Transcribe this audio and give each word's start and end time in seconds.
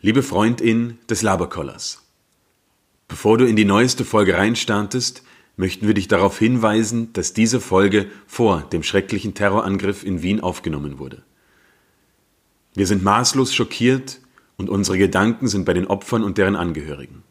Liebe 0.00 0.22
Freundin 0.22 0.96
des 1.10 1.22
Laberkollers, 1.22 2.06
bevor 3.08 3.36
du 3.36 3.46
in 3.46 3.56
die 3.56 3.64
neueste 3.64 4.04
Folge 4.04 4.34
reinstartest, 4.38 5.24
möchten 5.56 5.88
wir 5.88 5.94
dich 5.94 6.06
darauf 6.06 6.38
hinweisen, 6.38 7.12
dass 7.14 7.32
diese 7.32 7.60
Folge 7.60 8.06
vor 8.28 8.62
dem 8.62 8.84
schrecklichen 8.84 9.34
Terrorangriff 9.34 10.04
in 10.04 10.22
Wien 10.22 10.38
aufgenommen 10.38 11.00
wurde. 11.00 11.24
Wir 12.74 12.86
sind 12.86 13.02
maßlos 13.02 13.52
schockiert 13.52 14.20
und 14.56 14.70
unsere 14.70 14.98
Gedanken 14.98 15.48
sind 15.48 15.64
bei 15.64 15.72
den 15.74 15.88
Opfern 15.88 16.22
und 16.22 16.38
deren 16.38 16.54
Angehörigen. 16.54 17.24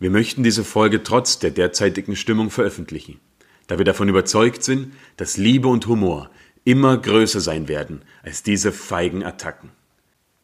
Wir 0.00 0.10
möchten 0.10 0.42
diese 0.42 0.64
Folge 0.64 1.04
trotz 1.04 1.38
der 1.38 1.52
derzeitigen 1.52 2.16
Stimmung 2.16 2.50
veröffentlichen, 2.50 3.20
da 3.68 3.78
wir 3.78 3.84
davon 3.84 4.08
überzeugt 4.08 4.64
sind, 4.64 4.94
dass 5.16 5.36
Liebe 5.36 5.68
und 5.68 5.86
Humor 5.86 6.28
immer 6.64 6.98
größer 6.98 7.38
sein 7.38 7.68
werden 7.68 8.02
als 8.24 8.42
diese 8.42 8.72
feigen 8.72 9.22
Attacken. 9.22 9.70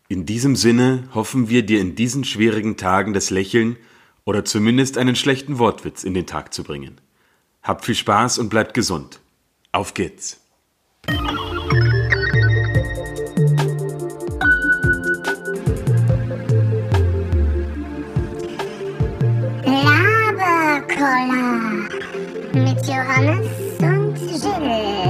In 0.07 0.27
diesem 0.27 0.55
Sinne 0.55 1.09
hoffen 1.15 1.48
wir 1.48 1.65
dir 1.65 1.80
in 1.80 1.95
diesen 1.95 2.24
schwierigen 2.24 2.77
Tagen 2.77 3.15
das 3.15 3.30
Lächeln 3.30 3.77
oder 4.24 4.45
zumindest 4.45 4.98
einen 4.98 5.16
schlechten 5.16 5.59
Wortwitz 5.59 6.05
in 6.05 6.12
den 6.12 6.27
Tag 6.27 6.52
zu 6.52 6.62
bringen. 6.62 7.01
Habt 7.62 7.87
viel 7.87 7.95
Spaß 7.95 8.38
und 8.38 8.51
bleibt 8.51 8.74
gesund. 8.74 9.20
Auf 9.73 9.95
geht's! 9.95 10.41
Labercola 20.84 21.16
mit 22.52 22.87
Johannes 22.87 23.48
und 23.80 24.18
Jill. 24.18 25.04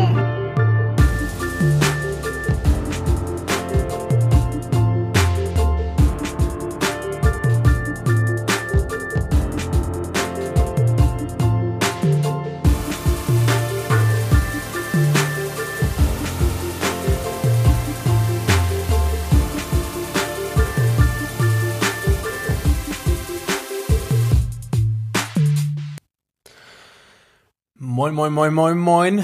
Moin, 27.96 28.12
moin, 28.12 28.32
moin, 28.32 28.52
moin, 28.52 28.76
moin. 28.76 29.18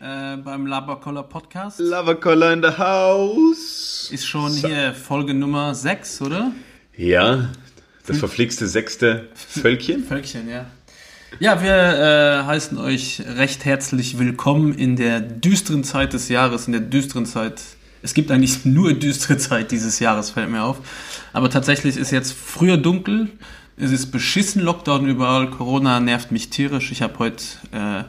Äh, 0.00 0.36
beim 0.38 0.66
Labercoller 0.66 1.22
Podcast. 1.22 1.78
Lovercollar 1.78 2.52
in 2.52 2.60
the 2.60 2.76
house. 2.76 4.08
Ist 4.10 4.26
schon 4.26 4.50
hier 4.50 4.92
Folge 4.94 5.32
Nummer 5.32 5.76
6, 5.76 6.22
oder? 6.22 6.50
Ja, 6.96 7.50
das 8.04 8.18
verflixte 8.18 8.66
sechste 8.66 9.28
Völkchen. 9.36 10.02
Völkchen, 10.02 10.48
ja. 10.48 10.66
Ja, 11.38 11.62
wir 11.62 11.72
äh, 11.72 12.44
heißen 12.44 12.78
euch 12.78 13.22
recht 13.28 13.64
herzlich 13.64 14.18
willkommen 14.18 14.74
in 14.74 14.96
der 14.96 15.20
düsteren 15.20 15.84
Zeit 15.84 16.14
des 16.14 16.28
Jahres, 16.28 16.66
in 16.66 16.72
der 16.72 16.82
düsteren 16.82 17.26
Zeit. 17.26 17.62
Es 18.02 18.12
gibt 18.12 18.32
eigentlich 18.32 18.64
nur 18.64 18.94
düstere 18.94 19.38
Zeit 19.38 19.70
dieses 19.70 20.00
Jahres, 20.00 20.30
fällt 20.30 20.50
mir 20.50 20.64
auf. 20.64 20.78
Aber 21.32 21.48
tatsächlich 21.48 21.96
ist 21.96 22.10
jetzt 22.10 22.32
früher 22.32 22.76
dunkel. 22.76 23.28
Es 23.76 23.90
ist 23.90 24.12
beschissen 24.12 24.62
Lockdown 24.62 25.06
überall. 25.06 25.50
Corona 25.50 25.98
nervt 26.00 26.30
mich 26.30 26.50
tierisch. 26.50 26.92
Ich 26.92 27.02
habe 27.02 27.18
heute 27.18 27.42
äh, 27.72 28.04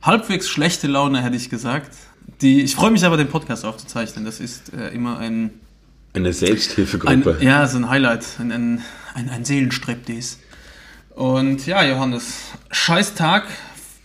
halbwegs 0.00 0.48
schlechte 0.48 0.86
Laune, 0.86 1.22
hätte 1.22 1.36
ich 1.36 1.50
gesagt. 1.50 1.90
Die, 2.40 2.62
ich 2.62 2.76
freue 2.76 2.92
mich 2.92 3.04
aber, 3.04 3.16
den 3.16 3.28
Podcast 3.28 3.64
aufzuzeichnen. 3.64 4.24
Das 4.24 4.38
ist 4.38 4.72
äh, 4.72 4.88
immer 4.88 5.18
ein, 5.18 5.50
Eine 6.14 6.28
ein, 6.28 6.32
Selbsthilfegruppe. 6.32 7.38
ja, 7.40 7.66
so 7.66 7.78
ein 7.78 7.88
Highlight, 7.88 8.26
ein, 8.38 8.52
ein, 8.52 8.82
ein, 9.14 9.28
ein 9.28 9.44
Seelenstriptease. 9.44 10.36
Und 11.14 11.66
ja, 11.66 11.84
Johannes, 11.84 12.38
scheiß 12.70 13.14
Tag. 13.14 13.46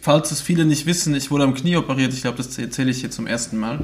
Falls 0.02 0.32
es 0.32 0.42
viele 0.42 0.66
nicht 0.66 0.86
wissen, 0.86 1.14
ich 1.16 1.32
wurde 1.32 1.44
am 1.44 1.54
Knie 1.54 1.76
operiert. 1.76 2.14
Ich 2.14 2.22
glaube, 2.22 2.38
das 2.38 2.58
erzähle 2.58 2.92
ich 2.92 3.02
hier 3.02 3.12
zum 3.12 3.28
ersten 3.28 3.58
Mal. 3.58 3.80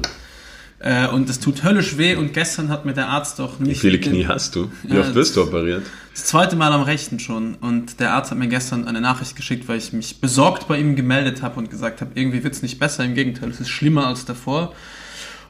Äh, 0.80 1.08
und 1.08 1.30
es 1.30 1.40
tut 1.40 1.64
höllisch 1.64 1.96
weh. 1.96 2.16
Und 2.16 2.34
gestern 2.34 2.68
hat 2.68 2.84
mir 2.84 2.92
der 2.92 3.08
Arzt 3.08 3.38
doch 3.38 3.58
nicht. 3.58 3.76
Wie 3.76 3.88
viele 3.88 4.00
Knie 4.00 4.26
hast 4.26 4.54
du? 4.54 4.70
Wie 4.82 4.94
Ja, 4.94 5.00
oft 5.00 5.14
wirst 5.14 5.36
du 5.36 5.42
operiert? 5.42 5.82
Das 6.12 6.26
zweite 6.26 6.56
Mal 6.56 6.72
am 6.72 6.82
rechten 6.82 7.18
schon. 7.18 7.54
Und 7.56 8.00
der 8.00 8.12
Arzt 8.12 8.30
hat 8.30 8.38
mir 8.38 8.48
gestern 8.48 8.86
eine 8.86 9.00
Nachricht 9.00 9.34
geschickt, 9.34 9.66
weil 9.68 9.78
ich 9.78 9.92
mich 9.92 10.20
besorgt 10.20 10.68
bei 10.68 10.78
ihm 10.78 10.94
gemeldet 10.94 11.42
habe 11.42 11.58
und 11.58 11.70
gesagt 11.70 12.00
habe, 12.00 12.10
irgendwie 12.14 12.44
wird 12.44 12.54
es 12.54 12.62
nicht 12.62 12.78
besser. 12.78 13.04
Im 13.04 13.14
Gegenteil, 13.14 13.50
es 13.50 13.60
ist 13.60 13.70
schlimmer 13.70 14.06
als 14.06 14.24
davor. 14.24 14.74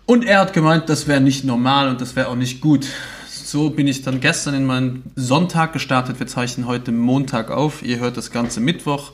Und 0.07 0.25
er 0.25 0.41
hat 0.41 0.53
gemeint, 0.53 0.89
das 0.89 1.09
wäre 1.09 1.21
nicht 1.21 1.45
normal 1.45 1.89
und 1.89 2.01
das 2.01 2.15
wäre 2.15 2.29
auch 2.29 2.37
nicht 2.37 2.61
gut. 2.61 2.87
So 3.29 3.71
bin 3.71 3.89
ich 3.89 4.03
dann 4.03 4.21
gestern 4.21 4.55
in 4.55 4.67
meinen 4.67 5.03
Sonntag 5.17 5.73
gestartet. 5.73 6.19
Wir 6.19 6.27
zeichnen 6.27 6.67
heute 6.67 6.93
Montag 6.93 7.51
auf. 7.51 7.83
Ihr 7.83 7.99
hört 7.99 8.17
das 8.17 8.31
Ganze 8.31 8.61
Mittwoch. 8.61 9.13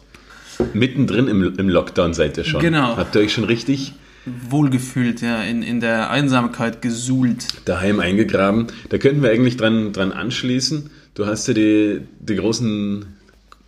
Mittendrin 0.74 1.28
im, 1.28 1.56
im 1.56 1.68
Lockdown 1.68 2.12
seid 2.14 2.36
ihr 2.36 2.44
schon. 2.44 2.60
Genau. 2.60 2.96
Habt 2.96 3.14
ihr 3.14 3.22
euch 3.22 3.32
schon 3.32 3.44
richtig 3.44 3.94
Wohlgefühlt, 4.26 5.22
ja, 5.22 5.42
in, 5.42 5.62
in 5.62 5.80
der 5.80 6.10
Einsamkeit 6.10 6.82
gesuhlt. 6.82 7.46
daheim 7.64 8.00
eingegraben? 8.00 8.66
Da 8.88 8.98
könnten 8.98 9.22
wir 9.22 9.30
eigentlich 9.30 9.56
dran, 9.56 9.92
dran 9.92 10.12
anschließen. 10.12 10.90
Du 11.14 11.26
hast 11.26 11.48
ja 11.48 11.54
die, 11.54 12.00
die 12.20 12.36
großen 12.36 13.06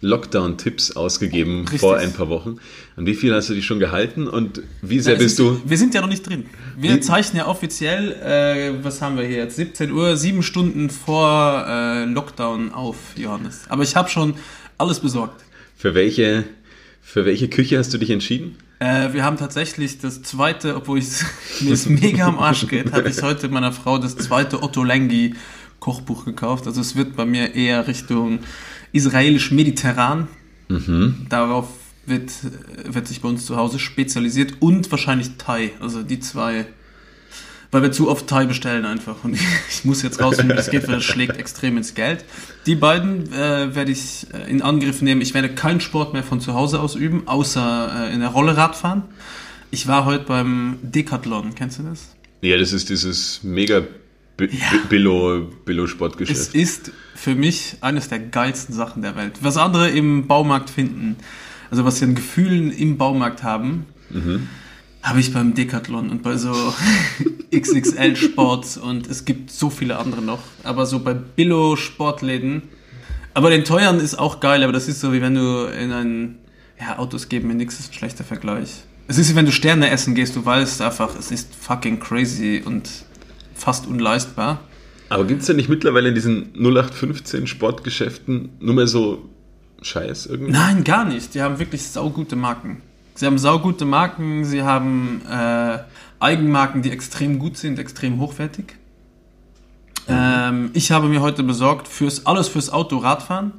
Lockdown-Tipps 0.01 0.97
ausgegeben 0.97 1.61
Richtig. 1.63 1.81
vor 1.81 1.97
ein 1.97 2.13
paar 2.13 2.29
Wochen. 2.29 2.57
An 2.97 3.07
wie 3.07 3.15
viel 3.15 3.33
hast 3.35 3.49
du 3.51 3.55
dich 3.55 3.65
schon 3.65 3.79
gehalten 3.79 4.27
und 4.27 4.61
wie 4.83 4.99
sehr 5.01 5.15
Ja, 5.15 5.19
bist 5.19 5.39
es 5.39 5.45
du? 5.47 5.53
ist, 5.53 5.71
Wir 5.71 5.79
sind 5.79 5.95
ja 5.95 6.01
noch 6.01 6.09
nicht 6.09 6.29
drin. 6.29 6.47
Wir 6.77 6.97
Wie- 6.97 7.01
zeichnen 7.01 7.39
ja 7.39 7.47
offiziell, 7.47 8.13
äh, 8.13 8.85
was 8.85 9.01
haben 9.01 9.17
wir 9.17 9.25
hier 9.25 9.39
jetzt? 9.39 9.57
17 9.57 9.93
Uhr, 9.93 10.17
sieben 10.17 10.43
Stunden 10.43 10.91
vor 10.91 11.65
äh, 11.69 12.05
Lockdown 12.05 12.73
auf, 12.73 12.97
Johannes. 13.17 13.63
Aber 13.69 13.85
ich 13.85 13.95
habe 13.97 14.09
schon 14.11 14.35
alles 14.77 14.99
besorgt. 15.01 15.45
Für 15.77 15.95
welche, 15.95 16.45
für 17.03 17.27
welche 17.27 17.49
Küche 17.49 17.79
hast 17.79 17.93
du 17.93 17.99
dich 17.99 18.11
entschieden? 18.11 18.57
Äh, 18.79 19.13
wir 19.13 19.25
haben 19.25 19.37
tatsächlich 19.37 19.99
das 19.99 20.23
zweite, 20.23 20.77
obwohl 20.77 20.99
ich 20.99 21.09
mir 21.61 21.73
es 21.73 21.87
mega 21.89 22.27
am 22.27 22.39
Arsch 22.39 22.67
geht, 22.69 22.93
habe 22.93 23.09
ich 23.11 23.21
heute 23.23 23.49
meiner 23.49 23.73
Frau 23.73 23.99
das 23.99 24.17
zweite 24.17 24.63
Otto 24.63 24.83
Lengi 24.83 25.35
Kochbuch 25.81 26.25
gekauft. 26.25 26.67
Also 26.67 26.81
es 26.81 26.97
wird 26.97 27.17
bei 27.17 27.27
mir 27.27 27.55
eher 27.55 27.87
Richtung 27.87 28.39
israelisch-mediterran. 28.93 30.29
Darauf 31.29 31.69
wird, 32.07 32.33
wird 32.85 33.07
sich 33.07 33.21
bei 33.21 33.29
uns 33.29 33.45
zu 33.45 33.57
Hause 33.57 33.79
spezialisiert 33.79 34.55
und 34.61 34.91
wahrscheinlich 34.91 35.33
Thai. 35.39 35.73
Also 35.81 36.03
die 36.03 36.21
zwei, 36.21 36.67
weil 37.73 37.83
wir 37.83 37.91
zu 37.91 38.09
oft 38.09 38.27
Thai 38.29 38.47
bestellen 38.47 38.85
einfach. 38.85 39.25
Und 39.25 39.35
ich 39.71 39.85
muss 39.85 40.03
jetzt 40.03 40.21
rausfinden, 40.23 40.53
wie 40.53 40.57
das 40.57 40.71
geht, 40.71 40.87
weil 40.87 40.95
das 40.97 41.05
schlägt 41.05 41.37
extrem 41.39 41.77
ins 41.77 41.95
Geld. 41.95 42.25
Die 42.67 42.77
beiden 42.77 43.33
äh, 43.33 43.75
werde 43.75 43.91
ich 43.91 44.27
äh, 44.33 44.49
in 44.49 44.63
Angriff 44.63 45.03
nehmen. 45.03 45.21
Ich 45.21 45.35
werde 45.35 45.49
keinen 45.49 45.81
Sport 45.81 46.13
mehr 46.13 46.23
von 46.23 46.41
zu 46.41 46.55
Hause 46.55 46.79
aus 46.81 46.95
üben, 46.95 47.27
außer 47.27 48.09
äh, 48.11 48.15
in 48.15 48.21
der 48.21 48.29
Rolle 48.29 48.57
Radfahren. 48.57 49.03
Ich 49.71 49.89
war 49.89 50.05
heute 50.05 50.25
beim 50.27 50.79
Decathlon, 50.83 51.55
kennst 51.55 51.79
du 51.79 51.83
das? 51.83 52.15
Ja, 52.43 52.57
das 52.59 52.73
ist 52.73 52.91
dieses 52.91 53.43
mega 53.43 53.81
Bi- 54.37 54.47
Bi- 54.49 54.59
Billo, 54.89 55.51
Billo 55.65 55.85
Es 55.85 55.91
Sportgeschäft. 55.91 56.55
ist 56.55 56.91
für 57.15 57.35
mich 57.35 57.77
eines 57.81 58.09
der 58.09 58.19
geilsten 58.19 58.75
Sachen 58.75 59.01
der 59.03 59.17
Welt. 59.17 59.35
Was 59.41 59.57
andere 59.57 59.89
im 59.91 60.27
Baumarkt 60.27 60.69
finden, 60.71 61.17
also 61.71 61.85
was 61.85 61.99
sie 61.99 62.05
an 62.05 62.15
Gefühlen 62.15 62.71
im 62.73 62.99
Baumarkt 62.99 63.43
haben, 63.43 63.87
habe 65.03 65.21
ich 65.21 65.33
beim 65.33 65.55
Decathlon 65.55 66.11
und 66.11 66.23
bei 66.23 66.37
so 66.37 66.53
XXL 67.55 68.17
Sports 68.17 68.77
und 68.77 69.09
es 69.09 69.25
gibt 69.25 69.51
so 69.51 69.69
viele 69.69 69.99
andere 69.99 70.23
noch. 70.23 70.41
Aber 70.63 70.87
so 70.87 71.01
bei 71.01 71.13
Billo 71.15 71.77
Sportläden, 71.77 72.63
aber 73.35 73.51
den 73.51 73.65
teuren 73.65 73.99
ist 73.99 74.19
auch 74.19 74.41
geil, 74.41 74.63
aber 74.63 74.73
das 74.73 74.89
ist 74.89 75.01
so 75.01 75.13
wie 75.13 75.21
wenn 75.21 75.35
du 75.35 75.65
in 75.67 75.93
ein, 75.93 76.39
ja, 76.81 76.99
Autos 76.99 77.29
geben 77.29 77.49
mir 77.49 77.55
nichts, 77.55 77.81
ist 77.81 77.91
ein 77.91 77.95
schlechter 77.95 78.25
Vergleich. 78.25 78.85
Es 79.09 79.19
ist 79.19 79.31
wie 79.31 79.37
wenn 79.37 79.47
du 79.47 79.53
Sterne 79.53 79.91
essen 79.91 80.15
gehst, 80.15 80.37
du 80.37 80.45
weißt 80.45 80.81
einfach, 80.83 81.19
es 81.19 81.31
ist 81.31 81.55
fucking 81.55 81.99
crazy 81.99 82.63
und 82.65 82.89
fast 83.55 83.87
unleistbar. 83.87 84.61
Aber 85.09 85.25
gibt 85.25 85.41
es 85.41 85.47
denn 85.47 85.57
nicht 85.57 85.69
mittlerweile 85.69 86.09
in 86.09 86.15
diesen 86.15 86.55
0815 86.55 87.47
Sportgeschäften 87.47 88.51
nur 88.61 88.75
mehr 88.75 88.87
so 88.87 89.29
Scheiß 89.83 90.27
irgendwie? 90.27 90.53
Nein, 90.53 90.85
gar 90.85 91.05
nicht. 91.05 91.35
Die 91.35 91.43
haben 91.43 91.59
wirklich 91.59 91.83
saugute 91.83 92.37
Marken. 92.37 92.81
Sie 93.15 93.27
haben 93.27 93.39
saugute 93.39 93.85
Marken, 93.85 94.45
sie 94.45 94.63
haben 94.63 95.23
äh, 95.31 95.79
Eigenmarken, 96.19 96.83
die 96.83 96.91
extrem 96.91 97.39
gut 97.39 97.57
sind, 97.57 97.79
extrem 97.79 98.21
hochwertig. 98.21 98.77
Ähm, 100.09 100.71
ich 100.73 100.91
habe 100.91 101.09
mir 101.09 101.21
heute 101.21 101.43
besorgt, 101.43 101.89
fürs, 101.89 102.27
alles 102.27 102.49
fürs 102.49 102.71
Auto, 102.71 102.99
Radfahren. 102.99 103.53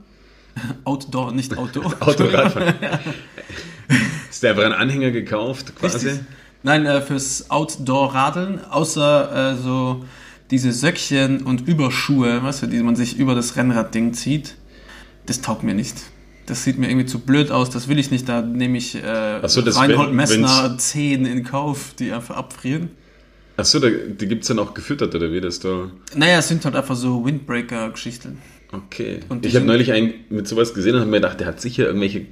Outdoor, 0.84 1.32
nicht 1.32 1.58
Auto. 1.58 1.82
Autoradfahren. 2.00 2.74
Ist 4.30 4.44
der 4.44 4.52
einfach 4.52 4.66
ein 4.66 4.74
Anhänger 4.74 5.12
gekauft, 5.12 5.76
quasi? 5.76 6.08
Richtig. 6.10 6.26
Nein, 6.64 6.86
äh, 6.86 7.02
fürs 7.02 7.50
Outdoor-Radeln, 7.52 8.64
außer 8.66 9.52
äh, 9.52 9.56
so 9.56 10.06
diese 10.50 10.72
Söckchen 10.72 11.42
und 11.42 11.68
Überschuhe, 11.68 12.42
weißt 12.42 12.64
du, 12.64 12.68
die 12.68 12.82
man 12.82 12.96
sich 12.96 13.18
über 13.18 13.36
das 13.36 13.56
Rennradding 13.56 14.14
zieht. 14.14 14.56
Das 15.26 15.42
taugt 15.42 15.64
mir 15.64 15.74
nicht. 15.74 15.98
Das 16.46 16.64
sieht 16.66 16.78
mir 16.78 16.90
irgendwie 16.90 17.06
zu 17.06 17.20
blöd 17.20 17.52
aus, 17.52 17.70
das 17.70 17.88
will 17.88 17.98
ich 18.00 18.12
nicht. 18.12 18.28
Da 18.28 18.42
nehme 18.42 18.78
ich 18.78 18.96
äh, 18.96 19.40
so, 19.48 19.62
Reinhold 19.62 20.10
wenn- 20.10 20.16
Messner 20.16 20.70
wenn's- 20.72 20.92
10 20.92 21.26
in 21.26 21.44
Kauf, 21.44 21.94
die 21.98 22.12
einfach 22.12 22.36
abfrieren. 22.36 22.90
Achso, 23.56 23.80
die 23.80 24.28
gibt 24.28 24.42
es 24.42 24.48
dann 24.48 24.60
auch 24.60 24.74
gefüttert, 24.74 25.14
oder 25.16 25.32
wie 25.32 25.40
das 25.40 25.60
da? 25.60 25.90
Naja, 26.16 26.40
es 26.40 26.48
sind 26.48 26.66
halt 26.66 26.76
einfach 26.76 26.96
so 26.96 27.24
Windbreaker-Geschichten. 27.24 28.40
Okay. 28.72 29.20
Ich 29.44 29.56
habe 29.56 29.66
neulich 29.66 29.92
einen 29.92 30.14
mit 30.30 30.48
sowas 30.48 30.74
gesehen 30.74 30.96
und 30.96 31.02
habe 31.02 31.12
mir 31.12 31.18
gedacht, 31.18 31.40
der 31.40 31.48
hat 31.48 31.62
sicher 31.62 31.86
irgendwelche, 31.86 32.26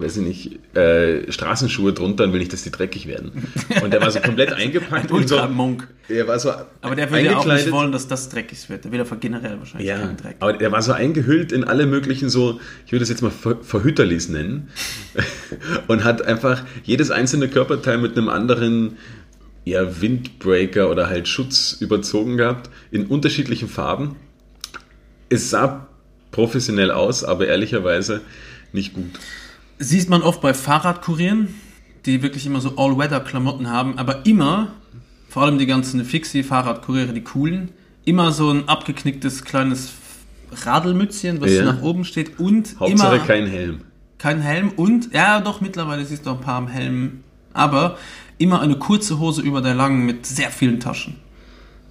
weiß 0.00 0.16
ich 0.18 0.22
nicht, 0.22 0.76
äh, 0.76 1.30
Straßenschuhe 1.30 1.92
drunter 1.92 2.24
und 2.24 2.32
will 2.32 2.40
nicht, 2.40 2.52
dass 2.52 2.62
die 2.62 2.70
dreckig 2.70 3.06
werden. 3.06 3.32
Und 3.82 3.92
der 3.92 4.00
war 4.00 4.10
so 4.10 4.20
komplett 4.20 4.52
eingepackt 4.54 5.10
in 5.10 5.26
so. 5.28 5.36
Ultra-Monk. 5.36 5.88
Er 6.08 6.26
war 6.26 6.38
so 6.38 6.52
Aber 6.80 6.96
der 6.96 7.10
würde 7.10 7.24
ja 7.24 7.36
auch 7.36 7.46
nicht 7.46 7.70
wollen, 7.70 7.92
dass 7.92 8.08
das 8.08 8.28
dreckig 8.28 8.68
wird. 8.68 8.84
Der 8.84 8.92
will 8.92 9.00
einfach 9.00 9.20
generell 9.20 9.58
wahrscheinlich 9.58 9.88
Ja, 9.88 9.98
keinen 9.98 10.16
Dreck. 10.16 10.36
aber 10.40 10.54
der 10.54 10.72
war 10.72 10.82
so 10.82 10.92
eingehüllt 10.92 11.52
in 11.52 11.64
alle 11.64 11.86
möglichen 11.86 12.30
so, 12.30 12.60
ich 12.86 12.92
würde 12.92 13.02
es 13.02 13.08
jetzt 13.08 13.22
mal 13.22 13.30
Ver 13.30 13.58
Verhüterlis 13.62 14.28
nennen, 14.28 14.68
und 15.88 16.04
hat 16.04 16.22
einfach 16.22 16.64
jedes 16.84 17.10
einzelne 17.10 17.48
Körperteil 17.48 17.98
mit 17.98 18.16
einem 18.16 18.28
anderen 18.28 18.96
ja, 19.64 20.00
Windbreaker 20.00 20.90
oder 20.90 21.08
halt 21.08 21.28
Schutz 21.28 21.76
überzogen 21.80 22.36
gehabt, 22.36 22.70
in 22.90 23.06
unterschiedlichen 23.06 23.68
Farben. 23.68 24.16
Es 25.28 25.50
sah 25.50 25.86
professionell 26.30 26.90
aus, 26.90 27.24
aber 27.24 27.46
ehrlicherweise 27.46 28.22
nicht 28.72 28.94
gut. 28.94 29.10
Sieht 29.82 30.10
man 30.10 30.20
oft 30.20 30.42
bei 30.42 30.52
Fahrradkurieren, 30.52 31.54
die 32.04 32.22
wirklich 32.22 32.44
immer 32.44 32.60
so 32.60 32.76
All-Weather-Klamotten 32.76 33.70
haben, 33.70 33.96
aber 33.98 34.26
immer, 34.26 34.72
vor 35.30 35.44
allem 35.44 35.58
die 35.58 35.64
ganzen 35.64 36.04
Fixie-Fahrradkuriere, 36.04 37.14
die 37.14 37.22
coolen, 37.22 37.70
immer 38.04 38.30
so 38.30 38.50
ein 38.50 38.68
abgeknicktes 38.68 39.42
kleines 39.42 39.92
Radelmützchen, 40.52 41.40
was 41.40 41.52
Ja. 41.52 41.64
nach 41.64 41.80
oben 41.80 42.04
steht 42.04 42.38
und 42.38 42.76
Hauptsache 42.78 43.16
immer 43.16 43.24
kein 43.26 43.46
Helm. 43.46 43.80
kein 44.18 44.40
Helm 44.42 44.68
und, 44.76 45.14
ja 45.14 45.40
doch, 45.40 45.62
mittlerweile 45.62 46.04
siehst 46.04 46.26
du 46.26 46.30
ein 46.30 46.40
paar 46.40 46.56
am 46.56 46.68
Helm, 46.68 47.24
aber 47.54 47.96
immer 48.36 48.60
eine 48.60 48.76
kurze 48.76 49.18
Hose 49.18 49.40
über 49.40 49.62
der 49.62 49.74
langen 49.74 50.04
mit 50.04 50.26
sehr 50.26 50.50
vielen 50.50 50.78
Taschen. 50.78 51.16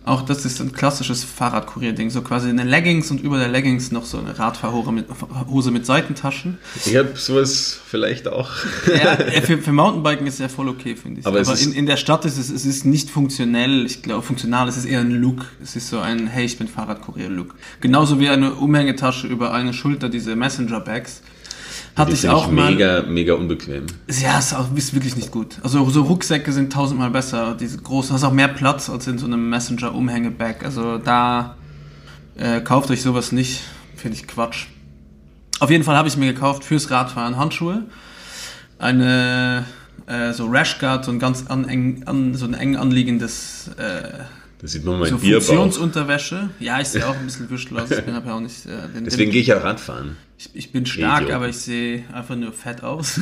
Auch 0.10 0.24
das 0.24 0.44
ist 0.44 0.60
ein 0.60 0.72
klassisches 0.72 1.24
Fahrradkurier-Ding, 1.24 2.10
so 2.10 2.24
quasi 2.24 2.50
eine 2.50 2.64
Leggings 2.64 3.12
und 3.12 3.22
über 3.22 3.38
der 3.38 3.48
Leggings 3.48 3.92
noch 3.92 4.06
so 4.06 4.18
eine 4.18 4.40
Radfahrhose 4.40 4.92
mit, 4.92 5.06
Hose 5.48 5.70
mit 5.70 5.86
Seitentaschen. 5.86 6.58
Ich 6.84 6.96
habe 6.96 7.12
sowas 7.14 7.80
vielleicht 7.86 8.28
auch. 8.28 8.50
Ja, 8.88 9.16
für, 9.42 9.60
für 9.60 9.72
Mountainbiken 9.72 10.26
ist 10.26 10.36
es 10.36 10.40
ja 10.40 10.50
voll 10.50 10.68
okay, 10.68 10.96
finde 10.96 11.20
ich. 11.20 11.28
Aber 11.28 11.40
Aber, 11.40 11.60
in, 11.60 11.74
in 11.74 11.86
der 11.86 11.98
Stadt 11.98 12.26
ist 12.26 12.40
es, 12.40 12.50
es 12.50 12.66
ist 12.66 12.86
nicht 12.86 13.12
funktionell. 13.12 13.86
Ich 13.86 14.02
glaube, 14.02 14.24
funktional 14.24 14.68
es 14.68 14.78
ist 14.78 14.86
eher 14.86 15.02
ein 15.02 15.12
Look. 15.12 15.46
Es 15.62 15.76
ist 15.76 15.90
so 15.90 16.00
ein, 16.00 16.26
hey, 16.26 16.46
ich 16.46 16.58
bin 16.58 16.68
Fahrradkurier-Look. 16.68 17.54
Genauso 17.80 18.20
wie 18.20 18.30
eine 18.30 18.56
Umhängetasche 18.56 19.28
über 19.28 19.54
eine 19.54 19.74
Schulter, 19.74 20.10
diese 20.10 20.36
Messenger-Bags. 20.36 21.22
Hatte 21.96 22.14
ich 22.14 22.30
auch 22.30 22.50
mal. 22.50 22.72
mega, 22.72 23.04
mega 23.04 23.34
unbequem. 23.34 23.86
Ja, 24.22 24.40
ist, 24.40 24.54
auch, 24.54 24.74
ist 24.76 24.94
wirklich 24.94 25.16
nicht 25.16 25.32
gut. 25.32 25.58
Also 25.64 25.88
so 25.90 26.04
Rucksäcke 26.04 26.52
sind 26.52 26.72
tausendmal 26.72 27.10
besser. 27.10 27.56
Diese 27.60 27.78
großen, 27.78 28.14
hast 28.14 28.24
auch 28.24 28.32
mehr 28.32 28.48
Platz 28.48 28.90
als 28.90 29.08
in 29.08 29.18
so 29.18 29.26
einem 29.26 29.50
Messenger-Umhängebag. 29.50 30.64
Also 30.64 30.98
da 30.98 31.56
äh, 32.38 32.62
kauft 32.62 32.90
euch 32.92 33.02
sowas 33.02 33.32
nicht. 33.32 33.62
Finde 33.96 34.18
ich 34.18 34.28
Quatsch. 34.28 34.68
Auf 35.60 35.70
jeden 35.70 35.84
Fall 35.84 35.98
habe 35.98 36.08
ich 36.08 36.16
mir 36.16 36.32
gekauft 36.34 36.64
fürs 36.64 36.90
Radfahren 36.90 37.38
Handschuhe. 37.38 37.84
Eine 38.78 39.66
äh, 40.08 40.32
so 40.34 40.48
Rashguard, 40.48 41.04
so 41.04 41.12
ein 41.12 41.20
ganz 41.20 41.46
an, 41.48 41.68
eng, 41.68 42.04
an, 42.06 42.34
so 42.34 42.46
ein 42.46 42.54
eng 42.54 42.78
anliegendes 42.78 43.70
äh, 43.78 44.24
Da 44.60 44.68
sieht 44.68 44.84
man 44.84 45.00
mein 45.00 45.10
so 45.10 45.18
Bierbauch. 45.18 45.46
Funktionsunterwäsche. 45.46 46.50
Ja, 46.60 46.82
ich 46.82 46.90
sehe 46.90 47.08
auch 47.08 47.16
ein 47.16 47.26
bisschen 47.26 47.48
aus. 47.78 47.92
Ich 47.92 48.04
bin 48.04 48.14
aber 48.14 48.34
auch 48.34 48.42
nicht 48.42 48.66
äh, 48.66 48.90
den, 48.94 49.06
Deswegen 49.06 49.32
gehe 49.32 49.42
ich 49.42 49.48
ja 49.48 49.58
Radfahren. 49.58 50.18
ich, 50.38 50.50
ich 50.54 50.72
bin 50.74 50.86
stark, 50.86 51.22
Idiot. 51.22 51.34
aber 51.34 51.48
ich 51.48 51.58
sehe 51.58 52.04
einfach 52.14 52.36
nur 52.36 52.52
fett 52.52 52.84
aus. 52.84 53.22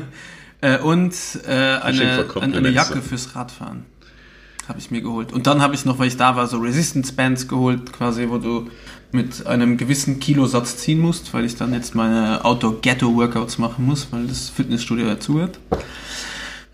äh, 0.62 0.78
und 0.78 1.14
äh, 1.46 1.50
eine, 1.50 2.26
eine, 2.40 2.56
eine. 2.56 2.70
Jacke 2.70 3.02
fürs 3.02 3.36
Radfahren 3.36 3.84
habe 4.68 4.78
ich 4.78 4.90
mir 4.90 5.02
geholt. 5.02 5.32
Und 5.32 5.46
dann 5.46 5.60
habe 5.60 5.74
ich 5.74 5.84
noch, 5.84 5.98
weil 5.98 6.08
ich 6.08 6.16
da 6.16 6.36
war, 6.36 6.46
so 6.46 6.58
Resistance 6.58 7.12
Bands 7.12 7.46
geholt, 7.46 7.92
quasi, 7.92 8.30
wo 8.30 8.38
du 8.38 8.70
mit 9.12 9.46
einem 9.46 9.76
gewissen 9.76 10.18
Kilosatz 10.20 10.78
ziehen 10.78 11.00
musst, 11.00 11.34
weil 11.34 11.44
ich 11.44 11.56
dann 11.56 11.74
jetzt 11.74 11.94
meine 11.94 12.44
Outdoor-Ghetto-Workouts 12.44 13.58
machen 13.58 13.84
muss, 13.84 14.06
weil 14.12 14.26
das 14.28 14.48
Fitnessstudio 14.48 15.06
dazu 15.06 15.42
hat. 15.42 15.58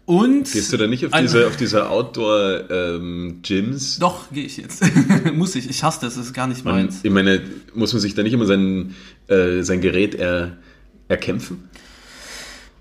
Und 0.07 0.53
Gehst 0.53 0.73
du 0.73 0.77
da 0.77 0.87
nicht 0.87 1.05
auf 1.05 1.13
diese, 1.21 1.49
auf 1.49 1.57
diese 1.57 1.91
Outdoor-Gyms? 1.91 3.99
Doch, 3.99 4.31
gehe 4.31 4.45
ich 4.45 4.57
jetzt. 4.57 4.85
muss 5.35 5.57
ich. 5.57 5.69
Ich 5.69 5.83
hasse 5.83 6.01
das, 6.03 6.15
das 6.15 6.27
ist 6.27 6.33
gar 6.33 6.47
nicht 6.47 6.65
Man, 6.65 6.77
meins. 6.77 7.01
ich 7.03 7.11
meine, 7.11 7.43
muss 7.75 7.93
man 7.93 8.01
sich 8.01 8.15
da 8.15 8.23
nicht 8.23 8.33
immer 8.33 8.47
sein, 8.47 8.95
äh, 9.27 9.63
sein 9.63 9.81
Gerät 9.81 10.15
er, 10.15 10.59
erkämpfen? 11.09 11.69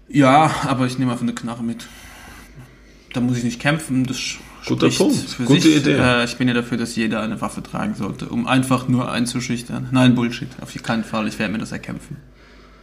Ja, 0.07 0.53
aber 0.67 0.85
ich 0.85 0.99
nehme 0.99 1.11
einfach 1.11 1.23
eine 1.23 1.33
Knarre 1.33 1.63
mit. 1.63 1.87
Da 3.13 3.21
muss 3.21 3.37
ich 3.37 3.43
nicht 3.43 3.59
kämpfen. 3.59 4.05
Das 4.05 4.35
Guter 4.67 4.89
Punkt. 4.89 5.37
Gute 5.45 5.61
sich. 5.61 5.77
Idee. 5.77 5.93
Äh, 5.93 6.25
ich 6.25 6.37
bin 6.37 6.47
ja 6.47 6.53
dafür, 6.53 6.77
dass 6.77 6.95
jeder 6.95 7.21
eine 7.21 7.41
Waffe 7.41 7.63
tragen 7.63 7.95
sollte, 7.95 8.29
um 8.29 8.45
einfach 8.45 8.87
nur 8.87 9.11
einzuschüchtern. 9.11 9.89
Nein, 9.91 10.13
Bullshit. 10.13 10.49
Auf 10.61 10.71
keinen 10.83 11.03
Fall. 11.03 11.27
Ich 11.27 11.39
werde 11.39 11.53
mir 11.53 11.59
das 11.59 11.71
erkämpfen. 11.71 12.17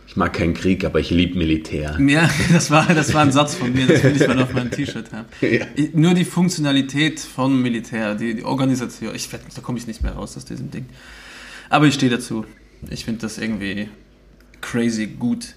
Ich 0.07 0.17
mag 0.17 0.33
keinen 0.35 0.53
Krieg, 0.53 0.85
aber 0.85 1.01
ich 1.01 1.11
liebe 1.11 1.39
Militär. 1.39 1.99
Ja, 2.07 2.29
das 2.53 2.71
war, 2.71 2.87
das 2.87 3.15
war 3.15 3.23
ein 3.23 3.33
Satz 3.33 3.55
von 3.55 3.73
mir. 3.73 3.87
Das 3.87 4.03
will 4.03 4.17
ich 4.17 4.27
mal 4.27 4.43
auf 4.43 4.53
meinem 4.53 4.71
T-Shirt 4.71 5.11
haben. 5.13 5.27
Ja. 5.41 5.67
Nur 5.95 6.15
die 6.15 6.25
Funktionalität 6.25 7.21
von 7.21 7.61
Militär, 7.61 8.15
die, 8.15 8.35
die 8.35 8.45
Organisation. 8.45 9.15
Ich 9.15 9.29
da 9.31 9.61
komme 9.63 9.79
ich 9.79 9.87
nicht 9.87 10.03
mehr 10.03 10.13
raus 10.13 10.37
aus 10.37 10.45
diesem 10.45 10.71
Ding. 10.71 10.87
Aber 11.71 11.87
ich 11.87 11.95
stehe 11.95 12.11
dazu. 12.11 12.45
Ich 12.91 13.05
finde 13.05 13.21
das 13.21 13.39
irgendwie 13.39 13.89
crazy 14.61 15.07
gut. 15.07 15.55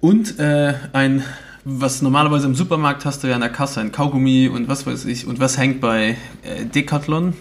Und 0.00 0.38
äh, 0.38 0.74
ein, 0.92 1.24
was 1.64 2.02
normalerweise 2.02 2.46
im 2.46 2.54
Supermarkt 2.54 3.04
hast 3.04 3.24
du 3.24 3.28
ja 3.28 3.34
an 3.34 3.40
der 3.40 3.50
Kasse, 3.50 3.80
ein 3.80 3.92
Kaugummi 3.92 4.48
und 4.48 4.68
was 4.68 4.86
weiß 4.86 5.04
ich. 5.06 5.26
Und 5.26 5.40
was 5.40 5.58
hängt 5.58 5.80
bei 5.80 6.16
äh, 6.42 6.64
Decathlon? 6.66 7.34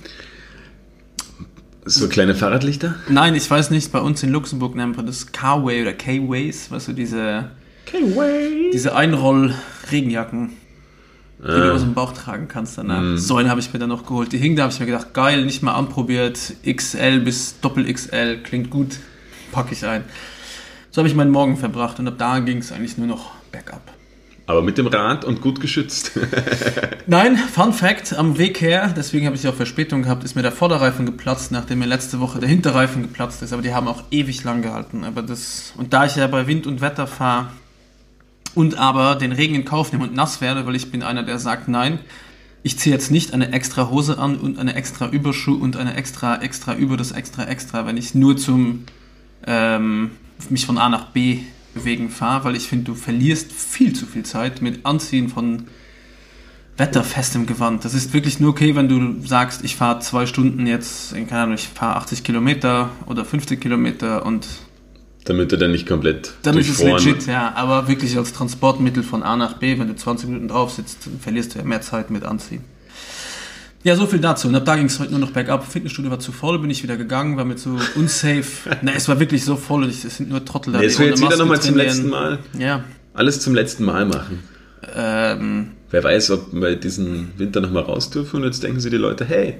So 1.88 2.08
kleine 2.10 2.34
Fahrradlichter? 2.34 2.96
Nein, 3.10 3.36
ich 3.36 3.50
weiß 3.50 3.70
nicht, 3.70 3.92
bei 3.92 4.00
uns 4.00 4.24
in 4.24 4.32
Luxemburg 4.32 4.76
nennt 4.76 4.98
man 4.98 5.06
das 5.06 5.32
Carway 5.32 5.84
oder 5.84 5.94
K-Ways, 5.94 6.72
weißt 6.72 6.88
du, 6.88 6.94
diese, 6.94 7.52
diese 8.74 8.96
Einroll-Regenjacken, 8.96 10.50
die 11.40 11.44
du 11.44 11.74
aus 11.74 11.82
dem 11.82 11.94
Bauch 11.94 12.12
tragen 12.14 12.48
kannst 12.48 12.80
danach. 12.80 13.18
So 13.20 13.38
einen 13.38 13.52
habe 13.52 13.60
ich 13.60 13.72
mir 13.72 13.78
dann 13.78 13.90
noch 13.90 14.06
geholt. 14.08 14.32
Die 14.32 14.40
hing, 14.40 14.56
da 14.56 14.64
habe 14.64 14.74
ich 14.74 14.80
mir 14.80 14.88
gedacht, 14.88 15.14
geil, 15.14 15.46
nicht 15.46 15.62
mal 15.62 15.74
anprobiert, 15.76 16.56
XL 16.66 17.20
bis 17.20 17.60
Doppel-XL, 17.62 18.40
klingt 18.42 18.72
gut, 18.72 18.98
packe 19.52 19.74
ich 19.74 19.86
ein. 19.86 20.04
So 20.90 21.00
habe 21.00 21.08
ich 21.08 21.14
meinen 21.14 21.32
Morgen 21.32 21.56
verbracht 21.56 22.00
und 22.00 22.08
ab 22.08 22.16
da 22.18 22.40
ging 22.40 22.58
es 22.58 22.72
eigentlich 22.72 22.98
nur 22.98 23.08
noch 23.08 23.32
bergab. 23.52 23.95
Aber 24.48 24.62
mit 24.62 24.78
dem 24.78 24.86
Rad 24.86 25.26
und 25.26 25.42
gut 25.42 25.60
geschützt. 25.60 26.12
Nein, 27.08 27.36
Fun 27.36 27.74
Fact, 27.74 28.14
am 28.14 28.38
Weg 28.38 28.62
her, 28.62 28.94
deswegen 28.96 29.26
habe 29.26 29.36
ich 29.36 29.48
auch 29.48 29.56
Verspätung 29.56 30.04
gehabt, 30.04 30.24
ist 30.24 30.36
mir 30.36 30.44
der 30.44 30.52
Vorderreifen 30.52 31.08
geplatzt, 31.08 31.52
nachdem 31.52 31.80
mir 31.80 31.88
letzte 31.88 32.20
Woche 32.20 32.40
der 32.40 32.50
Hinterreifen 32.50 33.02
geplatzt 33.02 33.42
ist, 33.42 33.54
aber 33.54 33.64
die 33.64 33.74
haben 33.74 33.88
auch 33.88 34.04
ewig 34.12 34.44
lang 34.44 34.62
gehalten. 34.62 35.04
Aber 35.04 35.24
das, 35.24 35.74
und 35.78 35.94
da 35.94 36.06
ich 36.06 36.16
ja 36.16 36.28
bei 36.28 36.46
Wind 36.46 36.68
und 36.68 36.82
Wetter 36.82 37.08
fahre 37.08 37.48
und 38.54 38.78
aber 38.78 39.16
den 39.16 39.32
Regen 39.32 39.56
in 39.56 39.66
Kauf 39.66 39.92
nehme 39.92 40.04
und 40.04 40.16
nass 40.16 40.42
werde, 40.42 40.68
weil 40.68 40.76
ich 40.76 40.92
bin 40.92 41.02
einer, 41.02 41.24
der 41.24 41.40
sagt, 41.40 41.68
nein, 41.68 42.00
ich 42.62 42.78
ziehe 42.78 42.96
jetzt 42.96 43.12
nicht 43.12 43.34
eine 43.34 43.52
extra 43.52 43.90
Hose 43.90 44.18
an 44.18 44.38
und 44.38 44.60
eine 44.60 44.76
extra 44.76 45.08
Überschuh 45.10 45.56
und 45.56 45.76
eine 45.76 45.96
extra, 45.96 46.42
extra 46.42 46.76
über 46.76 46.98
das 46.98 47.12
extra, 47.12 47.46
extra, 47.46 47.86
wenn 47.86 47.98
ich 47.98 48.16
nur 48.16 48.38
zum, 48.38 48.86
ähm, 49.46 50.12
mich 50.50 50.66
von 50.66 50.78
A 50.78 50.90
nach 50.90 51.08
B 51.12 51.40
bewegen 51.76 52.10
fahre, 52.10 52.46
weil 52.46 52.56
ich 52.56 52.68
finde, 52.68 52.86
du 52.86 52.96
verlierst 52.96 53.52
viel 53.52 53.94
zu 53.94 54.08
viel 54.08 54.24
Zeit 54.24 54.64
mit 54.64 54.86
Anziehen 54.86 55.30
von 55.30 55.68
wetterfestem 56.78 57.46
Gewand. 57.46 57.86
Das 57.86 57.94
ist 57.94 58.14
wirklich 58.14 58.40
nur 58.40 58.50
okay, 58.50 58.76
wenn 58.76 58.90
du 58.90 59.22
sagst, 59.26 59.64
ich 59.64 59.76
fahre 59.76 60.00
zwei 60.00 60.26
Stunden 60.26 60.66
jetzt, 60.66 61.14
keine 61.14 61.42
Ahnung, 61.42 61.56
ich 61.56 61.68
fahre 61.68 61.98
80 61.98 62.24
Kilometer 62.24 62.90
oder 63.06 63.24
50 63.24 63.62
Kilometer 63.62 64.26
und 64.26 64.48
Damit 65.26 65.52
du 65.52 65.58
dann 65.58 65.72
nicht 65.72 65.88
komplett 65.88 66.34
dann 66.42 66.58
ist 66.58 66.82
legit, 66.82 67.28
ja. 67.28 67.54
Aber 67.56 67.88
wirklich 67.88 68.18
als 68.18 68.34
Transportmittel 68.34 69.04
von 69.04 69.24
A 69.24 69.38
nach 69.38 69.60
B, 69.60 69.80
wenn 69.80 69.88
du 69.88 69.96
20 69.96 70.28
Minuten 70.28 70.48
drauf 70.48 70.72
sitzt, 70.72 71.10
verlierst 71.22 71.56
du 71.56 71.60
ja 71.60 71.66
mehr 71.66 71.82
Zeit 71.82 72.10
mit 72.10 72.24
Anziehen. 72.24 72.64
Ja, 73.86 73.96
so 73.96 74.08
viel 74.08 74.18
dazu. 74.18 74.48
Und 74.48 74.56
ab 74.56 74.66
da 74.66 74.76
ging 74.78 74.88
es 74.88 75.00
heute 75.00 75.12
nur 75.12 75.20
noch 75.20 75.30
bergab. 75.30 75.64
Fitnessstudio 75.64 76.10
war 76.10 76.18
zu 76.20 76.32
voll, 76.32 76.58
bin 76.58 76.72
ich 76.72 76.82
wieder 76.82 76.98
gegangen, 76.98 77.38
war 77.38 77.46
mit 77.46 77.60
so 77.60 77.78
unsafe. 77.96 78.76
Na, 78.82 78.94
es 78.94 79.08
war 79.08 79.20
wirklich 79.20 79.46
so 79.46 79.56
voll 79.56 79.84
und 79.84 79.90
es 79.92 80.02
sind 80.02 80.28
nur 80.28 80.44
Trottel 80.44 80.74
da. 80.74 80.80
Nee, 80.80 80.86
jetzt 80.86 81.00
wieder 81.00 81.16
Maske 81.16 81.38
nochmal 81.38 81.62
zum 81.62 81.76
letzten 81.78 82.10
Mal. 82.10 82.40
Ja. 82.58 82.84
Alles 83.14 83.42
zum 83.42 83.54
letzten 83.54 83.86
Mal 83.86 84.08
machen. 84.08 84.40
Ähm, 84.96 85.68
Wer 85.92 86.04
weiß, 86.04 86.32
ob 86.32 86.52
wir 86.52 86.76
diesen 86.78 87.34
Winter 87.38 87.62
nochmal 87.62 87.84
raus 87.84 88.10
dürfen 88.10 88.38
und 88.38 88.46
jetzt 88.46 88.64
denken 88.64 88.80
sie 88.80 88.90
die 88.90 88.98
Leute, 88.98 89.24
hey, 89.24 89.56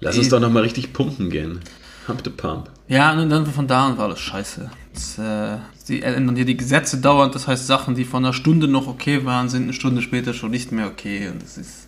lass 0.00 0.16
uns 0.16 0.28
Eh. 0.28 0.30
doch 0.30 0.40
nochmal 0.40 0.62
richtig 0.62 0.94
pumpen 0.94 1.28
gehen. 1.28 1.60
Pump 2.06 2.22
the 2.24 2.30
pump. 2.30 2.70
Ja, 2.88 3.12
und 3.12 3.28
dann 3.28 3.44
von 3.44 3.66
da 3.66 3.88
an 3.88 3.98
war 3.98 4.06
alles 4.06 4.20
scheiße. 4.20 4.70
Das, 4.94 5.18
äh, 5.18 5.58
sie 5.84 6.00
ändern 6.00 6.34
hier 6.34 6.46
die 6.46 6.56
Gesetze 6.56 6.96
dauernd, 6.96 7.34
das 7.34 7.46
heißt, 7.46 7.66
Sachen, 7.66 7.94
die 7.94 8.06
vor 8.06 8.20
einer 8.20 8.32
Stunde 8.32 8.68
noch 8.68 8.86
okay 8.86 9.26
waren, 9.26 9.50
sind 9.50 9.64
eine 9.64 9.74
Stunde 9.74 10.00
später 10.00 10.32
schon 10.32 10.50
nicht 10.50 10.72
mehr 10.72 10.86
okay. 10.86 11.28
Und 11.28 11.42
das 11.42 11.58
ist. 11.58 11.85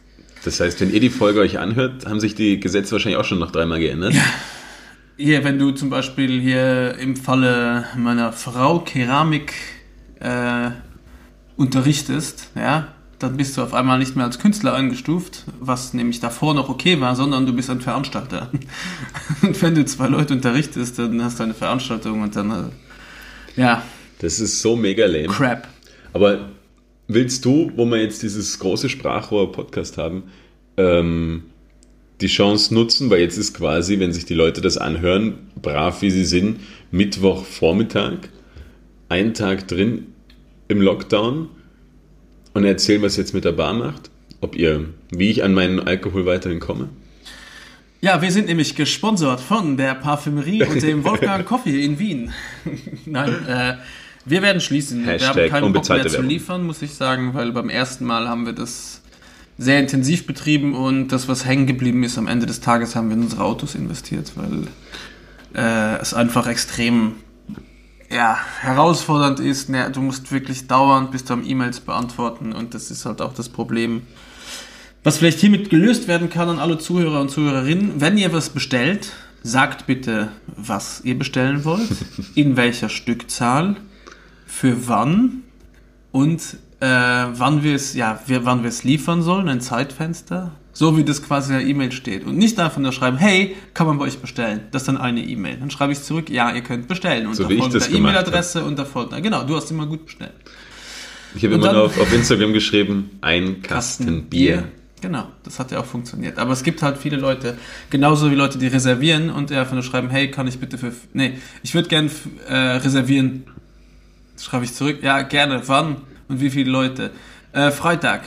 Das 0.49 0.61
heißt, 0.61 0.81
wenn 0.81 0.91
ihr 0.91 1.01
die 1.01 1.11
Folge 1.11 1.41
euch 1.41 1.59
anhört, 1.59 2.07
haben 2.07 2.21
sich 2.21 2.35
die 2.35 2.59
Gesetze 2.59 2.93
wahrscheinlich 2.93 3.21
auch 3.21 3.25
schon 3.27 3.39
noch 3.39 3.51
dreimal 3.51 3.81
geändert. 3.81 4.15
Hier, 5.19 5.45
wenn 5.45 5.59
du 5.59 5.73
zum 5.73 5.91
Beispiel 5.91 6.41
hier 6.41 6.95
im 6.95 7.17
Falle 7.17 7.85
meiner 7.99 8.33
Frau 8.33 8.79
Keramik 8.79 9.53
äh, 10.21 10.71
unterrichtest, 11.59 12.49
ja, 12.57 12.89
dann 13.19 13.37
bist 13.37 13.59
du 13.59 13.63
auf 13.63 13.75
einmal 13.75 13.99
nicht 13.99 14.17
mehr 14.17 14.25
als 14.25 14.39
Künstler 14.39 14.73
eingestuft, 14.73 15.45
was 15.61 15.93
nämlich 15.93 16.21
davor 16.21 16.55
noch 16.55 16.71
okay 16.71 16.99
war, 16.99 17.15
sondern 17.15 17.45
du 17.45 17.53
bist 17.53 17.69
ein 17.69 17.83
Veranstalter. 17.83 18.51
Und 19.43 19.61
wenn 19.61 19.75
du 19.75 19.85
zwei 19.85 20.07
Leute 20.07 20.33
unterrichtest, 20.33 20.99
dann 20.99 21.23
hast 21.23 21.41
du 21.41 21.43
eine 21.43 21.53
Veranstaltung 21.53 22.23
und 22.23 22.35
dann, 22.37 22.51
äh, 22.51 23.61
ja, 23.61 23.83
Das 24.21 24.41
ist 24.41 24.63
so 24.63 24.77
mega 24.77 25.05
lame. 25.05 25.27
Crap. 25.27 25.69
Aber 26.15 26.49
willst 27.09 27.45
du, 27.45 27.73
wo 27.75 27.87
wir 27.87 28.01
jetzt 28.01 28.23
dieses 28.23 28.59
große 28.59 28.89
Sprachrohr-Podcast 28.89 29.99
haben, 29.99 30.25
ähm, 30.77 31.45
die 32.21 32.27
Chance 32.27 32.75
nutzen, 32.75 33.11
weil 33.11 33.21
jetzt 33.21 33.39
ist 33.39 33.55
quasi, 33.55 33.99
wenn 33.99 34.13
sich 34.13 34.27
die 34.27 34.35
Leute 34.35 34.61
das 34.61 34.77
anhören, 34.77 35.51
brav 35.61 36.03
wie 36.03 36.11
sie 36.11 36.25
sind, 36.25 36.61
Mittwochvormittag, 36.91 38.29
ein 39.09 39.35
Tag 39.35 39.67
drin 39.69 40.09
im 40.69 40.83
Lockdown 40.83 41.49
und 42.55 42.65
erzählen, 42.65 43.03
was 43.03 43.17
ihr 43.17 43.23
jetzt 43.23 43.35
mit 43.35 43.45
der 43.45 43.53
Bar 43.53 43.75
macht? 43.75 44.11
Ob 44.41 44.55
ihr, 44.55 44.89
wie 45.11 45.31
ich 45.31 45.43
an 45.43 45.55
meinen 45.55 45.81
Alkohol 45.81 46.27
weiterhin 46.27 46.61
komme? 46.61 46.91
Ja, 48.01 48.23
wir 48.23 48.31
sind 48.31 48.47
nämlich 48.47 48.77
gesponsert 48.77 49.41
von 49.41 49.77
der 49.77 49.95
Parfümerie 49.95 50.63
und 50.63 50.83
dem 50.83 51.03
Wolfgang 51.05 51.45
Coffee 51.45 51.85
in 51.85 51.99
Wien. 51.99 52.33
Nein, 53.07 53.35
äh, 53.47 53.75
wir 54.29 54.43
werden 54.43 54.61
schließen. 54.61 55.05
wir 55.05 55.13
Hashtag 55.13 55.37
haben 55.37 55.51
keinen 55.51 55.73
Bock 55.73 55.89
mehr 55.89 56.07
zu 56.07 56.23
liefern, 56.23 56.65
muss 56.65 56.83
ich 56.83 56.95
sagen, 56.95 57.35
weil 57.35 57.53
beim 57.53 57.69
ersten 57.69 58.05
Mal 58.05 58.29
haben 58.29 58.47
wir 58.47 58.53
das 58.53 59.03
sehr 59.59 59.81
intensiv 59.81 60.27
betrieben 60.27 60.75
und 60.75 61.09
das, 61.09 61.29
was 61.29 61.45
hängen 61.45 61.67
geblieben 61.67 62.05
ist, 62.05 62.17
am 62.17 62.29
Ende 62.29 62.47
des 62.47 62.61
Tages 62.61 62.95
haben 62.95 63.09
wir 63.09 63.17
in 63.17 63.23
unsere 63.23 63.43
Autos 63.43 63.75
investiert, 63.75 64.33
weil 64.37 64.69
äh, 65.55 66.01
es 66.01 66.15
einfach 66.15 66.47
extrem 66.47 67.15
ja, 68.11 68.39
herausfordernd 68.61 69.41
ist. 69.41 69.69
Ne, 69.69 69.91
du 69.91 70.01
musst 70.01 70.31
wirklich 70.33 70.67
dauernd 70.67 71.11
bist 71.11 71.29
du 71.29 71.35
am 71.35 71.45
E-Mails 71.45 71.81
beantworten 71.81 72.53
und 72.53 72.75
das 72.75 72.91
ist 72.91 73.05
halt 73.05 73.21
auch 73.21 73.35
das 73.35 73.49
Problem. 73.49 74.03
Was 75.03 75.19
vielleicht 75.19 75.41
hiermit 75.41 75.71
gelöst 75.71 76.09
werden 76.09 76.31
kann 76.31 76.49
an 76.49 76.59
alle 76.59 76.79
Zuhörer 76.79 77.21
und 77.21 77.31
Zuhörerinnen, 77.31 78.01
wenn 78.01 78.19
ihr 78.19 78.33
was 78.33 78.51
bestellt, 78.51 79.13
sagt 79.43 79.87
bitte, 79.87 80.29
was 80.47 81.01
ihr 81.05 81.19
bestellen 81.19 81.65
wollt, 81.65 81.89
in 82.35 82.57
welcher 82.57 82.89
Stückzahl, 82.89 83.77
für 84.49 84.89
wann 84.89 85.43
und 86.11 86.41
äh, 86.81 86.87
wann 86.87 87.63
wir 87.63 87.75
es, 87.75 87.95
ja, 87.95 88.19
wir, 88.27 88.45
wann 88.45 88.63
wir 88.63 88.69
es 88.69 88.83
liefern 88.83 89.23
sollen, 89.23 89.49
ein 89.49 89.61
Zeitfenster, 89.61 90.53
so 90.73 90.97
wie 90.97 91.05
das 91.05 91.23
quasi 91.23 91.53
in 91.53 91.59
der 91.59 91.69
E-Mail 91.69 91.93
steht. 91.93 92.25
Und 92.25 92.37
nicht 92.39 92.59
einfach 92.59 92.79
nur 92.79 92.93
schreiben, 92.93 93.17
hey, 93.19 93.57
kann 93.75 93.87
man 93.87 93.99
bei 93.99 94.05
euch 94.07 94.19
bestellen? 94.19 94.61
Das 94.71 94.83
ist 94.83 94.87
dann 94.89 94.97
eine 94.97 95.23
E-Mail. 95.25 95.57
Dann 95.59 95.71
schreibe 95.71 95.93
ich 95.93 96.03
zurück, 96.03 96.31
ja, 96.31 96.53
ihr 96.55 96.63
könnt 96.63 96.89
bestellen. 96.89 97.27
Und 97.27 97.35
So 97.35 97.47
gemacht 97.47 97.75
E-Mail-Adresse 97.93 98.65
und 98.65 98.79
da 98.79 98.85
folgt, 98.85 99.11
na, 99.13 99.21
genau, 99.21 99.45
du 99.45 99.57
hast 99.57 99.71
immer 99.71 99.87
gut 99.87 100.07
bestellt. 100.07 100.33
Ich 101.35 101.45
habe 101.45 101.55
immer 101.55 101.67
dann- 101.67 101.75
nur 101.77 101.85
auf, 101.85 102.01
auf 102.01 102.13
Instagram 102.13 102.53
geschrieben, 102.53 103.11
ein 103.21 103.61
Kasten 103.63 104.25
Bier. 104.25 104.65
Genau, 105.01 105.29
das 105.45 105.59
hat 105.61 105.71
ja 105.71 105.79
auch 105.81 105.85
funktioniert. 105.85 106.39
Aber 106.39 106.53
es 106.53 106.63
gibt 106.65 106.83
halt 106.83 106.99
viele 106.99 107.17
Leute, 107.19 107.57
genauso 107.91 108.31
wie 108.31 108.35
Leute, 108.35 108.59
die 108.59 108.67
reservieren 108.67 109.31
und 109.31 109.53
einfach 109.53 109.75
nur 109.75 109.85
schreiben, 109.85 110.11
hey, 110.11 110.31
kann 110.31 110.49
ich 110.49 110.59
bitte 110.59 110.77
für, 110.79 110.93
nee, 111.13 111.35
ich 111.63 111.75
würde 111.75 111.89
gern 111.89 112.11
äh, 112.49 112.55
reservieren. 112.55 113.45
Schreibe 114.39 114.65
ich 114.65 114.75
zurück, 114.75 114.99
ja, 115.03 115.23
gerne, 115.23 115.63
wann 115.67 115.97
und 116.29 116.41
wie 116.41 116.51
viele 116.51 116.71
Leute? 116.71 117.11
Äh, 117.53 117.71
Freitag. 117.71 118.23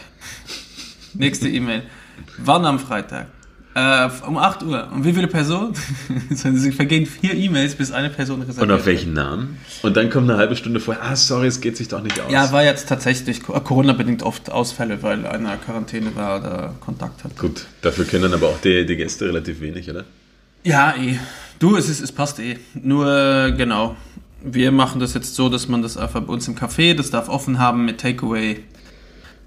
Nächste 1.13 1.47
E-Mail. 1.49 1.83
Wann 2.37 2.65
am 2.65 2.79
Freitag? 2.79 3.27
Äh, 3.73 4.09
um 4.27 4.37
8 4.37 4.63
Uhr. 4.63 4.89
Und 4.93 5.05
wie 5.05 5.13
viele 5.13 5.27
Personen? 5.27 5.73
Sie 6.29 6.71
vergehen 6.73 7.05
vier 7.05 7.33
E-Mails, 7.35 7.75
bis 7.75 7.91
eine 7.93 8.09
Person 8.09 8.41
reserviert. 8.41 8.63
Und 8.69 8.71
auf 8.71 8.85
welchen 8.85 9.13
Namen? 9.13 9.57
Und 9.81 9.95
dann 9.95 10.09
kommt 10.09 10.29
eine 10.29 10.37
halbe 10.37 10.57
Stunde 10.57 10.81
vorher, 10.81 11.01
ah, 11.03 11.15
sorry, 11.15 11.47
es 11.47 11.61
geht 11.61 11.77
sich 11.77 11.87
doch 11.87 12.01
nicht 12.01 12.19
aus. 12.19 12.29
Ja, 12.31 12.51
war 12.51 12.63
jetzt 12.65 12.89
tatsächlich 12.89 13.41
Co- 13.43 13.57
Corona-bedingt 13.61 14.23
oft 14.23 14.51
Ausfälle, 14.51 15.01
weil 15.03 15.25
einer 15.25 15.55
Quarantäne 15.55 16.13
war 16.17 16.39
oder 16.41 16.75
Kontakt 16.81 17.23
hatte. 17.23 17.35
Gut, 17.35 17.65
dafür 17.81 18.03
können 18.03 18.33
aber 18.33 18.47
auch 18.49 18.59
die, 18.59 18.85
die 18.85 18.97
Gäste 18.97 19.25
relativ 19.25 19.61
wenig, 19.61 19.89
oder? 19.89 20.03
Ja, 20.63 20.93
eh. 20.97 21.17
Du, 21.59 21.77
es, 21.77 21.87
ist, 21.87 22.01
es 22.01 22.11
passt 22.11 22.39
eh. 22.39 22.57
Nur, 22.73 23.07
äh, 23.07 23.51
genau. 23.53 23.95
Wir 24.43 24.71
machen 24.71 24.99
das 24.99 25.13
jetzt 25.13 25.35
so, 25.35 25.49
dass 25.49 25.67
man 25.67 25.81
das 25.81 25.97
einfach 25.97 26.21
bei 26.21 26.33
uns 26.33 26.47
im 26.47 26.55
Café, 26.55 26.95
das 26.95 27.11
darf 27.11 27.29
offen 27.29 27.59
haben 27.59 27.85
mit 27.85 27.99
Takeaway, 27.99 28.63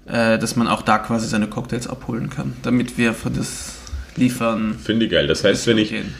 äh, 0.05 0.39
dass 0.39 0.55
man 0.55 0.67
auch 0.67 0.81
da 0.81 0.99
quasi 0.99 1.27
seine 1.27 1.47
Cocktails 1.47 1.87
abholen 1.87 2.29
kann, 2.29 2.53
damit 2.63 2.97
wir 2.97 3.13
für 3.13 3.29
das 3.29 3.73
Liefern. 4.15 4.79
Finde 4.79 5.05
ich 5.05 5.11
geil. 5.11 5.27
Das 5.27 5.43
heißt, 5.43 5.67
wenn 5.67 5.77
ich, 5.77 5.89
gehen. 5.89 6.13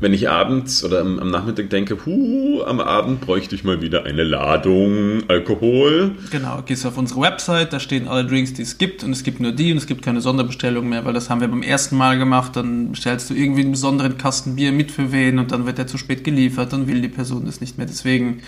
Wenn 0.00 0.12
ich 0.12 0.28
abends 0.28 0.84
oder 0.84 1.00
am, 1.00 1.18
am 1.18 1.30
Nachmittag 1.30 1.70
denke, 1.70 1.96
puh, 1.96 2.62
am 2.62 2.80
Abend 2.80 3.20
bräuchte 3.20 3.54
ich 3.54 3.64
mal 3.64 3.82
wieder 3.82 4.04
eine 4.04 4.22
Ladung 4.22 5.24
Alkohol. 5.28 6.12
Genau, 6.30 6.62
gehst 6.64 6.86
auf 6.86 6.96
unsere 6.96 7.20
Website, 7.20 7.72
da 7.72 7.80
stehen 7.80 8.06
alle 8.06 8.24
Drinks, 8.24 8.52
die 8.52 8.62
es 8.62 8.78
gibt 8.78 9.02
und 9.02 9.12
es 9.12 9.24
gibt 9.24 9.40
nur 9.40 9.52
die 9.52 9.72
und 9.72 9.78
es 9.78 9.86
gibt 9.86 10.02
keine 10.02 10.20
Sonderbestellung 10.20 10.88
mehr, 10.88 11.04
weil 11.04 11.14
das 11.14 11.30
haben 11.30 11.40
wir 11.40 11.48
beim 11.48 11.62
ersten 11.62 11.96
Mal 11.96 12.18
gemacht, 12.18 12.54
dann 12.56 12.92
bestellst 12.92 13.30
du 13.30 13.34
irgendwie 13.34 13.62
einen 13.62 13.72
besonderen 13.72 14.18
Kasten 14.18 14.56
Bier 14.56 14.72
mit 14.72 14.90
für 14.90 15.10
wen 15.12 15.38
und 15.38 15.50
dann 15.50 15.66
wird 15.66 15.78
der 15.78 15.86
zu 15.86 15.98
spät 15.98 16.24
geliefert, 16.24 16.72
dann 16.72 16.86
will 16.86 17.00
die 17.00 17.08
Person 17.08 17.46
das 17.46 17.60
nicht 17.60 17.78
mehr. 17.78 17.86
Deswegen, 17.86 18.42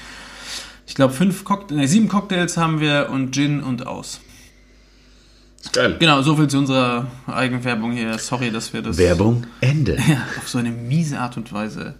ich 0.86 0.94
glaube, 0.94 1.12
fünf 1.12 1.44
Cocktails, 1.44 1.90
sieben 1.90 2.08
Cocktails 2.08 2.56
haben 2.56 2.80
wir 2.80 3.08
und 3.10 3.34
Gin 3.34 3.62
und 3.62 3.86
aus. 3.86 4.20
Ist 5.62 5.74
geil. 5.74 5.96
Genau, 5.98 6.22
so 6.22 6.36
viel 6.36 6.48
zu 6.48 6.58
unserer 6.58 7.06
Eigenwerbung 7.26 7.92
hier. 7.92 8.18
Sorry, 8.18 8.50
dass 8.50 8.72
wir 8.72 8.82
das 8.82 8.96
Werbung, 8.96 9.46
Ende. 9.60 9.96
ja, 9.96 10.26
auf 10.38 10.48
so 10.48 10.58
eine 10.58 10.70
miese 10.70 11.18
Art 11.18 11.36
und 11.36 11.52
Weise. 11.52 11.94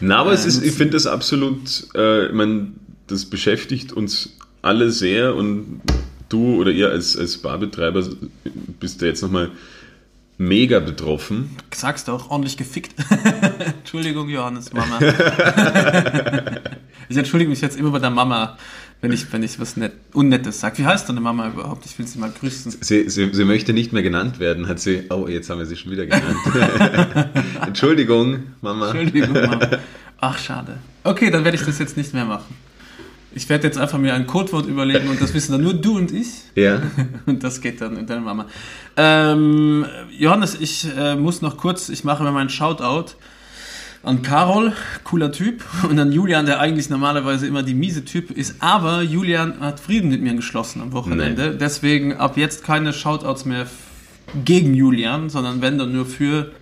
Na, 0.00 0.18
aber 0.18 0.32
es 0.32 0.44
ist, 0.44 0.62
ich 0.62 0.72
finde 0.72 0.94
das 0.94 1.06
absolut, 1.06 1.86
äh, 1.94 2.26
ich 2.26 2.32
meine, 2.32 2.72
das 3.06 3.24
beschäftigt 3.24 3.92
uns 3.92 4.36
alle 4.60 4.90
sehr 4.90 5.34
und 5.34 5.80
du 6.28 6.56
oder 6.56 6.70
ihr 6.70 6.90
als, 6.90 7.16
als 7.16 7.38
Barbetreiber 7.38 8.04
bist 8.80 9.00
da 9.00 9.06
jetzt 9.06 9.22
nochmal 9.22 9.52
mega 10.38 10.80
betroffen. 10.80 11.56
Sagst 11.72 12.08
du 12.08 12.12
auch 12.12 12.30
ordentlich 12.30 12.56
gefickt. 12.56 12.94
Entschuldigung, 13.78 14.28
Johannes, 14.28 14.72
Mama. 14.72 14.98
ich 17.08 17.16
entschuldige 17.16 17.48
mich 17.48 17.60
jetzt 17.60 17.78
immer 17.78 17.90
bei 17.90 18.00
der 18.00 18.10
Mama, 18.10 18.58
wenn 19.00 19.12
ich, 19.12 19.32
wenn 19.32 19.42
ich 19.42 19.60
was 19.60 19.76
Net 19.76 19.92
Unnettes 20.12 20.60
sage. 20.60 20.78
Wie 20.78 20.86
heißt 20.86 21.08
deine 21.08 21.20
Mama 21.20 21.48
überhaupt? 21.48 21.84
Ich 21.86 21.98
will 21.98 22.06
sie 22.06 22.18
mal 22.18 22.30
grüßen. 22.30 22.74
Sie, 22.80 23.08
sie, 23.08 23.32
sie 23.32 23.44
möchte 23.44 23.72
nicht 23.72 23.92
mehr 23.92 24.02
genannt 24.02 24.38
werden, 24.40 24.68
hat 24.68 24.80
sie. 24.80 25.04
Oh, 25.10 25.26
jetzt 25.28 25.50
haben 25.50 25.58
wir 25.58 25.66
sie 25.66 25.76
schon 25.76 25.92
wieder 25.92 26.06
genannt. 26.06 27.34
Entschuldigung, 27.66 28.44
Mama. 28.62 28.90
Entschuldigung, 28.90 29.34
Mama. 29.34 29.68
Ach, 30.20 30.38
schade. 30.38 30.78
Okay, 31.04 31.30
dann 31.30 31.44
werde 31.44 31.56
ich 31.56 31.64
das 31.64 31.78
jetzt 31.78 31.96
nicht 31.96 32.14
mehr 32.14 32.24
machen. 32.24 32.54
Ich 33.34 33.50
werde 33.50 33.66
jetzt 33.66 33.76
einfach 33.76 33.98
mir 33.98 34.14
ein 34.14 34.26
Codewort 34.26 34.64
überlegen 34.64 35.08
und 35.08 35.20
das 35.20 35.34
wissen 35.34 35.52
dann 35.52 35.62
nur 35.62 35.74
du 35.74 35.98
und 35.98 36.10
ich. 36.10 36.28
Ja. 36.54 36.80
Und 37.26 37.44
das 37.44 37.60
geht 37.60 37.82
dann 37.82 37.98
in 37.98 38.06
deine 38.06 38.22
Mama. 38.22 38.46
Ähm, 38.96 39.84
Johannes, 40.10 40.56
ich 40.58 40.88
äh, 40.96 41.16
muss 41.16 41.42
noch 41.42 41.58
kurz, 41.58 41.90
ich 41.90 42.02
mache 42.02 42.22
mir 42.22 42.32
meinen 42.32 42.48
Shoutout 42.48 43.12
an 44.06 44.22
Carol, 44.22 44.72
cooler 45.02 45.32
Typ, 45.32 45.64
und 45.88 45.98
an 45.98 46.12
Julian, 46.12 46.46
der 46.46 46.60
eigentlich 46.60 46.88
normalerweise 46.88 47.46
immer 47.46 47.62
die 47.62 47.74
miese 47.74 48.04
Typ 48.04 48.30
ist, 48.30 48.56
aber 48.60 49.02
Julian 49.02 49.60
hat 49.60 49.80
Frieden 49.80 50.10
mit 50.10 50.22
mir 50.22 50.34
geschlossen 50.34 50.80
am 50.80 50.92
Wochenende. 50.92 51.56
Deswegen 51.56 52.14
ab 52.14 52.36
jetzt 52.36 52.64
keine 52.64 52.92
Shoutouts 52.92 53.44
mehr 53.44 53.66
gegen 54.44 54.74
Julian, 54.74 55.28
sondern 55.28 55.60
wenn 55.60 55.78
dann 55.78 55.92
nur 55.92 56.06
für 56.06 56.52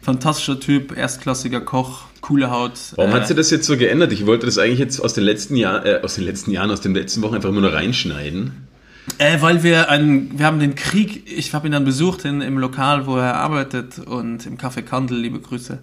fantastischer 0.00 0.60
Typ, 0.60 0.96
erstklassiger 0.96 1.60
Koch, 1.60 2.04
coole 2.20 2.50
Haut. 2.50 2.78
Warum 2.96 3.10
äh, 3.10 3.14
hat 3.14 3.26
sie 3.26 3.34
das 3.34 3.50
jetzt 3.50 3.66
so 3.66 3.76
geändert? 3.76 4.12
Ich 4.12 4.26
wollte 4.26 4.46
das 4.46 4.58
eigentlich 4.58 4.78
jetzt 4.78 5.00
aus 5.00 5.14
den 5.14 5.24
letzten 5.24 5.56
Jahren, 5.56 5.84
äh, 5.84 6.00
aus 6.02 6.14
den 6.14 6.24
letzten 6.24 6.52
Jahren, 6.52 6.70
aus 6.70 6.80
den 6.80 6.94
letzten 6.94 7.22
Wochen 7.22 7.34
einfach 7.34 7.48
immer 7.48 7.60
nur 7.60 7.72
reinschneiden. 7.72 8.68
Äh, 9.18 9.40
weil 9.40 9.64
wir 9.64 9.90
einen, 9.90 10.38
wir 10.38 10.46
haben 10.46 10.60
den 10.60 10.76
Krieg, 10.76 11.24
ich 11.26 11.52
habe 11.52 11.66
ihn 11.66 11.72
dann 11.72 11.84
besucht 11.84 12.24
in, 12.24 12.40
im 12.40 12.58
Lokal, 12.58 13.06
wo 13.06 13.16
er 13.16 13.34
arbeitet 13.34 13.98
und 13.98 14.46
im 14.46 14.56
Café 14.56 14.82
Kandel, 14.82 15.18
liebe 15.18 15.40
Grüße. 15.40 15.80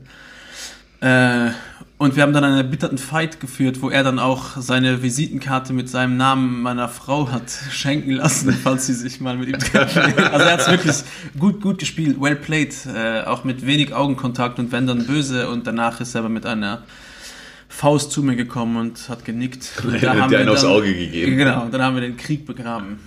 Äh, 1.02 1.52
und 1.98 2.16
wir 2.16 2.24
haben 2.24 2.32
dann 2.32 2.46
einen 2.46 2.56
erbitterten 2.56 2.98
Fight 2.98 3.42
geführt, 3.42 3.82
wo 3.82 3.90
er 3.90 4.04
dann 4.04 4.20
auch 4.20 4.56
seine 4.58 5.04
Visitenkarte 5.04 5.74
mit 5.74 5.90
seinem 5.90 6.16
Namen 6.16 6.62
meiner 6.62 6.88
Frau 6.88 7.30
hat 7.30 7.52
schenken 7.72 8.12
lassen, 8.12 8.54
falls 8.54 8.88
sie 8.88 8.94
sich 8.94 9.20
mal 9.20 9.38
mit 9.38 9.50
ihm 9.50 9.60
treffen. 9.60 10.02
Also 10.32 10.46
er 10.46 10.54
hat 10.54 10.62
es 10.62 10.68
wirklich 10.70 10.96
gut, 11.38 11.62
gut 11.62 11.80
gespielt, 11.80 12.20
well 12.22 12.38
played, 12.38 12.74
äh, 12.86 13.24
auch 13.24 13.44
mit 13.44 13.66
wenig 13.66 13.94
Augenkontakt 13.94 14.60
und 14.60 14.72
wenn 14.72 14.88
dann 14.88 15.06
böse 15.08 15.50
und 15.50 15.68
danach 15.68 16.00
ist 16.00 16.16
er 16.16 16.20
aber 16.20 16.30
mit 16.30 16.46
einer 16.46 16.84
Faust 17.68 18.12
zu 18.12 18.24
mir 18.24 18.36
gekommen 18.38 18.78
und 18.78 19.10
hat 19.10 19.26
genickt. 19.26 19.70
Und 19.84 20.02
Er 20.02 20.22
hat 20.22 20.32
dir 20.32 20.40
einen 20.40 20.50
aufs 20.50 20.64
Auge 20.64 20.94
gegeben. 20.94 21.38
Genau, 21.38 21.68
dann 21.70 21.82
haben 21.82 21.96
wir 21.96 22.02
den 22.02 22.18
Krieg 22.18 22.46
begraben. 22.46 23.00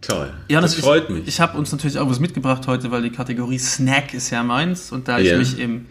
Toll. 0.00 0.32
Ja, 0.48 0.60
das 0.60 0.74
ich, 0.74 0.80
freut 0.80 1.10
mich. 1.10 1.26
Ich 1.26 1.40
habe 1.40 1.58
uns 1.58 1.72
natürlich 1.72 1.98
auch 1.98 2.08
was 2.08 2.20
mitgebracht 2.20 2.66
heute, 2.66 2.90
weil 2.90 3.02
die 3.02 3.10
Kategorie 3.10 3.58
Snack 3.58 4.14
ist 4.14 4.30
ja 4.30 4.42
meins 4.42 4.92
und 4.92 5.08
da 5.08 5.18
Ja. 5.18 5.32
ich 5.32 5.38
mich 5.38 5.58
im 5.58 5.86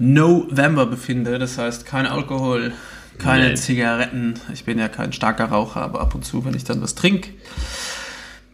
November 0.00 0.86
befinde, 0.86 1.38
das 1.38 1.58
heißt 1.58 1.84
kein 1.84 2.06
Alkohol, 2.06 2.72
keine 3.18 3.48
Nein. 3.48 3.56
Zigaretten. 3.56 4.34
Ich 4.52 4.64
bin 4.64 4.78
ja 4.78 4.88
kein 4.88 5.12
starker 5.12 5.44
Raucher, 5.44 5.82
aber 5.82 6.00
ab 6.00 6.14
und 6.14 6.24
zu, 6.24 6.42
wenn 6.44 6.54
ich 6.54 6.64
dann 6.64 6.80
was 6.80 6.94
trinke, 6.94 7.28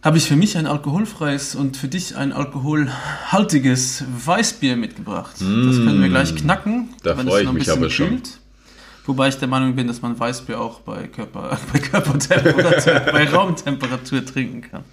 habe 0.03 0.17
ich 0.17 0.27
für 0.27 0.35
mich 0.35 0.57
ein 0.57 0.67
alkoholfreies 0.67 1.55
und 1.55 1.77
für 1.77 1.87
dich 1.87 2.17
ein 2.17 2.33
alkoholhaltiges 2.33 4.03
Weißbier 4.25 4.75
mitgebracht. 4.75 5.35
Das 5.35 5.41
können 5.77 6.01
wir 6.01 6.09
gleich 6.09 6.35
knacken. 6.35 6.73
Mm. 6.73 6.89
Da 7.03 7.17
wenn 7.17 7.27
freu 7.27 7.35
es 7.35 7.39
ich 7.39 7.45
noch 7.45 7.51
ein 7.51 7.55
mich 7.55 7.65
bisschen 7.65 7.79
aber 7.79 7.89
schon. 7.89 8.09
kühlt. 8.09 8.39
Wobei 9.05 9.29
ich 9.29 9.37
der 9.37 9.47
Meinung 9.47 9.73
bin, 9.73 9.87
dass 9.87 10.01
man 10.01 10.19
Weißbier 10.19 10.59
auch 10.59 10.81
bei, 10.81 11.07
Körper, 11.07 11.57
bei 11.73 11.79
Körpertemperatur, 11.79 12.99
bei 13.11 13.29
Raumtemperatur 13.33 14.25
trinken 14.25 14.61
kann. 14.69 14.83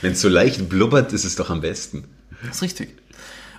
Wenn 0.00 0.12
es 0.12 0.22
so 0.22 0.30
leicht 0.30 0.70
blubbert, 0.70 1.12
ist 1.12 1.24
es 1.26 1.36
doch 1.36 1.50
am 1.50 1.60
besten. 1.60 2.04
Das 2.42 2.56
ist 2.56 2.62
richtig. 2.62 2.96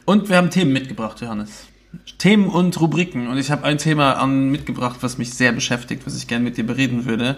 Und 0.06 0.30
wir 0.30 0.38
haben 0.38 0.50
Themen 0.50 0.74
mitgebracht, 0.74 1.22
Johannes. 1.22 1.68
Themen 2.18 2.48
und 2.48 2.80
Rubriken. 2.80 3.28
Und 3.28 3.38
ich 3.38 3.52
habe 3.52 3.64
ein 3.64 3.78
Thema 3.78 4.14
an 4.14 4.50
mitgebracht, 4.50 4.98
was 5.02 5.18
mich 5.18 5.34
sehr 5.34 5.52
beschäftigt, 5.52 6.04
was 6.06 6.18
ich 6.18 6.28
gerne 6.28 6.44
mit 6.44 6.58
dir 6.58 6.66
bereden 6.66 7.06
würde. 7.06 7.38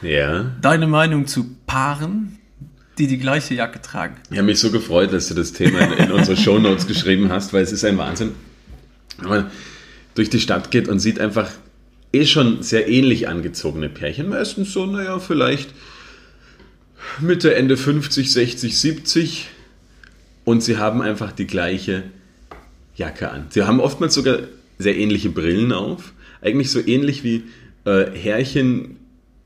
Ja. 0.00 0.52
Deine 0.60 0.86
Meinung 0.86 1.26
zu 1.26 1.56
Paaren, 1.66 2.38
die 2.98 3.06
die 3.06 3.18
gleiche 3.18 3.54
Jacke 3.54 3.80
tragen. 3.80 4.16
Ich 4.30 4.38
habe 4.38 4.46
mich 4.46 4.58
so 4.58 4.70
gefreut, 4.70 5.12
dass 5.12 5.28
du 5.28 5.34
das 5.34 5.52
Thema 5.52 5.80
in, 5.80 5.92
in 5.92 6.12
unsere 6.12 6.36
Shownotes 6.36 6.86
geschrieben 6.86 7.30
hast, 7.30 7.52
weil 7.52 7.62
es 7.62 7.72
ist 7.72 7.84
ein 7.84 7.98
Wahnsinn. 7.98 8.32
Wenn 9.18 9.28
man 9.28 9.50
durch 10.14 10.30
die 10.30 10.40
Stadt 10.40 10.70
geht 10.70 10.88
und 10.88 10.98
sieht 10.98 11.20
einfach 11.20 11.50
eh 12.12 12.26
schon 12.26 12.62
sehr 12.62 12.88
ähnlich 12.88 13.28
angezogene 13.28 13.88
Pärchen. 13.88 14.28
Meistens 14.28 14.72
so, 14.72 14.86
naja, 14.86 15.18
vielleicht 15.18 15.70
Mitte, 17.20 17.54
Ende 17.54 17.76
50, 17.76 18.30
60, 18.30 18.78
70. 18.78 19.48
Und 20.44 20.62
sie 20.62 20.76
haben 20.76 21.02
einfach 21.02 21.32
die 21.32 21.46
gleiche 21.46 22.04
Jacke 22.96 23.30
an. 23.30 23.46
Sie 23.50 23.62
haben 23.62 23.80
oftmals 23.80 24.14
sogar 24.14 24.38
sehr 24.78 24.96
ähnliche 24.96 25.30
Brillen 25.30 25.72
auf. 25.72 26.12
Eigentlich 26.40 26.70
so 26.70 26.80
ähnlich 26.80 27.24
wie 27.24 27.44
äh, 27.84 28.10
Herrchen, 28.12 28.96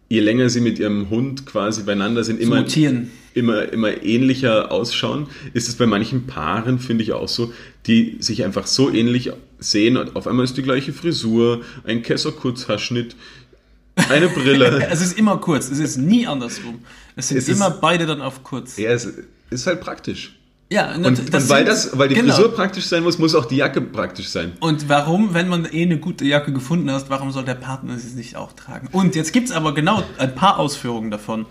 je 0.09 0.21
länger 0.21 0.49
sie 0.51 0.61
mit 0.61 0.79
ihrem 0.79 1.11
Hund 1.11 1.47
quasi 1.47 1.83
beieinander 1.83 2.25
sind, 2.25 2.41
immer, 2.41 2.57
mutieren. 2.61 3.11
immer, 3.35 3.71
immer 3.73 4.03
ähnlicher 4.03 4.71
ausschauen. 4.73 5.29
Ist 5.53 5.69
es 5.69 5.75
bei 5.77 5.87
manchen 5.87 6.27
Paaren, 6.27 6.79
finde 6.79 7.03
ich 7.05 7.13
auch 7.13 7.29
so, 7.29 7.53
die 7.87 8.17
sich 8.21 8.45
einfach 8.45 8.67
so 8.67 8.91
ähnlich 8.93 9.31
sehen 9.59 9.97
und 9.97 10.17
auf 10.17 10.27
einmal 10.27 10.45
ist 10.45 10.57
die 10.57 10.63
gleiche 10.63 10.93
Frisur, 10.93 11.63
ein 11.85 12.03
Kesser-Kurzhaarschnitt, 12.03 13.17
eine 14.11 14.29
Brille. 14.29 14.87
Es 14.91 15.01
ist 15.01 15.19
immer 15.19 15.39
kurz, 15.39 15.71
es 15.71 15.79
ist 15.79 15.97
nie 15.97 16.27
andersrum. 16.27 16.81
Es 17.15 17.29
sind 17.29 17.39
Es 17.39 17.49
ist- 17.49 17.57
immer 17.57 17.71
beide 17.71 18.07
dann 18.07 18.21
auf 18.23 18.43
kurz. 18.43 18.77
ja, 18.77 18.91
es 18.91 19.09
ist 19.51 19.67
halt 19.67 19.81
praktisch. 19.81 20.36
Ja, 20.69 20.95
Und, 20.97 21.05
und 21.07 21.33
weil, 21.33 21.41
sind- 21.41 21.69
das, 21.69 21.97
weil 21.97 22.09
die 22.09 22.17
genau. 22.17 22.35
Frisur 22.35 22.53
praktisch 22.55 22.87
sein 22.87 23.05
muss, 23.05 23.19
muss 23.19 23.35
auch 23.37 23.45
die 23.45 23.57
Jacke 23.57 23.81
praktisch 23.81 24.29
sein. 24.31 24.53
Und 24.59 24.89
warum, 24.89 25.33
wenn 25.33 25.47
man 25.49 25.65
eh 25.71 25.83
eine 25.85 25.99
gute 25.99 26.25
Jacke 26.25 26.53
gefunden 26.53 26.91
hat, 26.91 27.09
warum 27.09 27.31
soll 27.31 27.45
der 27.45 27.55
Partner 27.55 27.97
sie 27.99 28.17
nicht 28.17 28.35
auch 28.37 28.53
tragen? 28.53 28.89
Und 28.91 29.15
jetzt 29.15 29.33
gibt 29.33 29.49
es 29.49 29.55
aber 29.55 29.75
genau 29.75 30.03
ein 30.19 30.35
paar 30.35 30.59
Ausführungen 30.59 31.11
davon. 31.13 31.47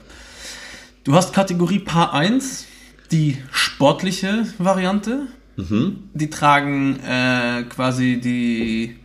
Du 1.05 1.13
hast 1.15 1.33
Kategorie 1.33 1.79
Paar 1.79 2.13
1, 2.13 2.65
die 3.11 3.37
sportliche 3.51 4.47
Variante. 4.57 5.27
Die 5.57 6.29
tragen 6.29 6.99
äh, 6.99 7.63
quasi 7.69 8.19
die 8.19 8.97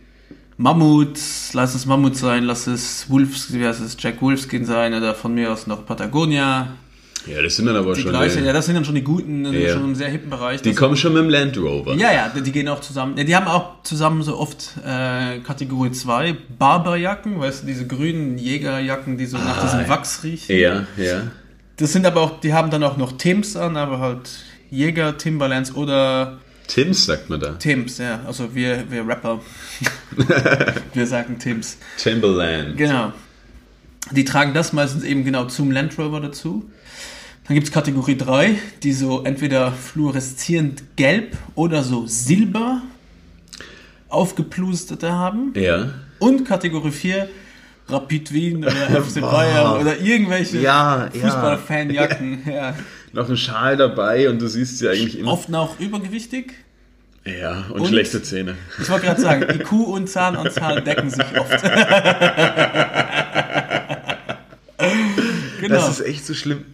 Mammuts, 0.57 1.53
lass 1.53 1.73
es 1.75 1.85
Mammut 1.85 2.17
sein, 2.17 2.43
lass 2.43 2.67
es 2.67 3.09
Wolfs, 3.09 3.53
wie 3.53 3.65
heißt 3.65 3.79
es, 3.79 3.95
Jack 3.97 4.21
Wolfskin 4.21 4.65
sein 4.65 4.93
oder 4.93 5.15
von 5.15 5.33
mir 5.33 5.53
aus 5.53 5.67
noch 5.67 5.85
Patagonia. 5.85 6.73
Ja, 7.27 7.41
das 7.41 7.55
sind 7.55 7.67
dann 7.67 7.75
aber 7.75 7.93
Die 7.93 8.01
schon. 8.01 8.11
gleiche, 8.11 8.39
die, 8.39 8.45
ja, 8.45 8.53
das 8.53 8.65
sind 8.65 8.75
dann 8.75 8.83
schon 8.85 8.95
die 8.95 9.03
guten, 9.03 9.45
Ja. 9.53 9.73
schon 9.73 9.83
im 9.85 9.95
sehr 9.95 10.09
hippen 10.09 10.29
Bereich. 10.29 10.61
die 10.61 10.73
kommen 10.73 10.97
schon 10.97 11.13
mit 11.13 11.21
dem 11.23 11.29
Land 11.29 11.57
Rover. 11.57 11.93
ja, 11.93 12.11
ja, 12.11 12.29
die 12.29 12.51
gehen 12.51 12.67
auch 12.67 12.81
zusammen. 12.81 13.15
Ja, 13.17 13.23
die 13.23 13.35
haben 13.35 13.47
auch 13.47 13.83
zusammen 13.83 14.23
so 14.23 14.37
oft 14.37 14.71
äh, 14.85 15.39
Kategorie 15.39 15.91
2 15.91 16.35
Barberjacken, 16.57 17.39
weißt 17.39 17.63
du, 17.63 17.67
diese 17.67 17.85
grünen 17.85 18.37
Jägerjacken, 18.37 19.17
die 19.17 19.25
so 19.27 19.37
nach 19.37 19.61
diesem 19.61 19.87
Wachs 19.87 20.23
riechen. 20.23 20.57
ja. 20.57 20.85
ja. 20.97 21.23
Das 21.77 21.93
sind 21.93 22.05
aber 22.05 22.21
auch, 22.21 22.39
die 22.39 22.53
haben 22.53 22.69
dann 22.69 22.83
auch 22.83 22.97
noch 22.97 23.13
Tims 23.17 23.55
an, 23.55 23.75
aber 23.77 23.99
halt 23.99 24.29
Jäger, 24.69 25.17
Timberlands 25.17 25.73
oder 25.73 26.39
Tims 26.67 27.05
sagt 27.05 27.29
man 27.29 27.39
da. 27.39 27.53
Tims, 27.53 27.97
ja. 27.97 28.19
Also 28.25 28.53
wir, 28.55 28.83
wir 28.89 29.05
Rapper. 29.07 29.39
wir 30.93 31.07
sagen 31.07 31.37
Tims. 31.39 31.77
Timberland. 31.97 32.77
Genau. 32.77 33.13
Die 34.09 34.25
tragen 34.25 34.53
das 34.53 34.73
meistens 34.73 35.03
eben 35.03 35.23
genau 35.23 35.45
zum 35.45 35.71
Land 35.71 35.97
Rover 35.97 36.19
dazu. 36.19 36.69
Dann 37.47 37.55
gibt 37.55 37.67
es 37.67 37.73
Kategorie 37.73 38.17
3, 38.17 38.55
die 38.83 38.93
so 38.93 39.23
entweder 39.23 39.71
fluoreszierend 39.71 40.83
gelb 40.95 41.37
oder 41.55 41.83
so 41.83 42.05
silber 42.07 42.81
aufgeplusterte 44.09 45.11
haben. 45.11 45.53
Ja. 45.55 45.91
Und 46.19 46.45
Kategorie 46.45 46.91
4, 46.91 47.29
Rapid 47.87 48.33
Wien 48.33 48.57
oder 48.63 48.71
FC 49.03 49.21
Bayern 49.21 49.81
oder 49.81 49.99
irgendwelche 49.99 50.59
Ja, 50.59 51.09
ja. 51.13 51.21
Fußballfanjacken. 51.21 52.43
Ja. 52.51 52.75
Noch 53.13 53.29
ein 53.29 53.35
Schal 53.37 53.75
dabei 53.75 54.29
und 54.29 54.41
du 54.41 54.47
siehst 54.47 54.77
sie 54.77 54.87
eigentlich 54.87 55.19
immer. 55.19 55.33
Oft 55.33 55.49
noch 55.49 55.79
übergewichtig. 55.79 56.53
Ja, 57.25 57.65
und, 57.69 57.81
Und? 57.81 57.87
schlechte 57.89 58.23
Zähne. 58.23 58.55
Ich 58.81 58.89
wollte 58.89 59.05
gerade 59.07 59.21
sagen, 59.21 59.43
IQ 59.53 59.71
und 59.73 60.09
Zahnanzahl 60.09 60.81
decken 60.81 61.09
sich 61.09 61.25
oft. 61.37 61.51
genau. 65.61 65.75
Das 65.75 65.99
ist 65.99 66.05
echt 66.05 66.25
so 66.25 66.33
schlimm. 66.33 66.65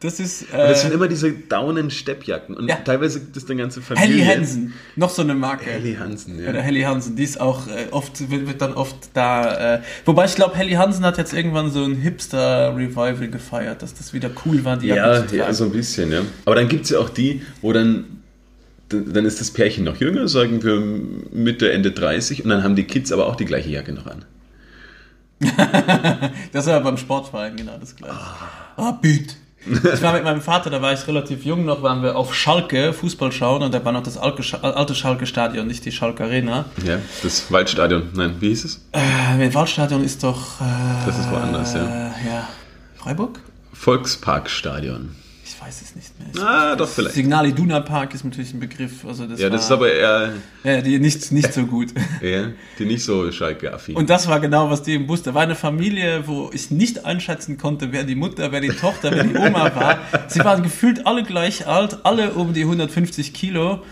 Das 0.00 0.20
ist 0.20 0.42
Und 0.52 0.58
das 0.58 0.82
sind 0.82 0.90
äh, 0.90 0.94
immer 0.94 1.08
diese 1.08 1.32
daunen 1.32 1.90
Steppjacken. 1.90 2.54
Und 2.56 2.68
Ja. 2.68 2.76
teilweise 2.76 3.20
gibt 3.20 3.36
es 3.38 3.48
eine 3.48 3.58
ganze 3.58 3.80
Familie. 3.80 4.22
Helly 4.22 4.36
Hansen, 4.38 4.74
noch 4.96 5.08
so 5.08 5.22
eine 5.22 5.34
Marke. 5.34 5.64
Helly 5.70 5.94
Hansen, 5.94 6.42
ja. 6.42 6.50
Oder 6.50 6.60
Helly 6.60 6.82
Hansen, 6.82 7.16
die 7.16 7.22
ist 7.22 7.40
auch 7.40 7.66
äh, 7.68 7.86
oft, 7.90 8.30
wird, 8.30 8.46
wird 8.46 8.60
dann 8.60 8.74
oft 8.74 8.96
da. 9.14 9.76
Äh, 9.76 9.80
wobei 10.04 10.26
ich 10.26 10.34
glaube, 10.34 10.56
Helly 10.56 10.72
Hansen 10.74 11.06
hat 11.06 11.16
jetzt 11.16 11.32
irgendwann 11.32 11.70
so 11.70 11.82
ein 11.84 11.94
Hipster-Revival 11.94 13.28
gefeiert, 13.28 13.80
dass 13.80 13.94
das 13.94 14.12
wieder 14.12 14.30
cool 14.44 14.62
war, 14.64 14.76
die 14.76 14.88
Ja, 14.88 14.96
Jacke 15.14 15.26
zu 15.28 15.36
ja, 15.36 15.44
tragen. 15.44 15.56
so 15.56 15.64
ein 15.64 15.72
bisschen, 15.72 16.12
ja. 16.12 16.20
Aber 16.44 16.54
dann 16.56 16.68
gibt 16.68 16.84
es 16.84 16.90
ja 16.90 16.98
auch 16.98 17.08
die, 17.08 17.40
wo 17.62 17.72
dann, 17.72 18.04
dann 18.90 19.24
ist 19.24 19.40
das 19.40 19.52
Pärchen 19.52 19.84
noch 19.84 19.96
jünger, 19.96 20.28
sagen 20.28 20.62
wir 20.62 20.82
Mitte, 21.32 21.72
Ende 21.72 21.92
30, 21.92 22.44
und 22.44 22.50
dann 22.50 22.62
haben 22.62 22.76
die 22.76 22.84
Kids 22.84 23.10
aber 23.10 23.26
auch 23.26 23.36
die 23.36 23.46
gleiche 23.46 23.70
Jacke 23.70 23.92
noch 23.94 24.06
an. 24.06 24.26
Das 26.52 26.66
war 26.66 26.80
beim 26.80 26.96
Sportverein 26.96 27.56
genau 27.56 27.76
das 27.78 27.94
gleiche. 27.96 28.14
Ah, 28.14 28.82
Rapid. 28.82 29.36
Ich 29.94 30.02
war 30.02 30.12
mit 30.12 30.24
meinem 30.24 30.42
Vater, 30.42 30.68
da 30.68 30.82
war 30.82 30.92
ich 30.92 31.06
relativ 31.08 31.44
jung 31.46 31.64
noch, 31.64 31.82
waren 31.82 32.02
wir 32.02 32.16
auf 32.16 32.34
Schalke 32.34 32.92
Fußball 32.92 33.32
schauen 33.32 33.62
und 33.62 33.72
da 33.72 33.82
war 33.82 33.92
noch 33.92 34.02
das 34.02 34.18
alte 34.18 34.42
Sch- 34.42 34.60
alte 34.60 34.94
Schalke-Stadion, 34.94 35.66
nicht 35.66 35.84
die 35.86 35.90
Schalke 35.92 36.24
Arena. 36.24 36.66
Ja, 36.84 36.98
das 37.22 37.50
Waldstadion. 37.50 38.10
Nein, 38.14 38.34
wie 38.40 38.48
hieß 38.48 38.64
es? 38.66 38.84
Äh, 38.92 39.54
Waldstadion 39.54 40.04
ist 40.04 40.22
doch. 40.22 40.60
Äh, 40.60 41.06
Das 41.06 41.18
ist 41.18 41.30
woanders, 41.30 41.72
ja. 41.72 41.80
Ja. 41.84 42.48
Freiburg? 42.96 43.40
Volksparkstadion. 43.72 45.16
Ich 45.64 45.68
weiß 45.68 45.82
es 45.82 45.96
nicht 45.96 46.18
mehr. 46.18 46.28
Ich 46.34 46.40
Ah, 46.42 46.76
doch 46.76 46.88
vielleicht. 46.88 47.14
Signal 47.14 47.46
Iduna 47.46 47.80
Park 47.80 48.12
ist 48.12 48.22
natürlich 48.22 48.52
ein 48.52 48.60
Begriff. 48.60 49.02
Also 49.06 49.26
das 49.26 49.40
Ja, 49.40 49.46
war, 49.46 49.50
das 49.52 49.64
ist 49.64 49.70
aber 49.70 49.90
eher, 49.90 50.32
ja, 50.62 50.82
die 50.82 50.98
nicht, 50.98 51.32
nicht 51.32 51.54
so 51.54 51.64
gut. 51.64 51.88
eher 52.20 52.52
die 52.78 52.84
nicht 52.84 53.02
so 53.02 53.32
Schalke-affin. 53.32 53.96
Und 53.96 54.10
das 54.10 54.28
war 54.28 54.40
genau, 54.40 54.68
was 54.68 54.82
die 54.82 54.94
im 54.94 55.06
Bus. 55.06 55.22
Da 55.22 55.32
war 55.32 55.40
eine 55.42 55.54
Familie, 55.54 56.26
wo 56.26 56.50
ich 56.52 56.70
nicht 56.70 57.06
einschätzen 57.06 57.56
konnte, 57.56 57.92
wer 57.92 58.04
die 58.04 58.14
Mutter, 58.14 58.52
wer 58.52 58.60
die 58.60 58.68
Tochter, 58.68 59.10
wer 59.12 59.24
die 59.24 59.36
Oma 59.36 59.74
war. 59.74 59.98
Sie 60.28 60.40
waren 60.40 60.62
gefühlt 60.62 61.06
alle 61.06 61.22
gleich 61.22 61.66
alt, 61.66 62.04
alle 62.04 62.34
um 62.34 62.52
die 62.52 62.62
150 62.62 63.32
Kilo. 63.32 63.82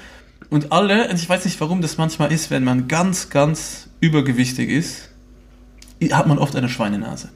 Und 0.50 0.72
alle, 0.72 1.08
und 1.08 1.16
ich 1.16 1.26
weiß 1.26 1.46
nicht, 1.46 1.58
warum 1.62 1.80
das 1.80 1.96
manchmal 1.96 2.32
ist, 2.32 2.50
wenn 2.50 2.64
man 2.64 2.86
ganz, 2.86 3.30
ganz 3.30 3.88
übergewichtig 4.00 4.68
ist, 4.68 5.08
hat 6.10 6.26
man 6.26 6.36
oft 6.36 6.54
eine 6.54 6.68
Schweinenase. 6.68 7.30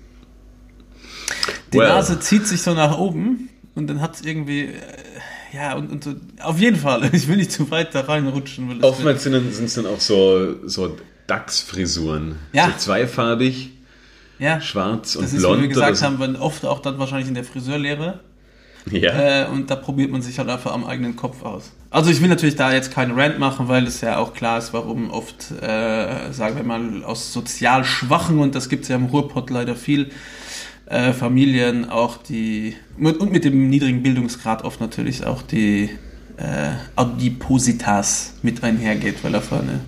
Die 1.72 1.78
Well. 1.78 1.88
Nase 1.88 2.20
zieht 2.20 2.46
sich 2.46 2.60
so 2.60 2.74
nach 2.74 2.98
oben 2.98 3.48
und 3.76 3.86
dann 3.86 4.00
hat 4.00 4.16
es 4.16 4.22
irgendwie, 4.22 4.62
äh, 4.62 4.72
ja, 5.52 5.74
und, 5.74 5.92
und 5.92 6.02
so, 6.02 6.14
auf 6.42 6.58
jeden 6.58 6.76
Fall, 6.76 7.08
ich 7.12 7.28
will 7.28 7.36
nicht 7.36 7.52
zu 7.52 7.70
weit 7.70 7.94
da 7.94 8.00
reinrutschen. 8.00 8.82
Oftmals 8.82 9.22
sind 9.22 9.34
es 9.34 9.74
dann 9.74 9.86
auch 9.86 10.00
so, 10.00 10.66
so 10.66 10.96
Dachsfrisuren. 11.28 12.36
Ja. 12.52 12.66
So 12.66 12.72
zweifarbig, 12.78 13.70
ja, 14.38 14.60
schwarz 14.60 15.14
und 15.14 15.24
das 15.24 15.32
ist, 15.32 15.40
blond. 15.40 15.58
wie 15.58 15.62
wir 15.62 15.68
gesagt 15.68 15.98
so. 15.98 16.06
haben, 16.06 16.18
wenn 16.18 16.36
oft 16.36 16.64
auch 16.64 16.80
dann 16.80 16.98
wahrscheinlich 16.98 17.28
in 17.28 17.34
der 17.34 17.44
Friseurlehre. 17.44 18.20
Ja. 18.90 19.46
Äh, 19.46 19.48
und 19.48 19.68
da 19.68 19.76
probiert 19.76 20.12
man 20.12 20.22
sich 20.22 20.38
halt 20.38 20.48
einfach 20.48 20.72
am 20.72 20.84
eigenen 20.84 21.16
Kopf 21.16 21.42
aus. 21.42 21.72
Also 21.90 22.10
ich 22.10 22.20
will 22.20 22.28
natürlich 22.28 22.54
da 22.54 22.72
jetzt 22.72 22.92
keinen 22.92 23.18
Rant 23.18 23.38
machen, 23.38 23.68
weil 23.68 23.84
es 23.84 24.00
ja 24.00 24.18
auch 24.18 24.32
klar 24.32 24.58
ist, 24.58 24.72
warum 24.72 25.10
oft, 25.10 25.50
äh, 25.60 26.32
sagen 26.32 26.56
wir 26.56 26.62
mal, 26.62 27.02
aus 27.02 27.32
sozial 27.32 27.84
schwachen, 27.84 28.38
und 28.38 28.54
das 28.54 28.68
gibt 28.68 28.84
es 28.84 28.88
ja 28.88 28.96
im 28.96 29.06
Ruhrpott 29.06 29.50
leider 29.50 29.74
viel, 29.74 30.10
äh, 30.86 31.12
Familien 31.12 31.88
auch 31.88 32.16
die, 32.16 32.76
mit, 32.96 33.18
und 33.18 33.32
mit 33.32 33.44
dem 33.44 33.68
niedrigen 33.68 34.02
Bildungsgrad 34.02 34.64
oft 34.64 34.80
natürlich 34.80 35.24
auch 35.26 35.42
die 35.42 35.90
äh, 36.36 36.72
Adipositas 36.94 38.34
mit 38.42 38.62
einhergeht, 38.62 39.22
weil 39.22 39.34
einfach 39.34 39.60
eine 39.60 39.80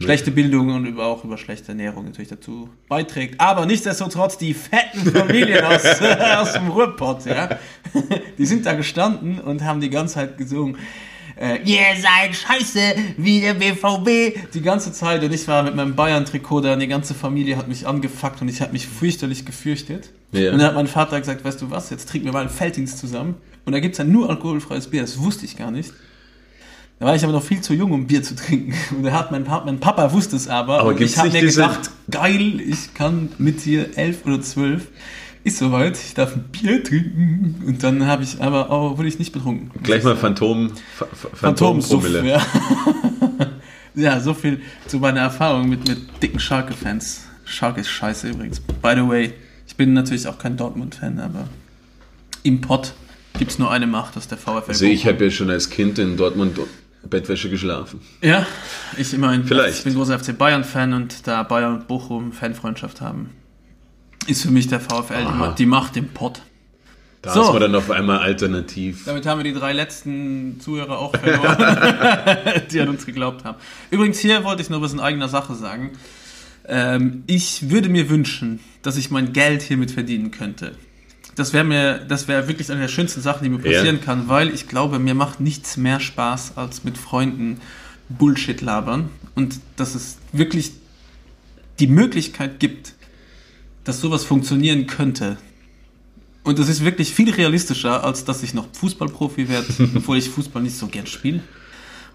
schlechte 0.00 0.30
Bildung 0.30 0.74
und 0.74 0.86
über, 0.86 1.06
auch 1.06 1.24
über 1.24 1.38
schlechte 1.38 1.68
Ernährung 1.68 2.04
natürlich 2.04 2.28
dazu 2.28 2.68
beiträgt. 2.88 3.40
Aber 3.40 3.66
nichtsdestotrotz 3.66 4.36
die 4.36 4.52
fetten 4.52 5.10
Familien 5.10 5.64
aus, 5.64 5.84
aus 6.36 6.52
dem 6.52 6.68
Ruhrpott, 6.68 7.24
ja, 7.26 7.58
die 8.38 8.46
sind 8.46 8.66
da 8.66 8.74
gestanden 8.74 9.38
und 9.40 9.62
haben 9.64 9.80
die 9.80 9.90
ganze 9.90 10.14
Zeit 10.14 10.36
gesungen. 10.36 10.76
Äh, 11.40 11.62
Ihr 11.64 11.80
seid 11.96 12.36
scheiße 12.36 12.94
wie 13.16 13.40
der 13.40 13.54
BVB. 13.54 14.52
Die 14.52 14.60
ganze 14.60 14.92
Zeit 14.92 15.24
und 15.24 15.32
ich 15.32 15.48
war 15.48 15.62
mit 15.62 15.74
meinem 15.74 15.96
Bayern-Trikot 15.96 16.60
da 16.60 16.74
und 16.74 16.80
die 16.80 16.88
ganze 16.88 17.14
Familie 17.14 17.56
hat 17.56 17.68
mich 17.68 17.86
angefuckt 17.86 18.42
und 18.42 18.48
ich 18.48 18.60
habe 18.60 18.72
mich 18.72 18.86
fürchterlich 18.86 19.46
gefürchtet. 19.46 20.10
Ja. 20.32 20.52
Und 20.52 20.58
dann 20.58 20.68
hat 20.68 20.74
mein 20.74 20.86
Vater 20.86 21.18
gesagt, 21.20 21.44
weißt 21.44 21.60
du 21.62 21.70
was, 21.70 21.90
jetzt 21.90 22.08
trinken 22.08 22.26
wir 22.26 22.32
mal 22.32 22.40
einen 22.40 22.48
Felddienst 22.50 22.98
zusammen. 22.98 23.34
Und 23.64 23.72
da 23.72 23.80
gibt's 23.80 23.98
dann 23.98 24.10
nur 24.10 24.28
alkoholfreies 24.30 24.88
Bier, 24.88 25.02
das 25.02 25.18
wusste 25.20 25.44
ich 25.44 25.56
gar 25.56 25.70
nicht. 25.70 25.92
Da 26.98 27.06
war 27.06 27.14
ich 27.16 27.22
aber 27.24 27.32
noch 27.32 27.42
viel 27.42 27.60
zu 27.60 27.74
jung, 27.74 27.90
um 27.92 28.06
Bier 28.06 28.22
zu 28.22 28.34
trinken. 28.36 28.74
Und 28.96 29.04
er 29.04 29.12
hat 29.12 29.30
mein, 29.32 29.44
Pa- 29.44 29.64
mein 29.64 29.78
Papa 29.80 30.12
wusste 30.12 30.36
es 30.36 30.48
aber. 30.48 30.78
Aber 30.80 30.90
und 30.90 31.00
ich 31.00 31.18
habe 31.18 31.30
mir 31.30 31.40
gedacht, 31.40 31.90
geil, 32.10 32.60
ich 32.60 32.94
kann 32.94 33.28
mit 33.38 33.64
dir 33.64 33.96
elf 33.96 34.24
oder 34.24 34.40
zwölf. 34.40 34.86
Ist 35.44 35.58
soweit, 35.58 35.96
ich 35.98 36.14
darf 36.14 36.36
ein 36.36 36.44
Bier 36.52 36.84
trinken. 36.84 37.62
Und 37.66 37.82
dann 37.82 38.06
habe 38.06 38.22
ich 38.22 38.40
aber 38.40 38.70
auch, 38.70 38.98
wurde 38.98 39.08
ich 39.08 39.18
nicht 39.18 39.32
betrunken. 39.32 39.70
Gleich 39.82 40.04
mal 40.04 40.16
Phantom, 40.16 40.68
Ph- 40.68 40.72
Ph- 41.00 41.36
Phantomsuff, 41.36 42.02
Phantompromille. 42.04 42.28
ja. 42.30 42.42
ja, 43.94 44.20
so 44.20 44.34
viel 44.34 44.60
zu 44.86 44.98
meiner 44.98 45.20
Erfahrung 45.20 45.68
mit, 45.68 45.88
mit 45.88 45.98
dicken 46.22 46.38
Schalke-Fans. 46.38 47.22
Schalke 47.44 47.80
ist 47.80 47.88
scheiße 47.88 48.28
übrigens. 48.28 48.60
By 48.60 48.92
the 48.94 49.06
way, 49.08 49.34
bin 49.82 49.94
natürlich 49.94 50.28
auch 50.28 50.38
kein 50.38 50.56
Dortmund-Fan, 50.56 51.18
aber 51.18 51.48
im 52.44 52.60
Pott 52.60 52.92
gibt 53.36 53.50
es 53.50 53.58
nur 53.58 53.68
eine 53.68 53.88
Macht, 53.88 54.14
das 54.14 54.24
ist 54.24 54.30
der 54.30 54.38
VfL. 54.38 54.62
Also 54.68 54.84
ich 54.84 55.06
habe 55.08 55.24
ja 55.24 55.30
schon 55.32 55.50
als 55.50 55.70
Kind 55.70 55.98
in 55.98 56.16
Dortmund 56.16 56.60
Bettwäsche 57.02 57.50
geschlafen. 57.50 58.00
Ja, 58.20 58.46
ich 58.96 59.12
immerhin. 59.12 59.44
Vielleicht. 59.44 59.78
Ich 59.78 59.84
bin 59.84 59.94
großer 59.94 60.20
FC 60.20 60.38
Bayern-Fan 60.38 60.92
und 60.92 61.26
da 61.26 61.42
Bayern 61.42 61.74
und 61.74 61.88
Bochum 61.88 62.30
Fanfreundschaft 62.32 63.00
haben, 63.00 63.30
ist 64.28 64.42
für 64.42 64.52
mich 64.52 64.68
der 64.68 64.78
VfL 64.78 65.22
die, 65.22 65.26
Aha. 65.26 65.54
Die 65.58 65.66
Macht 65.66 65.96
im 65.96 66.10
Pott. 66.10 66.42
Da 67.20 67.32
So. 67.34 67.42
ist 67.42 67.52
man 67.52 67.62
dann 67.62 67.74
auf 67.74 67.90
einmal 67.90 68.20
alternativ. 68.20 69.02
Damit 69.04 69.26
haben 69.26 69.40
wir 69.40 69.44
die 69.44 69.52
drei 69.58 69.72
letzten 69.72 70.60
Zuhörer 70.60 70.96
auch 71.00 71.16
verloren, 71.16 72.62
die 72.70 72.80
an 72.80 72.88
uns 72.88 73.04
geglaubt 73.04 73.44
haben. 73.44 73.58
Übrigens, 73.90 74.20
hier 74.20 74.44
wollte 74.44 74.62
ich 74.62 74.70
noch 74.70 74.80
was 74.80 74.92
in 74.92 75.00
eigener 75.00 75.28
Sache 75.28 75.56
sagen. 75.56 75.90
Ähm, 76.66 77.24
ich 77.26 77.70
würde 77.70 77.88
mir 77.88 78.08
wünschen, 78.08 78.60
dass 78.82 78.96
ich 78.96 79.10
mein 79.10 79.32
Geld 79.32 79.62
hiermit 79.62 79.90
verdienen 79.90 80.30
könnte. 80.30 80.76
Das 81.34 81.52
wäre 81.52 81.64
mir, 81.64 81.98
das 81.98 82.28
wäre 82.28 82.46
wirklich 82.46 82.70
eine 82.70 82.82
der 82.82 82.88
schönsten 82.88 83.22
Sachen, 83.22 83.44
die 83.44 83.50
mir 83.50 83.58
passieren 83.58 84.00
kann, 84.00 84.28
weil 84.28 84.52
ich 84.52 84.68
glaube, 84.68 84.98
mir 84.98 85.14
macht 85.14 85.40
nichts 85.40 85.76
mehr 85.76 85.98
Spaß, 85.98 86.56
als 86.56 86.84
mit 86.84 86.98
Freunden 86.98 87.60
Bullshit 88.08 88.60
labern. 88.60 89.08
Und 89.34 89.60
dass 89.76 89.94
es 89.94 90.18
wirklich 90.32 90.72
die 91.80 91.86
Möglichkeit 91.86 92.60
gibt, 92.60 92.94
dass 93.84 94.00
sowas 94.00 94.24
funktionieren 94.24 94.86
könnte. 94.86 95.38
Und 96.44 96.58
das 96.58 96.68
ist 96.68 96.84
wirklich 96.84 97.14
viel 97.14 97.30
realistischer, 97.30 98.04
als 98.04 98.24
dass 98.24 98.42
ich 98.42 98.52
noch 98.52 98.66
Fußballprofi 98.72 99.48
werde, 99.48 99.66
obwohl 99.94 100.18
ich 100.18 100.28
Fußball 100.28 100.62
nicht 100.62 100.76
so 100.76 100.86
gern 100.88 101.06
spiele. 101.06 101.42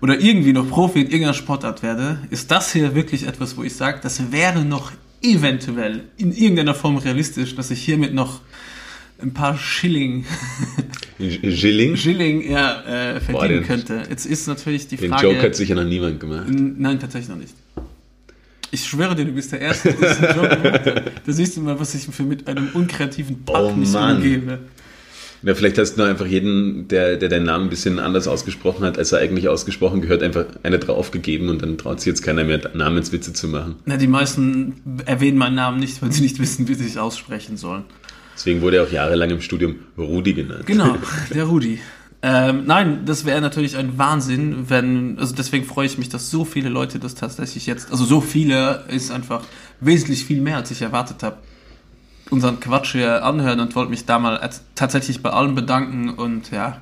Oder 0.02 0.20
irgendwie 0.20 0.54
noch 0.54 0.70
Profi 0.70 1.00
in 1.02 1.06
irgendeiner 1.08 1.34
Sportart 1.34 1.82
werde. 1.84 2.20
Ist 2.30 2.52
das 2.52 2.72
hier 2.72 2.94
wirklich 2.96 3.26
etwas, 3.28 3.58
wo 3.58 3.64
ich 3.64 3.76
sage, 3.76 4.00
das 4.04 4.32
wäre 4.32 4.64
noch 4.64 4.92
eventuell 5.22 6.04
in 6.18 6.32
irgendeiner 6.32 6.76
Form 6.76 6.98
realistisch, 6.98 7.56
dass 7.56 7.72
ich 7.72 7.82
hiermit 7.84 8.14
noch 8.14 8.42
ein 9.20 9.34
paar 9.34 9.58
Schilling, 9.58 10.26
Gilling? 11.18 11.98
Schilling 11.98 12.48
ja, 12.52 12.82
äh, 12.84 13.20
verdienen 13.20 13.32
Boah, 13.34 13.48
den- 13.48 13.64
könnte. 13.64 14.04
Jetzt 14.10 14.26
ist 14.28 14.48
natürlich 14.48 14.88
die 14.88 14.98
Den 14.98 15.10
Frage. 15.10 15.28
Joke 15.28 15.42
hat 15.42 15.56
sicher 15.56 15.74
noch 15.76 15.84
niemand 15.86 16.20
gemacht. 16.20 16.46
Nein, 16.50 17.00
tatsächlich 17.00 17.30
noch 17.30 17.38
nicht. 17.38 17.56
Ich 18.70 18.86
schwöre 18.86 19.16
dir, 19.16 19.26
du 19.26 19.32
bist 19.32 19.52
der 19.54 19.62
Erste, 19.62 19.94
der 19.94 20.10
diesen 20.10 20.26
Joke 20.36 20.50
gemacht 20.62 20.86
hat. 20.86 21.12
Da 21.26 21.32
siehst 21.32 21.58
du 21.58 21.62
mal, 21.62 21.80
was 21.80 21.96
ich 21.96 22.04
für 22.06 22.24
mit 22.24 22.48
einem 22.48 22.70
unkreativen 22.74 23.44
Pack 23.44 23.56
Oh 23.64 23.72
mich 23.74 23.96
umgebe. 23.96 24.60
Ja, 25.44 25.54
vielleicht 25.54 25.78
hast 25.78 25.94
du 25.94 26.02
nur 26.02 26.10
einfach 26.10 26.26
jeden, 26.26 26.88
der, 26.88 27.18
der 27.18 27.30
deinen 27.30 27.46
Namen 27.46 27.66
ein 27.66 27.70
bisschen 27.70 28.00
anders 28.00 28.28
ausgesprochen 28.28 28.86
hat, 28.86 28.98
als 28.98 29.12
er 29.12 29.20
eigentlich 29.20 29.50
ausgesprochen 29.50 30.02
gehört, 30.02 30.24
einfach 30.24 30.46
eine 30.64 30.80
draufgegeben 30.80 31.50
und 31.50 31.62
dann 31.62 31.78
traut 31.78 32.00
sich 32.00 32.08
jetzt 32.08 32.22
keiner 32.22 32.44
mehr, 32.44 32.60
Namenswitze 32.74 33.34
zu 33.34 33.48
machen. 33.48 33.76
Na, 33.86 33.98
die 33.98 34.08
meisten 34.08 34.82
erwähnen 35.06 35.38
meinen 35.38 35.56
Namen 35.56 35.80
nicht, 35.80 36.02
weil 36.02 36.12
sie 36.12 36.22
nicht 36.22 36.40
wissen, 36.40 36.68
wie 36.68 36.74
sie 36.74 36.88
es 36.88 36.98
aussprechen 36.98 37.58
sollen. 37.58 37.84
Deswegen 38.36 38.62
wurde 38.62 38.78
er 38.78 38.84
auch 38.84 38.92
jahrelang 38.92 39.30
im 39.32 39.42
Studium 39.42 39.76
Rudi 39.98 40.34
genannt. 40.34 40.66
Genau, 40.66 40.96
der 41.34 41.46
Rudi. 41.46 41.80
Ähm, 42.22 42.64
nein, 42.66 43.06
das 43.06 43.26
wäre 43.26 43.42
natürlich 43.42 43.78
ein 43.78 43.98
Wahnsinn, 43.98 44.70
wenn, 44.70 45.20
also 45.20 45.36
deswegen 45.36 45.66
freue 45.66 45.86
ich 45.86 46.00
mich, 46.00 46.10
dass 46.10 46.32
so 46.32 46.46
viele 46.46 46.70
Leute 46.70 46.98
das 46.98 47.14
tatsächlich 47.14 47.68
jetzt, 47.68 47.92
also 47.92 48.06
so 48.06 48.22
viele 48.22 48.86
ist 48.90 49.12
einfach 49.12 49.44
wesentlich 49.80 50.26
viel 50.26 50.42
mehr, 50.42 50.58
als 50.58 50.72
ich 50.72 50.82
erwartet 50.82 51.22
habe, 51.22 51.38
unseren 52.30 52.60
Quatsch 52.60 52.92
hier 52.94 53.24
anhören 53.24 53.60
und 53.60 53.76
wollte 53.76 53.90
mich 53.90 54.06
da 54.06 54.20
mal 54.20 54.50
tatsächlich 54.76 55.22
bei 55.22 55.30
allen 55.30 55.56
bedanken 55.56 56.10
und 56.10 56.52
ja, 56.52 56.80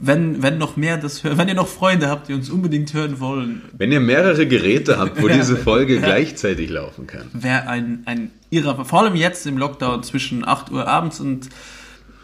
wenn, 0.00 0.42
wenn 0.42 0.58
noch 0.58 0.76
mehr 0.76 0.96
das 0.96 1.24
hören, 1.24 1.38
wenn 1.38 1.48
ihr 1.48 1.54
noch 1.54 1.66
Freunde 1.66 2.08
habt, 2.08 2.28
die 2.28 2.34
uns 2.34 2.50
unbedingt 2.50 2.94
hören 2.94 3.18
wollen, 3.20 3.62
Wenn 3.76 3.90
ihr 3.90 4.00
mehrere 4.00 4.46
Geräte 4.46 4.98
habt, 4.98 5.20
wo 5.20 5.28
diese 5.28 5.56
Folge 5.64 5.98
gleichzeitig 6.00 6.70
laufen 6.70 7.06
kann. 7.06 7.26
wäre 7.32 7.66
ein, 7.66 8.02
ein 8.06 8.30
irrer, 8.50 8.84
vor 8.84 9.00
allem 9.00 9.16
jetzt 9.16 9.46
im 9.46 9.58
Lockdown 9.58 10.02
zwischen 10.02 10.46
8 10.46 10.70
Uhr 10.70 10.86
abends 10.86 11.20
und 11.20 11.48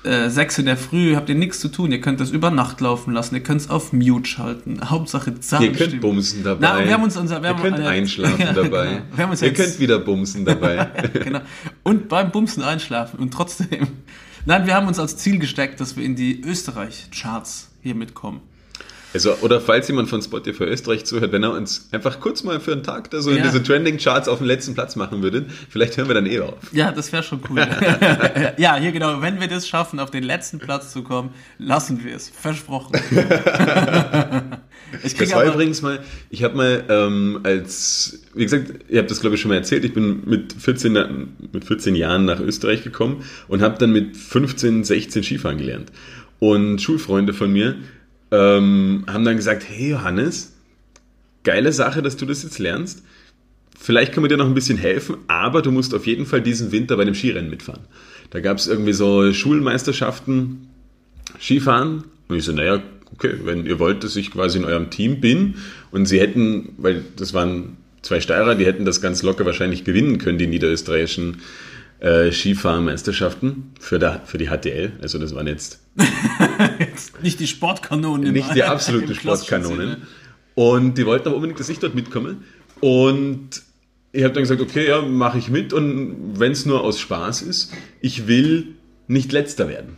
äh, 0.04 0.28
6 0.30 0.58
in 0.58 0.66
der 0.66 0.76
Früh 0.76 1.16
habt 1.16 1.28
ihr 1.28 1.34
nichts 1.34 1.60
zu 1.60 1.68
tun. 1.68 1.90
Ihr 1.92 2.00
könnt 2.00 2.20
das 2.20 2.30
über 2.30 2.50
Nacht 2.50 2.80
laufen 2.80 3.12
lassen, 3.12 3.34
ihr 3.34 3.42
könnt 3.42 3.60
es 3.62 3.70
auf 3.70 3.92
Mute 3.92 4.28
schalten. 4.28 4.78
Hauptsache 4.90 5.40
Zahlen 5.40 5.64
Ihr 5.64 5.72
könnt 5.72 5.88
stimmen. 5.88 6.00
bumsen 6.00 6.44
dabei. 6.44 6.58
Na, 6.60 6.84
wir 6.84 6.92
haben 6.92 7.02
uns 7.04 7.16
unser, 7.16 7.42
wir 7.42 7.48
ihr 7.50 7.54
haben 7.56 7.62
könnt 7.62 7.76
eine- 7.76 7.88
einschlafen 7.88 8.40
Ja, 8.40 8.52
dabei. 8.52 8.86
genau. 8.86 9.02
Wir 9.16 9.24
haben 9.24 9.30
uns 9.30 9.42
ihr 9.42 9.48
jetzt- 9.48 9.56
könnt 9.60 9.80
wieder 9.80 9.98
bumsen 9.98 10.44
dabei. 10.46 10.90
genau. 11.12 11.40
Und 11.82 12.08
beim 12.08 12.30
Bumsen 12.30 12.62
einschlafen 12.62 13.18
und 13.18 13.32
trotzdem. 13.32 13.88
Nein, 14.46 14.66
wir 14.66 14.74
haben 14.74 14.86
uns 14.88 14.98
als 14.98 15.16
Ziel 15.16 15.38
gesteckt, 15.38 15.80
dass 15.80 15.96
wir 15.96 16.04
in 16.04 16.16
die 16.16 16.42
Österreich-Charts 16.42 17.70
hier 17.82 17.94
mitkommen. 17.94 18.40
Also, 19.14 19.34
oder 19.42 19.60
falls 19.60 19.86
jemand 19.88 20.08
von 20.08 20.20
Spotify 20.20 20.64
Österreich 20.64 21.04
zuhört, 21.04 21.30
wenn 21.32 21.44
er 21.44 21.52
uns 21.52 21.88
einfach 21.92 22.18
kurz 22.20 22.42
mal 22.42 22.58
für 22.60 22.72
einen 22.72 22.82
Tag 22.82 23.10
da 23.10 23.20
so 23.22 23.30
in 23.30 23.36
Ja. 23.38 23.44
diese 23.44 23.62
Trending 23.62 23.96
Charts 23.98 24.26
auf 24.28 24.38
den 24.38 24.46
letzten 24.48 24.74
Platz 24.74 24.96
machen 24.96 25.22
würde, 25.22 25.46
vielleicht 25.70 25.96
hören 25.96 26.08
wir 26.08 26.14
dann 26.14 26.26
eh 26.26 26.40
auf. 26.40 26.54
Ja, 26.72 26.90
das 26.92 27.12
wäre 27.12 27.22
schon 27.22 27.40
cool. 27.48 27.58
ja, 28.56 28.76
hier 28.76 28.90
genau. 28.92 29.22
Wenn 29.22 29.40
wir 29.40 29.46
das 29.48 29.68
schaffen, 29.68 30.00
auf 30.00 30.10
den 30.10 30.24
letzten 30.24 30.58
Platz 30.58 30.92
zu 30.92 31.02
kommen, 31.04 31.30
lassen 31.58 32.02
wir 32.04 32.14
es. 32.16 32.28
Versprochen. 32.28 32.92
ich 35.02 35.14
Das 35.14 35.32
war 35.32 35.44
übrigens 35.44 35.82
mal, 35.82 36.00
ich 36.30 36.42
habe 36.44 36.56
mal 36.56 36.84
ähm, 36.88 37.40
als, 37.42 38.20
wie 38.34 38.44
gesagt, 38.44 38.72
ihr 38.88 38.98
habt 39.00 39.10
das 39.10 39.20
glaube 39.20 39.36
ich 39.36 39.42
schon 39.42 39.48
mal 39.50 39.56
erzählt, 39.56 39.84
ich 39.84 39.94
bin 39.94 40.22
mit 40.26 40.52
14, 40.54 40.92
na- 40.92 41.08
mit 41.52 41.64
14 41.64 41.94
Jahren 41.94 42.24
nach 42.24 42.40
Österreich 42.40 42.82
gekommen 42.82 43.24
und 43.48 43.62
habe 43.62 43.78
dann 43.78 43.92
mit 43.92 44.16
15, 44.16 44.84
16 44.84 45.22
Skifahren 45.22 45.58
gelernt. 45.58 45.92
Und 46.40 46.82
Schulfreunde 46.82 47.32
von 47.32 47.52
mir 47.52 47.76
ähm, 48.34 49.04
haben 49.06 49.24
dann 49.24 49.36
gesagt, 49.36 49.64
hey 49.68 49.90
Johannes, 49.90 50.52
geile 51.44 51.72
Sache, 51.72 52.02
dass 52.02 52.16
du 52.16 52.26
das 52.26 52.42
jetzt 52.42 52.58
lernst. 52.58 53.02
Vielleicht 53.78 54.12
können 54.12 54.24
wir 54.24 54.28
dir 54.28 54.36
noch 54.36 54.46
ein 54.46 54.54
bisschen 54.54 54.78
helfen, 54.78 55.16
aber 55.28 55.62
du 55.62 55.70
musst 55.70 55.94
auf 55.94 56.06
jeden 56.06 56.26
Fall 56.26 56.40
diesen 56.40 56.72
Winter 56.72 56.96
bei 56.96 57.04
dem 57.04 57.14
Skirennen 57.14 57.50
mitfahren. 57.50 57.82
Da 58.30 58.40
gab 58.40 58.58
es 58.58 58.66
irgendwie 58.66 58.92
so 58.92 59.32
Schulmeisterschaften, 59.32 60.68
Skifahren. 61.40 62.04
Und 62.28 62.36
ich 62.36 62.44
so, 62.44 62.52
naja, 62.52 62.82
okay, 63.12 63.34
wenn 63.44 63.66
ihr 63.66 63.78
wollt, 63.78 64.02
dass 64.02 64.16
ich 64.16 64.30
quasi 64.30 64.58
in 64.58 64.64
eurem 64.64 64.90
Team 64.90 65.20
bin 65.20 65.56
und 65.90 66.06
sie 66.06 66.18
hätten, 66.18 66.70
weil 66.78 67.04
das 67.16 67.34
waren 67.34 67.76
zwei 68.02 68.20
Steirer, 68.20 68.54
die 68.54 68.66
hätten 68.66 68.84
das 68.84 69.00
ganz 69.00 69.22
locker 69.22 69.44
wahrscheinlich 69.44 69.84
gewinnen 69.84 70.18
können, 70.18 70.38
die 70.38 70.46
niederösterreichischen 70.46 71.42
äh, 72.00 72.32
Skifahrmeisterschaften 72.32 73.72
für, 73.78 74.20
für 74.24 74.38
die 74.38 74.48
HTL. 74.48 74.92
Also 75.00 75.18
das 75.18 75.34
waren 75.34 75.46
jetzt 75.46 75.83
nicht 77.22 77.40
die 77.40 77.46
Sportkanonen. 77.46 78.32
nicht 78.32 78.54
die 78.54 78.62
absolute 78.62 79.14
Sportkanonen. 79.14 80.02
Und 80.54 80.98
die 80.98 81.06
wollten 81.06 81.28
aber 81.28 81.36
unbedingt, 81.36 81.60
dass 81.60 81.68
ich 81.68 81.78
dort 81.78 81.94
mitkomme. 81.94 82.36
Und 82.80 83.62
ich 84.12 84.22
habe 84.22 84.34
dann 84.34 84.42
gesagt, 84.42 84.60
okay, 84.60 84.88
ja, 84.88 85.02
mache 85.02 85.38
ich 85.38 85.48
mit. 85.48 85.72
Und 85.72 86.38
wenn 86.38 86.52
es 86.52 86.66
nur 86.66 86.84
aus 86.84 87.00
Spaß 87.00 87.42
ist, 87.42 87.72
ich 88.00 88.28
will 88.28 88.74
nicht 89.08 89.32
letzter 89.32 89.68
werden. 89.68 89.96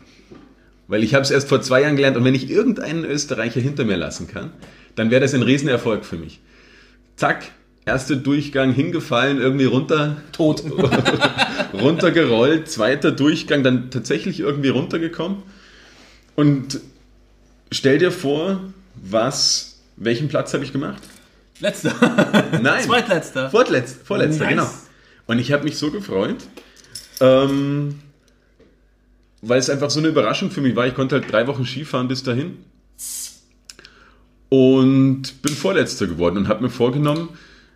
Weil 0.88 1.02
ich 1.02 1.14
habe 1.14 1.22
es 1.22 1.30
erst 1.30 1.48
vor 1.48 1.60
zwei 1.60 1.82
Jahren 1.82 1.96
gelernt 1.96 2.16
und 2.16 2.24
wenn 2.24 2.34
ich 2.34 2.48
irgendeinen 2.48 3.04
Österreicher 3.04 3.60
hinter 3.60 3.84
mir 3.84 3.96
lassen 3.96 4.28
kann, 4.28 4.52
dann 4.94 5.10
wäre 5.10 5.20
das 5.20 5.34
ein 5.34 5.42
Riesenerfolg 5.42 6.04
für 6.04 6.16
mich. 6.16 6.40
Zack, 7.16 7.50
erster 7.84 8.16
Durchgang 8.16 8.72
hingefallen, 8.72 9.38
irgendwie 9.38 9.64
runter, 9.64 10.16
Tot. 10.32 10.62
runtergerollt, 11.72 12.68
zweiter 12.70 13.10
Durchgang, 13.10 13.62
dann 13.62 13.90
tatsächlich 13.90 14.40
irgendwie 14.40 14.68
runtergekommen. 14.68 15.42
Und 16.36 16.80
stell 17.72 17.98
dir 17.98 18.12
vor, 18.12 18.60
was, 18.94 19.80
welchen 19.96 20.28
Platz 20.28 20.54
habe 20.54 20.64
ich 20.64 20.72
gemacht? 20.72 21.02
Letzter. 21.60 21.94
Nein. 22.62 22.84
Zweitletzter. 22.84 23.50
Vorletz, 23.50 23.96
vorletzter, 24.04 24.44
Nice. 24.44 24.50
genau. 24.50 24.70
Und 25.26 25.38
ich 25.38 25.50
habe 25.52 25.64
mich 25.64 25.78
so 25.78 25.90
gefreut, 25.90 26.36
ähm, 27.20 27.98
weil 29.42 29.58
es 29.58 29.70
einfach 29.70 29.90
so 29.90 29.98
eine 29.98 30.08
Überraschung 30.08 30.50
für 30.50 30.60
mich 30.60 30.76
war. 30.76 30.86
Ich 30.86 30.94
konnte 30.94 31.16
halt 31.16 31.32
drei 31.32 31.46
Wochen 31.46 31.64
Skifahren 31.64 32.08
bis 32.08 32.22
dahin 32.22 32.58
und 34.48 35.42
bin 35.42 35.54
Vorletzter 35.54 36.06
geworden 36.06 36.36
und 36.36 36.48
habe 36.48 36.62
mir 36.62 36.70
vorgenommen, 36.70 37.30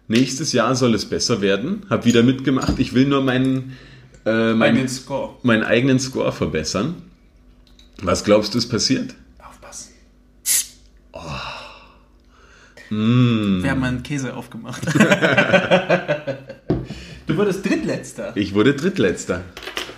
nächstes 0.09 0.53
Jahr 0.53 0.75
soll 0.77 0.94
es 0.94 1.07
besser 1.07 1.40
werden. 1.40 1.87
Habe 1.90 2.05
wieder 2.05 2.23
mitgemacht. 2.23 2.79
Ich 2.79 2.94
will 2.94 3.07
nur 3.07 3.23
meinen, 3.23 3.77
äh, 4.27 4.53
meinen, 4.53 4.88
Score. 4.88 5.37
meinen 5.42 5.62
eigenen 5.62 5.99
Score 5.99 6.33
verbessern. 6.33 6.96
Was 8.02 8.24
glaubst 8.24 8.54
du, 8.54 8.58
ist 8.58 8.68
passiert? 8.68 9.14
Aufpassen. 9.38 9.92
Oh. 11.12 11.20
Mm. 12.94 13.62
Wir 13.62 13.70
haben 13.70 13.84
einen 13.84 14.02
Käse 14.02 14.34
aufgemacht. 14.34 14.82
du 17.26 17.36
wurdest 17.36 17.68
Drittletzter. 17.68 18.32
Ich 18.36 18.54
wurde 18.54 18.74
Drittletzter. 18.74 19.44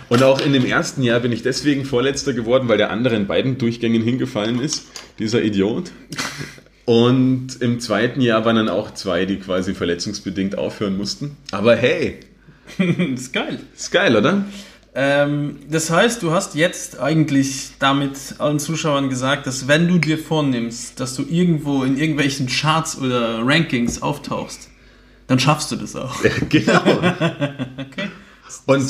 Und 0.09 0.21
auch 0.21 0.45
in 0.45 0.51
dem 0.51 0.65
ersten 0.65 1.01
Jahr 1.01 1.21
bin 1.21 1.31
ich 1.31 1.43
deswegen 1.43 1.85
Vorletzter 1.85 2.33
geworden, 2.33 2.67
weil 2.67 2.77
der 2.77 2.91
andere 2.91 3.15
in 3.15 3.25
beiden 3.25 3.57
Durchgängen 3.57 4.01
hingefallen 4.01 4.59
ist, 4.59 4.87
dieser 5.17 5.41
Idiot. 5.41 5.91
Und 6.85 7.61
im 7.61 7.79
zweiten 7.79 8.19
Jahr 8.19 8.43
waren 8.43 8.57
dann 8.57 8.69
auch 8.69 8.93
zwei, 8.93 9.25
die 9.25 9.37
quasi 9.39 9.73
verletzungsbedingt 9.73 10.57
aufhören 10.57 10.97
mussten. 10.97 11.37
Aber 11.51 11.77
hey, 11.77 12.19
ist 12.77 13.31
geil. 13.31 13.59
ist 13.75 13.91
geil, 13.91 14.15
oder? 14.15 14.45
Ähm, 14.95 15.57
das 15.69 15.89
heißt, 15.89 16.21
du 16.21 16.31
hast 16.31 16.53
jetzt 16.53 16.99
eigentlich 16.99 17.71
damit 17.79 18.35
allen 18.37 18.59
Zuschauern 18.59 19.09
gesagt, 19.09 19.47
dass 19.47 19.67
wenn 19.67 19.87
du 19.87 19.97
dir 19.97 20.19
vornimmst, 20.19 20.99
dass 20.99 21.15
du 21.15 21.23
irgendwo 21.23 21.83
in 21.83 21.97
irgendwelchen 21.97 22.47
Charts 22.47 22.99
oder 22.99 23.39
Rankings 23.43 24.01
auftauchst, 24.03 24.69
dann 25.27 25.39
schaffst 25.39 25.71
du 25.71 25.77
das 25.77 25.95
auch. 25.95 26.15
genau. 26.49 26.81
Okay. 27.77 28.09
Und 28.65 28.85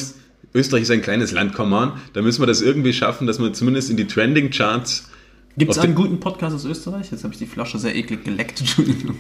Österreich 0.54 0.84
ist 0.84 0.92
ein 0.92 1.02
kleines 1.02 1.32
Land, 1.32 1.54
come 1.54 1.76
on. 1.76 1.94
Da 2.14 2.22
müssen 2.22 2.42
wir 2.42 2.48
das 2.48 2.62
irgendwie 2.62 2.94
schaffen, 2.94 3.28
dass 3.28 3.40
wir 3.40 3.54
zumindest 3.54 3.90
in 3.90 3.98
die 3.98 4.08
Trending 4.08 4.50
Charts. 4.50 5.10
Gibt 5.58 5.72
es 5.72 5.78
einen 5.80 5.96
guten 5.96 6.20
Podcast 6.20 6.56
aus 6.56 6.66
Österreich? 6.66 7.12
Jetzt 7.12 7.24
habe 7.24 7.34
ich 7.34 7.40
die 7.40 7.46
Flasche 7.46 7.80
sehr 7.80 7.96
eklig 7.96 8.24
geleckt. 8.24 8.60
Entschuldigung. 8.60 9.18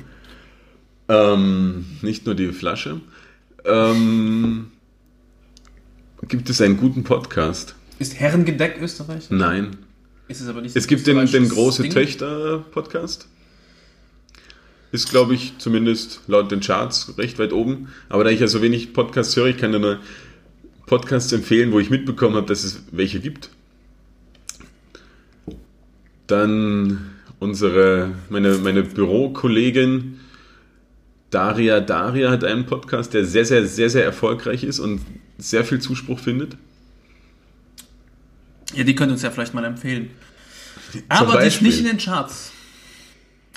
Ähm, 1.07 1.85
nicht 2.01 2.25
nur 2.25 2.35
die 2.35 2.51
Flasche. 2.51 3.01
Ähm, 3.65 4.71
gibt 6.27 6.49
es 6.49 6.61
einen 6.61 6.77
guten 6.77 7.03
Podcast? 7.03 7.75
Ist 7.99 8.19
Herrengedeck 8.19 8.79
Österreich? 8.81 9.29
Nein. 9.29 9.77
Ist 10.27 10.41
es 10.41 10.47
aber 10.47 10.61
nicht. 10.61 10.75
Es 10.75 10.87
gibt 10.87 11.05
den, 11.05 11.25
den 11.25 11.49
große? 11.49 11.87
Töchter-Podcast. 11.89 13.27
Ist, 14.91 15.09
glaube 15.09 15.33
ich, 15.33 15.53
zumindest 15.57 16.21
laut 16.27 16.51
den 16.51 16.59
Charts 16.59 17.17
recht 17.17 17.39
weit 17.39 17.51
oben. 17.51 17.89
Aber 18.09 18.23
da 18.23 18.29
ich 18.29 18.39
ja 18.39 18.47
so 18.47 18.61
wenig 18.61 18.93
Podcasts 18.93 19.35
höre, 19.35 19.47
ich 19.47 19.57
kann 19.57 19.71
dir 19.71 19.79
nur 19.79 19.99
Podcasts 20.85 21.31
empfehlen, 21.33 21.71
wo 21.71 21.79
ich 21.79 21.89
mitbekommen 21.89 22.35
habe, 22.35 22.47
dass 22.47 22.63
es 22.63 22.83
welche 22.91 23.19
gibt. 23.19 23.49
Dann 26.27 27.11
unsere, 27.39 28.11
meine, 28.29 28.57
meine 28.59 28.83
Bürokollegin 28.83 30.19
Daria 31.31 31.79
Daria 31.79 32.29
hat 32.29 32.43
einen 32.43 32.67
Podcast, 32.67 33.15
der 33.15 33.25
sehr, 33.25 33.45
sehr, 33.45 33.65
sehr, 33.65 33.89
sehr 33.89 34.05
erfolgreich 34.05 34.63
ist 34.63 34.79
und 34.79 35.01
sehr 35.37 35.65
viel 35.65 35.79
Zuspruch 35.79 36.19
findet. 36.19 36.57
Ja, 38.75 38.83
die 38.83 38.95
könnt 38.95 39.11
uns 39.11 39.21
ja 39.21 39.31
vielleicht 39.31 39.53
mal 39.53 39.65
empfehlen. 39.65 40.09
Aber 41.09 41.41
die 41.41 41.47
ist 41.47 41.61
nicht 41.61 41.79
in 41.79 41.85
den 41.85 41.97
Charts. 41.97 42.51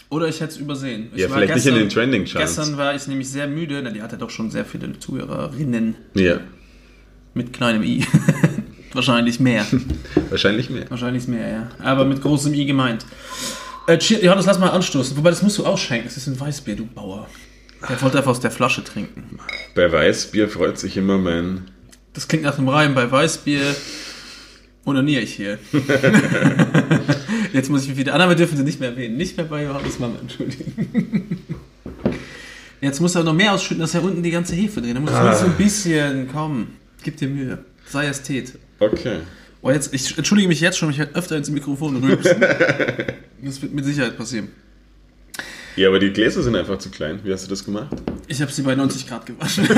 Oder 0.09 0.29
ich 0.29 0.41
hätte 0.41 0.53
es 0.53 0.59
übersehen. 0.59 1.09
Ich 1.15 1.23
Ja, 1.23 1.29
vielleicht 1.29 1.55
nicht 1.55 1.67
in 1.67 1.75
den 1.75 1.89
Trending-Charts. 1.89 2.57
Gestern 2.57 2.77
war 2.77 2.95
ich 2.95 3.07
nämlich 3.09 3.29
sehr 3.29 3.49
müde. 3.49 3.81
Na, 3.83 3.91
die 3.91 4.03
hatte 4.03 4.17
doch 4.17 4.31
schon 4.31 4.51
sehr 4.51 4.65
viele 4.65 4.97
Zuhörerinnen 4.99 5.97
Ja, 6.15 6.41
mit 7.35 7.53
kleinem 7.53 7.83
i. 7.83 8.07
Wahrscheinlich 8.93 9.41
mehr. 9.41 9.67
wahrscheinlich 10.31 10.71
mehr. 10.71 10.89
Wahrscheinlich 10.89 11.29
mehr, 11.29 11.49
ja. 11.49 11.69
Aber 11.81 12.05
mit 12.05 12.23
großem 12.23 12.55
i 12.55 12.65
gemeint. 12.65 13.05
Äh, 13.89 13.99
Johannes, 13.99 14.47
lass 14.47 14.59
mal 14.59 14.71
anstoßen. 14.71 15.17
Wobei, 15.17 15.31
das 15.31 15.43
musst 15.43 15.59
du 15.59 15.67
ausschenken. 15.67 16.09
Es 16.09 16.17
ist 16.17 16.29
ein 16.29 16.39
Weißbier, 16.39 16.77
du 16.77 16.87
Bauer. 16.87 17.29
Der 17.89 18.03
wollte 18.03 18.19
einfach 18.19 18.31
aus 18.31 18.41
der 18.41 18.51
Flasche 18.51 18.83
trinken. 18.83 19.39
Bei 19.75 19.91
Weißbier 19.91 20.49
freut 20.49 20.79
sich 20.79 20.97
immer 20.97 21.19
mein. 21.19 21.71
Das 22.15 22.29
klingt 22.29 22.45
nach 22.45 22.59
einem 22.59 22.69
Reim. 22.69 22.95
Bei 22.95 23.11
Weißbier 23.11 23.77
onaniere 24.85 25.23
ich 25.23 25.35
hier. 25.35 25.59
Jetzt 27.53 27.71
muss 27.71 27.83
ich 27.83 27.89
mich 27.89 27.99
wieder... 27.99 28.15
Ah, 28.15 28.29
wir 28.29 28.37
dürfen 28.37 28.57
sie 28.57 28.65
nicht 28.65 28.81
mehr 28.81 28.91
erwähnen. 28.91 29.17
Nicht 29.17 29.37
mehr 29.37 29.47
bei 29.47 29.65
Johannes 29.65 29.99
Mama, 29.99 30.17
entschuldigen. 30.21 31.45
Jetzt 32.81 33.01
muss 33.01 33.15
er 33.15 33.25
noch 33.25 33.35
mehr 33.35 33.53
ausschütten, 33.53 33.81
dass 33.81 33.95
er 33.95 34.03
unten 34.03 34.23
die 34.23 34.31
ganze 34.31 34.55
Hefe 34.55 34.81
drin. 34.81 34.95
Da 34.95 35.01
muss 35.01 35.13
ah. 35.13 35.35
so 35.35 35.47
ein 35.47 35.53
bisschen... 35.53 36.29
Komm, 36.33 36.69
gib 37.03 37.17
dir 37.17 37.29
Mühe. 37.29 37.59
Sei 37.87 38.07
Ästhet. 38.07 38.59
Okay. 38.79 39.19
Oh, 39.63 39.71
jetzt, 39.71 39.93
ich 39.93 40.17
entschuldige 40.17 40.49
mich 40.49 40.61
jetzt 40.61 40.79
schon, 40.79 40.91
ich 40.91 40.99
werde 40.99 41.15
öfter 41.15 41.37
ins 41.37 41.51
Mikrofon 41.51 41.97
rülpsen. 41.97 42.41
das 43.43 43.63
wird 43.63 43.75
mit 43.75 43.85
Sicherheit 43.85 44.17
passieren. 44.17 44.49
Ja, 45.77 45.89
aber 45.89 45.99
die 45.99 46.11
Gläser 46.11 46.43
sind 46.43 46.57
einfach 46.57 46.79
zu 46.79 46.91
klein. 46.91 47.21
Wie 47.23 47.31
hast 47.31 47.45
du 47.45 47.51
das 47.51 47.63
gemacht? 47.63 47.95
Ich 48.29 48.41
habe 48.41 48.51
sie 48.51 48.63
bei 48.63 48.75
90 48.75 49.07
Grad 49.07 49.27
gewaschen. 49.27 49.69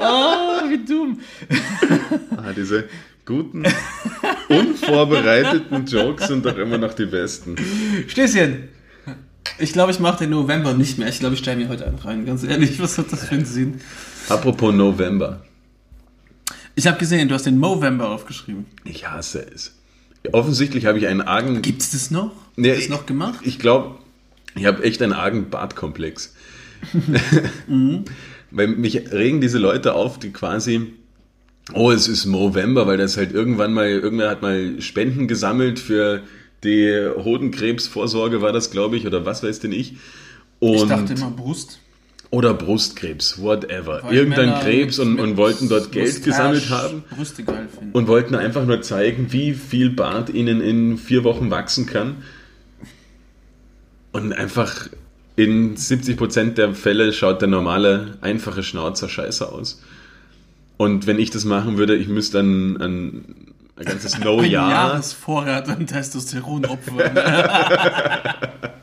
oh, 0.00 0.68
wie 0.68 0.84
dumm. 0.84 1.20
Ah, 2.36 2.52
diese 2.56 2.88
guten, 3.24 3.62
unvorbereiteten 4.48 5.86
Jokes 5.86 6.26
sind 6.26 6.44
doch 6.44 6.58
immer 6.58 6.78
noch 6.78 6.94
die 6.94 7.06
besten. 7.06 7.54
Stößchen. 8.08 8.68
Ich 9.58 9.72
glaube, 9.72 9.92
ich 9.92 10.00
mache 10.00 10.18
den 10.24 10.30
November 10.30 10.74
nicht 10.74 10.98
mehr. 10.98 11.08
Ich 11.08 11.20
glaube, 11.20 11.34
ich 11.34 11.40
stelle 11.40 11.58
mir 11.58 11.68
heute 11.68 11.86
einen 11.86 11.98
rein. 11.98 12.26
Ganz 12.26 12.42
ehrlich, 12.42 12.80
was 12.82 12.98
hat 12.98 13.12
das 13.12 13.26
für 13.26 13.36
einen 13.36 13.44
Sinn? 13.44 13.80
Apropos 14.28 14.74
November. 14.74 15.44
Ich 16.74 16.88
habe 16.88 16.98
gesehen, 16.98 17.28
du 17.28 17.36
hast 17.36 17.46
den 17.46 17.58
Movember 17.58 18.08
aufgeschrieben. 18.10 18.66
Ich 18.84 19.08
hasse 19.08 19.46
es. 19.54 19.79
Offensichtlich 20.32 20.86
habe 20.86 20.98
ich 20.98 21.06
einen 21.06 21.20
argen. 21.20 21.62
Gibt 21.62 21.82
es 21.82 21.90
das 21.90 22.10
noch? 22.10 22.32
Nee, 22.56 22.70
Ist 22.70 22.82
das 22.82 22.88
noch 22.88 23.06
gemacht? 23.06 23.40
Ich 23.42 23.58
glaube, 23.58 23.96
ich 24.54 24.66
habe 24.66 24.82
echt 24.82 25.02
einen 25.02 25.12
argen 25.12 25.50
Bartkomplex. 25.50 26.34
Weil 28.50 28.68
mich 28.68 29.12
regen 29.12 29.40
diese 29.40 29.58
Leute 29.58 29.94
auf, 29.94 30.18
die 30.18 30.30
quasi, 30.30 30.92
oh, 31.72 31.90
es 31.90 32.08
ist 32.08 32.26
November, 32.26 32.86
weil 32.86 32.96
das 32.96 33.16
halt 33.16 33.32
irgendwann 33.32 33.72
mal, 33.72 33.88
irgendwer 33.88 34.28
hat 34.28 34.42
mal 34.42 34.80
Spenden 34.80 35.28
gesammelt 35.28 35.78
für 35.78 36.22
die 36.64 37.08
Hodenkrebsvorsorge, 37.16 38.42
war 38.42 38.52
das, 38.52 38.70
glaube 38.70 38.96
ich, 38.96 39.06
oder 39.06 39.24
was 39.24 39.42
weiß 39.42 39.60
denn 39.60 39.72
ich. 39.72 39.96
Und, 40.58 40.74
ich 40.74 40.84
dachte 40.84 41.12
immer 41.14 41.30
Brust. 41.30 41.78
Oder 42.30 42.54
Brustkrebs, 42.54 43.40
whatever. 43.40 44.02
Weil 44.04 44.14
Irgendein 44.14 44.50
Männer 44.50 44.60
Krebs 44.60 44.98
und, 44.98 45.18
und 45.18 45.36
wollten 45.36 45.68
dort 45.68 45.90
Geld 45.90 46.22
gesammelt 46.22 46.70
haben 46.70 47.02
Brüste 47.10 47.42
geil 47.42 47.68
finden. 47.68 47.92
und 47.92 48.06
wollten 48.06 48.34
einfach 48.34 48.64
nur 48.64 48.82
zeigen, 48.82 49.32
wie 49.32 49.52
viel 49.52 49.90
Bart 49.90 50.30
ihnen 50.30 50.60
in 50.60 50.96
vier 50.96 51.24
Wochen 51.24 51.50
wachsen 51.50 51.86
kann. 51.86 52.18
Und 54.12 54.32
einfach 54.32 54.88
in 55.36 55.76
70% 55.76 56.54
der 56.54 56.74
Fälle 56.74 57.12
schaut 57.12 57.40
der 57.40 57.48
normale, 57.48 58.18
einfache 58.20 58.62
Schnauzer 58.62 59.08
scheiße 59.08 59.50
aus. 59.50 59.82
Und 60.76 61.06
wenn 61.06 61.18
ich 61.18 61.30
das 61.30 61.44
machen 61.44 61.78
würde, 61.78 61.96
ich 61.96 62.08
müsste 62.08 62.38
dann 62.38 62.76
ein, 62.76 63.54
ein 63.76 63.84
ganzes 63.84 64.14
Ein 64.16 64.22
No-Jahr. 64.22 64.70
Jahresvorrat 64.70 65.68
an 65.68 65.86
Testosteron 65.86 66.64
opfern. 66.64 67.10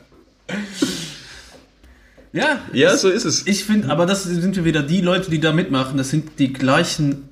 ja, 2.32 2.60
Ja, 2.72 2.96
so 2.96 3.08
ist 3.08 3.24
es. 3.24 3.46
ich 3.46 3.64
finde, 3.64 3.90
aber 3.90 4.06
das 4.06 4.24
sind 4.24 4.56
wir 4.56 4.64
wieder 4.64 4.82
die 4.82 5.00
Leute, 5.00 5.30
die 5.30 5.40
da 5.40 5.52
mitmachen. 5.52 5.96
Das 5.96 6.10
sind 6.10 6.38
die 6.38 6.52
gleichen. 6.52 7.28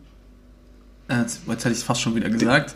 Äh, 1.09 1.21
jetzt, 1.21 1.41
jetzt 1.49 1.65
hätte 1.65 1.73
ich 1.73 1.79
es 1.79 1.85
fast 1.85 2.01
schon 2.01 2.15
wieder 2.17 2.29
gesagt. 2.31 2.75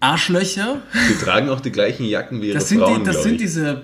Arschlöcher. 0.00 0.82
Die 1.10 1.24
tragen 1.24 1.48
auch 1.48 1.60
die 1.60 1.70
gleichen 1.70 2.04
Jacken 2.04 2.42
wie 2.42 2.48
ihre 2.48 2.58
Das 2.58 2.68
sind, 2.68 2.78
Frauen, 2.80 3.00
die, 3.00 3.04
das 3.10 3.22
sind 3.22 3.34
ich. 3.34 3.42
diese. 3.42 3.82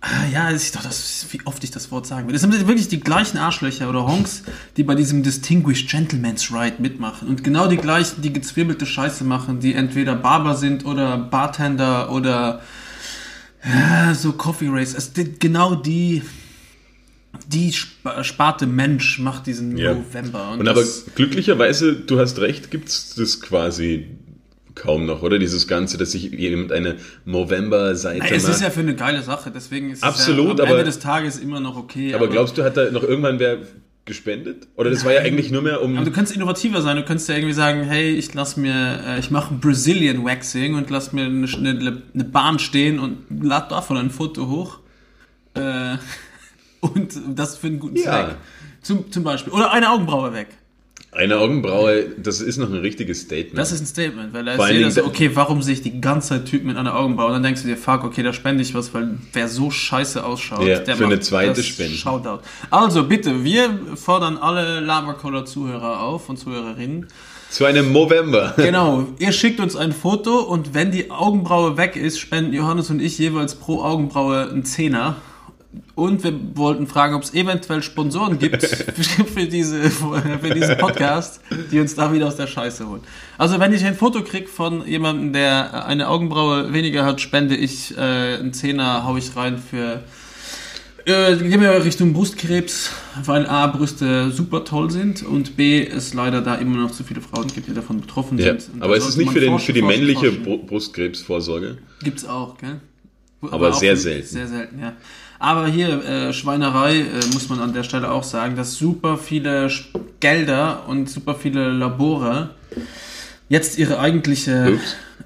Ah, 0.00 0.26
ja, 0.30 0.50
ich 0.50 0.70
doch, 0.70 0.82
das 0.82 1.24
wie 1.30 1.40
oft 1.46 1.64
ich 1.64 1.70
das 1.70 1.90
Wort 1.90 2.06
sagen 2.06 2.26
will. 2.26 2.34
Das 2.34 2.42
sind 2.42 2.52
wirklich 2.68 2.88
die 2.88 3.00
gleichen 3.00 3.38
Arschlöcher 3.38 3.88
oder 3.88 4.06
Honks, 4.06 4.42
die 4.76 4.84
bei 4.84 4.94
diesem 4.94 5.22
Distinguished 5.22 5.88
Gentleman's 5.90 6.52
Ride 6.52 6.76
mitmachen. 6.78 7.26
Und 7.26 7.42
genau 7.42 7.68
die 7.68 7.78
gleichen, 7.78 8.20
die 8.20 8.30
gezwirbelte 8.30 8.84
Scheiße 8.84 9.24
machen, 9.24 9.60
die 9.60 9.72
entweder 9.74 10.14
Barber 10.14 10.56
sind 10.56 10.84
oder 10.84 11.16
Bartender 11.16 12.12
oder 12.12 12.60
ja, 13.64 14.14
so 14.14 14.32
Coffee 14.32 14.68
Race. 14.68 14.94
Es 14.94 15.12
genau 15.40 15.74
die, 15.74 16.20
die 17.48 17.68
Sp 17.72 17.92
Sparte 18.22 18.66
Mensch 18.66 19.18
macht 19.18 19.46
diesen 19.46 19.76
Ja. 19.76 19.94
November. 19.94 20.52
Und 20.52 20.68
aber 20.68 20.80
das- 20.80 21.04
glücklicherweise, 21.14 21.94
du 21.94 22.18
hast 22.18 22.38
recht, 22.40 22.70
gibt 22.70 22.88
es 22.88 23.14
das 23.16 23.40
quasi 23.40 24.06
kaum 24.74 25.06
noch, 25.06 25.22
oder? 25.22 25.38
Dieses 25.38 25.68
Ganze, 25.68 25.98
dass 25.98 26.12
sich 26.12 26.24
jemand 26.32 26.72
eine 26.72 26.96
Movember-Seite 27.24 28.18
Nein, 28.18 28.32
es 28.34 28.42
macht. 28.42 28.52
ist 28.54 28.60
ja 28.62 28.70
für 28.70 28.80
eine 28.80 28.96
geile 28.96 29.22
Sache, 29.22 29.50
deswegen 29.54 29.90
ist 29.90 30.02
Absolut, 30.02 30.54
es 30.54 30.58
ja 30.58 30.64
am 30.64 30.68
aber- 30.70 30.78
Ende 30.80 30.84
des 30.90 30.98
Tages 30.98 31.38
immer 31.38 31.60
noch 31.60 31.76
okay. 31.76 32.12
aber 32.14 32.28
glaubst 32.28 32.58
du, 32.58 32.64
hat 32.64 32.76
da 32.76 32.90
noch 32.90 33.02
irgendwann 33.04 33.38
wer 33.38 33.58
gespendet? 34.04 34.66
Oder 34.76 34.90
das 34.90 35.04
war 35.04 35.12
ja 35.14 35.20
eigentlich 35.20 35.50
nur 35.50 35.62
mehr 35.62 35.80
um... 35.80 35.96
Aber 35.96 36.04
du 36.04 36.10
kannst 36.10 36.34
innovativer 36.34 36.82
sein. 36.82 36.96
Du 36.96 37.04
kannst 37.04 37.26
ja 37.28 37.36
irgendwie 37.36 37.54
sagen, 37.54 37.84
hey, 37.84 38.10
ich 38.10 38.34
lass 38.34 38.56
mir, 38.58 39.00
äh, 39.06 39.18
ich 39.18 39.30
mache 39.30 39.54
ein 39.54 39.60
Brazilian 39.60 40.24
Waxing 40.24 40.74
und 40.74 40.90
lass 40.90 41.12
mir 41.14 41.24
eine, 41.24 41.46
eine, 41.46 42.02
eine 42.12 42.24
Bahn 42.24 42.58
stehen 42.58 42.98
und 42.98 43.18
lad 43.42 43.70
davon 43.72 43.96
ein 43.96 44.10
Foto 44.10 44.48
hoch. 44.48 44.80
Äh, 45.54 45.96
und 46.84 47.18
das 47.34 47.56
für 47.56 47.66
einen 47.68 47.80
guten 47.80 47.96
Ja. 47.96 48.02
Zweck. 48.26 48.36
Zum, 48.82 49.10
zum 49.10 49.24
Beispiel. 49.24 49.52
Oder 49.52 49.72
eine 49.72 49.90
Augenbraue 49.90 50.32
weg. 50.34 50.48
Eine 51.12 51.38
Augenbraue, 51.38 52.06
das 52.18 52.40
ist 52.40 52.56
noch 52.56 52.68
ein 52.68 52.74
richtiges 52.80 53.20
Statement. 53.20 53.56
Das 53.56 53.70
ist 53.70 53.80
ein 53.82 53.86
Statement, 53.86 54.34
weil 54.34 54.44
da 54.44 54.54
ist 54.54 54.70
jeder 54.72 54.90
so, 54.90 55.04
okay, 55.04 55.30
warum 55.34 55.62
sehe 55.62 55.74
ich 55.74 55.80
die 55.82 56.00
ganze 56.00 56.30
Zeit 56.30 56.46
Typen 56.46 56.66
mit 56.66 56.76
einer 56.76 56.96
Augenbraue? 56.96 57.28
Und 57.28 57.34
dann 57.34 57.42
denkst 57.44 57.62
du 57.62 57.68
dir, 57.68 57.76
fuck, 57.76 58.02
okay, 58.02 58.24
da 58.24 58.32
spende 58.32 58.62
ich 58.62 58.74
was, 58.74 58.92
weil 58.94 59.16
wer 59.32 59.46
so 59.48 59.70
scheiße 59.70 60.24
ausschaut, 60.24 60.66
Ja, 60.66 60.80
der 60.80 60.96
für 60.96 61.04
eine 61.04 61.14
macht 61.14 61.24
zweite 61.24 61.54
das 61.54 61.66
Spende. 61.66 61.94
Shoutout. 61.94 62.40
Also 62.70 63.04
bitte, 63.04 63.44
wir 63.44 63.78
fordern 63.94 64.36
alle 64.36 64.80
Labercoller-Zuhörer 64.80 66.00
auf 66.00 66.28
und 66.28 66.36
Zuhörerinnen, 66.36 67.06
Zu 67.48 67.64
einem 67.64 67.92
Movember. 67.92 68.54
Genau, 68.56 69.06
ihr 69.20 69.30
schickt 69.30 69.60
uns 69.60 69.76
ein 69.76 69.92
Foto 69.92 70.40
und 70.40 70.74
wenn 70.74 70.90
die 70.90 71.12
Augenbraue 71.12 71.76
weg 71.76 71.94
ist, 71.94 72.18
spenden 72.18 72.52
Johannes 72.52 72.90
und 72.90 73.00
ich 73.00 73.18
jeweils 73.18 73.54
pro 73.54 73.82
Augenbraue 73.82 74.50
einen 74.50 74.64
Zehner. 74.64 75.16
Und 75.94 76.24
wir 76.24 76.32
wollten 76.56 76.86
fragen, 76.86 77.14
ob 77.14 77.22
es 77.22 77.34
eventuell 77.34 77.82
Sponsoren 77.82 78.38
gibt 78.38 78.62
für, 79.34 79.46
diese, 79.46 79.90
für 79.90 80.50
diesen 80.54 80.76
Podcast, 80.78 81.40
die 81.70 81.78
uns 81.80 81.94
da 81.94 82.12
wieder 82.12 82.26
aus 82.26 82.36
der 82.36 82.46
Scheiße 82.46 82.88
holen. 82.88 83.00
Also 83.38 83.58
wenn 83.60 83.72
ich 83.72 83.84
ein 83.84 83.94
Foto 83.94 84.22
krieg 84.22 84.48
von 84.48 84.86
jemandem, 84.86 85.32
der 85.32 85.86
eine 85.86 86.08
Augenbraue 86.08 86.72
weniger 86.72 87.04
hat, 87.04 87.20
spende 87.20 87.56
ich 87.56 87.96
äh, 87.96 88.00
einen 88.00 88.52
Zehner, 88.52 89.04
hau 89.04 89.16
ich 89.16 89.34
rein 89.36 89.58
für 89.58 90.02
äh, 91.06 91.36
gehen 91.36 91.60
wir 91.60 91.84
Richtung 91.84 92.14
Brustkrebs, 92.14 92.90
weil 93.24 93.46
A, 93.46 93.66
Brüste 93.66 94.30
super 94.30 94.64
toll 94.64 94.90
sind 94.90 95.22
und 95.22 95.54
B, 95.54 95.86
es 95.86 96.14
leider 96.14 96.40
da 96.40 96.54
immer 96.54 96.78
noch 96.78 96.92
zu 96.92 97.04
viele 97.04 97.20
Frauen 97.20 97.46
gibt, 97.48 97.68
die 97.68 97.74
davon 97.74 98.00
betroffen 98.00 98.38
Ja. 98.38 98.58
sind. 98.58 98.74
Und 98.76 98.82
Aber 98.82 98.96
ist 98.96 99.02
es 99.06 99.14
sollte 99.14 99.20
nicht 99.24 99.32
für, 99.34 99.40
den, 99.40 99.50
forschen, 99.50 99.66
für 99.66 99.72
die 99.74 99.80
forschen, 99.82 99.98
männliche 100.00 100.32
forschen. 100.32 100.44
Bru- 100.46 100.66
Brustkrebsvorsorge? 100.66 101.76
Gibt's 102.02 102.24
auch, 102.24 102.56
gell? 102.56 102.80
Aber 103.50 103.68
auch 103.68 103.74
sehr 103.78 103.98
selten. 103.98 104.26
Sehr 104.26 104.48
selten, 104.48 104.78
ja. 104.80 104.94
Aber 105.44 105.66
hier, 105.66 106.02
äh, 106.02 106.32
Schweinerei, 106.32 107.00
äh, 107.00 107.26
muss 107.34 107.50
man 107.50 107.60
an 107.60 107.74
der 107.74 107.82
Stelle 107.82 108.10
auch 108.10 108.22
sagen, 108.22 108.56
dass 108.56 108.76
super 108.76 109.18
viele 109.18 109.70
Gelder 110.18 110.84
und 110.88 111.10
super 111.10 111.34
viele 111.34 111.70
Labore 111.70 112.54
jetzt 113.50 113.76
ihre 113.76 113.98
eigentliche, 113.98 114.80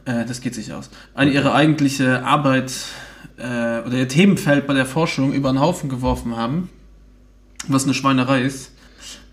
äh, 0.07 0.25
das 0.27 0.41
geht 0.41 0.57
sich 0.57 0.73
aus, 0.73 0.91
eine, 1.15 1.31
ihre 1.31 1.55
eigentliche 1.55 2.25
Arbeit 2.25 2.73
äh, 3.37 3.43
oder 3.87 3.93
ihr 3.93 4.09
Themenfeld 4.09 4.67
bei 4.67 4.75
der 4.75 4.87
Forschung 4.87 5.33
über 5.33 5.53
den 5.53 5.61
Haufen 5.61 5.89
geworfen 5.89 6.37
haben, 6.37 6.69
was 7.69 7.85
eine 7.85 7.95
Schweinerei 7.95 8.43
ist. 8.43 8.73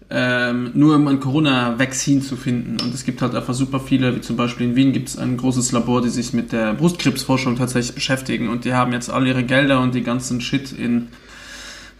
Ähm, 0.07 0.69
nur 0.75 0.95
um 0.97 1.07
ein 1.07 1.19
Corona-Vaccin 1.19 2.21
zu 2.21 2.35
finden. 2.35 2.77
Und 2.79 2.93
es 2.93 3.05
gibt 3.05 3.23
halt 3.23 3.33
einfach 3.33 3.55
super 3.55 3.79
viele, 3.79 4.15
wie 4.15 4.21
zum 4.21 4.35
Beispiel 4.35 4.67
in 4.67 4.75
Wien 4.75 4.93
gibt 4.93 5.09
es 5.09 5.17
ein 5.17 5.35
großes 5.35 5.71
Labor, 5.71 6.01
die 6.01 6.09
sich 6.09 6.31
mit 6.31 6.51
der 6.51 6.75
Brustkrebsforschung 6.75 7.55
tatsächlich 7.55 7.95
beschäftigen. 7.95 8.49
Und 8.49 8.65
die 8.65 8.73
haben 8.73 8.93
jetzt 8.93 9.09
all 9.09 9.25
ihre 9.25 9.43
Gelder 9.43 9.81
und 9.81 9.95
die 9.95 10.03
ganzen 10.03 10.41
Shit 10.41 10.71
in 10.71 11.07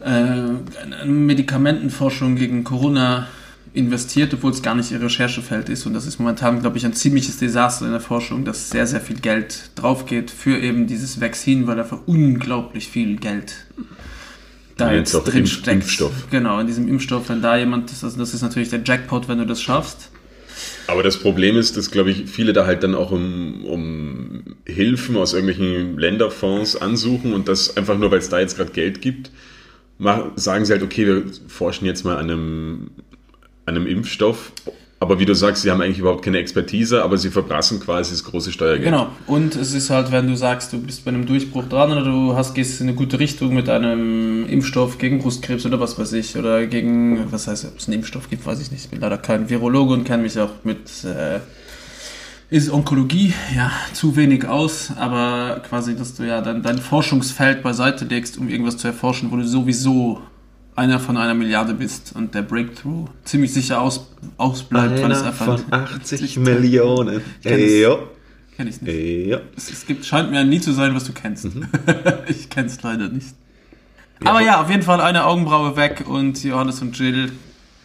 äh, 0.04 1.06
Medikamentenforschung 1.06 2.36
gegen 2.36 2.64
Corona 2.64 3.28
investiert, 3.74 4.34
obwohl 4.34 4.52
es 4.52 4.62
gar 4.62 4.76
nicht 4.76 4.92
ihr 4.92 5.02
Recherchefeld 5.02 5.70
ist. 5.70 5.86
Und 5.86 5.94
das 5.94 6.06
ist 6.06 6.20
momentan, 6.20 6.62
glaube 6.62 6.78
ich, 6.78 6.86
ein 6.86 6.94
ziemliches 6.94 7.38
Desaster 7.38 7.86
in 7.86 7.92
der 7.92 8.02
Forschung, 8.02 8.46
dass 8.46 8.70
sehr, 8.70 8.88
sehr 8.88 9.02
viel 9.02 9.20
Geld 9.20 9.72
drauf 9.76 10.06
geht 10.06 10.32
für 10.32 10.58
eben 10.60 10.88
dieses 10.88 11.20
Vaccin, 11.20 11.68
weil 11.68 11.80
einfach 11.80 12.00
unglaublich 12.06 12.88
viel 12.88 13.18
Geld 13.18 13.66
da 14.78 14.92
Ja, 14.92 14.98
jetzt 14.98 15.14
drin 15.14 15.48
steckt. 15.48 15.84
Impfstoff. 15.84 16.30
Genau, 16.32 16.60
in 16.60 16.68
diesem 16.68 16.88
Impfstoff, 16.88 17.30
wenn 17.30 17.42
da 17.42 17.58
jemand, 17.58 17.92
das, 17.92 18.04
also 18.04 18.18
das 18.18 18.34
ist 18.34 18.42
natürlich 18.42 18.70
der 18.70 18.82
Jackpot, 18.84 19.28
wenn 19.28 19.38
du 19.38 19.46
das 19.46 19.62
schaffst. 19.62 20.12
Aber 20.88 21.02
das 21.04 21.18
Problem 21.18 21.58
ist, 21.58 21.78
dass, 21.78 21.92
glaube 21.92 22.12
ich, 22.12 22.30
viele 22.30 22.54
da 22.54 22.66
halt 22.66 22.84
dann 22.84 22.96
auch 22.96 23.12
um, 23.12 23.66
um 23.66 24.56
Hilfen 24.66 25.18
aus 25.18 25.34
irgendwelchen 25.34 25.98
Länderfonds 25.98 26.76
ansuchen 26.76 27.34
und 27.34 27.48
das 27.48 27.76
einfach 27.76 27.98
nur, 27.98 28.12
weil 28.12 28.20
es 28.20 28.30
da 28.30 28.40
jetzt 28.40 28.58
gerade 28.58 28.72
Geld 28.72 29.02
gibt, 29.02 29.32
mach, 29.98 30.32
sagen 30.36 30.66
sie 30.66 30.74
halt, 30.74 30.84
okay, 30.84 31.08
wir 31.08 31.24
forschen 31.48 31.86
jetzt 31.86 32.06
mal 32.06 32.18
an 32.18 32.30
einem, 32.30 32.92
an 33.66 33.76
einem 33.76 33.88
Impfstoff. 33.88 34.52
Aber 35.00 35.20
wie 35.20 35.26
du 35.26 35.36
sagst, 35.36 35.64
sie 35.64 35.72
haben 35.72 35.82
eigentlich 35.82 36.00
überhaupt 36.00 36.24
keine 36.24 36.38
Expertise, 36.38 37.04
aber 37.04 37.18
sie 37.18 37.30
verbrassen 37.30 37.82
quasi 37.82 38.12
das 38.12 38.24
große 38.24 38.54
Steuergeld. 38.54 38.86
Genau. 38.86 39.10
Und 39.28 39.56
es 39.56 39.74
ist 39.74 39.90
halt, 39.90 40.12
wenn 40.12 40.28
du 40.28 40.38
sagst, 40.38 40.72
du 40.72 40.80
bist 40.80 41.04
bei 41.04 41.10
einem 41.10 41.26
Durchbruch 41.26 41.66
dran 41.66 41.92
oder 41.92 42.04
du 42.04 42.36
hast, 42.36 42.56
gehst 42.56 42.80
in 42.80 42.88
eine 42.88 42.96
gute 42.96 43.20
Richtung 43.20 43.54
mit 43.54 43.68
einem 43.68 44.48
Impfstoff 44.48 44.98
gegen 44.98 45.20
Brustkrebs 45.20 45.66
oder 45.66 45.82
was 45.82 46.00
weiß 46.00 46.14
ich, 46.14 46.38
oder 46.38 46.66
gegen, 46.66 47.30
was 47.30 47.48
heißt, 47.48 47.66
ob 47.66 47.78
es 47.78 47.88
einen 47.88 47.96
Impfstoff 47.96 48.30
gibt, 48.30 48.46
weiß 48.46 48.62
ich 48.62 48.72
nicht. 48.72 48.86
Ich 48.86 48.90
bin 48.90 49.02
leider 49.02 49.18
kein 49.18 49.50
Virologe 49.50 49.94
und 49.94 50.06
kenne 50.06 50.24
mich 50.24 50.40
auch 50.40 50.52
mit, 50.64 51.04
äh, 51.04 51.40
ist 52.50 52.72
Onkologie, 52.72 53.34
ja, 53.54 53.72
zu 53.92 54.16
wenig 54.16 54.48
aus, 54.48 54.92
aber 54.96 55.62
quasi, 55.68 55.98
dass 55.98 56.16
du 56.16 56.24
ja 56.24 56.40
dein, 56.40 56.64
dein 56.64 56.78
Forschungsfeld 56.78 57.64
beiseite 57.64 58.06
legst, 58.06 58.38
um 58.38 58.48
irgendwas 58.48 58.78
zu 58.78 58.88
erforschen, 58.88 59.30
wo 59.30 59.36
du 59.36 59.46
sowieso 59.46 60.22
einer 60.76 61.00
von 61.00 61.18
einer 61.18 61.34
Milliarde 61.34 61.74
bist 61.74 62.14
und 62.16 62.36
der 62.36 62.42
Breakthrough 62.42 63.08
ziemlich 63.24 63.54
sicher 63.54 63.82
aus, 63.82 64.08
ausbleibt, 64.38 65.02
weil 65.02 65.12
es 65.12 65.20
Einer 65.20 65.28
einfach... 65.28 65.60
von 65.60 65.74
80 65.74 66.38
Millionen. 66.38 67.22
kenn 67.42 67.60
es. 67.60 67.72
Ey, 67.72 67.82
ja. 67.82 67.98
Kenn 68.56 68.68
ich 68.68 68.82
nicht. 68.82 68.94
Ey, 68.94 69.30
ja. 69.30 69.42
Es, 69.56 69.72
es 69.72 69.86
gibt, 69.86 70.06
scheint 70.06 70.32
mir 70.32 70.44
nie 70.44 70.60
zu 70.60 70.72
sein, 70.74 70.94
was 70.94 71.06
du 71.06 71.14
kennst. 71.14 71.46
Mhm. 71.46 71.68
ich 72.28 72.50
kenn's 72.50 72.82
leider 72.84 73.08
nicht. 73.10 73.36
Aber 74.24 74.42
ja, 74.42 74.62
auf 74.62 74.70
jeden 74.70 74.84
Fall 74.84 75.02
eine 75.02 75.26
Augenbraue 75.26 75.76
weg 75.76 76.06
und 76.08 76.42
Johannes 76.44 76.82
und 76.82 76.98
Jill 76.98 77.32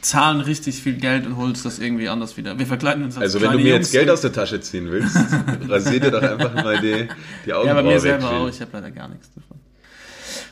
zahlen 0.01 0.41
richtig 0.41 0.83
viel 0.83 0.95
Geld 0.95 1.27
und 1.27 1.37
holst 1.37 1.65
das 1.65 1.79
irgendwie 1.79 2.09
anders 2.09 2.37
wieder. 2.37 2.59
Wir 2.59 2.67
verkleiden 2.67 3.05
uns 3.05 3.17
als 3.17 3.35
Also 3.35 3.41
wenn 3.41 3.53
du 3.53 3.59
mir 3.59 3.75
Jungs 3.75 3.87
jetzt 3.87 3.93
Geld 3.93 4.09
aus 4.09 4.21
der 4.23 4.33
Tasche 4.33 4.61
ziehen 4.61 4.91
willst, 4.91 5.17
rasier 5.69 6.01
dir 6.01 6.11
doch 6.11 6.23
einfach 6.23 6.55
mal 6.55 6.81
die, 6.81 7.09
die 7.45 7.53
Augenbraue 7.53 7.67
Ja, 7.67 7.75
bei 7.75 7.83
mir 7.83 7.95
weg, 7.95 8.01
selber 8.01 8.31
Jill. 8.31 8.39
auch. 8.39 8.49
Ich 8.49 8.61
habe 8.61 8.71
leider 8.73 8.91
gar 8.91 9.09
nichts 9.09 9.31
davon. 9.35 9.59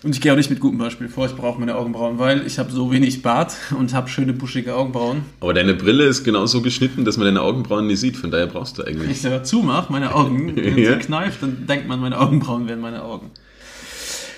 Und 0.04 0.14
ich 0.14 0.20
gehe 0.20 0.32
auch 0.32 0.36
nicht 0.36 0.48
mit 0.50 0.60
gutem 0.60 0.78
Beispiel 0.78 1.08
vor. 1.08 1.26
Ich 1.26 1.34
brauche 1.34 1.58
meine 1.58 1.74
Augenbrauen, 1.74 2.18
weil 2.18 2.46
ich 2.46 2.58
habe 2.60 2.70
so 2.70 2.92
wenig 2.92 3.20
Bart 3.22 3.54
und 3.76 3.92
habe 3.94 4.08
schöne 4.08 4.32
buschige 4.32 4.74
Augenbrauen. 4.76 5.22
Aber 5.40 5.52
deine 5.54 5.74
Brille 5.74 6.04
ist 6.04 6.22
genauso 6.22 6.62
geschnitten, 6.62 7.04
dass 7.04 7.16
man 7.16 7.26
deine 7.26 7.40
Augenbrauen 7.42 7.86
nie 7.88 7.96
sieht. 7.96 8.16
Von 8.16 8.30
daher 8.30 8.46
brauchst 8.46 8.78
du 8.78 8.82
Wenn 8.82 8.94
eigentlich. 8.94 9.10
ich 9.10 9.20
selber 9.22 9.42
zumache, 9.42 9.90
meine 9.90 10.14
Augen, 10.14 10.54
wenn 10.56 10.78
Ja. 10.78 10.92
sie 10.92 10.98
kneift, 11.00 11.42
dann 11.42 11.66
denkt 11.66 11.88
man, 11.88 11.98
meine 12.00 12.18
Augenbrauen 12.20 12.68
wären 12.68 12.80
meine 12.80 13.02
Augen. 13.02 13.30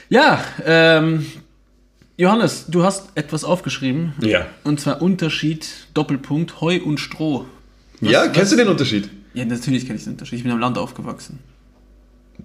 Ja, 0.08 0.42
ähm, 0.64 1.26
Johannes, 2.16 2.66
du 2.68 2.82
hast 2.82 3.10
etwas 3.14 3.44
aufgeschrieben. 3.44 4.14
Ja. 4.22 4.46
Und 4.64 4.80
zwar 4.80 5.00
Unterschied, 5.02 5.66
Doppelpunkt, 5.94 6.60
Heu 6.60 6.80
und 6.84 6.98
Stroh. 7.00 7.44
ja, 8.00 8.24
was- 8.26 8.32
kennst 8.32 8.52
du 8.52 8.56
den 8.56 8.68
Unterschied? 8.68 9.08
Ja, 9.34 9.44
natürlich 9.44 9.86
kenne 9.86 9.98
ich 9.98 10.04
den 10.04 10.14
Unterschied. 10.14 10.38
Ich 10.38 10.42
bin 10.42 10.52
am 10.52 10.58
Land 10.58 10.76
aufgewachsen. 10.78 11.38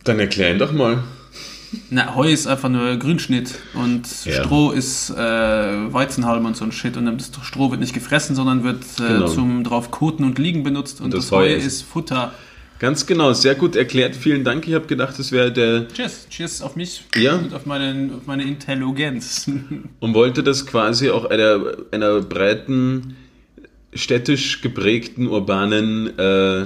Dann 0.04 0.19
erklär 0.19 0.51
ihn 0.51 0.60
doch 0.60 0.71
mal. 0.73 1.04
Na, 1.89 2.15
Heu 2.15 2.29
ist 2.31 2.47
einfach 2.47 2.69
nur 2.69 2.95
Grünschnitt 2.97 3.55
und 3.73 4.03
Ja. 4.25 4.43
Stroh 4.43 4.71
ist 4.71 5.09
äh, 5.09 5.15
Weizenhalm 5.15 6.45
und 6.45 6.55
so 6.57 6.65
ein 6.65 6.71
Shit. 6.71 6.97
Und 6.97 7.05
das 7.05 7.31
Stroh 7.43 7.71
wird 7.71 7.79
nicht 7.81 7.93
gefressen, 7.93 8.35
sondern 8.35 8.63
wird 8.63 8.83
äh, 8.99 9.07
Genau. 9.07 9.27
zum 9.27 9.63
drauf 9.63 9.91
koten 9.91 10.23
und 10.23 10.38
liegen 10.39 10.63
benutzt. 10.63 11.01
Und, 11.01 11.13
das 11.13 11.25
das, 11.25 11.31
Heu 11.31 11.47
Heu 11.49 11.53
ist- 11.55 11.65
ist 11.65 11.81
Futter. 11.83 12.33
Ganz 12.77 13.05
genau, 13.05 13.31
sehr 13.31 13.55
gut 13.55 13.77
erklärt. 13.77 14.17
Vielen 14.17 14.43
Dank. 14.43 14.67
Ich 14.67 14.73
habe 14.73 14.85
gedacht, 14.85 15.17
das 15.17 15.31
wäre 15.31 15.49
der 15.51 15.88
Cheers, 15.88 16.27
cheers 16.29 16.61
auf 16.61 16.75
mich 16.75 17.05
Ja. 17.15 17.35
und 17.35 17.53
auf 17.53 17.65
meine, 17.65 18.09
auf 18.17 18.25
meine 18.27 18.43
Intelligenz. 18.43 19.49
und 20.01 20.13
wollte 20.13 20.43
das 20.43 20.65
quasi 20.65 21.09
auch 21.09 21.23
einer, 21.25 21.59
einer 21.91 22.19
breiten, 22.19 23.15
städtisch 23.93 24.61
geprägten, 24.61 25.27
urbanen 25.27 26.19
äh, 26.19 26.65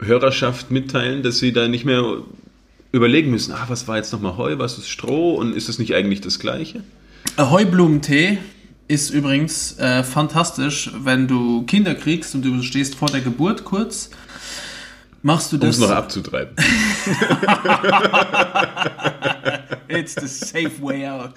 Hörerschaft 0.00 0.70
mitteilen, 0.70 1.22
dass 1.24 1.38
sie 1.38 1.52
da 1.52 1.66
nicht 1.66 1.84
mehr 1.84 2.04
überlegen 2.96 3.30
müssen, 3.30 3.52
ah, 3.52 3.66
was 3.68 3.86
war 3.86 3.96
jetzt 3.96 4.12
nochmal 4.12 4.36
Heu, 4.36 4.58
was 4.58 4.78
ist 4.78 4.88
Stroh 4.88 5.34
und 5.34 5.54
ist 5.54 5.68
das 5.68 5.78
nicht 5.78 5.94
eigentlich 5.94 6.20
das 6.20 6.38
Gleiche? 6.38 6.82
Heublumentee 7.38 8.38
ist 8.88 9.10
übrigens 9.10 9.78
äh, 9.78 10.02
fantastisch, 10.02 10.90
wenn 10.98 11.28
du 11.28 11.64
Kinder 11.66 11.94
kriegst 11.94 12.34
und 12.34 12.42
du 12.44 12.62
stehst 12.62 12.94
vor 12.94 13.08
der 13.08 13.20
Geburt 13.20 13.64
kurz. 13.64 14.10
Machst 15.22 15.52
du 15.52 15.56
Um 15.56 15.68
es 15.68 15.78
das? 15.78 15.88
noch 15.88 15.96
abzutreiben. 15.96 16.54
It's 19.88 20.14
the 20.14 20.28
safe 20.28 20.80
way 20.80 21.06
out. 21.06 21.32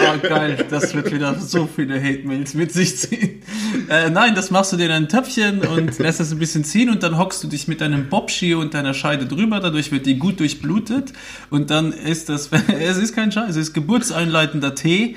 oh 0.00 0.05
geil, 0.18 0.66
das 0.70 0.94
wird 0.94 1.12
wieder 1.12 1.38
so 1.38 1.66
viele 1.66 2.02
Hate-Mails 2.02 2.54
mit 2.54 2.72
sich 2.72 2.96
ziehen. 2.96 3.42
Äh, 3.88 4.10
nein, 4.10 4.34
das 4.34 4.50
machst 4.50 4.72
du 4.72 4.76
dir 4.76 4.86
in 4.86 4.92
ein 4.92 5.08
Töpfchen 5.08 5.60
und 5.60 5.98
lässt 5.98 6.20
es 6.20 6.32
ein 6.32 6.38
bisschen 6.38 6.64
ziehen 6.64 6.90
und 6.90 7.02
dann 7.02 7.18
hockst 7.18 7.42
du 7.42 7.48
dich 7.48 7.68
mit 7.68 7.80
deinem 7.80 8.08
Bobski 8.08 8.54
und 8.54 8.74
deiner 8.74 8.94
Scheide 8.94 9.26
drüber, 9.26 9.60
dadurch 9.60 9.92
wird 9.92 10.06
die 10.06 10.18
gut 10.18 10.40
durchblutet 10.40 11.12
und 11.50 11.70
dann 11.70 11.92
ist 11.92 12.28
das, 12.28 12.50
es 12.80 12.96
ist 12.96 13.14
kein 13.14 13.32
Scheiß, 13.32 13.50
es 13.50 13.56
ist 13.68 13.74
geburtseinleitender 13.74 14.74
Tee 14.74 15.16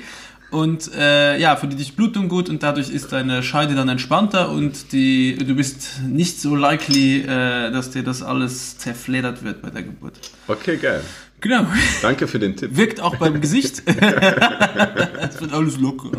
und 0.50 0.92
äh, 0.94 1.38
ja, 1.38 1.56
für 1.56 1.68
die 1.68 1.76
Durchblutung 1.76 2.28
gut 2.28 2.48
und 2.48 2.62
dadurch 2.62 2.90
ist 2.90 3.12
deine 3.12 3.42
Scheide 3.42 3.74
dann 3.74 3.88
entspannter 3.88 4.50
und 4.50 4.92
die, 4.92 5.36
du 5.36 5.54
bist 5.54 6.00
nicht 6.08 6.40
so 6.40 6.56
likely, 6.56 7.20
äh, 7.20 7.70
dass 7.70 7.90
dir 7.90 8.02
das 8.02 8.22
alles 8.22 8.76
zerfledert 8.78 9.44
wird 9.44 9.62
bei 9.62 9.70
der 9.70 9.84
Geburt. 9.84 10.14
Okay, 10.48 10.76
geil. 10.76 11.02
Genau. 11.40 11.66
Danke 12.02 12.28
für 12.28 12.38
den 12.38 12.56
Tipp. 12.56 12.76
Wirkt 12.76 13.00
auch 13.00 13.16
beim 13.16 13.40
Gesicht. 13.40 13.82
es 13.86 15.40
wird 15.40 15.52
alles 15.52 15.78
locker. 15.78 16.10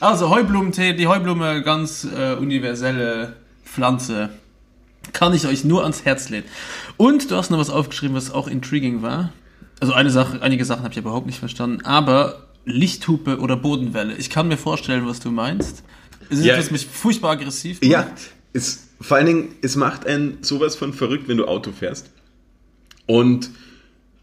also 0.00 0.30
Heublumentee, 0.30 0.92
die 0.92 1.06
Heublume, 1.06 1.62
ganz 1.62 2.04
äh, 2.04 2.34
universelle 2.34 3.34
Pflanze. 3.64 4.30
Kann 5.12 5.34
ich 5.34 5.46
euch 5.46 5.64
nur 5.64 5.82
ans 5.82 6.04
Herz 6.04 6.28
legen. 6.28 6.46
Und 6.96 7.30
du 7.30 7.36
hast 7.36 7.50
noch 7.50 7.58
was 7.58 7.70
aufgeschrieben, 7.70 8.14
was 8.14 8.30
auch 8.30 8.46
intriguing 8.46 9.02
war. 9.02 9.32
Also 9.80 9.92
eine 9.92 10.10
Sache, 10.10 10.42
einige 10.42 10.64
Sachen 10.64 10.82
habe 10.82 10.92
ich 10.92 10.98
überhaupt 10.98 11.26
nicht 11.26 11.38
verstanden, 11.38 11.84
aber 11.84 12.46
Lichthupe 12.64 13.38
oder 13.38 13.56
Bodenwelle. 13.56 14.14
Ich 14.14 14.30
kann 14.30 14.48
mir 14.48 14.56
vorstellen, 14.58 15.06
was 15.06 15.20
du 15.20 15.30
meinst. 15.30 15.82
Es 16.30 16.38
ist 16.38 16.44
Ja. 16.44 16.54
etwas, 16.54 16.66
was 16.66 16.72
mich 16.72 16.86
furchtbar 16.86 17.32
aggressiv 17.32 17.80
macht. 17.80 17.90
Ja, 17.90 18.06
es, 18.52 18.88
vor 19.00 19.16
allen 19.16 19.26
Dingen, 19.26 19.48
es 19.62 19.76
macht 19.76 20.06
einen 20.06 20.38
sowas 20.42 20.76
von 20.76 20.92
verrückt, 20.92 21.28
wenn 21.28 21.38
du 21.38 21.46
Auto 21.46 21.72
fährst 21.72 22.10
und 23.08 23.50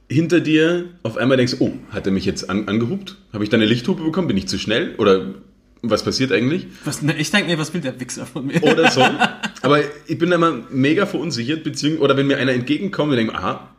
hinter 0.08 0.40
dir 0.40 0.86
auf 1.04 1.18
einmal 1.18 1.36
denkst, 1.36 1.56
oh, 1.60 1.74
hat 1.90 2.06
er 2.06 2.14
mich 2.14 2.26
jetzt 2.26 2.50
an, 2.50 2.68
angehupt? 2.68 3.18
Habe 3.34 3.44
ich 3.44 3.50
da 3.50 3.58
eine 3.58 3.66
Lichthupe 3.66 4.04
bekommen? 4.04 4.28
Bin 4.28 4.38
ich 4.38 4.48
zu 4.48 4.58
schnell? 4.58 4.96
Oder 4.98 5.34
was 5.82 6.04
passiert 6.04 6.32
eigentlich? 6.32 6.68
Was, 6.86 7.02
ne, 7.02 7.18
ich 7.18 7.32
denke 7.32 7.50
mir, 7.50 7.58
was 7.58 7.74
will 7.74 7.82
der 7.82 8.00
Wichser 8.00 8.26
von 8.26 8.46
mir? 8.46 8.64
Oder 8.64 8.92
so. 8.92 9.02
Aber 9.62 9.80
ich 10.08 10.18
bin 10.18 10.30
da 10.30 10.36
immer 10.36 10.64
mega 10.70 11.06
verunsichert, 11.06 11.64
beziehungsweise, 11.64 12.04
oder 12.04 12.18
wenn 12.18 12.28
mir 12.28 12.38
einer 12.38 12.54
entgegenkommt 12.54 13.12
und 13.12 13.18
denke, 13.18 13.34
aha, 13.36 13.75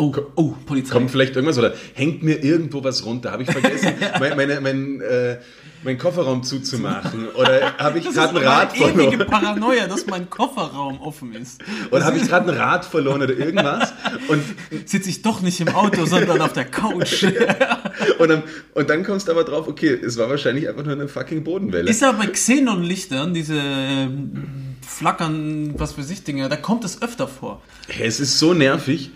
Oh, 0.00 0.14
oh, 0.34 0.54
Polizei. 0.64 0.94
kommt 0.94 1.10
vielleicht 1.10 1.36
irgendwas 1.36 1.58
oder 1.58 1.74
hängt 1.92 2.22
mir 2.22 2.42
irgendwo 2.42 2.82
was 2.82 3.04
runter? 3.04 3.32
Habe 3.32 3.42
ich 3.42 3.50
vergessen, 3.52 3.92
mein, 4.18 4.34
meine, 4.34 4.58
mein, 4.62 5.02
äh, 5.02 5.36
meinen 5.82 5.98
Kofferraum 5.98 6.42
zuzumachen? 6.42 7.28
Oder 7.28 7.76
habe 7.76 7.98
ich 7.98 8.06
das 8.06 8.14
gerade 8.14 8.30
ein 8.30 8.36
ist 8.36 8.48
Rad 8.48 8.72
eine 8.72 8.80
ewige 8.80 9.16
verloren? 9.18 9.26
Paranoia, 9.26 9.86
dass 9.88 10.06
mein 10.06 10.30
Kofferraum 10.30 11.02
offen 11.02 11.34
ist. 11.34 11.60
Oder 11.90 12.06
habe 12.06 12.16
ich 12.16 12.26
gerade 12.26 12.50
ein 12.50 12.58
Rad 12.58 12.86
verloren 12.86 13.20
oder 13.20 13.36
irgendwas? 13.36 13.92
Und, 14.28 14.42
Sitze 14.86 15.10
ich 15.10 15.20
doch 15.20 15.42
nicht 15.42 15.60
im 15.60 15.68
Auto, 15.68 16.06
sondern 16.06 16.40
auf 16.40 16.54
der 16.54 16.64
Couch. 16.64 17.22
und, 18.18 18.28
dann, 18.30 18.42
und 18.72 18.88
dann 18.88 19.04
kommst 19.04 19.28
du 19.28 19.32
aber 19.32 19.44
drauf, 19.44 19.68
okay, 19.68 19.92
es 19.92 20.16
war 20.16 20.30
wahrscheinlich 20.30 20.66
einfach 20.66 20.84
nur 20.84 20.94
eine 20.94 21.08
fucking 21.08 21.44
Bodenwelle. 21.44 21.90
Ist 21.90 22.00
ja 22.00 22.12
bei 22.12 22.26
Xenon-Lichtern, 22.26 23.34
diese 23.34 23.56
ähm, 23.56 24.76
flackern, 24.80 25.74
was 25.76 25.92
für 25.92 26.02
sich 26.04 26.24
Dinge, 26.24 26.48
da 26.48 26.56
kommt 26.56 26.84
es 26.84 27.02
öfter 27.02 27.28
vor. 27.28 27.60
Es 28.00 28.18
ist 28.18 28.38
so 28.38 28.54
nervig. 28.54 29.10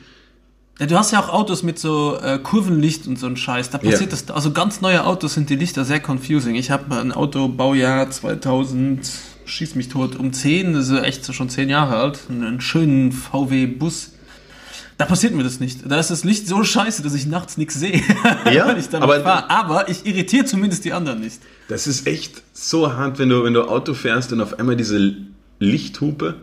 Ja, 0.80 0.86
du 0.86 0.96
hast 0.98 1.12
ja 1.12 1.20
auch 1.20 1.28
Autos 1.28 1.62
mit 1.62 1.78
so 1.78 2.18
äh, 2.20 2.38
Kurvenlicht 2.38 3.06
und 3.06 3.16
so 3.18 3.26
ein 3.26 3.36
Scheiß. 3.36 3.70
Da 3.70 3.78
passiert 3.78 4.00
Ja. 4.00 4.06
das. 4.08 4.28
Also 4.30 4.50
ganz 4.50 4.80
neue 4.80 5.04
Autos 5.06 5.34
sind 5.34 5.48
die 5.48 5.56
Lichter 5.56 5.84
sehr 5.84 6.00
confusing. 6.04 6.56
Ich 6.56 6.70
habe 6.72 6.96
ein 6.96 7.12
Auto 7.12 7.46
Baujahr 7.48 8.10
2000, 8.10 9.08
schieß 9.44 9.76
mich 9.76 9.88
tot, 9.88 10.16
um 10.16 10.32
10, 10.32 10.72
das 10.72 10.88
ist 10.88 11.02
echt 11.04 11.24
so 11.24 11.32
schon 11.32 11.48
10 11.48 11.68
Jahre 11.68 11.96
alt. 11.96 12.18
Einen 12.28 12.60
schönen 12.60 13.12
VW-Bus. 13.12 14.10
Da 14.98 15.04
passiert 15.06 15.34
mir 15.34 15.42
das 15.44 15.60
nicht. 15.60 15.80
Da 15.90 15.98
ist 15.98 16.10
das 16.10 16.24
Licht 16.24 16.48
so 16.48 16.62
scheiße, 16.64 17.02
dass 17.02 17.14
ich 17.14 17.26
nachts 17.26 17.56
nichts 17.56 17.74
sehe, 17.74 18.00
Ja, 18.52 18.66
wenn 18.68 18.78
ich 18.78 18.88
damit 18.88 19.04
aber- 19.08 19.20
fahre. 19.20 19.50
Aber 19.50 19.88
ich 19.88 20.04
irritiere 20.06 20.44
zumindest 20.44 20.84
die 20.84 20.92
anderen 20.92 21.20
nicht. 21.20 21.40
Das 21.68 21.86
ist 21.86 22.06
echt 22.08 22.42
so 22.52 22.92
hart, 22.92 23.18
wenn 23.20 23.28
du, 23.28 23.44
wenn 23.44 23.54
du 23.54 23.62
Auto 23.68 23.94
fährst 23.94 24.32
und 24.32 24.40
auf 24.40 24.58
einmal 24.58 24.76
diese 24.76 25.14
Lichthupe 25.60 26.34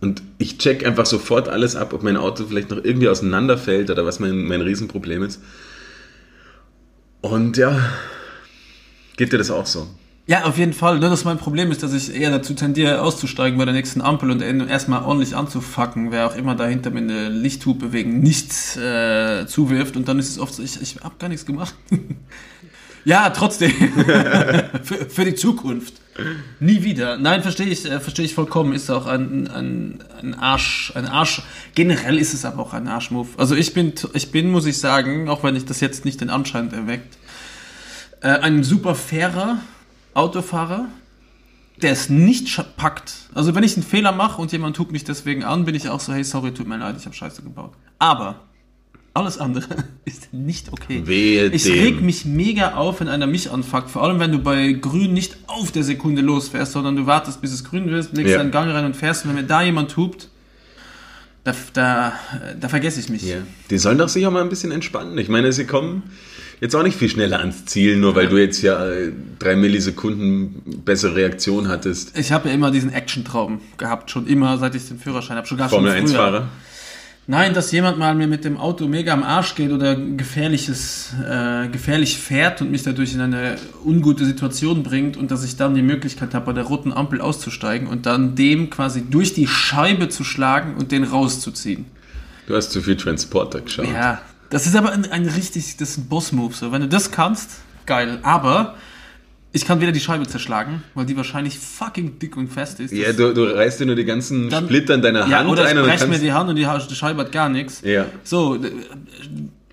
und 0.00 0.22
ich 0.38 0.58
check 0.58 0.86
einfach 0.86 1.06
sofort 1.06 1.48
alles 1.48 1.76
ab, 1.76 1.92
ob 1.92 2.02
mein 2.02 2.16
Auto 2.16 2.44
vielleicht 2.46 2.70
noch 2.70 2.82
irgendwie 2.82 3.08
auseinanderfällt 3.08 3.90
oder 3.90 4.04
was 4.04 4.20
mein, 4.20 4.44
mein 4.44 4.60
Riesenproblem 4.60 5.22
ist. 5.22 5.40
Und 7.22 7.56
ja, 7.56 7.78
geht 9.16 9.32
dir 9.32 9.38
das 9.38 9.50
auch 9.50 9.66
so? 9.66 9.88
Ja, 10.28 10.44
auf 10.44 10.58
jeden 10.58 10.72
Fall. 10.72 10.98
Nur 10.98 11.08
das 11.08 11.24
mein 11.24 11.38
Problem 11.38 11.70
ist, 11.70 11.84
dass 11.84 11.92
ich 11.92 12.12
eher 12.12 12.30
dazu 12.30 12.54
tendiere, 12.54 13.00
auszusteigen 13.00 13.58
bei 13.58 13.64
der 13.64 13.74
nächsten 13.74 14.00
Ampel 14.00 14.30
und 14.30 14.40
erstmal 14.42 15.04
ordentlich 15.04 15.36
anzufacken, 15.36 16.10
wer 16.10 16.26
auch 16.26 16.36
immer 16.36 16.56
dahinter 16.56 16.90
mir 16.90 16.98
eine 16.98 17.28
Lichthupe 17.28 17.92
wegen 17.92 18.18
nichts 18.20 18.76
äh, 18.76 19.46
zuwirft. 19.46 19.96
Und 19.96 20.08
dann 20.08 20.18
ist 20.18 20.30
es 20.30 20.38
oft 20.40 20.54
so, 20.54 20.64
ich, 20.64 20.82
ich 20.82 20.96
habe 21.02 21.14
gar 21.18 21.28
nichts 21.28 21.46
gemacht. 21.46 21.74
ja, 23.06 23.30
trotzdem. 23.30 23.70
für, 24.82 25.08
für 25.08 25.24
die 25.24 25.36
Zukunft. 25.36 25.94
Nie 26.58 26.82
wieder. 26.82 27.18
Nein, 27.18 27.42
verstehe 27.42 27.68
ich, 27.68 27.84
äh, 27.88 28.00
verstehe 28.00 28.24
ich 28.24 28.34
vollkommen. 28.34 28.72
Ist 28.72 28.90
auch 28.90 29.06
ein, 29.06 29.46
ein, 29.46 29.98
ein 30.20 30.34
Arsch, 30.34 30.92
ein 30.96 31.06
Arsch. 31.06 31.42
Generell 31.76 32.18
ist 32.18 32.34
es 32.34 32.44
aber 32.44 32.62
auch 32.62 32.72
ein 32.72 32.88
Arschmove. 32.88 33.28
Also 33.38 33.54
ich 33.54 33.74
bin, 33.74 33.92
ich 34.14 34.32
bin, 34.32 34.50
muss 34.50 34.66
ich 34.66 34.78
sagen, 34.78 35.28
auch 35.28 35.44
wenn 35.44 35.54
ich 35.54 35.64
das 35.64 35.78
jetzt 35.78 36.04
nicht 36.04 36.20
den 36.20 36.30
Anschein 36.30 36.72
erweckt, 36.72 37.16
äh, 38.22 38.28
ein 38.28 38.64
super 38.64 38.96
fairer 38.96 39.58
Autofahrer, 40.14 40.86
der 41.80 41.92
es 41.92 42.08
nicht 42.08 42.48
packt. 42.76 43.28
Also 43.34 43.54
wenn 43.54 43.62
ich 43.62 43.76
einen 43.76 43.84
Fehler 43.84 44.10
mache 44.10 44.42
und 44.42 44.50
jemand 44.50 44.74
tut 44.74 44.90
mich 44.90 45.04
deswegen 45.04 45.44
an, 45.44 45.64
bin 45.64 45.76
ich 45.76 45.88
auch 45.88 46.00
so, 46.00 46.12
hey, 46.12 46.24
sorry, 46.24 46.52
tut 46.52 46.66
mir 46.66 46.78
leid, 46.78 46.96
ich 46.98 47.04
habe 47.04 47.14
Scheiße 47.14 47.42
gebaut. 47.42 47.72
Aber 48.00 48.40
alles 49.16 49.38
andere 49.38 49.64
ist 50.04 50.32
nicht 50.32 50.70
okay. 50.72 51.02
Wehe 51.06 51.46
ich 51.46 51.64
dem. 51.64 51.72
reg 51.82 52.00
mich 52.02 52.24
mega 52.24 52.74
auf, 52.74 53.00
wenn 53.00 53.08
einer 53.08 53.26
mich 53.26 53.50
anfuckt. 53.50 53.90
Vor 53.90 54.02
allem, 54.04 54.20
wenn 54.20 54.32
du 54.32 54.38
bei 54.38 54.72
Grün 54.72 55.12
nicht 55.14 55.36
auf 55.46 55.72
der 55.72 55.82
Sekunde 55.82 56.22
losfährst, 56.22 56.72
sondern 56.72 56.94
du 56.96 57.06
wartest, 57.06 57.40
bis 57.40 57.52
es 57.52 57.64
grün 57.64 57.90
wird, 57.90 58.16
legst 58.16 58.32
Ja. 58.32 58.38
deinen 58.38 58.50
Gang 58.50 58.70
rein 58.70 58.84
und 58.84 58.94
fährst. 58.96 59.24
Und 59.24 59.30
wenn 59.30 59.42
mir 59.42 59.46
da 59.48 59.62
jemand 59.62 59.96
hupt, 59.96 60.28
da, 61.44 61.54
da, 61.74 62.12
da 62.60 62.68
vergesse 62.68 62.98
ich 63.00 63.08
mich. 63.08 63.22
Ja. 63.22 63.36
Die 63.70 63.78
sollen 63.78 63.98
doch 63.98 64.08
sich 64.08 64.26
auch 64.26 64.32
mal 64.32 64.42
ein 64.42 64.48
bisschen 64.48 64.72
entspannen. 64.72 65.16
Ich 65.18 65.28
meine, 65.28 65.52
sie 65.52 65.64
kommen 65.64 66.02
jetzt 66.60 66.74
auch 66.74 66.82
nicht 66.82 66.96
viel 66.98 67.08
schneller 67.08 67.38
ans 67.38 67.66
Ziel, 67.66 67.96
nur 67.98 68.16
weil 68.16 68.26
du 68.28 68.36
jetzt 68.36 68.62
ja 68.62 68.84
äh, 68.84 69.12
drei 69.38 69.54
Millisekunden 69.54 70.82
bessere 70.84 71.14
Reaktion 71.14 71.68
hattest. 71.68 72.18
Ich 72.18 72.32
habe 72.32 72.48
ja 72.48 72.54
immer 72.54 72.72
diesen 72.72 72.92
Action-Traum 72.92 73.60
gehabt, 73.78 74.10
schon 74.10 74.26
immer, 74.26 74.58
seit 74.58 74.74
ich 74.74 74.88
den 74.88 74.98
Führerschein 74.98 75.36
habe. 75.36 75.46
Schon 75.46 75.58
gar 75.58 75.68
Formel 75.68 75.90
schon 75.92 76.00
1 76.00 76.10
früher. 76.10 76.20
Fahrer. 76.20 76.48
Nein, 77.28 77.54
dass 77.54 77.72
jemand 77.72 77.98
mal 77.98 78.14
mir 78.14 78.28
mit 78.28 78.44
dem 78.44 78.56
Auto 78.56 78.86
mega 78.86 79.12
am 79.12 79.24
Arsch 79.24 79.56
geht 79.56 79.72
oder 79.72 79.96
gefährliches, 79.96 81.12
äh, 81.28 81.66
gefährlich 81.66 82.18
fährt 82.18 82.60
und 82.60 82.70
mich 82.70 82.84
dadurch 82.84 83.14
in 83.14 83.20
eine 83.20 83.56
ungute 83.84 84.24
Situation 84.24 84.84
bringt 84.84 85.16
und 85.16 85.32
dass 85.32 85.42
ich 85.42 85.56
dann 85.56 85.74
die 85.74 85.82
Möglichkeit 85.82 86.34
habe, 86.34 86.46
bei 86.46 86.52
der 86.52 86.64
roten 86.64 86.92
Ampel 86.92 87.20
auszusteigen 87.20 87.88
und 87.88 88.06
dann 88.06 88.36
dem 88.36 88.70
quasi 88.70 89.02
durch 89.10 89.34
die 89.34 89.48
Scheibe 89.48 90.08
zu 90.08 90.22
schlagen 90.22 90.76
und 90.76 90.92
den 90.92 91.02
rauszuziehen. 91.02 91.86
Du 92.46 92.54
hast 92.54 92.70
zu 92.70 92.80
viel 92.80 92.96
Transporter 92.96 93.60
geschaut. 93.60 93.88
Ja, 93.92 94.22
das 94.50 94.66
ist 94.66 94.76
aber 94.76 94.92
ein, 94.92 95.10
ein 95.10 95.26
richtig, 95.26 95.76
das 95.78 95.90
ist 95.90 95.98
ein 95.98 96.08
Boss-Move. 96.08 96.54
So, 96.54 96.70
wenn 96.70 96.82
du 96.82 96.88
das 96.88 97.10
kannst, 97.10 97.58
geil. 97.86 98.20
Aber 98.22 98.76
ich 99.56 99.64
kann 99.66 99.80
wieder 99.80 99.90
die 99.92 100.00
Scheibe 100.00 100.26
zerschlagen, 100.26 100.82
weil 100.94 101.06
die 101.06 101.16
wahrscheinlich 101.16 101.58
fucking 101.58 102.18
dick 102.18 102.36
und 102.36 102.48
fest 102.48 102.78
ist. 102.78 102.92
Ja, 102.92 103.12
du, 103.12 103.32
du 103.32 103.44
reißt 103.44 103.80
dir 103.80 103.86
nur 103.86 103.96
die 103.96 104.04
ganzen 104.04 104.50
Dann- 104.50 104.64
Splitter 104.64 104.94
in 104.94 105.02
deiner 105.02 105.26
Ja, 105.26 105.38
Hand 105.38 105.48
oder 105.48 105.62
ich 105.64 105.70
ein 105.70 105.78
und 105.78 105.86
dann 105.88 105.96
breche 105.96 106.06
mir 106.08 106.18
die 106.18 106.32
Hand 106.32 106.50
und 106.50 106.56
die, 106.56 106.66
Scheibe 106.94 107.20
hat 107.22 107.32
gar 107.32 107.48
nichts. 107.48 107.80
Ja. 107.82 108.04
So, 108.22 108.58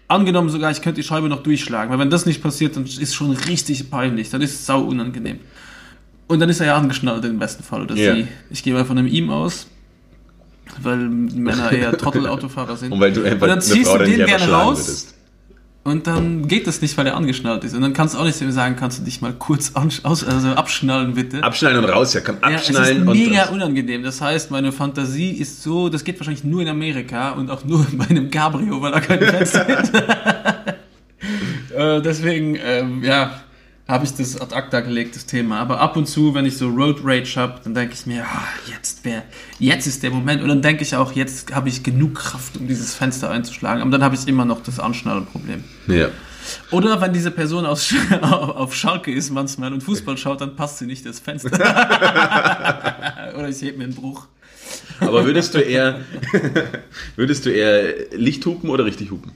angenommen 0.08 0.50
sogar, 0.50 0.72
ich 0.72 0.82
könnte 0.82 1.02
die 1.02 1.08
Scheibe 1.08 1.28
noch 1.28 1.44
durchschlagen, 1.44 1.92
weil 1.92 2.00
wenn 2.00 2.10
das 2.10 2.26
nicht 2.26 2.42
passiert, 2.42 2.76
dann 2.78 2.86
ist 2.86 3.02
es 3.02 3.14
schon 3.14 3.32
richtig 3.32 3.90
peinlich, 3.92 4.30
dann 4.30 4.42
ist 4.42 4.54
es 4.54 4.66
sau 4.66 4.82
unangenehm. 4.82 5.40
Und 6.28 6.40
dann 6.40 6.50
ist 6.50 6.62
er 6.62 6.68
ja 6.68 6.78
angeschnallt 6.78 7.26
im 7.26 7.38
besten 7.38 7.64
Fall, 7.64 7.82
oder 7.82 7.96
Ja. 7.96 8.16
sie. 8.16 8.28
Ich 8.50 8.64
gehe 8.64 8.74
mal 8.74 8.86
von 8.86 8.98
einem 8.98 9.08
ihm 9.08 9.30
aus, 9.30 9.68
weil 10.82 10.98
Männer 10.98 11.72
eher 11.72 11.92
Trottel-Autofahrer 11.98 12.78
sind. 12.78 12.92
Und 12.94 13.00
weil 13.02 13.12
du 13.12 13.22
einfach 13.24 13.34
und 13.34 13.42
dann 13.42 13.52
eine 13.52 13.62
ziehst 13.62 13.90
Frau 13.92 13.98
du 13.98 14.06
den 14.06 14.26
gerne 14.26 14.50
raus 14.50 14.80
würdest. 14.88 15.14
Und 15.86 16.08
dann 16.08 16.48
geht 16.48 16.66
das 16.66 16.82
nicht, 16.82 16.98
weil 16.98 17.08
er 17.08 17.18
angeschnallt 17.18 17.64
ist. 17.66 17.76
Und 17.76 17.82
dann 17.82 17.92
kannst 17.92 18.16
du 18.16 18.20
auch 18.20 18.24
nicht 18.24 18.38
sagen, 18.38 18.78
kannst 18.78 19.00
du 19.00 19.04
dich 19.04 19.20
mal 19.22 19.34
kurz 19.34 19.74
aus, 19.76 20.24
also 20.24 20.50
abschnallen 20.50 21.14
bitte. 21.14 21.44
Abschnallen 21.44 21.84
und 21.84 21.90
raus, 21.90 22.14
ja, 22.14 22.22
komm, 22.22 22.38
Ja, 22.42 22.52
es 22.52 22.70
ist 22.70 22.76
abschnallen 22.78 23.08
und 23.08 23.18
mega 23.18 23.42
raus. 23.44 23.52
unangenehm. 23.52 24.02
Das 24.02 24.22
heißt, 24.22 24.50
meine 24.50 24.72
Fantasie 24.72 25.32
ist 25.32 25.62
so, 25.62 25.90
das 25.90 26.06
geht 26.06 26.20
wahrscheinlich 26.20 26.46
nur 26.46 26.62
in 26.62 26.70
Amerika 26.70 27.32
und 27.32 27.52
auch 27.52 27.66
nur 27.66 27.86
bei 27.94 28.06
einem 28.10 28.32
Cabrio, 28.32 28.82
weil 28.82 28.94
da 28.94 29.02
kein 29.02 29.20
Fenster 29.20 29.68
ist. 29.84 29.94
äh, 31.76 32.02
deswegen, 32.02 32.58
ähm, 32.64 33.04
ja, 33.04 33.43
habe 33.88 34.06
ich 34.06 34.14
das 34.14 34.40
ad 34.40 34.56
acta 34.56 34.80
gelegt, 34.80 35.16
das 35.16 35.26
Thema. 35.26 35.60
Aber 35.60 35.80
ab 35.82 35.98
und 35.98 36.08
zu, 36.08 36.34
wenn 36.34 36.46
ich 36.46 36.58
so 36.58 36.70
Road 36.70 37.02
Rage 37.04 37.34
habe, 37.36 37.60
dann 37.64 37.74
denke 37.74 37.94
ich 37.94 38.06
mir, 38.06 38.24
ah, 38.26 38.44
jetzt 38.72 39.04
wär, 39.04 39.24
jetzt 39.60 39.88
ist 39.88 40.04
der 40.04 40.12
Moment. 40.12 40.42
Und 40.42 40.48
dann 40.50 40.62
denke 40.62 40.84
ich 40.84 40.96
auch, 40.96 41.12
jetzt 41.12 41.54
habe 41.54 41.68
ich 41.70 41.84
genug 41.84 42.16
Kraft, 42.16 42.56
um 42.58 42.68
dieses 42.68 42.96
Fenster 42.96 43.30
einzuschlagen. 43.30 43.82
Aber 43.82 43.92
dann 43.92 44.04
habe 44.04 44.16
ich 44.16 44.26
immer 44.28 44.46
noch 44.46 44.64
das 44.64 44.80
Anschnallenproblem. 44.80 45.64
Ja. 45.88 46.08
Oder 46.72 47.00
wenn 47.02 47.14
diese 47.14 47.32
Person 47.32 47.66
aus, 47.66 47.84
Sch- 47.86 48.22
auf 48.22 48.74
Schalke 48.76 49.12
ist 49.14 49.30
manchmal 49.32 49.74
und 49.74 49.82
Fußball 49.82 50.18
schaut, 50.18 50.42
dann 50.42 50.56
passt 50.56 50.78
sie 50.80 50.86
nicht 50.86 51.06
das 51.06 51.20
Fenster. 51.20 51.52
Oder 53.38 53.50
ich 53.50 53.62
heb 53.62 53.78
mir 53.78 53.86
einen 53.86 53.96
Bruch. 53.96 54.28
Aber 55.00 55.26
würdest 55.26 55.54
du 55.56 55.60
eher, 55.60 56.02
würdest 57.16 57.46
du 57.46 57.50
eher 57.50 57.94
Licht 58.16 58.46
hupen 58.46 58.70
oder 58.70 58.86
richtig 58.86 59.12
hupen? 59.12 59.32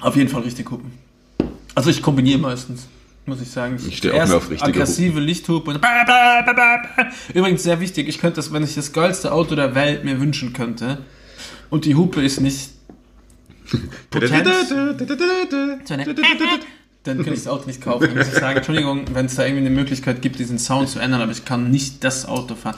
Auf 0.00 0.16
jeden 0.16 0.28
Fall 0.28 0.42
richtig 0.42 0.66
gucken. 0.66 0.92
Also 1.74 1.90
ich 1.90 2.02
kombiniere 2.02 2.38
meistens, 2.38 2.86
muss 3.26 3.40
ich 3.40 3.50
sagen. 3.50 3.78
Ich 3.86 3.98
stehe 3.98 4.14
auch 4.14 4.26
mehr 4.26 4.36
auf 4.36 4.50
richtige 4.50 4.70
aggressive 4.70 5.20
Lichthupe 5.20 5.80
Übrigens 7.34 7.62
sehr 7.62 7.80
wichtig, 7.80 8.08
ich 8.08 8.18
könnte 8.18 8.36
das, 8.36 8.52
wenn 8.52 8.62
ich 8.62 8.74
das 8.74 8.92
geilste 8.92 9.32
Auto 9.32 9.54
der 9.54 9.74
Welt 9.74 10.04
mir 10.04 10.20
wünschen 10.20 10.52
könnte 10.52 10.98
und 11.70 11.84
die 11.84 11.94
Hupe 11.94 12.22
ist 12.22 12.40
nicht 12.40 12.70
potent, 14.10 14.46
dann 17.04 17.22
kann 17.22 17.34
ich 17.34 17.40
das 17.40 17.48
Auto 17.48 17.66
nicht 17.66 17.82
kaufen. 17.82 18.06
Dann 18.06 18.16
muss 18.16 18.28
ich 18.28 18.34
sagen, 18.34 18.56
Entschuldigung, 18.56 19.04
wenn 19.12 19.26
es 19.26 19.34
da 19.34 19.44
irgendwie 19.44 19.66
eine 19.66 19.74
Möglichkeit 19.74 20.22
gibt, 20.22 20.38
diesen 20.38 20.58
Sound 20.58 20.88
zu 20.88 20.98
ändern, 20.98 21.20
aber 21.20 21.32
ich 21.32 21.44
kann 21.44 21.70
nicht 21.70 22.02
das 22.02 22.26
Auto 22.26 22.54
fahren. 22.54 22.76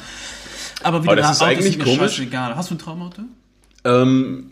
Aber 0.82 1.03
wieder 1.03 1.12
Aber 1.12 1.20
das 1.20 1.32
ist 1.36 1.42
Autos 1.42 1.57
eigentlich 1.57 1.78
komisch. 1.78 1.99
scheißegal. 1.99 2.57
Hast 2.57 2.70
du 2.70 2.74
ein 2.74 2.78
Traumauto? 2.78 3.22
Ähm, 3.84 4.51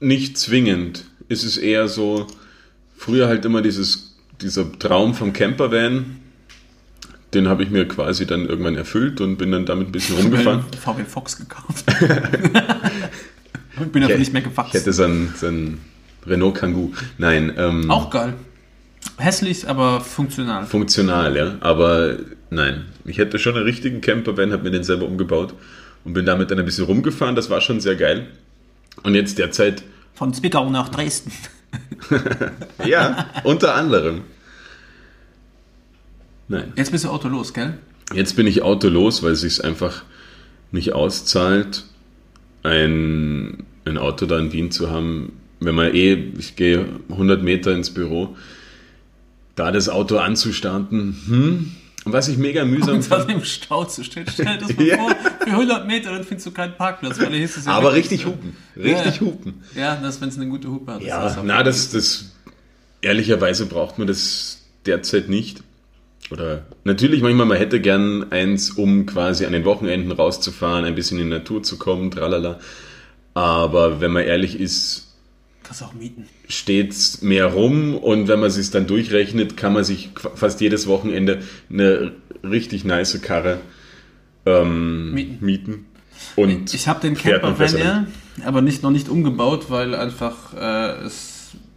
nicht 0.00 0.38
zwingend. 0.38 1.04
Es 1.28 1.44
ist 1.44 1.56
eher 1.56 1.88
so, 1.88 2.26
früher 2.96 3.28
halt 3.28 3.44
immer 3.44 3.62
dieses, 3.62 4.14
dieser 4.40 4.70
Traum 4.78 5.14
vom 5.14 5.32
Campervan, 5.32 6.16
den 7.34 7.48
habe 7.48 7.62
ich 7.62 7.70
mir 7.70 7.86
quasi 7.86 8.26
dann 8.26 8.46
irgendwann 8.46 8.76
erfüllt 8.76 9.20
und 9.20 9.36
bin 9.36 9.50
dann 9.52 9.66
damit 9.66 9.88
ein 9.88 9.92
bisschen 9.92 10.16
rumgefahren. 10.16 10.64
VW 10.80 11.04
Fox 11.04 11.36
gekauft. 11.36 11.84
und 13.78 13.92
bin 13.92 14.02
dafür 14.02 14.18
nicht 14.18 14.32
mehr 14.32 14.42
Ich 14.42 14.48
gewachsen. 14.48 14.72
hätte 14.78 14.92
so 14.92 15.04
einen, 15.04 15.34
so 15.36 15.46
einen 15.46 15.80
Renault 16.26 16.54
Kangoo. 16.56 16.92
Nein, 17.18 17.52
ähm, 17.56 17.90
Auch 17.90 18.10
geil. 18.10 18.34
Hässlich, 19.18 19.68
aber 19.68 20.00
funktional. 20.00 20.66
funktional, 20.66 21.36
ja. 21.36 21.54
Aber 21.60 22.16
nein, 22.50 22.84
ich 23.04 23.18
hätte 23.18 23.38
schon 23.38 23.54
einen 23.54 23.64
richtigen 23.64 24.00
Campervan, 24.00 24.52
habe 24.52 24.64
mir 24.64 24.70
den 24.70 24.84
selber 24.84 25.06
umgebaut 25.06 25.54
und 26.04 26.12
bin 26.12 26.26
damit 26.26 26.50
dann 26.50 26.58
ein 26.58 26.64
bisschen 26.64 26.84
rumgefahren. 26.84 27.34
Das 27.36 27.48
war 27.50 27.60
schon 27.60 27.80
sehr 27.80 27.96
geil. 27.96 28.26
Und 29.02 29.14
jetzt 29.14 29.38
derzeit, 29.38 29.82
Von 30.14 30.32
Zwickau 30.34 30.68
nach 30.70 30.88
Dresden. 30.88 31.32
ja, 32.86 33.30
unter 33.44 33.74
anderem. 33.74 34.22
Nein. 36.48 36.72
Jetzt 36.76 36.92
bist 36.92 37.04
du 37.04 37.08
Auto 37.08 37.28
los, 37.28 37.52
gell? 37.52 37.78
Jetzt 38.14 38.36
bin 38.36 38.46
ich 38.46 38.62
autolos, 38.62 39.22
weil 39.22 39.32
es 39.32 39.40
sich 39.40 39.64
einfach 39.64 40.04
nicht 40.70 40.92
auszahlt, 40.92 41.84
ein, 42.62 43.64
ein 43.84 43.98
Auto 43.98 44.26
da 44.26 44.38
in 44.38 44.52
Wien 44.52 44.70
zu 44.70 44.90
haben. 44.90 45.32
Wenn 45.58 45.74
man 45.74 45.94
eh, 45.94 46.14
ich 46.38 46.56
gehe 46.56 46.86
100 47.08 47.42
Meter 47.42 47.72
ins 47.72 47.90
Büro, 47.90 48.36
da 49.54 49.72
das 49.72 49.88
Auto 49.88 50.18
anzustarten, 50.18 51.16
hm, 51.26 51.72
und 52.06 52.12
was 52.12 52.28
ich 52.28 52.38
mega 52.38 52.64
mühsam 52.64 52.96
Und 52.96 53.10
dann 53.10 53.28
im 53.28 53.44
Stau 53.44 53.84
zu 53.84 54.02
stehen. 54.04 54.24
Stell 54.32 54.46
dir 54.46 54.58
das 54.58 54.74
mal 54.76 54.86
Ja. 54.86 54.96
vor, 54.96 55.10
für 55.40 55.50
100 55.50 55.86
Meter, 55.86 56.12
dann 56.12 56.24
findest 56.24 56.46
du 56.46 56.52
keinen 56.52 56.74
Parkplatz. 56.76 57.18
Weil 57.20 57.34
hier 57.34 57.44
ist 57.44 57.56
es 57.58 57.66
ja 57.66 57.72
aber 57.72 57.92
richtig 57.92 58.24
hupen, 58.24 58.56
richtig 58.76 59.16
Ja. 59.16 59.20
hupen. 59.20 59.62
Ja, 59.74 59.96
das, 59.96 60.20
wenn 60.20 60.28
es 60.30 60.36
eine 60.36 60.48
gute 60.48 60.68
Hupe 60.70 60.92
hat. 60.94 61.02
Ja, 61.02 61.36
na, 61.44 61.62
das, 61.62 61.90
das, 61.90 62.32
ehrlicherweise 63.02 63.66
braucht 63.66 63.98
man 63.98 64.06
das 64.06 64.62
derzeit 64.86 65.28
nicht. 65.28 65.62
Oder 66.30 66.64
natürlich 66.84 67.22
manchmal, 67.22 67.46
man 67.46 67.58
hätte 67.58 67.80
gern 67.80 68.32
eins, 68.32 68.70
um 68.70 69.06
quasi 69.06 69.44
an 69.46 69.52
den 69.52 69.64
Wochenenden 69.64 70.10
rauszufahren, 70.10 70.84
ein 70.84 70.94
bisschen 70.94 71.18
in 71.18 71.24
die 71.26 71.30
Natur 71.30 71.62
zu 71.62 71.76
kommen, 71.78 72.10
tralala. 72.10 72.58
Aber 73.34 74.00
wenn 74.00 74.12
man 74.12 74.24
ehrlich 74.24 74.58
ist, 74.58 75.05
Kannst 75.66 75.82
auch 75.82 75.94
mieten. 75.94 76.26
steht's 76.48 77.22
mehr 77.22 77.46
rum 77.46 77.96
und 77.96 78.28
wenn 78.28 78.38
man 78.38 78.50
sich 78.50 78.70
dann 78.70 78.86
durchrechnet, 78.86 79.56
kann 79.56 79.72
man 79.72 79.82
sich 79.82 80.10
fast 80.36 80.60
jedes 80.60 80.86
Wochenende 80.86 81.40
eine 81.68 82.12
richtig 82.44 82.84
nice 82.84 83.20
Karre 83.20 83.58
ähm, 84.44 85.12
Mieten. 85.12 85.44
mieten. 85.44 85.84
Und 86.36 86.72
Ich 86.72 86.86
habe 86.86 87.00
den 87.00 87.16
Camper 87.16 87.58
Van 87.58 87.78
ja, 87.78 88.06
aber 88.44 88.62
nicht, 88.62 88.82
noch 88.82 88.90
nicht 88.92 89.08
umgebaut, 89.08 89.66
weil 89.68 89.94
einfach 89.94 90.54
äh, 90.54 91.04
es 91.04 91.32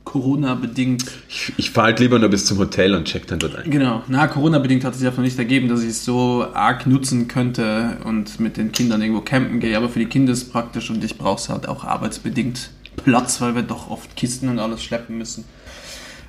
Corona-bedingt, 0.06 1.06
Ich, 1.28 1.54
ich 1.58 1.72
fahre 1.72 1.88
halt 1.88 2.00
lieber 2.00 2.18
nur 2.20 2.30
bis 2.30 2.46
zum 2.46 2.58
Hotel 2.58 2.96
und 2.96 3.06
check 3.06 3.28
dann 3.28 3.38
dort 3.40 3.56
ein. 3.56 3.70
genau, 3.70 4.02
na, 4.08 4.28
Corona-bedingt 4.28 4.84
hat 4.84 4.94
es 4.94 5.00
sich 5.00 5.08
einfach 5.08 5.22
nicht 5.22 5.38
ergeben, 5.38 5.68
dass 5.68 5.82
ich 5.82 5.90
es 5.90 6.06
so 6.06 6.46
arg 6.54 6.88
nutzen 6.88 7.28
könnte 7.28 7.98
und 8.06 8.40
mit 8.40 8.58
den 8.58 8.72
Kindern 8.72 9.02
irgendwo 9.02 9.22
campen 9.22 9.60
gehe. 9.60 9.78
Aber 9.78 9.90
für 9.90 10.00
die 10.00 10.06
Kinder 10.08 10.34
ist 10.34 10.44
es 10.44 10.50
praktisch 10.50 10.90
und 10.90 11.04
ich 11.04 11.18
brauche 11.18 11.40
es 11.40 11.50
halt 11.50 11.68
auch 11.68 11.84
arbeitsbedingt 11.84 12.72
Platz, 12.96 13.40
weil 13.42 13.56
wir 13.56 13.62
doch 13.64 13.90
oft 13.90 14.16
Kisten 14.16 14.50
und 14.50 14.60
alles 14.60 14.84
schleppen 14.84 15.18
müssen. 15.18 15.46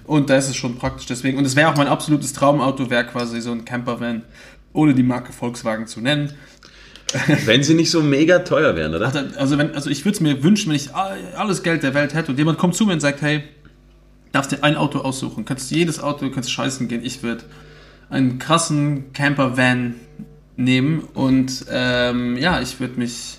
Und 0.04 0.28
da 0.30 0.36
ist 0.36 0.48
es 0.48 0.56
schon 0.56 0.76
praktisch 0.76 1.06
deswegen. 1.06 1.38
Und 1.38 1.44
es 1.44 1.56
wäre 1.56 1.68
auch 1.70 1.76
mein 1.76 1.86
absolutes 1.86 2.32
Traumauto, 2.32 2.90
wäre 2.90 3.06
quasi 3.06 3.40
so 3.40 3.52
ein 3.52 3.64
Camper-Van, 3.64 4.22
ohne 4.72 4.94
die 4.94 5.02
Marke 5.02 5.32
Volkswagen 5.32 5.86
zu 5.86 6.00
nennen. 6.00 6.32
Wenn 7.44 7.62
sie 7.62 7.74
nicht 7.74 7.90
so 7.90 8.02
mega 8.02 8.40
teuer 8.40 8.76
wären, 8.76 8.94
oder? 8.94 9.12
Also, 9.36 9.58
wenn, 9.58 9.74
also 9.74 9.90
ich 9.90 10.04
würde 10.04 10.14
es 10.14 10.20
mir 10.20 10.44
wünschen, 10.44 10.68
wenn 10.68 10.76
ich 10.76 10.94
all- 10.94 11.18
alles 11.36 11.64
Geld 11.64 11.82
der 11.82 11.92
Welt 11.92 12.14
hätte 12.14 12.30
und 12.30 12.38
jemand 12.38 12.56
kommt 12.58 12.76
zu 12.76 12.86
mir 12.86 12.92
und 12.92 13.00
sagt, 13.00 13.20
hey, 13.20 13.42
darfst 14.30 14.52
dir 14.52 14.62
ein 14.62 14.76
Auto 14.76 15.00
aussuchen, 15.00 15.44
kannst 15.44 15.72
jedes 15.72 15.98
Auto, 16.00 16.30
kannst 16.30 16.52
scheißen 16.52 16.86
gehen, 16.86 17.04
ich 17.04 17.24
würde 17.24 17.42
einen 18.10 18.38
krassen 18.38 19.12
Camper-Van 19.12 19.96
nehmen 20.56 21.00
und 21.14 21.64
ähm, 21.68 22.36
ja, 22.36 22.60
ich 22.60 22.78
würde 22.78 23.00
mich, 23.00 23.38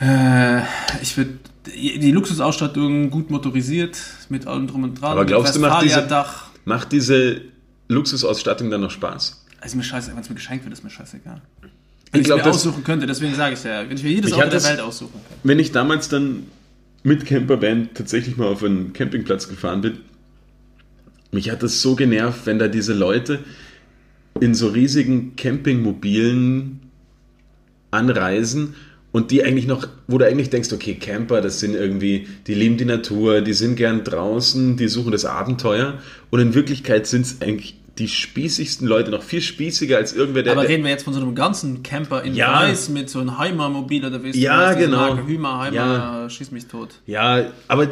äh, 0.00 0.60
ich 1.02 1.16
würde 1.18 1.34
die 1.66 2.12
Luxusausstattung 2.12 3.10
gut 3.10 3.30
motorisiert, 3.30 3.98
mit 4.28 4.46
allem 4.46 4.66
drum 4.66 4.84
und 4.84 5.00
dran. 5.00 5.12
Aber 5.12 5.24
glaubst 5.24 5.56
du, 5.56 5.60
macht 5.60 5.84
diese-. 5.84 6.06
Macht 6.64 6.90
diese 6.90 7.42
Luxusausstattung 7.88 8.70
dann 8.70 8.80
noch 8.80 8.90
Spaß? 8.90 9.44
Also 9.60 9.76
mir 9.76 9.84
scheiße, 9.84 10.12
wenn 10.12 10.18
es 10.18 10.28
mir 10.28 10.34
geschenkt 10.34 10.64
wird, 10.64 10.72
ist 10.72 10.82
mir 10.82 10.90
scheißegal. 10.90 11.40
Ich 11.62 12.12
Wenn 12.12 12.20
ich 12.20 12.26
glaub, 12.26 12.44
mir 12.44 12.50
aussuchen 12.50 12.84
könnte, 12.84 13.06
deswegen 13.06 13.34
sage 13.34 13.54
ich 13.54 13.64
ja, 13.64 13.88
wenn 13.88 13.96
ich 13.96 14.02
mir 14.02 14.10
jedes 14.10 14.32
Auto 14.32 14.48
der 14.48 14.62
Welt 14.62 14.80
aussuchen 14.80 15.12
könnte. 15.12 15.40
Wenn 15.44 15.58
ich 15.58 15.72
damals 15.72 16.08
dann 16.08 16.44
mit 17.02 17.24
Camperband 17.24 17.94
tatsächlich 17.94 18.36
mal 18.36 18.48
auf 18.48 18.64
einen 18.64 18.92
Campingplatz 18.92 19.48
gefahren 19.48 19.80
bin, 19.80 19.98
mich 21.30 21.50
hat 21.50 21.62
das 21.62 21.82
so 21.82 21.94
genervt, 21.94 22.46
wenn 22.46 22.58
da 22.58 22.68
diese 22.68 22.94
Leute 22.94 23.40
in 24.40 24.54
so 24.54 24.68
riesigen 24.68 25.36
Campingmobilen 25.36 26.80
anreisen 27.90 28.74
und 29.16 29.30
die 29.30 29.42
eigentlich 29.44 29.66
noch, 29.66 29.88
wo 30.08 30.18
du 30.18 30.26
eigentlich 30.26 30.50
denkst, 30.50 30.70
okay, 30.74 30.94
Camper, 30.94 31.40
das 31.40 31.58
sind 31.60 31.74
irgendwie, 31.74 32.26
die 32.46 32.52
lieben 32.54 32.76
die 32.76 32.84
Natur, 32.84 33.40
die 33.40 33.54
sind 33.54 33.76
gern 33.76 34.04
draußen, 34.04 34.76
die 34.76 34.88
suchen 34.88 35.10
das 35.12 35.24
Abenteuer 35.24 35.94
und 36.30 36.40
in 36.40 36.52
Wirklichkeit 36.54 37.06
sind 37.06 37.22
es 37.22 37.40
eigentlich 37.40 37.78
die 37.98 38.08
spießigsten 38.08 38.86
Leute, 38.86 39.10
noch 39.10 39.22
viel 39.22 39.40
spießiger 39.40 39.96
als 39.96 40.12
irgendwer, 40.12 40.42
der... 40.42 40.52
Aber 40.52 40.68
reden 40.68 40.84
wir 40.84 40.90
jetzt 40.90 41.04
von 41.04 41.14
so 41.14 41.20
einem 41.22 41.34
ganzen 41.34 41.82
Camper 41.82 42.22
in 42.24 42.34
Ja. 42.34 42.60
Weiß 42.68 42.90
mit 42.90 43.08
so 43.08 43.20
einem 43.20 43.38
Heimer-Mobil 43.38 44.04
oder 44.04 44.22
wie 44.22 44.32
Ja, 44.38 44.74
diese 44.74 44.84
genau. 44.86 44.98
Marke 45.14 45.26
Hümer, 45.26 45.60
Heimer, 45.60 45.74
Ja. 45.76 46.28
schieß 46.28 46.50
mich 46.50 46.66
tot. 46.66 46.90
ja, 47.06 47.46
aber 47.68 47.88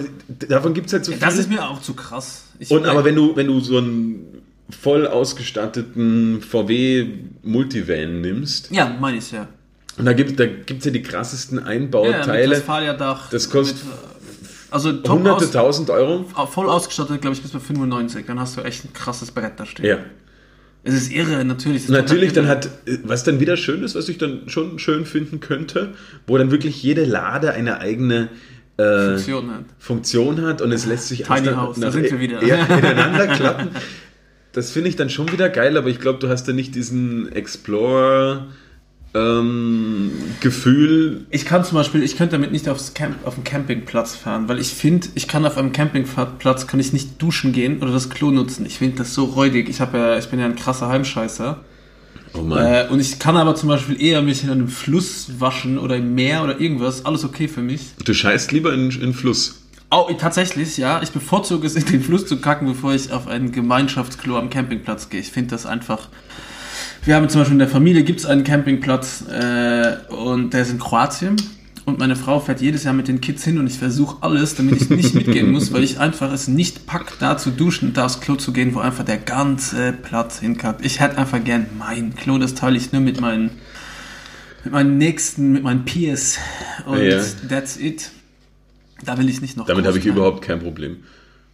davon 0.47 0.75
gibt 0.75 0.89
es 0.89 0.93
halt 0.93 1.07
so 1.07 1.13
Das 1.13 1.31
viele. 1.31 1.41
ist 1.41 1.49
mir 1.49 1.67
auch 1.67 1.81
zu 1.81 1.95
krass. 1.95 2.45
Ich 2.59 2.71
Und 2.71 2.85
aber 2.85 3.03
wenn 3.07 3.15
du, 3.15 3.35
wenn 3.35 3.47
du 3.47 3.61
so 3.61 3.79
einen 3.79 4.43
voll 4.69 5.07
ausgestatteten 5.07 6.43
VW 6.43 7.07
Multivan 7.43 8.21
nimmst, 8.21 8.71
ja, 8.73 8.95
meine 9.01 9.17
ich 9.19 9.31
ja. 9.33 9.49
Und 9.99 10.05
da 10.07 10.13
gibt 10.13 10.39
da 10.39 10.47
gibt's 10.47 10.85
ja 10.85 10.91
die 10.91 11.03
krassesten 11.03 11.59
Ja, 11.59 11.65
Einbauteile, 11.65 12.57
Westfalia-Dach. 12.57 13.31
das 13.31 13.51
kostet 13.51 13.85
mit, 13.85 13.95
also 14.71 14.93
top 14.93 15.19
hunderte 15.19 15.45
aus, 15.45 15.51
tausend 15.53 15.91
Euro. 15.91 16.25
voll 16.51 16.69
ausgestattet, 16.69 17.21
glaube 17.21 17.37
ich, 17.37 17.43
bis 17.43 17.53
bei 17.53 17.61
95. 17.61 18.27
Dann 18.27 18.41
hast 18.41 18.57
du 18.57 18.63
echt 18.63 18.85
ein 18.85 18.93
krasses 18.93 19.31
Brett 19.31 19.53
da 19.59 19.67
stehen. 19.67 19.87
Ja. 19.87 19.99
Es 20.83 20.95
ist 20.95 21.13
irre, 21.13 21.45
natürlich. 21.45 21.89
Natürlich 21.89 22.33
dann 22.35 22.47
hat, 22.47 22.69
was 23.05 23.25
dann 23.25 23.41
wieder 23.41 23.57
schön 23.57 23.83
ist, 23.83 23.95
was 23.95 24.09
ich 24.09 24.19
dann 24.19 24.49
schon 24.49 24.79
schön 24.79 25.07
finden 25.07 25.41
könnte, 25.41 25.95
wo 26.27 26.37
dann 26.37 26.51
wirklich 26.51 26.83
jede 26.83 27.05
Lade 27.05 27.53
eine 27.53 27.79
eigene 27.81 28.29
äh, 28.77 29.07
Funktion 29.17 29.51
hat. 29.51 29.65
Funktion 29.79 30.43
hat 30.43 30.61
und 30.61 30.73
es 30.73 30.85
lässt 30.85 31.09
sich 31.09 31.23
Tiny 31.23 31.47
House, 31.49 31.79
da 31.81 31.91
sind 31.91 32.11
wir 32.11 32.21
wieder. 32.21 32.45
Ja, 32.45 32.57
ineinander 32.67 33.29
klappen. 33.29 33.69
Das 34.53 34.73
finde 34.73 34.89
ich 34.91 34.97
dann 34.97 35.09
schon 35.09 35.33
wieder 35.33 35.49
geil, 35.49 35.77
aber 35.77 35.89
ich 35.89 36.01
glaube, 36.01 36.19
du 36.19 36.29
hast 36.29 36.47
da 36.49 36.53
nicht 36.53 36.75
diesen 36.75 37.31
Explorer 37.33 38.49
ähm, 39.15 40.11
Gefühl. 40.41 41.27
Ich 41.31 41.45
kann 41.45 41.65
zum 41.65 41.77
Beispiel, 41.77 42.03
ich 42.03 42.17
könnte 42.17 42.33
damit 42.33 42.53
nicht 42.53 42.69
aufs 42.69 42.95
Camp, 42.95 43.25
auf 43.25 43.37
den 43.37 43.45
Campingplatz 43.45 44.17
fahren, 44.17 44.49
weil 44.49 44.59
ich 44.59 44.69
finde, 44.69 45.09
ich 45.15 45.29
kann 45.29 45.47
auf 45.47 45.57
einem 45.57 45.73
Campingplatz 45.73 46.67
kann 46.67 46.81
ich 46.81 46.93
nicht 46.93 47.23
duschen 47.23 47.53
gehen 47.53 47.81
oder 47.81 47.93
das 47.93 48.11
Klo 48.11 48.31
nutzen. 48.31 48.67
Ich 48.67 48.79
finde 48.79 48.99
das 48.99 49.15
so 49.15 49.25
räudig. 49.25 49.69
Ich 49.69 49.81
habe 49.81 49.99
ja, 49.99 50.19
ich 50.19 50.29
bin 50.29 50.41
ja 50.41 50.47
ein 50.47 50.57
krasser 50.57 50.89
Heimscheißer. 50.89 51.61
Oh 52.35 52.43
Mann. 52.43 52.67
Äh, 52.67 52.89
und 52.91 52.99
ich 52.99 53.21
kann 53.21 53.37
aber 53.37 53.55
zum 53.55 53.69
Beispiel 53.69 54.01
eher 54.03 54.21
mich 54.21 54.43
in 54.43 54.51
einem 54.51 54.69
Fluss 54.69 55.39
waschen 55.39 55.79
oder 55.79 55.97
im 55.97 56.15
Meer 56.15 56.43
oder 56.43 56.61
irgendwas. 56.61 57.07
Alles 57.07 57.25
okay 57.25 57.47
für 57.47 57.63
mich. 57.63 57.93
Du 58.05 58.13
scheißt 58.13 58.51
lieber 58.51 58.75
in, 58.75 58.91
in 58.91 59.15
Fluss. 59.15 59.61
Oh, 59.93 60.11
tatsächlich, 60.19 60.77
ja. 60.77 61.01
Ich 61.03 61.11
bevorzuge 61.11 61.69
es, 61.69 61.77
in 61.77 61.85
den 61.85 62.03
Fluss 62.03 62.27
zu 62.27 62.41
kacken, 62.41 62.67
bevor 62.67 62.95
ich 62.95 63.13
auf 63.13 63.29
ein 63.29 63.53
Gemeinschaftsklo 63.53 64.37
am 64.37 64.51
Campingplatz 64.51 65.09
gehe. 65.09 65.21
Ich 65.21 65.31
finde 65.31 65.51
das 65.51 65.67
einfach. 65.67 66.09
Wir 67.07 67.17
haben 67.17 67.29
zum 67.29 67.43
Beispiel 67.43 67.55
in 67.55 67.59
der 67.59 67.69
Familie 67.69 68.03
gibt 68.03 68.21
es 68.21 68.27
einen 68.27 68.45
Campingplatz 68.45 69.25
äh, 69.29 69.97
und 70.09 70.55
der 70.55 70.63
ist 70.63 70.71
in 70.71 70.79
Kroatien. 70.79 71.37
Und 71.85 71.99
meine 71.99 72.17
Frau 72.17 72.41
fährt 72.41 72.63
jedes 72.63 72.85
Jahr 72.85 72.95
mit 72.95 73.09
den 73.09 73.21
Kids 73.21 73.45
hin 73.45 73.59
und 73.59 73.67
ich 73.67 73.79
versuche 73.79 74.23
alles, 74.23 74.55
damit 74.55 74.81
ich 74.81 74.89
nicht 74.89 75.15
mitgehen 75.15 75.53
muss, 75.53 75.71
weil 75.75 75.85
ich 75.85 76.01
einfach 76.01 76.33
es 76.33 76.49
nicht 76.49 76.87
pack, 76.87 77.13
da 77.21 77.37
zu 77.37 77.51
duschen 77.51 77.93
da 77.93 78.07
aufs 78.07 78.21
Klo 78.23 78.37
zu 78.37 78.55
gehen, 78.55 78.75
wo 78.75 78.79
einfach 78.79 79.05
der 79.05 79.19
ganze 79.19 79.93
Platz 79.93 80.39
hinkackt. 80.39 80.83
Ich 80.83 81.01
hätte 81.01 81.19
einfach 81.19 81.45
gern 81.45 81.67
mein 81.79 82.15
Klo, 82.17 82.39
das 82.39 82.55
teile 82.55 82.79
ich 82.79 82.91
nur 82.93 83.03
mit 83.03 83.21
meinen, 83.21 83.51
mit 84.65 84.73
meinen 84.73 84.97
Nächsten, 84.97 85.53
mit 85.53 85.63
meinen 85.63 85.85
Peers. 85.85 86.39
Und 86.87 87.03
Ja. 87.03 87.21
that's 87.51 87.77
it. 87.77 88.13
Da 89.05 89.19
will 89.19 89.29
ich 89.29 89.43
nicht 89.43 89.59
noch. 89.59 89.67
Damit 89.67 89.85
habe 89.85 89.99
ich 89.99 90.07
rein. 90.07 90.15
überhaupt 90.15 90.41
kein 90.41 90.61
Problem. 90.61 91.05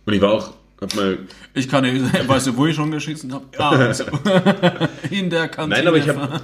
Und 0.07 0.13
ich 0.13 0.21
war 0.21 0.31
auch, 0.31 0.55
hab 0.81 0.95
mal, 0.97 1.19
Ich 1.55 1.69
kann 1.69 1.85
nicht, 1.85 2.29
weißt 2.29 2.49
du, 2.49 2.57
wo 2.57 2.67
ich 2.67 2.77
schon 2.77 2.91
geschissen 2.91 3.33
habe? 3.33 3.45
Ja, 3.59 3.71
also. 3.71 4.05
in 5.11 5.31
der 5.31 5.49
Kantine. 5.49 5.79
nein, 5.79 5.89
aber 5.89 5.97
ich 5.99 6.09
habe 6.09 6.41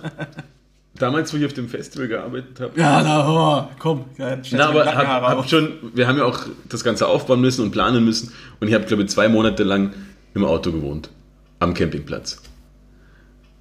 damals, 0.99 1.33
wo 1.33 1.37
ich 1.37 1.47
auf 1.47 1.53
dem 1.53 1.69
Festival 1.69 2.09
gearbeitet 2.09 2.61
habe, 2.61 2.79
Ja, 2.81 3.03
da, 3.03 3.29
oh, 3.29 3.75
komm. 3.79 4.05
Ja, 4.19 4.39
Na, 4.53 4.69
aber 4.69 4.87
hab, 4.87 5.07
hab 5.07 5.49
schon, 5.49 5.75
wir 5.95 6.07
haben 6.07 6.19
ja 6.19 6.25
auch 6.25 6.41
das 6.69 6.85
Ganze 6.85 7.07
aufbauen 7.07 7.41
müssen 7.41 7.63
und 7.63 7.71
planen 7.71 8.05
müssen. 8.05 8.33
Und 8.61 8.69
ich 8.69 8.75
habe, 8.75 8.85
glaube 8.85 9.05
ich, 9.05 9.09
zwei 9.09 9.29
Monate 9.29 9.65
lang 9.65 9.95
im 10.35 10.45
Auto 10.45 10.73
gewohnt. 10.73 11.11
Am 11.59 11.75
Campingplatz. 11.75 12.43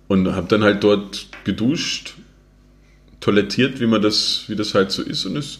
Und 0.08 0.34
habe 0.36 0.48
dann 0.48 0.64
halt 0.64 0.84
dort 0.84 1.28
geduscht, 1.46 2.16
toilettiert, 3.22 3.80
wie 3.80 3.88
man 3.88 4.02
das, 4.02 4.44
wie 4.48 4.56
das 4.56 4.76
halt 4.76 4.92
so 4.92 5.02
ist. 5.02 5.26
Und 5.26 5.38
es, 5.38 5.60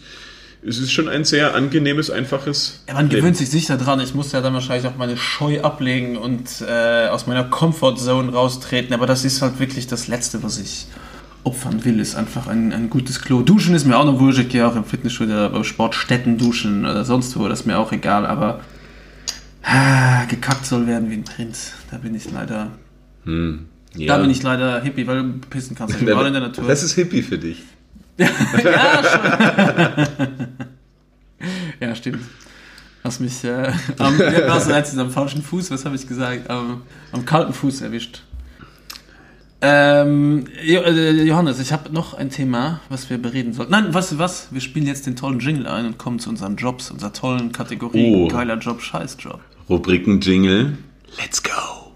es 0.62 0.78
ist 0.78 0.92
schon 0.92 1.08
ein 1.08 1.24
sehr 1.24 1.54
angenehmes, 1.54 2.10
einfaches. 2.10 2.82
Ja, 2.88 2.94
man 2.94 3.08
Leben. 3.08 3.20
gewöhnt 3.20 3.36
sich 3.36 3.50
sicher 3.50 3.76
dran. 3.76 4.00
Ich 4.00 4.14
muss 4.14 4.32
ja 4.32 4.40
dann 4.40 4.54
wahrscheinlich 4.54 4.86
auch 4.86 4.96
meine 4.96 5.16
Scheu 5.16 5.60
ablegen 5.60 6.16
und 6.16 6.62
äh, 6.66 7.08
aus 7.08 7.26
meiner 7.26 7.44
Comfortzone 7.44 8.32
raustreten. 8.32 8.94
Aber 8.94 9.06
das 9.06 9.24
ist 9.24 9.42
halt 9.42 9.58
wirklich 9.58 9.86
das 9.86 10.08
Letzte, 10.08 10.42
was 10.42 10.58
ich 10.58 10.86
opfern 11.44 11.84
will, 11.84 12.00
ist 12.00 12.16
einfach 12.16 12.48
ein, 12.48 12.72
ein 12.72 12.90
gutes 12.90 13.22
Klo. 13.22 13.42
Duschen 13.42 13.74
ist 13.74 13.86
mir 13.86 13.96
auch 13.96 14.04
noch 14.04 14.18
wurscht. 14.18 14.40
Ich 14.40 14.48
gehe 14.48 14.66
auch 14.66 14.74
im 14.74 14.84
Fitnessstudio, 14.84 15.50
bei 15.50 15.62
Sportstätten 15.62 16.38
duschen 16.38 16.84
oder 16.84 17.04
sonst 17.04 17.38
wo. 17.38 17.46
Das 17.48 17.60
ist 17.60 17.66
mir 17.66 17.78
auch 17.78 17.92
egal. 17.92 18.26
Aber 18.26 18.60
ah, 19.62 20.24
gekackt 20.24 20.66
soll 20.66 20.86
werden 20.86 21.10
wie 21.10 21.14
ein 21.14 21.24
Prinz. 21.24 21.72
Da 21.90 21.98
bin 21.98 22.14
ich 22.14 22.30
leider... 22.32 22.72
Ja. 23.96 24.16
Da 24.16 24.22
bin 24.22 24.30
ich 24.30 24.42
leider 24.42 24.80
hippie, 24.82 25.06
weil 25.06 25.22
du 25.22 25.32
pissen 25.48 25.74
kannst 25.74 26.00
überall 26.00 26.26
in 26.26 26.32
der 26.34 26.42
Natur. 26.42 26.64
Das 26.66 26.82
ist 26.82 26.94
Hippie 26.94 27.22
für 27.22 27.38
dich. 27.38 27.62
Ja, 28.18 28.28
schon. 30.18 30.36
ja, 31.80 31.94
stimmt. 31.94 32.20
Hast 33.04 33.20
mich 33.20 33.44
äh, 33.44 33.72
am, 33.98 34.18
letztens 34.18 34.98
am 34.98 35.10
falschen 35.10 35.42
Fuß, 35.42 35.70
was 35.70 35.84
habe 35.84 35.94
ich 35.94 36.08
gesagt? 36.08 36.50
Am, 36.50 36.82
am 37.12 37.24
kalten 37.24 37.52
Fuß 37.52 37.82
erwischt. 37.82 38.22
Ähm, 39.60 40.44
äh, 40.60 41.22
Johannes, 41.22 41.60
ich 41.60 41.72
habe 41.72 41.92
noch 41.92 42.14
ein 42.14 42.30
Thema, 42.30 42.80
was 42.88 43.08
wir 43.08 43.18
bereden 43.18 43.52
sollten. 43.52 43.72
Nein, 43.72 43.94
weißt 43.94 44.12
du 44.12 44.18
was? 44.18 44.48
Wir 44.50 44.60
spielen 44.60 44.86
jetzt 44.86 45.06
den 45.06 45.16
tollen 45.16 45.38
Jingle 45.38 45.66
ein 45.66 45.86
und 45.86 45.98
kommen 45.98 46.18
zu 46.18 46.28
unseren 46.28 46.56
Jobs, 46.56 46.90
unserer 46.90 47.12
tollen 47.12 47.52
Kategorie. 47.52 48.14
Oh. 48.14 48.28
Geiler 48.28 48.58
Job, 48.58 48.82
Scheißjob. 48.82 49.40
Rubriken-Jingle. 49.68 50.76
Let's 51.16 51.42
go. 51.42 51.86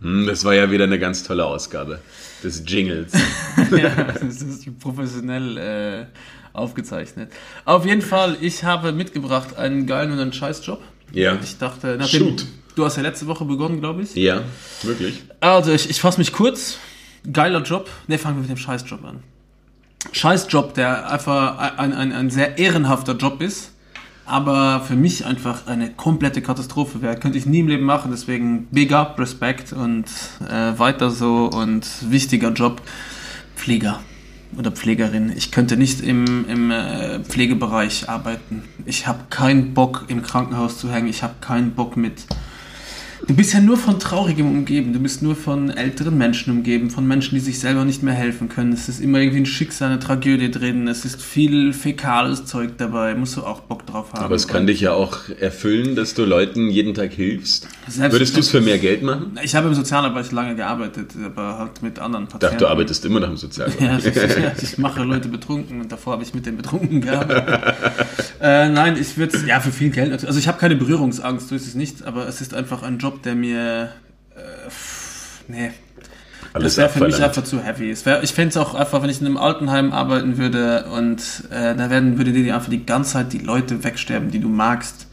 Das 0.00 0.44
war 0.44 0.54
ja 0.54 0.70
wieder 0.70 0.84
eine 0.84 0.98
ganz 0.98 1.22
tolle 1.22 1.44
Ausgabe 1.44 2.00
des 2.44 2.62
Jingles. 2.66 3.12
ja, 3.76 3.90
das 4.04 4.42
ist 4.42 4.78
professionell 4.78 5.56
äh, 5.56 6.06
aufgezeichnet. 6.52 7.32
Auf 7.64 7.86
jeden 7.86 8.02
Fall, 8.02 8.36
ich 8.40 8.62
habe 8.64 8.92
mitgebracht 8.92 9.56
einen 9.56 9.86
geilen 9.86 10.12
und 10.12 10.18
einen 10.18 10.32
Scheißjob. 10.32 10.82
Ja. 11.12 11.38
Ich 11.42 11.58
dachte, 11.58 11.96
nachdem, 11.98 12.20
Shoot. 12.20 12.46
du 12.74 12.84
hast 12.84 12.96
ja 12.96 13.02
letzte 13.02 13.26
Woche 13.26 13.44
begonnen, 13.44 13.80
glaube 13.80 14.02
ich. 14.02 14.14
Ja, 14.14 14.42
wirklich. 14.82 15.22
Also, 15.40 15.72
ich, 15.72 15.88
ich 15.88 16.00
fasse 16.00 16.18
mich 16.18 16.32
kurz. 16.32 16.78
Geiler 17.32 17.62
Job. 17.62 17.88
Ne, 18.06 18.18
fangen 18.18 18.36
wir 18.36 18.42
mit 18.42 18.50
dem 18.50 18.56
Scheißjob 18.56 19.02
an. 19.04 19.22
Scheißjob, 20.12 20.74
der 20.74 21.10
einfach 21.10 21.78
ein, 21.78 21.92
ein, 21.92 22.12
ein 22.12 22.30
sehr 22.30 22.58
ehrenhafter 22.58 23.14
Job 23.14 23.42
ist, 23.42 23.72
aber 24.26 24.80
für 24.80 24.96
mich 24.96 25.24
einfach 25.24 25.66
eine 25.66 25.90
komplette 25.90 26.42
Katastrophe 26.42 27.02
wäre. 27.02 27.16
Könnte 27.16 27.38
ich 27.38 27.46
nie 27.46 27.60
im 27.60 27.68
Leben 27.68 27.84
machen, 27.84 28.10
deswegen 28.10 28.66
big 28.70 28.92
up, 28.92 29.18
Respekt 29.18 29.72
und 29.72 30.04
äh, 30.48 30.78
weiter 30.78 31.10
so 31.10 31.46
und 31.46 31.86
wichtiger 32.10 32.52
Job. 32.52 32.82
Pfleger 33.56 34.00
oder 34.56 34.70
Pflegerin. 34.70 35.32
Ich 35.34 35.50
könnte 35.50 35.76
nicht 35.76 36.00
im, 36.00 36.46
im 36.48 36.70
äh, 36.70 37.20
Pflegebereich 37.20 38.08
arbeiten. 38.08 38.62
Ich 38.84 39.06
habe 39.06 39.24
keinen 39.30 39.74
Bock 39.74 40.04
im 40.08 40.22
Krankenhaus 40.22 40.78
zu 40.78 40.90
hängen. 40.90 41.08
Ich 41.08 41.22
habe 41.22 41.34
keinen 41.40 41.72
Bock 41.72 41.96
mit 41.96 42.26
Du 43.28 43.34
bist 43.34 43.52
ja 43.52 43.60
nur 43.60 43.76
von 43.76 43.98
Traurigem 43.98 44.46
umgeben. 44.46 44.92
Du 44.92 45.00
bist 45.00 45.20
nur 45.20 45.34
von 45.34 45.70
älteren 45.70 46.16
Menschen 46.16 46.52
umgeben, 46.52 46.90
von 46.90 47.04
Menschen, 47.08 47.34
die 47.34 47.40
sich 47.40 47.58
selber 47.58 47.84
nicht 47.84 48.04
mehr 48.04 48.14
helfen 48.14 48.48
können. 48.48 48.72
Es 48.72 48.88
ist 48.88 49.00
immer 49.00 49.18
irgendwie 49.18 49.40
ein 49.40 49.46
Schicksal, 49.46 49.88
eine 49.90 49.98
Tragödie 49.98 50.48
drin. 50.48 50.86
Es 50.86 51.04
ist 51.04 51.20
viel 51.20 51.72
fäkales 51.72 52.44
Zeug 52.44 52.78
dabei. 52.78 53.16
Musst 53.16 53.36
du 53.36 53.42
auch 53.42 53.60
Bock 53.60 53.84
drauf 53.84 54.12
haben. 54.12 54.22
Aber 54.22 54.36
es 54.36 54.46
kann 54.46 54.68
dich 54.68 54.80
ja 54.80 54.92
auch 54.92 55.28
erfüllen, 55.40 55.96
dass 55.96 56.14
du 56.14 56.24
Leuten 56.24 56.70
jeden 56.70 56.94
Tag 56.94 57.12
hilfst. 57.12 57.66
Würdest 57.88 58.36
du 58.36 58.40
es 58.40 58.48
für 58.50 58.60
mehr 58.60 58.78
Geld 58.78 59.02
machen? 59.02 59.38
Ich 59.42 59.54
habe 59.54 59.68
im 59.68 59.74
Sozialarbeit 59.74 60.32
lange 60.32 60.56
gearbeitet, 60.56 61.12
aber 61.24 61.58
halt 61.58 61.82
mit 61.82 61.98
anderen 61.98 62.24
Ich 62.24 62.30
Patienten. 62.30 62.54
dachte, 62.54 62.64
du 62.64 62.70
arbeitest 62.70 63.04
immer 63.04 63.20
noch 63.20 63.28
im 63.30 63.36
Sozialbereich. 63.36 64.04
Ja, 64.04 64.24
ja, 64.26 64.52
ich 64.60 64.78
mache 64.78 65.02
Leute 65.04 65.28
betrunken 65.28 65.80
und 65.80 65.92
davor 65.92 66.14
habe 66.14 66.22
ich 66.22 66.34
mit 66.34 66.46
den 66.46 66.56
Betrunken 66.56 67.00
gearbeitet. 67.00 67.64
äh, 68.40 68.68
nein, 68.68 68.96
ich 69.00 69.16
würde 69.16 69.38
ja 69.46 69.60
für 69.60 69.70
viel 69.70 69.90
Geld. 69.90 70.24
Also 70.26 70.38
ich 70.38 70.48
habe 70.48 70.58
keine 70.58 70.76
Berührungsangst, 70.76 71.48
so 71.48 71.54
ist 71.54 71.66
es 71.66 71.74
nicht, 71.74 72.04
aber 72.04 72.26
es 72.26 72.40
ist 72.40 72.54
einfach 72.54 72.82
ein 72.82 72.98
Job, 72.98 73.22
der 73.22 73.34
mir 73.34 73.90
äh, 74.34 74.40
nee, 75.48 75.70
Alles 76.52 76.74
das 76.74 76.78
wäre 76.78 76.88
für 76.88 77.04
mich 77.06 77.22
einfach 77.22 77.44
zu 77.44 77.62
heavy. 77.62 77.90
Es 77.90 78.04
wär, 78.04 78.22
ich 78.22 78.32
fände 78.32 78.50
es 78.50 78.56
auch 78.56 78.74
einfach, 78.74 79.02
wenn 79.02 79.10
ich 79.10 79.20
in 79.20 79.26
einem 79.26 79.36
Altenheim 79.36 79.92
arbeiten 79.92 80.38
würde 80.38 80.86
und 80.92 81.20
äh, 81.50 81.74
da 81.74 81.90
werden 81.90 82.18
würde 82.18 82.32
dir 82.32 82.54
einfach 82.54 82.70
die 82.70 82.84
ganze 82.84 83.12
Zeit 83.12 83.32
die 83.32 83.38
Leute 83.38 83.84
wegsterben, 83.84 84.30
die 84.30 84.40
du 84.40 84.48
magst. 84.48 85.06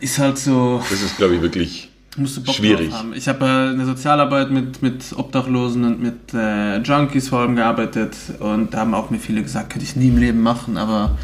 Ist 0.00 0.18
halt 0.18 0.38
so. 0.38 0.82
Das 0.90 1.02
ist, 1.02 1.16
glaube 1.18 1.36
ich, 1.36 1.42
wirklich 1.42 1.90
Musst 2.16 2.36
du 2.36 2.42
Bock 2.42 2.54
Schwierig. 2.56 2.90
drauf 2.90 2.98
haben. 2.98 3.12
Ich 3.14 3.28
habe 3.28 3.44
äh, 3.44 3.48
eine 3.72 3.86
Sozialarbeit 3.86 4.50
mit, 4.50 4.82
mit 4.82 5.12
Obdachlosen 5.16 5.84
und 5.84 6.02
mit 6.02 6.34
äh, 6.34 6.78
Junkies 6.78 7.28
vor 7.28 7.40
allem 7.40 7.54
gearbeitet 7.54 8.16
und 8.40 8.74
da 8.74 8.78
haben 8.78 8.94
auch 8.94 9.10
mir 9.10 9.18
viele 9.18 9.42
gesagt, 9.42 9.70
könnte 9.70 9.84
ich 9.84 9.94
nie 9.94 10.08
im 10.08 10.18
Leben 10.18 10.42
machen, 10.42 10.76
aber 10.76 11.16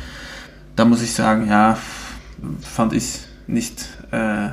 da 0.77 0.85
muss 0.85 1.03
ich 1.03 1.12
sagen, 1.12 1.49
ja, 1.49 1.77
fand 2.62 2.93
ich 2.93 3.18
nicht, 3.49 3.89
äh, 4.12 4.51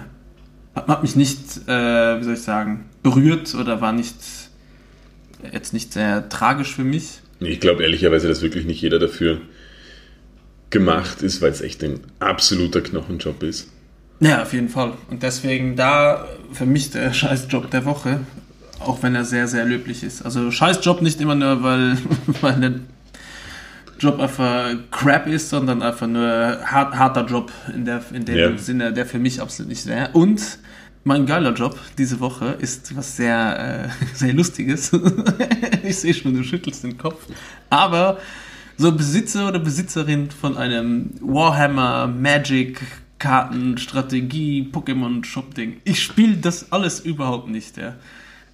hat, 0.76 0.88
hat 0.88 1.04
mich 1.04 1.16
nicht, 1.16 1.68
äh, 1.68 2.20
wie 2.20 2.24
soll 2.24 2.34
ich 2.34 2.42
sagen, 2.42 2.86
berührt 3.04 3.54
oder 3.54 3.80
war 3.80 3.94
nicht, 3.94 4.16
jetzt 5.52 5.72
nicht 5.74 5.94
sehr 5.94 6.30
tragisch 6.30 6.74
für 6.74 6.84
mich. 6.84 7.20
Ich 7.42 7.60
glaube 7.60 7.84
ehrlicherweise, 7.84 8.28
dass 8.28 8.42
wirklich 8.42 8.66
nicht 8.66 8.82
jeder 8.82 8.98
dafür 8.98 9.40
gemacht 10.72 11.22
ist, 11.22 11.42
weil 11.44 11.52
es 11.52 11.62
echt 11.62 11.84
ein 11.84 12.00
absoluter 12.20 12.82
Knochenjob 12.82 13.44
ist. 13.44 13.70
Ja, 14.24 14.42
auf 14.42 14.54
jeden 14.54 14.70
Fall. 14.70 14.94
Und 15.10 15.22
deswegen 15.22 15.76
da 15.76 16.26
für 16.52 16.66
mich 16.66 16.92
der 16.92 17.14
Scheißjob 17.22 17.70
der 17.70 17.86
Woche, 17.86 18.22
auch 18.80 19.04
wenn 19.04 19.16
er 19.16 19.26
sehr, 19.26 19.48
sehr 19.48 19.66
löblich 19.66 20.04
ist. 20.04 20.24
Also 20.24 20.50
Scheißjob 20.50 21.02
nicht 21.02 21.20
immer 21.20 21.36
nur, 21.36 21.62
weil, 21.62 21.98
weil 22.42 22.60
der 22.60 22.74
Job 24.00 24.20
einfach 24.20 24.76
crap 24.92 25.28
ist, 25.28 25.50
sondern 25.50 25.82
einfach 25.82 26.08
nur 26.08 26.58
hart, 26.66 26.96
harter 26.96 27.26
Job 27.26 27.52
in, 27.74 27.86
der, 27.86 28.02
in 28.14 28.26
dem 28.26 28.38
Ja. 28.38 28.58
Sinne, 28.58 28.94
der 28.94 29.06
für 29.06 29.20
mich 29.20 29.42
absolut 29.42 29.70
nicht 29.70 29.86
wäre. 29.88 30.10
Und 30.14 30.42
mein 31.04 31.26
geiler 31.26 31.54
Job 31.54 31.78
diese 31.98 32.22
Woche 32.22 32.56
ist 32.60 32.96
was 32.96 33.18
sehr, 33.18 33.90
äh, 33.90 34.06
sehr 34.14 34.34
Lustiges. 34.34 34.92
ich 35.84 35.98
sehe 35.98 36.14
schon, 36.14 36.34
du 36.34 36.44
schüttelst 36.44 36.84
den 36.84 36.98
Kopf. 36.98 37.26
Aber 37.70 38.20
so 38.78 38.92
Besitzer 38.92 39.50
oder 39.50 39.60
Besitzerin 39.60 40.32
von 40.32 40.58
einem 40.58 41.12
Warhammer 41.22 42.08
Magic 42.08 42.82
Karten 43.24 43.78
Strategie 43.78 44.70
Pokémon 44.70 45.24
Shop 45.24 45.56
Ding. 45.56 45.78
Ich 45.86 46.04
spiele 46.04 46.36
das 46.36 46.74
alles 46.74 47.00
überhaupt 47.00 47.48
nicht, 47.48 47.78
ja. 47.78 47.96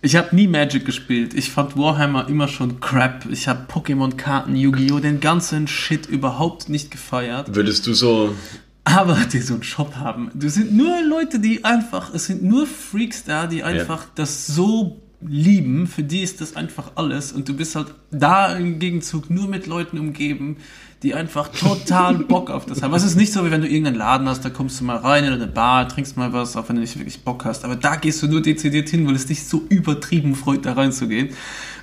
Ich 0.04 0.16
habe 0.16 0.36
nie 0.36 0.48
Magic 0.48 0.86
gespielt. 0.86 1.34
Ich 1.34 1.50
fand 1.50 1.76
Warhammer 1.76 2.30
immer 2.30 2.48
schon 2.48 2.80
crap. 2.80 3.26
Ich 3.32 3.48
habe 3.48 3.66
Pokémon 3.68 4.16
Karten, 4.16 4.56
Yu-Gi-Oh, 4.56 5.00
den 5.00 5.22
ganzen 5.22 5.68
Shit 5.68 6.06
überhaupt 6.06 6.70
nicht 6.70 6.92
gefeiert. 6.92 7.56
Würdest 7.56 7.88
du 7.88 7.96
so, 7.96 8.36
Aber 8.84 9.18
die 9.34 9.40
so 9.40 9.56
einen 9.56 9.64
Shop 9.64 9.96
haben. 9.96 10.30
Du 10.36 10.48
sind 10.52 10.72
nur 10.72 11.02
Leute, 11.02 11.40
die 11.40 11.66
einfach, 11.66 12.14
es 12.14 12.28
sind 12.28 12.44
nur 12.44 12.68
Freaks 12.68 13.24
da, 13.24 13.48
die 13.48 13.64
einfach 13.64 14.06
das 14.14 14.46
so 14.46 15.02
lieben. 15.20 15.88
Für 15.88 16.04
die 16.04 16.22
ist 16.22 16.42
das 16.42 16.56
einfach 16.56 16.92
alles. 16.94 17.32
Und 17.32 17.50
du 17.50 17.56
bist 17.56 17.76
halt 17.76 17.88
da 18.12 18.56
im 18.56 18.78
Gegenzug 18.78 19.32
nur 19.32 19.48
mit 19.48 19.66
Leuten 19.66 19.98
umgeben, 19.98 20.58
die 21.02 21.14
einfach 21.14 21.48
total 21.48 22.16
Bock 22.16 22.50
auf 22.50 22.66
das 22.66 22.82
haben. 22.82 22.94
Es 22.94 23.04
ist 23.04 23.16
nicht 23.16 23.32
so, 23.32 23.46
wie 23.46 23.52
wenn 23.52 23.62
du 23.62 23.68
irgendeinen 23.68 23.96
Laden 23.96 24.28
hast, 24.28 24.44
da 24.44 24.50
kommst 24.50 24.82
du 24.82 24.84
mal 24.84 24.98
rein 24.98 25.24
in 25.24 25.32
eine 25.32 25.48
Bar, 25.48 25.88
trinkst 25.88 26.18
mal 26.18 26.34
was, 26.34 26.58
auch 26.58 26.68
wenn 26.68 26.76
du 26.76 26.82
nicht 26.82 26.98
wirklich 26.98 27.22
Bock 27.22 27.46
hast. 27.46 27.64
Aber 27.64 27.78
da 27.78 27.96
gehst 27.96 28.22
du 28.22 28.28
nur 28.28 28.42
dezidiert 28.42 28.90
hin, 28.90 29.08
weil 29.08 29.16
es 29.16 29.26
dich 29.26 29.46
so 29.46 29.64
übertrieben 29.70 30.36
freut, 30.36 30.66
da 30.66 30.74
reinzugehen. 30.74 31.30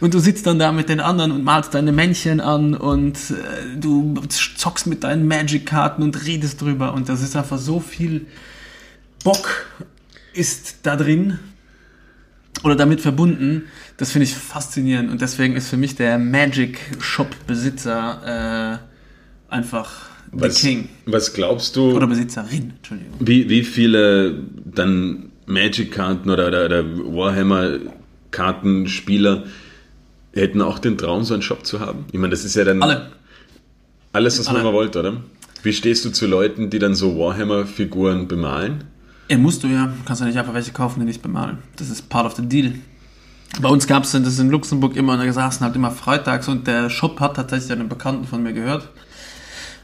Und 0.01 0.13
du 0.13 0.19
sitzt 0.19 0.47
dann 0.47 0.59
da 0.59 0.71
mit 0.71 0.91
den 0.91 1.01
anderen 1.01 1.33
und 1.33 1.45
malst 1.45 1.73
deine 1.73 1.93
Männchen 1.93 2.41
an 2.41 2.75
und 2.75 3.17
äh, 3.31 3.79
du 3.79 4.15
zockst 4.29 4.87
mit 4.87 5.03
deinen 5.03 5.27
Magic-Karten 5.27 6.03
und 6.03 6.27
redest 6.27 6.61
drüber. 6.61 6.93
Und 6.93 7.09
das 7.09 7.23
ist 7.23 7.37
einfach 7.37 7.59
so 7.59 7.81
viel 7.81 8.27
Bock 9.25 9.67
ist 10.35 10.81
da 10.83 10.95
drin 10.95 11.39
oder 12.63 12.77
damit 12.77 13.01
verbunden. 13.01 13.65
Das 13.97 14.13
finde 14.13 14.25
ich 14.25 14.35
faszinierend 14.35 15.11
und 15.11 15.23
deswegen 15.23 15.57
ist 15.57 15.69
für 15.69 15.79
mich 15.79 15.97
der 15.97 16.19
Magic 16.19 16.79
Shop 17.01 17.35
Besitzer 17.47 18.83
äh, 18.83 18.96
einfach 19.49 20.07
was, 20.33 20.61
the 20.61 20.69
King. 20.69 20.89
was 21.07 21.33
glaubst 21.33 21.77
du, 21.77 21.93
Oder 21.93 22.07
Besitzerin, 22.07 22.75
Entschuldigung. 22.77 23.15
wie, 23.21 23.49
wie 23.49 23.63
viele 23.65 24.43
dann 24.65 25.31
Magic-Karten 25.47 26.29
oder, 26.31 26.49
oder, 26.49 26.65
oder 26.67 26.85
Warhammer-Kartenspieler 26.85 29.45
hätten 30.33 30.61
auch 30.61 30.79
den 30.79 30.99
Traum, 30.99 31.25
so 31.25 31.35
einen 31.35 31.43
Shop 31.43 31.65
zu 31.65 31.81
haben? 31.81 32.05
Ich 32.13 32.19
meine, 32.19 32.33
das 32.33 32.45
ist 32.45 32.55
ja 32.57 32.65
dann 32.65 32.83
Alle. 32.83 33.11
alles, 34.13 34.39
was 34.39 34.47
man 34.47 34.57
Alle. 34.57 34.65
mal 34.65 34.73
wollte, 34.73 35.01
oder? 35.01 35.17
Wie 35.63 35.73
stehst 35.73 36.05
du 36.05 36.11
zu 36.11 36.27
Leuten, 36.27 36.71
die 36.71 36.79
dann 36.79 36.95
so 36.95 37.19
Warhammer-Figuren 37.19 38.29
bemalen? 38.29 38.85
Ja, 39.29 39.39
musst 39.39 39.65
du 39.65 39.69
ja. 39.69 39.93
Kannst 40.05 40.21
ja 40.21 40.27
nicht 40.29 40.39
einfach 40.39 40.55
welche 40.55 40.71
kaufen, 40.73 41.01
die 41.01 41.07
nicht 41.07 41.23
bemalen. 41.23 41.59
Das 41.77 41.91
ist 41.91 42.09
part 42.09 42.27
of 42.27 42.37
the 42.37 42.47
deal. 42.47 42.75
Bei 43.61 43.69
uns 43.69 43.87
gab 43.87 44.05
es 44.05 44.13
das 44.13 44.39
in 44.39 44.51
Luxemburg 44.51 44.97
immer, 44.97 45.15
und 45.15 45.21
da 45.21 45.33
saßen 45.33 45.65
halt 45.65 45.75
immer 45.75 45.91
freitags 45.91 46.47
und 46.49 46.67
der 46.67 46.91
Shop 46.91 47.19
hat 47.21 47.37
tatsächlich 47.37 47.73
einen 47.73 47.89
Bekannten 47.89 48.27
von 48.27 48.43
mir 48.43 48.53
gehört. 48.53 48.89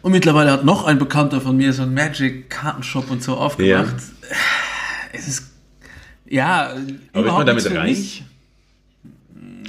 Und 0.03 0.13
mittlerweile 0.13 0.51
hat 0.51 0.65
noch 0.65 0.85
ein 0.85 0.99
Bekannter 0.99 1.41
von 1.41 1.57
mir 1.57 1.73
so 1.73 1.83
einen 1.83 1.95
Magic-Kartenshop 1.95 3.11
und 3.11 3.23
so 3.23 3.37
aufgemacht. 3.37 3.95
Es 5.13 5.29
ist, 5.29 5.45
ja, 6.29 6.75
Aber 7.13 7.27
ist 7.27 7.33
man 7.33 7.47
damit 7.47 7.71
reich? 7.75 8.25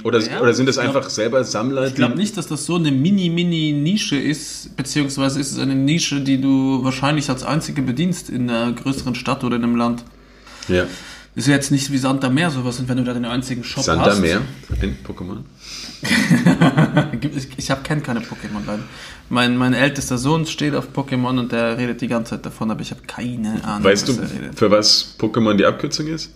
Oder, 0.02 0.20
Ja, 0.20 0.40
oder 0.40 0.52
sind 0.52 0.66
das 0.66 0.76
glaub- 0.76 0.88
einfach 0.94 1.08
selber 1.08 1.42
Sammler? 1.44 1.86
Ich 1.86 1.94
glaube 1.94 2.16
nicht, 2.16 2.36
dass 2.36 2.46
das 2.46 2.66
so 2.66 2.76
eine 2.76 2.90
mini-mini-Nische 2.90 4.16
ist, 4.16 4.76
beziehungsweise 4.76 5.40
ist 5.40 5.52
es 5.52 5.58
eine 5.58 5.74
Nische, 5.74 6.20
die 6.20 6.40
du 6.40 6.84
wahrscheinlich 6.84 7.30
als 7.30 7.42
einzige 7.42 7.80
bedienst 7.80 8.28
in 8.28 8.50
einer 8.50 8.70
größeren 8.72 9.14
Stadt 9.14 9.44
oder 9.44 9.56
in 9.56 9.62
einem 9.64 9.76
Land. 9.76 10.04
Ja. 10.68 10.84
Ist 11.34 11.48
ja 11.48 11.54
jetzt 11.54 11.70
nicht 11.70 11.90
wie 11.90 11.98
Santa 11.98 12.28
Meer 12.28 12.50
sowas, 12.50 12.78
und 12.78 12.88
wenn 12.88 12.98
du 12.98 13.04
da 13.04 13.14
den 13.14 13.24
einzigen 13.24 13.64
Shop 13.64 13.82
Santa 13.84 14.04
hast. 14.06 14.20
Meer 14.20 14.42
in 14.82 14.96
Pokémon? 15.06 15.38
Ich, 17.36 17.48
ich 17.56 17.70
habe 17.70 17.82
kenne 17.82 18.02
keine 18.02 18.20
Pokémon 18.20 18.60
leider. 18.66 18.82
Mein, 19.30 19.56
mein 19.56 19.72
ältester 19.72 20.18
Sohn 20.18 20.44
steht 20.46 20.74
auf 20.74 20.88
Pokémon 20.94 21.38
und 21.38 21.52
der 21.52 21.78
redet 21.78 22.00
die 22.00 22.06
ganze 22.08 22.30
Zeit 22.32 22.44
davon, 22.46 22.70
aber 22.70 22.82
ich 22.82 22.90
habe 22.90 23.00
keine 23.06 23.64
Ahnung, 23.64 23.84
Weißt 23.84 24.06
du, 24.08 24.20
was 24.20 24.30
redet. 24.32 24.58
für 24.58 24.70
was 24.70 25.16
Pokémon 25.18 25.54
die 25.54 25.64
Abkürzung 25.64 26.06
ist? 26.08 26.30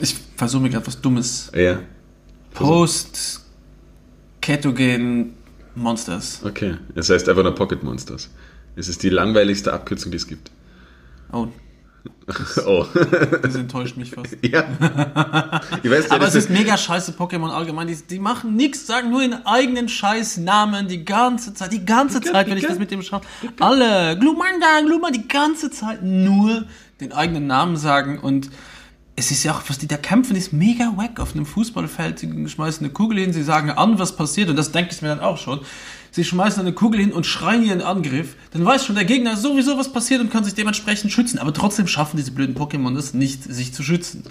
Ich 0.00 0.14
versuche 0.36 0.62
mir 0.62 0.70
gerade 0.70 0.86
was 0.86 1.00
Dummes. 1.00 1.50
Ja. 1.54 1.80
Post 2.54 3.44
Ketogen 4.40 5.34
Monsters. 5.74 6.40
Okay, 6.44 6.76
es 6.94 7.10
heißt 7.10 7.28
einfach 7.28 7.42
nur 7.42 7.54
Pocket 7.54 7.82
Monsters. 7.82 8.30
Es 8.76 8.88
ist 8.88 9.02
die 9.02 9.10
langweiligste 9.10 9.72
Abkürzung, 9.72 10.12
die 10.12 10.16
es 10.16 10.26
gibt. 10.26 10.50
Oh, 11.32 11.48
Oh. 12.66 12.84
das 13.42 13.54
enttäuscht 13.54 13.96
mich 13.96 14.10
fast. 14.10 14.36
ja. 14.42 14.64
Ich 15.82 15.90
weiß, 15.90 16.10
Aber 16.10 16.26
das 16.26 16.34
es 16.34 16.44
ist 16.44 16.50
mega 16.50 16.76
scheiße 16.76 17.12
Pokémon 17.12 17.50
allgemein. 17.50 17.86
Die, 17.86 17.96
die 17.96 18.18
machen 18.18 18.54
nichts, 18.54 18.86
sagen 18.86 19.10
nur 19.10 19.22
ihren 19.22 19.46
eigenen 19.46 19.88
scheiß 19.88 20.38
Namen 20.38 20.88
die 20.88 21.04
ganze 21.04 21.54
Zeit. 21.54 21.72
Die 21.72 21.84
ganze 21.84 22.20
Zeit, 22.20 22.48
wenn 22.48 22.58
ich 22.58 22.66
das 22.66 22.78
mit 22.78 22.90
dem 22.90 23.02
schaue. 23.02 23.22
Alle, 23.60 24.18
Glumanda, 24.18 24.80
Glumanda, 24.84 25.18
die 25.18 25.28
ganze 25.28 25.70
Zeit 25.70 26.02
nur 26.02 26.66
den 27.00 27.12
eigenen 27.12 27.46
Namen 27.46 27.76
sagen 27.76 28.18
und 28.18 28.50
es 29.18 29.32
ist 29.32 29.42
ja 29.42 29.52
auch, 29.52 29.62
was 29.66 29.78
die 29.78 29.88
da 29.88 29.96
kämpfen, 29.96 30.36
ist 30.36 30.52
mega 30.52 30.92
wack 30.96 31.18
auf 31.18 31.34
einem 31.34 31.44
Fußballfeld. 31.44 32.20
Sie 32.20 32.48
schmeißen 32.48 32.84
eine 32.84 32.92
Kugel 32.92 33.18
hin, 33.18 33.32
sie 33.32 33.42
sagen 33.42 33.70
an, 33.70 33.98
was 33.98 34.14
passiert 34.14 34.48
und 34.48 34.54
das 34.54 34.70
denke 34.70 34.92
ich 34.92 35.02
mir 35.02 35.08
dann 35.08 35.20
auch 35.20 35.38
schon. 35.38 35.60
Sie 36.18 36.24
schmeißen 36.24 36.60
eine 36.60 36.72
Kugel 36.72 36.98
hin 36.98 37.12
und 37.12 37.26
schreien 37.26 37.64
ihren 37.64 37.80
Angriff, 37.80 38.34
dann 38.52 38.64
weiß 38.64 38.84
schon 38.84 38.96
der 38.96 39.04
Gegner 39.04 39.36
sowieso, 39.36 39.78
was 39.78 39.92
passiert 39.92 40.20
und 40.20 40.32
kann 40.32 40.42
sich 40.42 40.54
dementsprechend 40.54 41.12
schützen. 41.12 41.38
Aber 41.38 41.52
trotzdem 41.52 41.86
schaffen 41.86 42.16
diese 42.16 42.32
blöden 42.32 42.56
Pokémon 42.56 42.96
es 42.98 43.14
nicht, 43.14 43.44
sich 43.44 43.72
zu 43.72 43.84
schützen. 43.84 44.24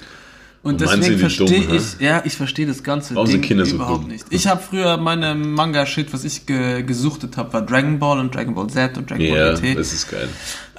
Und 0.63 0.73
Und 0.73 0.81
deswegen 0.81 1.17
verstehe 1.19 1.63
ich, 1.77 2.01
ja, 2.01 2.23
ich 2.25 2.33
verstehe 2.35 2.67
das 2.67 2.83
ganze 2.83 3.15
Warum 3.15 3.29
Ding 3.29 3.39
Kinder 3.41 3.65
so 3.65 3.75
überhaupt 3.75 4.03
dumm? 4.03 4.09
nicht. 4.09 4.25
Ich 4.31 4.47
habe 4.47 4.61
früher 4.61 4.97
meine 4.97 5.33
Manga-Shit, 5.33 6.11
was 6.11 6.25
ich 6.25 6.45
ge 6.45 6.83
gesuchtet 6.83 7.37
habe, 7.37 7.53
war 7.53 7.61
Dragon 7.61 7.99
Ball 7.99 8.19
und 8.19 8.35
Dragon 8.35 8.53
Ball 8.53 8.67
Z 8.67 8.97
und 8.97 9.09
Dragon 9.09 9.23
Ja, 9.25 9.51
Ball 9.53 9.61
GT. 9.61 9.77
das 9.79 9.93
ist 9.93 10.11
geil. 10.11 10.27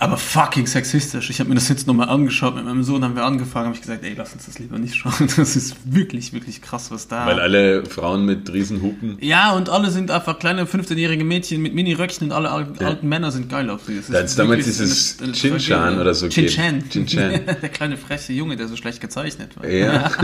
Aber 0.00 0.16
fucking 0.16 0.66
sexistisch. 0.66 1.28
Ich 1.28 1.40
habe 1.40 1.48
mir 1.48 1.56
das 1.56 1.68
jetzt 1.68 1.88
nochmal 1.88 2.08
angeschaut. 2.08 2.54
Mit 2.54 2.64
meinem 2.64 2.84
Sohn 2.84 3.02
haben 3.02 3.16
wir 3.16 3.24
angefangen, 3.24 3.66
habe 3.66 3.74
ich 3.74 3.80
gesagt, 3.80 4.04
ey, 4.04 4.14
lass 4.16 4.32
uns 4.32 4.46
das 4.46 4.58
lieber 4.58 4.78
nicht 4.78 4.94
schauen. 4.94 5.28
Das 5.36 5.56
ist 5.56 5.76
wirklich, 5.84 6.32
wirklich 6.32 6.62
krass, 6.62 6.90
was 6.90 7.08
da. 7.08 7.26
Weil 7.26 7.40
alle 7.40 7.84
Frauen 7.84 8.24
mit 8.24 8.52
Riesenhupen. 8.52 9.18
ja, 9.20 9.52
und 9.52 9.68
alle 9.68 9.90
sind 9.90 10.10
einfach 10.10 10.38
kleine 10.38 10.64
15-jährige 10.64 11.24
Mädchen 11.24 11.62
mit 11.62 11.74
Mini-Röckchen 11.74 12.28
und 12.28 12.32
alle 12.32 12.50
al 12.50 12.72
alten 12.78 13.08
Männer 13.08 13.30
sind 13.30 13.48
geil 13.48 13.68
auf 13.70 13.82
sie. 13.86 13.96
Das 13.96 14.04
ist 14.04 14.14
Da 14.14 14.18
hat's 14.20 14.36
damals 14.36 14.64
dieses 14.64 15.16
Chin-Chan 15.32 15.98
oder 15.98 16.14
so 16.14 16.28
Chin-Chan. 16.28 16.88
Chin-Chan. 16.88 17.40
der 17.62 17.68
kleine 17.68 17.96
freche 17.96 18.32
Junge, 18.32 18.56
der 18.56 18.68
so 18.68 18.76
schlecht 18.76 19.00
gezeichnet 19.00 19.56
war. 19.56 19.68
Ja. 19.68 20.10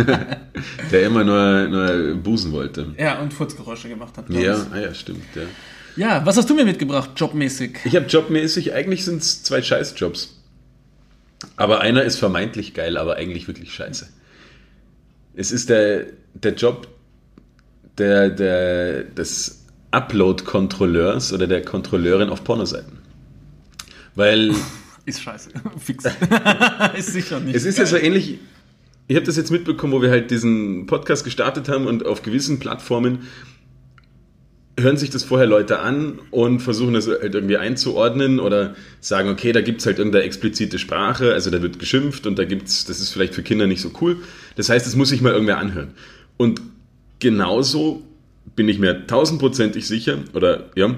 Der 0.90 1.06
immer 1.06 1.24
nur, 1.24 1.68
nur 1.68 2.14
busen 2.14 2.52
wollte. 2.52 2.94
Ja, 2.98 3.18
und 3.20 3.32
Furzgeräusche 3.34 3.88
gemacht 3.88 4.16
hat. 4.16 4.30
Ja, 4.30 4.56
ah 4.72 4.78
ja, 4.78 4.94
stimmt. 4.94 5.24
Ja. 5.34 5.42
Ja, 5.96 6.24
was 6.26 6.36
hast 6.36 6.50
du 6.50 6.54
mir 6.54 6.64
mitgebracht, 6.64 7.10
jobmäßig? 7.16 7.78
Ich 7.84 7.94
habe 7.96 8.06
jobmäßig, 8.06 8.72
eigentlich 8.72 9.04
sind 9.04 9.22
es 9.22 9.42
zwei 9.42 9.62
Scheißjobs. 9.62 10.40
Aber 11.56 11.80
einer 11.80 12.02
ist 12.02 12.18
vermeintlich 12.18 12.74
geil, 12.74 12.96
aber 12.96 13.16
eigentlich 13.16 13.46
wirklich 13.46 13.72
scheiße. 13.72 14.08
Es 15.34 15.52
ist 15.52 15.68
der, 15.68 16.06
der 16.34 16.54
Job 16.54 16.88
der, 17.98 18.30
der, 18.30 19.04
des 19.04 19.64
Upload-Kontrolleurs 19.90 21.32
oder 21.32 21.46
der 21.46 21.62
Kontrolleurin 21.62 22.28
auf 22.28 22.42
Pornoseiten. 22.42 22.98
Weil 24.14 24.54
Ist 25.06 25.22
scheiße. 25.22 25.50
Fix. 25.78 26.04
ist 26.96 27.12
sicher 27.12 27.40
nicht. 27.40 27.54
es 27.54 27.64
ist 27.64 27.78
ja 27.78 27.86
so 27.86 27.96
ähnlich, 27.96 28.38
ich 29.06 29.16
habe 29.16 29.26
das 29.26 29.36
jetzt 29.36 29.50
mitbekommen, 29.50 29.92
wo 29.92 30.00
wir 30.00 30.10
halt 30.10 30.30
diesen 30.30 30.86
Podcast 30.86 31.24
gestartet 31.24 31.68
haben 31.68 31.86
und 31.86 32.06
auf 32.06 32.22
gewissen 32.22 32.58
Plattformen 32.58 33.28
hören 34.78 34.96
sich 34.96 35.10
das 35.10 35.22
vorher 35.22 35.46
Leute 35.46 35.78
an 35.80 36.18
und 36.30 36.60
versuchen 36.60 36.94
das 36.94 37.06
halt 37.06 37.34
irgendwie 37.34 37.56
einzuordnen 37.56 38.40
oder 38.40 38.74
sagen, 39.00 39.28
okay, 39.28 39.52
da 39.52 39.60
gibt's 39.60 39.86
halt 39.86 39.98
irgendeine 39.98 40.24
explizite 40.24 40.78
Sprache, 40.78 41.32
also 41.32 41.50
da 41.50 41.62
wird 41.62 41.78
geschimpft 41.78 42.26
und 42.26 42.38
da 42.38 42.44
gibt's, 42.44 42.84
das 42.84 43.00
ist 43.00 43.10
vielleicht 43.10 43.34
für 43.34 43.42
Kinder 43.42 43.66
nicht 43.66 43.80
so 43.80 43.92
cool. 44.00 44.16
Das 44.56 44.68
heißt, 44.68 44.84
das 44.84 44.96
muss 44.96 45.10
sich 45.10 45.20
mal 45.20 45.32
irgendwer 45.32 45.58
anhören. 45.58 45.92
Und 46.36 46.60
genauso 47.20 48.02
bin 48.56 48.68
ich 48.68 48.78
mir 48.78 49.06
tausendprozentig 49.06 49.86
sicher, 49.86 50.18
oder 50.32 50.70
ja, 50.74 50.94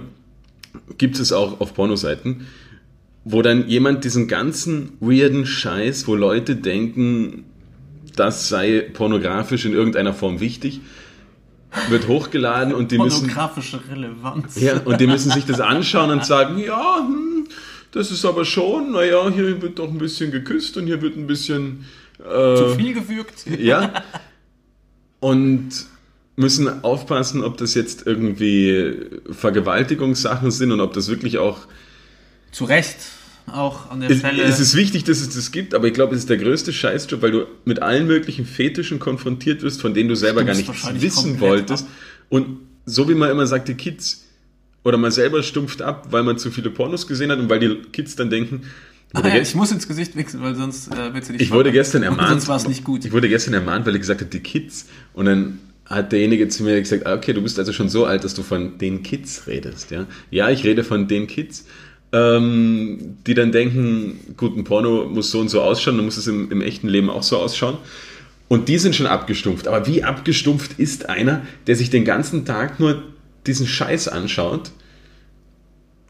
gibt 0.96 1.18
es 1.18 1.32
auch 1.32 1.60
auf 1.60 1.74
Pornoseiten, 1.74 2.46
wo 3.24 3.42
dann 3.42 3.68
jemand 3.68 4.04
diesen 4.04 4.28
ganzen 4.28 4.92
weirden 5.00 5.46
Scheiß, 5.46 6.06
wo 6.06 6.14
Leute 6.14 6.56
denken, 6.56 7.44
das 8.14 8.48
sei 8.48 8.80
pornografisch 8.92 9.66
in 9.66 9.72
irgendeiner 9.74 10.14
Form 10.14 10.40
wichtig, 10.40 10.80
wird 11.88 12.08
hochgeladen 12.08 12.74
und 12.74 12.90
die 12.92 12.98
müssen 12.98 13.30
Relevanz. 13.30 14.60
ja, 14.60 14.80
und 14.80 15.00
die 15.00 15.06
müssen 15.06 15.30
sich 15.30 15.44
das 15.44 15.60
anschauen 15.60 16.10
und 16.10 16.24
sagen, 16.24 16.58
ja, 16.58 16.98
hm, 16.98 17.46
das 17.92 18.10
ist 18.10 18.24
aber 18.24 18.44
schon, 18.44 18.92
naja, 18.92 19.28
hier 19.30 19.60
wird 19.62 19.78
doch 19.78 19.88
ein 19.88 19.98
bisschen 19.98 20.30
geküsst 20.30 20.76
und 20.76 20.86
hier 20.86 21.00
wird 21.02 21.16
ein 21.16 21.26
bisschen 21.26 21.84
äh, 22.18 22.56
Zu 22.56 22.74
viel 22.76 22.94
gewürgt. 22.94 23.46
ja. 23.58 23.92
Und 25.20 25.70
müssen 26.36 26.84
aufpassen, 26.84 27.42
ob 27.42 27.56
das 27.56 27.74
jetzt 27.74 28.06
irgendwie 28.06 28.96
Vergewaltigungssachen 29.30 30.50
sind 30.50 30.72
und 30.72 30.80
ob 30.80 30.92
das 30.92 31.08
wirklich 31.08 31.38
auch 31.38 31.60
Zu 32.52 32.64
Recht 32.64 32.98
auch 33.46 33.90
an 33.90 34.00
der 34.00 34.10
es, 34.10 34.18
Stelle. 34.18 34.42
es 34.42 34.60
ist 34.60 34.74
wichtig, 34.74 35.04
dass 35.04 35.20
es 35.20 35.30
das 35.30 35.52
gibt, 35.52 35.74
aber 35.74 35.86
ich 35.86 35.94
glaube, 35.94 36.14
es 36.14 36.22
ist 36.22 36.30
der 36.30 36.36
größte 36.36 36.72
Scheißjob, 36.72 37.22
weil 37.22 37.30
du 37.30 37.46
mit 37.64 37.80
allen 37.80 38.06
möglichen 38.06 38.44
Fetischen 38.44 38.98
konfrontiert 38.98 39.62
wirst, 39.62 39.80
von 39.80 39.94
denen 39.94 40.08
du 40.08 40.16
selber 40.16 40.44
gar 40.44 40.54
nichts 40.54 40.88
wissen 41.00 41.40
wolltest. 41.40 41.84
ab. 41.84 41.90
Und 42.28 42.58
so 42.86 43.08
wie 43.08 43.14
man 43.14 43.30
immer 43.30 43.46
sagt, 43.46 43.68
die 43.68 43.74
Kids 43.74 44.24
oder 44.84 44.98
man 44.98 45.10
selber 45.10 45.42
stumpft 45.42 45.82
ab, 45.82 46.08
weil 46.10 46.22
man 46.22 46.38
zu 46.38 46.50
viele 46.50 46.70
Pornos 46.70 47.06
gesehen 47.06 47.30
hat 47.30 47.38
und 47.38 47.48
weil 47.48 47.58
die 47.58 47.82
Kids 47.92 48.16
dann 48.16 48.30
denken, 48.30 48.62
ah, 49.14 49.26
ja, 49.26 49.36
ich 49.36 49.54
muss 49.54 49.72
ins 49.72 49.88
Gesicht 49.88 50.16
wechseln, 50.16 50.42
weil 50.42 50.54
sonst 50.54 50.92
äh, 50.92 51.12
wird 51.12 51.24
sie 51.24 51.32
nicht 51.32 51.42
ich 51.42 51.50
wurde 51.50 51.72
gestern 51.72 52.02
ermahnt. 52.04 52.30
Sonst 52.30 52.48
war 52.48 52.56
es 52.56 52.68
nicht 52.68 52.84
gut. 52.84 53.04
Ich 53.04 53.12
wurde 53.12 53.28
gestern 53.28 53.54
ermahnt, 53.54 53.86
weil 53.86 53.94
er 53.94 53.98
gesagt 53.98 54.20
hat, 54.20 54.32
die 54.32 54.40
Kids. 54.40 54.86
Und 55.12 55.26
dann 55.26 55.58
hat 55.86 56.12
derjenige 56.12 56.48
zu 56.48 56.64
mir 56.64 56.80
gesagt, 56.80 57.06
ah, 57.06 57.14
okay, 57.14 57.32
du 57.32 57.42
bist 57.42 57.58
also 57.58 57.72
schon 57.72 57.88
so 57.88 58.06
alt, 58.06 58.24
dass 58.24 58.34
du 58.34 58.42
von 58.42 58.78
den 58.78 59.02
Kids 59.02 59.46
redest. 59.46 59.90
Ja, 59.90 60.06
ja 60.30 60.50
ich 60.50 60.64
rede 60.64 60.84
von 60.84 61.08
den 61.08 61.26
Kids, 61.26 61.64
ähm, 62.12 63.18
die 63.26 63.34
dann 63.34 63.52
denken, 63.52 64.34
gut, 64.36 64.56
ein 64.56 64.64
Porno 64.64 65.06
muss 65.06 65.30
so 65.30 65.40
und 65.40 65.48
so 65.48 65.60
ausschauen, 65.62 65.96
dann 65.96 66.04
muss 66.04 66.16
es 66.16 66.26
im, 66.26 66.50
im 66.50 66.62
echten 66.62 66.88
Leben 66.88 67.10
auch 67.10 67.22
so 67.22 67.38
ausschauen. 67.38 67.78
Und 68.48 68.68
die 68.68 68.78
sind 68.78 68.94
schon 68.94 69.06
abgestumpft. 69.06 69.66
Aber 69.66 69.86
wie 69.86 70.04
abgestumpft 70.04 70.78
ist 70.78 71.08
einer, 71.08 71.42
der 71.66 71.74
sich 71.74 71.90
den 71.90 72.04
ganzen 72.04 72.44
Tag 72.44 72.78
nur 72.78 73.02
diesen 73.46 73.66
Scheiß 73.66 74.08
anschaut 74.08 74.70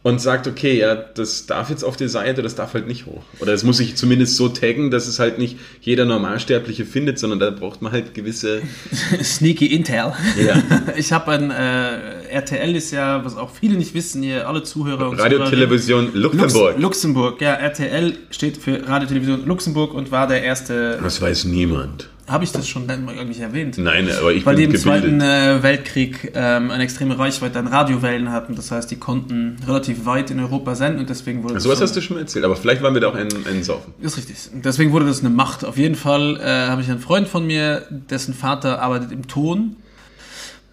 und 0.06 0.20
sagt, 0.20 0.46
okay, 0.46 0.78
ja, 0.78 0.94
das 0.94 1.46
darf 1.46 1.68
jetzt 1.68 1.82
auf 1.82 1.96
die 1.96 2.06
Seite, 2.06 2.40
das 2.40 2.54
darf 2.54 2.74
halt 2.74 2.86
nicht 2.86 3.06
hoch. 3.06 3.24
Oder 3.40 3.52
es 3.54 3.64
muss 3.64 3.78
sich 3.78 3.96
zumindest 3.96 4.36
so 4.36 4.48
taggen, 4.48 4.92
dass 4.92 5.08
es 5.08 5.18
halt 5.18 5.40
nicht 5.40 5.58
jeder 5.80 6.04
Normalsterbliche 6.04 6.86
findet, 6.86 7.18
sondern 7.18 7.40
da 7.40 7.50
braucht 7.50 7.82
man 7.82 7.90
halt 7.90 8.14
gewisse... 8.14 8.62
Sneaky 9.20 9.66
Intel. 9.66 10.12
Ja. 10.38 10.62
Ich 10.96 11.12
habe 11.12 11.32
ein 11.32 11.50
äh, 11.50 12.28
RTL 12.30 12.76
ist 12.76 12.92
ja, 12.92 13.24
was 13.24 13.36
auch 13.36 13.50
viele 13.50 13.76
nicht 13.76 13.94
wissen, 13.94 14.22
ihr 14.22 14.48
alle 14.48 14.62
Zuhörer 14.62 15.08
und 15.08 15.18
Radio. 15.18 15.44
Television, 15.44 16.10
Luxemburg. 16.14 16.74
Lux 16.74 16.82
Luxemburg, 16.82 17.40
ja, 17.42 17.54
RTL 17.54 18.16
steht 18.30 18.58
für 18.58 18.86
Radio 18.86 19.08
Television 19.08 19.44
Luxemburg 19.44 19.92
und 19.92 20.12
war 20.12 20.28
der 20.28 20.44
erste. 20.44 21.00
Das 21.02 21.20
weiß 21.20 21.46
niemand. 21.46 22.08
Habe 22.28 22.42
ich 22.42 22.50
das 22.50 22.68
schon 22.68 22.88
irgendwie 22.88 23.40
erwähnt? 23.40 23.78
Nein, 23.78 24.08
aber 24.18 24.32
ich 24.32 24.44
Weil 24.44 24.56
die 24.56 24.66
bin 24.66 24.74
im 24.74 24.80
Zweiten 24.80 25.20
äh, 25.20 25.62
Weltkrieg 25.62 26.32
ähm, 26.34 26.72
eine 26.72 26.82
extreme 26.82 27.16
Reichweite 27.16 27.58
an 27.60 27.68
Radiowellen 27.68 28.32
hatten. 28.32 28.56
Das 28.56 28.72
heißt, 28.72 28.90
die 28.90 28.96
konnten 28.96 29.58
relativ 29.64 30.06
weit 30.06 30.32
in 30.32 30.40
Europa 30.40 30.74
senden 30.74 31.00
und 31.00 31.08
deswegen 31.08 31.44
wurde 31.44 31.60
So 31.60 31.68
was 31.68 31.78
das 31.78 31.90
hast 31.90 31.96
du 31.96 32.00
schon 32.00 32.16
mal 32.16 32.22
erzählt, 32.22 32.44
aber 32.44 32.56
vielleicht 32.56 32.82
waren 32.82 32.94
wir 32.94 33.00
da 33.00 33.08
auch 33.08 33.14
ein, 33.14 33.28
ein 33.48 33.62
Saufen. 33.62 33.94
ist 34.00 34.16
richtig. 34.16 34.36
Deswegen 34.54 34.90
wurde 34.90 35.06
das 35.06 35.20
eine 35.20 35.30
Macht. 35.30 35.64
Auf 35.64 35.76
jeden 35.78 35.94
Fall 35.94 36.40
äh, 36.40 36.68
habe 36.68 36.82
ich 36.82 36.90
einen 36.90 36.98
Freund 36.98 37.28
von 37.28 37.46
mir, 37.46 37.86
dessen 37.90 38.34
Vater 38.34 38.82
arbeitet 38.82 39.12
im 39.12 39.28
Ton. 39.28 39.76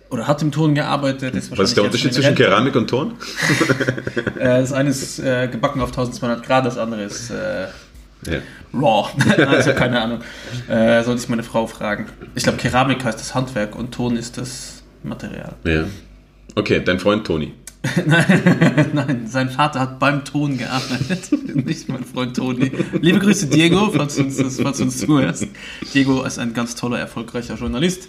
Oder 0.09 0.27
hat 0.27 0.43
im 0.43 0.51
Ton 0.51 0.75
gearbeitet. 0.75 1.35
Was 1.55 1.69
ist 1.69 1.77
der 1.77 1.85
Unterschied 1.85 2.13
zwischen 2.13 2.35
Keramik 2.35 2.75
und 2.75 2.87
Ton? 2.89 3.13
Äh, 4.35 4.59
das 4.59 4.73
eine 4.73 4.89
ist 4.89 5.19
äh, 5.19 5.47
gebacken 5.47 5.79
auf 5.79 5.89
1200 5.89 6.45
Grad, 6.45 6.65
das 6.65 6.77
andere 6.77 7.03
ist 7.03 7.29
äh, 7.29 7.67
Ja. 8.27 8.39
raw. 8.73 9.09
also 9.47 9.73
keine 9.73 10.01
Ahnung. 10.01 10.19
Äh, 10.67 11.03
sollte 11.03 11.21
ich 11.21 11.29
meine 11.29 11.43
Frau 11.43 11.67
fragen. 11.67 12.07
Ich 12.35 12.43
glaube, 12.43 12.57
Keramik 12.57 13.03
heißt 13.03 13.19
das 13.19 13.35
Handwerk 13.35 13.75
und 13.75 13.91
Ton 13.93 14.15
ist 14.17 14.37
das 14.37 14.83
Material. 15.03 15.53
ja. 15.65 15.85
Okay, 16.55 16.81
dein 16.83 16.99
Freund 16.99 17.25
Toni. 17.25 17.51
Nein, 18.05 19.23
sein 19.25 19.49
Vater 19.49 19.79
hat 19.79 19.99
beim 19.99 20.23
Ton 20.23 20.57
gearbeitet. 20.57 21.31
Nicht 21.65 21.89
mein 21.89 22.03
Freund 22.03 22.35
Toni. 22.37 22.71
Liebe 23.01 23.19
Grüße, 23.19 23.47
Diego, 23.47 23.91
falls 23.91 24.15
du 24.15 24.23
uns, 24.23 24.37
falls 24.61 24.77
du 24.77 24.83
uns 24.83 24.99
zuhörst. 24.99 25.47
Diego 25.93 26.23
ist 26.23 26.39
ein 26.39 26.53
ganz 26.53 26.75
toller, 26.75 26.99
erfolgreicher 26.99 27.55
Journalist 27.55 28.07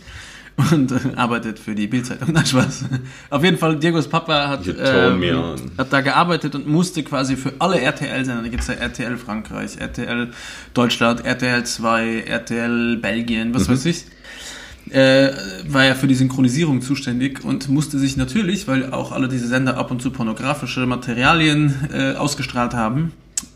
und 0.73 0.93
äh, 0.93 1.17
arbeitet 1.17 1.59
für 1.59 1.75
die 1.75 1.87
Bildzeitung. 1.87 2.33
Nein, 2.33 2.47
Spaß. 2.47 2.85
Auf 3.31 3.43
jeden 3.43 3.59
Fall, 3.59 3.77
Diegos 3.77 4.09
Papa 4.09 4.49
hat, 4.49 4.67
ähm, 4.67 5.57
hat 5.77 5.93
da 5.93 6.01
gearbeitet 6.01 6.55
und 6.55 6.69
musste 6.69 7.03
quasi 7.03 7.37
für 7.37 7.55
alle 7.59 7.81
RTL-Sender, 7.81 8.43
da 8.43 8.49
gibt 8.49 8.63
es 8.63 8.69
ja 8.69 8.75
RTL 8.75 9.17
Frankreich, 9.17 9.79
RTL 9.79 10.31
Deutschland, 10.73 11.25
RTL 11.25 11.65
2, 11.65 12.21
RTL 12.21 12.97
Belgien, 12.99 13.55
was 13.55 13.69
weiß 13.69 13.85
ich, 13.87 14.05
äh, 14.91 15.33
war 15.67 15.85
er 15.85 15.97
für 15.97 16.07
die 16.07 16.15
Synchronisierung 16.15 16.83
zuständig 16.83 17.45
und 17.45 17.69
musste 17.69 17.99
sich 17.99 18.17
natürlich, 18.17 18.69
weil 18.69 18.93
auch 18.93 19.13
alle 19.13 19.29
diese 19.29 19.49
Sender 19.49 19.77
ab 19.77 19.91
und 19.91 20.03
zu 20.03 20.11
pornografische 20.11 20.87
Materialien 20.87 21.75
äh, 21.93 22.15
ausgestrahlt 22.15 22.75
haben, 22.75 23.13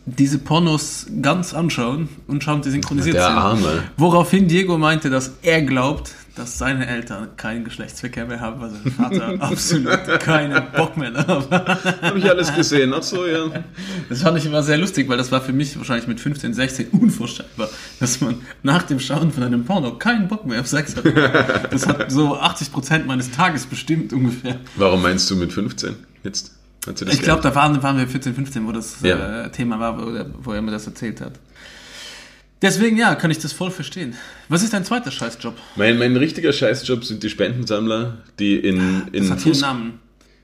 diese 0.07 0.39
Pornos 0.39 1.07
ganz 1.23 1.55
anschauen 1.55 2.09
und 2.27 2.43
schauen, 2.43 2.63
die 2.63 2.71
synchronisiert 2.71 3.17
Der 3.17 3.27
sind. 3.27 3.37
Arme. 3.37 3.83
Woraufhin 3.97 4.49
Diego 4.49 4.79
meinte, 4.79 5.11
dass 5.11 5.35
er 5.43 5.63
glaubt, 5.63 6.15
dass 6.39 6.57
seine 6.57 6.87
Eltern 6.87 7.29
keinen 7.37 7.65
Geschlechtsverkehr 7.65 8.25
mehr 8.27 8.41
haben, 8.41 8.61
weil 8.61 8.71
sein 8.71 8.93
Vater 8.93 9.35
absolut 9.43 10.21
keinen 10.21 10.63
Bock 10.77 10.97
mehr 10.97 11.11
darauf 11.11 11.51
hat. 11.51 12.03
Habe 12.03 12.19
ich 12.19 12.29
alles 12.31 12.55
gesehen. 12.55 12.93
Ach 12.95 13.03
so, 13.03 13.27
ja. 13.27 13.47
Das 14.09 14.23
fand 14.23 14.39
ich 14.39 14.47
immer 14.47 14.63
sehr 14.63 14.79
lustig, 14.79 15.09
weil 15.09 15.19
das 15.19 15.31
war 15.33 15.41
für 15.41 15.53
mich 15.53 15.77
wahrscheinlich 15.77 16.07
mit 16.07 16.21
15, 16.21 16.55
16 16.55 16.89
unvorstellbar, 16.89 17.69
dass 18.01 18.21
man 18.21 18.37
nach 18.63 18.83
dem 18.85 19.01
Schauen 19.01 19.33
von 19.33 19.43
einem 19.43 19.65
Porno 19.65 19.99
keinen 19.99 20.29
Bock 20.29 20.47
mehr 20.47 20.61
auf 20.61 20.67
Sex 20.69 20.97
hat. 20.97 21.05
Das 21.73 21.87
hat 21.87 22.11
so 22.11 22.37
80% 22.39 23.05
meines 23.05 23.31
Tages 23.31 23.67
bestimmt 23.67 24.13
ungefähr. 24.13 24.57
Warum 24.77 25.03
meinst 25.03 25.31
du 25.31 25.37
mit 25.37 25.53
15 25.53 25.97
jetzt? 26.25 26.53
Ich 27.11 27.21
glaube, 27.21 27.43
da 27.43 27.55
waren, 27.55 27.83
waren 27.83 27.99
wir 27.99 28.07
14, 28.09 28.35
15, 28.35 28.67
wo 28.67 28.73
das 28.73 28.97
Ja. 29.03 29.45
äh, 29.45 29.51
Thema 29.51 29.79
war, 29.79 29.99
wo, 30.01 30.25
wo 30.43 30.53
er 30.53 30.63
mir 30.63 30.71
das 30.71 30.87
erzählt 30.87 31.21
hat. 31.21 31.33
Deswegen, 32.61 32.97
ja, 32.97 33.15
kann 33.15 33.31
ich 33.31 33.39
das 33.39 33.53
voll 33.53 33.71
verstehen. 33.71 34.17
Was 34.49 34.63
ist 34.63 34.73
dein 34.73 34.85
zweiter 34.85 35.11
Scheißjob? 35.13 35.55
Mein, 35.77 35.97
mein 35.99 36.17
richtiger 36.17 36.53
Scheißjob 36.53 37.05
sind 37.05 37.23
die 37.23 37.31
Spendensammler, 37.31 38.19
die 38.39 38.57
in, 38.57 39.03
Das 39.13 39.13
in 39.13 39.31
hat 39.31 39.39
hier 39.39 39.45
einen 39.47 39.55
Fuß... 39.55 39.61
Namen 39.61 39.99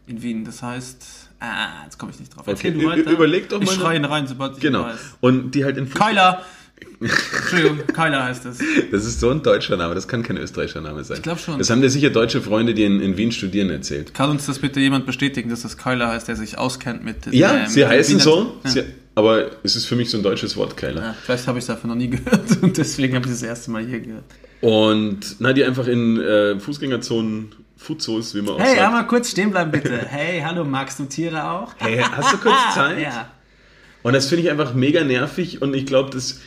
in 0.07 0.23
Wien. 0.23 0.45
Das 0.45 0.63
heißt, 0.63 1.05
ah, 1.41 1.83
jetzt 1.85 1.99
komme 1.99 2.13
ich 2.13 2.21
nicht 2.21 2.31
drauf. 2.37 2.43
Okay, 2.47 2.51
Erzähl 2.53 2.75
du 2.75 2.87
weiter. 2.87 3.11
überleg 3.11 3.49
doch 3.49 3.61
Ich 3.61 3.67
mal- 3.67 3.75
schreie 3.75 3.97
ihn 3.99 4.05
rein, 4.05 4.27
sobald 4.29 4.55
ich 4.57 4.61
Genau. 4.61 4.85
weiß. 4.85 4.99
Und 5.21 5.55
die 5.57 5.65
halt 5.65 5.77
in 5.77 5.87
Fuß... 5.89 6.01
Kyler! 6.01 6.43
Entschuldigung, 7.01 7.79
Kyler 7.89 8.25
heißt 8.25 8.45
das. 8.45 8.59
Das 8.91 9.05
ist 9.05 9.21
so 9.21 9.31
ein 9.31 9.43
deutscher 9.43 9.77
Name, 9.77 9.95
das 9.95 10.07
kann 10.09 10.23
kein 10.23 10.37
österreichischer 10.37 10.81
Name 10.81 11.03
sein. 11.05 11.17
Ich 11.19 11.23
glaub 11.23 11.39
schon. 11.39 11.59
Das 11.59 11.71
haben 11.71 11.81
dir 11.81 11.91
sicher 11.91 12.11
deutsche 12.11 12.41
Freunde, 12.43 12.75
die 12.75 12.85
in, 12.85 13.01
in 13.01 13.17
Wien 13.17 13.33
studieren, 13.33 13.71
erzählt. 13.71 14.15
Kann 14.15 14.31
uns 14.31 14.47
das 14.47 14.59
bitte 14.59 14.81
jemand 14.81 15.07
bestätigen, 15.07 15.51
dass 15.51 15.63
das 15.63 15.77
Kyler 15.79 16.09
heißt, 16.09 16.29
der 16.29 16.37
sich 16.37 16.59
auskennt 16.59 17.05
mit 17.05 17.27
Ja, 17.33 17.67
sie 17.69 17.81
mit 17.81 17.89
heißen 17.89 18.15
Wiener- 18.17 18.23
so, 18.25 18.61
Ja. 18.65 18.71
sie, 18.71 18.85
aber 19.15 19.51
es 19.63 19.77
ist 19.77 19.87
für 19.87 19.97
mich 19.97 20.11
so 20.11 20.17
ein 20.17 20.23
deutsches 20.23 20.57
Wort, 20.57 20.77
Keiler. 20.77 21.03
Ja, 21.03 21.15
vielleicht 21.23 21.47
habe 21.47 21.59
ich 21.59 21.63
es 21.63 21.67
davon 21.69 21.91
noch 21.91 21.97
nie 21.97 22.09
gehört 22.11 22.45
und 22.63 22.77
deswegen 22.77 23.15
habe 23.15 23.27
ich 23.27 23.33
das 23.33 23.43
erste 23.43 23.71
Mal 23.71 23.85
hier 23.87 24.01
gehört. 24.01 24.25
Und 24.61 25.37
na, 25.41 25.53
die 25.53 25.65
einfach 25.65 25.87
in 25.87 26.19
äh, 26.21 26.59
Fußgängerzonen, 26.59 27.55
Futzos, 27.77 28.35
wie 28.35 28.41
man 28.43 28.55
auch 28.55 28.61
Hey, 28.61 28.77
sagt. 28.77 28.87
einmal 28.87 29.07
kurz 29.07 29.31
stehen 29.31 29.51
bleiben 29.51 29.71
bitte. 29.71 29.99
Hey, 30.09 30.41
hallo, 30.41 30.65
magst 30.65 30.99
du 30.99 31.05
Tiere 31.05 31.51
auch? 31.51 31.73
Hey, 31.79 31.99
hast 31.99 32.33
du 32.33 32.39
kurz 32.39 32.57
Zeit? 32.75 33.01
Ja. 33.01 33.31
Und 34.03 34.15
das 34.15 34.27
finde 34.27 34.45
ich 34.45 34.51
einfach 34.51 34.75
mega 34.75 35.05
nervig 35.05 35.61
und 35.63 35.75
ich 35.75 35.87
glaube, 35.87 36.11
das, 36.11 36.41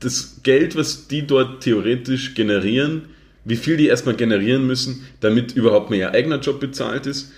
das 0.00 0.40
Geld, 0.42 0.76
was 0.76 1.08
die 1.08 1.26
dort 1.26 1.62
theoretisch 1.62 2.34
generieren, 2.34 3.08
wie 3.44 3.56
viel 3.56 3.76
die 3.78 3.86
erstmal 3.86 4.14
generieren 4.14 4.66
müssen, 4.66 5.06
damit 5.20 5.52
überhaupt 5.52 5.90
mehr 5.90 5.98
ihr 5.98 6.10
eigener 6.12 6.38
Job 6.38 6.60
bezahlt 6.60 7.06
ist, 7.06 7.32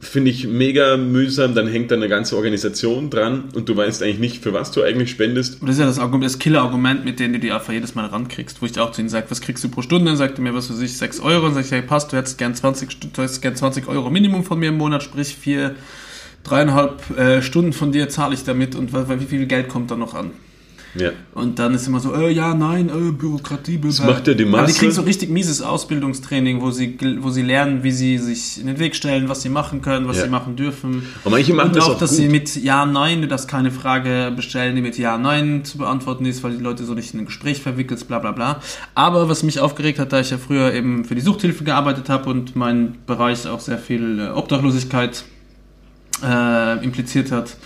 finde 0.00 0.30
ich 0.30 0.46
mega 0.46 0.96
mühsam. 0.96 1.54
Dann 1.54 1.68
hängt 1.68 1.90
da 1.90 1.94
eine 1.96 2.08
ganze 2.08 2.36
Organisation 2.36 3.10
dran 3.10 3.44
und 3.54 3.68
du 3.68 3.76
weißt 3.76 4.02
eigentlich 4.02 4.18
nicht, 4.18 4.42
für 4.42 4.52
was 4.52 4.70
du 4.72 4.82
eigentlich 4.82 5.10
spendest. 5.10 5.60
Und 5.60 5.68
das 5.68 5.76
ist 5.76 5.80
ja 5.80 5.86
das, 5.86 5.98
Argument, 5.98 6.24
das 6.24 6.38
Killer-Argument, 6.38 7.04
mit 7.04 7.20
dem 7.20 7.32
du 7.34 7.38
die 7.38 7.52
einfach 7.52 7.72
jedes 7.72 7.94
Mal 7.94 8.06
rankriegst, 8.06 8.60
wo 8.62 8.66
ich 8.66 8.78
auch 8.80 8.92
zu 8.92 9.02
ihnen 9.02 9.10
sage, 9.10 9.26
was 9.28 9.40
kriegst 9.40 9.62
du 9.62 9.68
pro 9.68 9.82
Stunde? 9.82 10.06
Dann 10.06 10.16
sagt 10.16 10.38
er 10.38 10.42
mir, 10.42 10.54
was 10.54 10.70
weiß 10.70 10.80
ich, 10.80 10.96
6 10.96 11.20
Euro. 11.20 11.46
Und 11.46 11.54
sag 11.54 11.64
ich, 11.64 11.70
hey, 11.70 11.82
passt, 11.82 12.12
du 12.12 12.16
hättest 12.16 12.38
gern 12.38 12.54
20, 12.54 12.90
Stu- 12.90 13.08
du 13.12 13.22
hättest 13.22 13.42
gern 13.42 13.54
20 13.54 13.86
Euro 13.88 14.10
Minimum 14.10 14.42
von 14.44 14.58
mir 14.58 14.70
im 14.70 14.78
Monat, 14.78 15.02
sprich 15.02 15.36
vier, 15.36 15.74
dreieinhalb 16.44 17.18
äh, 17.18 17.42
Stunden 17.42 17.72
von 17.74 17.92
dir 17.92 18.08
zahle 18.08 18.34
ich 18.34 18.44
damit 18.44 18.74
und 18.74 18.92
wie 18.94 19.26
viel 19.26 19.46
Geld 19.46 19.68
kommt 19.68 19.90
da 19.90 19.96
noch 19.96 20.14
an? 20.14 20.30
Ja. 20.96 21.10
Und 21.34 21.58
dann 21.60 21.72
ist 21.74 21.86
immer 21.86 22.00
so, 22.00 22.14
äh, 22.14 22.32
ja, 22.32 22.52
nein, 22.52 22.88
äh, 22.88 23.12
Bürokratie, 23.12 23.78
Das 23.80 24.00
macht 24.00 24.26
ja 24.26 24.34
die 24.34 24.42
Aber 24.44 24.56
die 24.58 24.62
Masse. 24.62 24.78
kriegen 24.78 24.90
so 24.92 25.02
richtig 25.02 25.30
mieses 25.30 25.62
Ausbildungstraining, 25.62 26.60
wo 26.60 26.72
sie, 26.72 26.98
wo 27.20 27.30
sie 27.30 27.42
lernen, 27.42 27.84
wie 27.84 27.92
sie 27.92 28.18
sich 28.18 28.60
in 28.60 28.66
den 28.66 28.78
Weg 28.80 28.96
stellen, 28.96 29.28
was 29.28 29.42
sie 29.42 29.50
machen 29.50 29.82
können, 29.82 30.08
was 30.08 30.16
Ja. 30.16 30.24
sie 30.24 30.28
machen 30.30 30.56
dürfen. 30.56 31.06
Und 31.22 31.30
manche 31.30 31.54
machen 31.54 31.68
Und 31.68 31.76
das 31.76 31.84
auch, 31.84 31.96
dass 31.98 32.10
gut. 32.10 32.18
sie 32.18 32.28
mit 32.28 32.56
Ja, 32.56 32.84
Nein, 32.86 33.22
du 33.22 33.28
darfst 33.28 33.46
keine 33.46 33.70
Frage 33.70 34.32
bestellen, 34.34 34.74
die 34.74 34.82
mit 34.82 34.98
Ja, 34.98 35.16
Nein 35.16 35.64
zu 35.64 35.78
beantworten 35.78 36.24
ist, 36.26 36.42
weil 36.42 36.56
die 36.56 36.62
Leute 36.62 36.84
so 36.84 36.94
nicht 36.94 37.14
in 37.14 37.20
ein 37.20 37.26
Gespräch 37.26 37.62
verwickelst, 37.62 38.08
bla 38.08 38.18
bla 38.18 38.32
bla. 38.32 38.60
Aber 38.96 39.28
was 39.28 39.42
mich 39.44 39.60
aufgeregt 39.60 39.98
hat, 40.00 40.12
da 40.12 40.18
ich 40.20 40.30
ja 40.30 40.38
früher 40.38 40.74
eben 40.74 41.04
für 41.04 41.14
die 41.14 41.20
Suchthilfe 41.20 41.62
gearbeitet 41.62 42.08
habe 42.08 42.28
und 42.30 42.56
mein 42.56 42.96
Bereich 43.06 43.46
auch 43.46 43.60
sehr 43.60 43.78
viel 43.78 44.18
äh, 44.18 44.28
Obdachlosigkeit 44.30 45.24
äh, 46.22 46.84
impliziert 46.84 47.30
hat, 47.32 47.56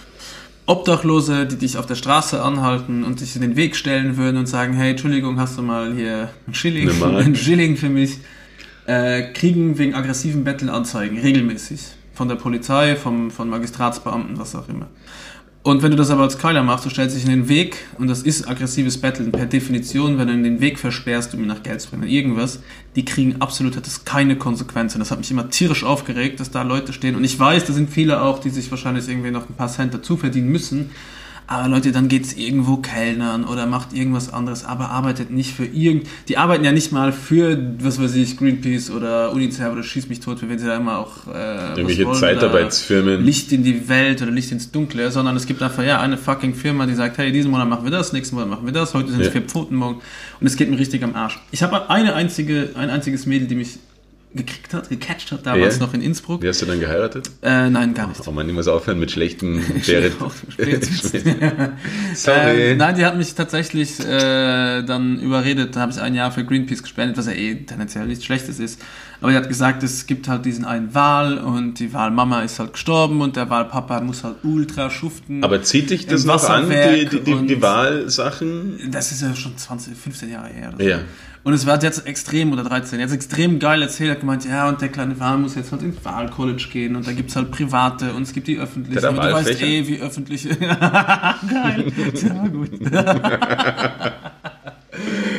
Obdachlose, 0.67 1.47
die 1.47 1.57
dich 1.57 1.77
auf 1.77 1.87
der 1.87 1.95
Straße 1.95 2.43
anhalten 2.43 3.05
und 3.05 3.21
dich 3.21 3.37
in 3.37 3.43
den 3.43 3.57
Weg 3.57 3.77
stellen 3.77 4.17
würden 4.17 4.39
und 4.39 4.47
sagen, 4.47 4.73
hey, 4.73 4.93
Entschuldigung, 4.93 5.39
hast 5.39 5.59
du 5.59 5.63
mal 5.63 5.95
hier 5.95 6.31
einen 6.47 6.55
Schilling, 6.55 7.03
einen 7.03 7.37
Schilling 7.37 7.77
für 7.77 7.91
mich, 7.91 8.19
äh, 8.87 9.33
kriegen 9.33 9.77
wegen 9.77 9.95
aggressiven 9.95 10.45
Bettelanzeigen 10.45 11.19
regelmäßig. 11.19 11.81
Von 12.15 12.29
der 12.29 12.37
Polizei, 12.37 12.97
vom, 12.97 13.31
von 13.31 13.51
Magistratsbeamten, 13.51 14.39
was 14.39 14.55
auch 14.55 14.69
immer. 14.69 14.87
Und 15.65 15.83
wenn 15.83 15.91
du 15.91 15.97
das 15.97 16.11
aber 16.11 16.25
als 16.25 16.37
Keiler 16.37 16.63
machst, 16.63 16.85
du 16.85 16.91
stellst 16.91 17.17
dich 17.17 17.25
in 17.25 17.31
den 17.31 17.49
Weg 17.49 17.79
und 17.99 18.07
das 18.07 18.21
ist 18.21 18.47
aggressives 18.47 19.01
Betteln 19.01 19.33
per 19.33 19.47
Definition, 19.47 20.19
wenn 20.19 20.29
du 20.29 20.43
den 20.43 20.61
Weg 20.61 20.79
versperrst, 20.79 21.33
um 21.33 21.41
ihn 21.41 21.47
nach 21.47 21.63
Geld 21.63 21.81
zu 21.81 21.89
bringen, 21.89 22.07
irgendwas, 22.07 22.61
die 22.97 23.05
kriegen 23.07 23.41
absolut, 23.41 23.75
hat 23.75 23.87
das 23.87 24.05
keine 24.05 24.37
Konsequenzen. 24.37 24.99
Das 24.99 25.11
hat 25.11 25.17
mich 25.17 25.31
immer 25.31 25.49
tierisch 25.49 25.83
aufgeregt, 25.83 26.39
dass 26.39 26.51
da 26.51 26.61
Leute 26.61 26.93
stehen. 26.93 27.17
Und 27.17 27.25
ich 27.25 27.41
weiß, 27.41 27.65
da 27.65 27.73
sind 27.73 27.89
viele 27.89 28.21
auch, 28.21 28.41
die 28.41 28.51
sich 28.51 28.71
wahrscheinlich 28.71 29.09
irgendwie 29.09 29.31
noch 29.31 29.49
ein 29.49 29.55
paar 29.55 29.69
Cent 29.69 29.95
dazu 29.95 30.19
verdienen 30.19 30.51
müssen, 30.51 30.91
aber 31.47 31.69
Leute, 31.69 31.93
dann 31.93 32.09
geht's 32.09 32.33
irgendwo 32.33 32.79
Kellnern 32.79 33.45
oder 33.45 33.67
macht 33.67 33.93
irgendwas 33.93 34.33
anderes, 34.33 34.65
aber 34.65 34.91
arbeitet 34.91 35.31
nicht 35.31 35.55
für 35.55 35.67
irgend, 35.67 36.07
die 36.29 36.39
arbeiten 36.39 36.65
ja 36.65 36.73
nicht 36.73 36.91
mal 36.93 37.13
für, 37.13 37.59
was 37.81 38.01
weiß 38.01 38.15
ich, 38.17 38.37
Greenpeace 38.39 38.91
oder 38.91 39.33
UNICEF 39.33 39.73
oder 39.73 39.83
Schieß 39.83 40.09
mich 40.09 40.21
tot, 40.21 40.39
für 40.39 40.49
wen 40.49 40.59
sie 40.59 40.67
da 40.67 40.77
immer 40.77 40.99
auch, 40.99 41.27
äh, 41.33 41.75
Irgendwelche 41.77 42.11
Zeitarbeitsfirmen. 42.13 43.25
Licht 43.25 43.53
in 43.53 43.63
die 43.63 43.89
Welt 43.89 44.23
oder 44.23 44.31
Licht 44.31 44.53
ins 44.53 44.71
Dunkle, 44.71 45.11
sondern 45.11 45.37
es 45.37 45.47
gibt 45.47 45.63
einfach 45.63 45.83
ja 45.83 46.01
eine 46.01 46.17
fucking 46.17 46.55
Firma, 46.55 46.87
die 46.87 46.95
sagt, 46.95 47.19
hey, 47.19 47.31
diesen 47.33 47.51
Monat 47.51 47.69
machen 47.69 47.85
wir 47.85 47.91
das, 47.91 48.13
nächsten 48.13 48.37
Monat 48.37 48.51
machen 48.51 48.65
wir 48.67 48.73
das, 48.73 48.95
heute 48.95 49.11
sind 49.11 49.21
es 49.21 49.27
Ja. 49.27 49.33
vier 49.33 49.43
Pfoten 49.43 49.77
morgen 49.77 50.01
und 50.41 50.47
es 50.47 50.57
geht 50.57 50.71
mir 50.71 50.79
richtig 50.79 51.05
am 51.05 51.15
Arsch. 51.15 51.39
Ich 51.51 51.63
habe 51.63 51.91
eine 51.91 52.15
einzige, 52.15 52.71
ein 52.75 52.91
einziges 52.91 53.27
Mädel, 53.27 53.49
die 53.49 53.55
mich 53.55 53.79
gekriegt 54.35 54.75
hat, 54.75 54.89
gecatcht 54.89 55.31
hat, 55.31 55.47
damals 55.47 55.79
Ja. 55.79 55.87
noch 55.87 55.95
in 55.95 56.03
Innsbruck. 56.03 56.43
Wie 56.43 56.49
hast 56.49 56.61
du 56.61 56.67
dann 56.67 56.81
geheiratet? 56.81 57.31
Äh, 57.43 57.71
nein, 57.71 57.95
gar 57.95 58.09
nicht. 58.09 58.27
Oh 58.27 58.33
man, 58.33 58.49
ich 58.49 58.55
muss 58.55 58.67
aufhören 58.67 58.99
mit 58.99 59.13
schlechten. 59.13 59.61
Sorry. 62.15 62.73
Ähm, 62.73 62.79
nein, 62.79 62.95
die 62.97 63.05
hat 63.05 63.17
mich 63.17 63.35
tatsächlich 63.35 64.01
äh, 64.01 64.83
dann 64.83 65.21
überredet. 65.21 65.77
Da 65.77 65.81
habe 65.81 65.93
ich 65.93 66.01
ein 66.01 66.15
Jahr 66.15 66.33
für 66.33 66.45
Greenpeace 66.45 66.83
gespendet, 66.83 67.17
was 67.17 67.27
ja 67.27 67.33
eh 67.33 67.55
tendenziell 67.55 68.07
nichts 68.07 68.25
Schlechtes 68.25 68.59
ist. 68.59 68.81
Aber 69.21 69.31
die 69.31 69.37
hat 69.37 69.49
gesagt, 69.49 69.83
es 69.83 70.07
gibt 70.07 70.29
halt 70.29 70.45
diesen 70.45 70.65
einen 70.65 70.95
Wal 70.95 71.39
und 71.39 71.79
die 71.79 71.93
Walmama 71.95 72.43
ist 72.43 72.59
halt 72.59 72.75
gestorben 72.75 73.21
und 73.21 73.37
der 73.37 73.49
Walpapa 73.49 74.01
muss 74.01 74.25
halt 74.25 74.37
ultra 74.43 74.91
schuften. 74.91 75.43
Aber 75.45 75.63
zieht 75.63 75.91
dich 75.91 76.07
das 76.07 76.25
noch 76.25 76.47
an, 76.49 76.69
die, 76.69 77.07
die, 77.07 77.21
die, 77.21 77.47
die 77.47 77.63
Wahlsachen? 77.63 78.91
das 78.91 79.13
ist 79.13 79.23
ja 79.23 79.35
schon 79.35 79.57
20, 79.57 79.97
15 79.97 80.31
Jahre 80.31 80.49
her. 80.49 80.73
Oder 80.75 80.99
so. 80.99 81.05
Und 81.45 81.53
es 81.53 81.67
war 81.67 81.81
jetzt 81.83 82.07
extrem, 82.07 82.53
oder 82.53 82.65
13, 82.65 82.99
jetzt 83.01 83.13
extrem 83.13 83.59
geil 83.59 83.83
erzählt, 83.83 84.11
hat 84.11 84.21
gemeint, 84.21 84.47
ja, 84.47 84.67
und 84.67 84.81
der 84.81 84.89
kleine 84.89 85.21
Wal 85.21 85.37
muss 85.37 85.55
jetzt 85.55 85.73
halt 85.73 85.83
ins 85.83 86.03
Wahlcollege 86.03 86.69
gehen 86.69 86.97
und 86.97 87.07
da 87.07 87.13
gibt's 87.13 87.37
halt 87.37 87.51
private 87.51 88.15
und 88.15 88.23
es 88.23 88.33
gibt 88.33 88.49
die 88.49 88.59
öffentlichen. 88.59 88.99
Der 88.99 89.11
Aber 89.11 89.29
du 89.29 89.35
weißt 89.35 89.61
eh, 89.63 89.87
wie 89.87 90.01
öffentliche. 90.01 90.57
geil. 90.57 91.93
Ja, 92.25 92.47
gut. 92.49 92.71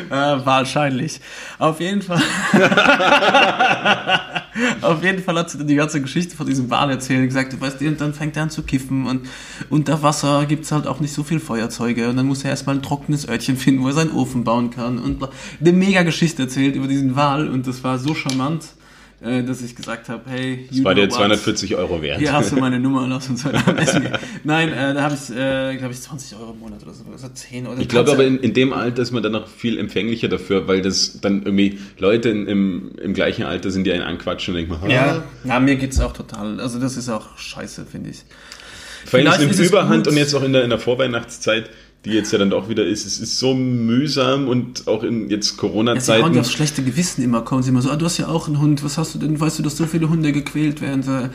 äh, 0.11 0.45
wahrscheinlich. 0.45 1.19
Auf 1.59 1.79
jeden 1.79 2.01
Fall. 2.01 2.21
Auf 4.81 5.03
jeden 5.03 5.21
Fall 5.21 5.37
hat 5.37 5.49
sie 5.49 5.57
dann 5.57 5.67
die 5.67 5.75
ganze 5.75 6.01
Geschichte 6.01 6.35
von 6.35 6.45
diesem 6.45 6.69
Wal 6.69 6.89
erzählt 6.89 7.19
und 7.19 7.27
gesagt, 7.27 7.51
du 7.51 7.59
weißt, 7.59 7.81
und 7.81 7.99
dann 7.99 8.13
fängt 8.13 8.37
er 8.37 8.43
an 8.43 8.49
zu 8.49 8.63
kiffen 8.63 9.05
und 9.05 9.27
unter 9.69 10.01
Wasser 10.01 10.45
gibt's 10.45 10.71
halt 10.71 10.87
auch 10.87 11.01
nicht 11.01 11.13
so 11.13 11.23
viel 11.23 11.41
Feuerzeuge 11.41 12.07
und 12.09 12.15
dann 12.15 12.25
muss 12.25 12.43
er 12.45 12.51
erstmal 12.51 12.75
ein 12.75 12.81
trockenes 12.81 13.27
Örtchen 13.27 13.57
finden, 13.57 13.83
wo 13.83 13.87
er 13.87 13.93
seinen 13.93 14.11
Ofen 14.11 14.45
bauen 14.45 14.69
kann 14.69 14.97
und 14.97 15.27
eine 15.59 15.71
mega 15.73 16.03
Geschichte 16.03 16.43
erzählt 16.43 16.75
über 16.75 16.87
diesen 16.87 17.17
Wal 17.17 17.49
und 17.49 17.67
das 17.67 17.83
war 17.83 17.99
so 17.99 18.15
charmant, 18.15 18.74
äh, 19.21 19.43
dass 19.43 19.61
ich 19.61 19.75
gesagt 19.75 20.09
habe, 20.09 20.29
hey, 20.29 20.67
Das 20.69 20.83
war 20.83 20.93
dir 20.93 21.03
what? 21.03 21.13
240 21.13 21.75
Euro 21.75 22.01
wert. 22.01 22.19
Hier 22.19 22.33
hast 22.33 22.51
du 22.51 22.57
meine 22.57 22.79
Nummer, 22.79 23.07
lass 23.09 23.29
uns 23.29 23.45
heute 23.45 23.57
Essen 23.77 24.03
gehen. 24.03 24.17
Nein, 24.43 24.69
äh, 24.69 24.93
da 24.93 25.03
habe 25.03 25.15
ich, 25.15 25.35
äh, 25.35 25.77
glaube 25.77 25.93
ich, 25.93 26.01
20 26.01 26.37
Euro 26.37 26.51
im 26.51 26.59
Monat 26.59 26.83
oder 26.83 26.93
so, 26.93 27.03
oder 27.05 27.33
10 27.33 27.67
oder 27.67 27.79
Ich 27.81 27.87
glaube 27.87 28.11
aber 28.11 28.25
in, 28.25 28.39
in 28.39 28.53
dem 28.53 28.73
Alter 28.73 29.01
ist 29.01 29.11
man 29.11 29.23
dann 29.23 29.31
noch 29.31 29.47
viel 29.47 29.77
empfänglicher 29.77 30.27
dafür, 30.27 30.67
weil 30.67 30.81
das 30.81 31.19
dann 31.21 31.43
irgendwie 31.43 31.79
Leute 31.97 32.29
in, 32.29 32.47
im, 32.47 32.91
im 33.01 33.13
gleichen 33.13 33.43
Alter 33.43 33.71
sind, 33.71 33.85
die 33.85 33.93
einen 33.93 34.03
anquatschen 34.03 34.55
und 34.55 34.69
denken, 34.69 34.89
Ja, 34.89 35.23
ja, 35.43 35.59
mir 35.59 35.75
geht's 35.75 35.99
auch 35.99 36.13
total. 36.13 36.59
Also 36.59 36.79
das 36.79 36.97
ist 36.97 37.09
auch 37.09 37.37
scheiße, 37.37 37.85
finde 37.85 38.09
ich. 38.11 38.23
Vor 39.05 39.19
allem 39.19 39.27
Vielleicht 39.27 39.39
nimmt 39.41 39.53
es 39.53 39.59
Überhand 39.59 40.05
gut. 40.05 40.13
und 40.13 40.17
jetzt 40.17 40.33
auch 40.33 40.43
in 40.43 40.51
der, 40.51 40.63
in 40.63 40.71
der 40.71 40.79
Vorweihnachtszeit, 40.79 41.69
die 42.05 42.11
jetzt 42.11 42.31
ja 42.31 42.37
dann 42.37 42.49
doch 42.51 42.69
wieder 42.69 42.85
ist, 42.85 43.05
es 43.05 43.19
ist 43.19 43.39
so 43.39 43.53
mühsam 43.53 44.47
und 44.47 44.87
auch 44.87 45.03
in 45.03 45.29
jetzt 45.29 45.49
Ja, 45.49 45.53
sie 45.55 45.61
hauen 45.61 45.71
Corona-Zeiten. 45.71 46.33
ja 46.33 46.41
aufs 46.41 46.51
schlechte 46.51 46.83
Gewissen 46.83 47.23
immer, 47.23 47.41
kommen 47.41 47.63
sie 47.63 47.69
immer 47.69 47.81
so, 47.81 47.89
ah, 47.89 47.95
du 47.95 48.05
hast 48.05 48.17
ja 48.17 48.27
auch 48.27 48.47
einen 48.47 48.59
Hund, 48.59 48.83
was 48.83 48.97
hast 48.97 49.15
du 49.15 49.19
denn, 49.19 49.39
weißt 49.39 49.59
du, 49.59 49.63
dass 49.63 49.75
so 49.75 49.85
viele 49.85 50.09
Hunde 50.09 50.31
gequält 50.31 50.81
werden? 50.81 51.31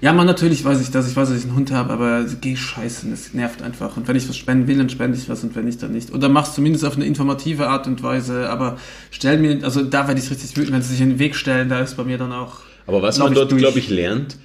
Ja, 0.00 0.12
man, 0.12 0.26
natürlich 0.26 0.64
weiß 0.64 0.80
ich 0.80 0.90
das, 0.90 1.08
ich 1.08 1.14
weiß, 1.14 1.28
dass 1.28 1.38
ich 1.38 1.44
einen 1.44 1.54
Hund 1.54 1.70
habe, 1.70 1.92
aber 1.92 2.24
geh 2.40 2.56
scheißen, 2.56 3.10
das 3.12 3.34
nervt 3.34 3.62
einfach. 3.62 3.96
Und 3.96 4.08
wenn 4.08 4.16
ich 4.16 4.28
was 4.28 4.36
spenden 4.36 4.66
will, 4.66 4.76
dann 4.76 4.88
spende 4.88 5.16
ich 5.16 5.28
was 5.28 5.44
und 5.44 5.54
wenn 5.54 5.64
nicht, 5.64 5.80
dann 5.80 5.92
nicht. 5.92 6.12
Oder 6.12 6.28
mach's 6.28 6.56
zumindest 6.56 6.84
auf 6.84 6.96
eine 6.96 7.04
informative 7.04 7.68
Art 7.68 7.86
und 7.86 8.02
Weise, 8.02 8.50
aber 8.50 8.78
stell 9.12 9.38
mir, 9.38 9.60
also 9.62 9.82
da 9.82 10.08
werde 10.08 10.20
ich 10.20 10.28
richtig 10.28 10.56
wütend, 10.56 10.72
wenn 10.72 10.82
sie 10.82 10.88
sich 10.88 11.00
in 11.00 11.10
den 11.10 11.18
Weg 11.20 11.36
stellen, 11.36 11.68
da 11.68 11.78
ist 11.80 11.96
bei 11.96 12.02
mir 12.02 12.18
dann 12.18 12.32
auch... 12.32 12.62
Aber 12.88 13.00
was 13.00 13.18
man 13.18 13.32
dort, 13.32 13.56
glaube 13.56 13.78
ich, 13.78 13.90
lernt, 13.90 14.38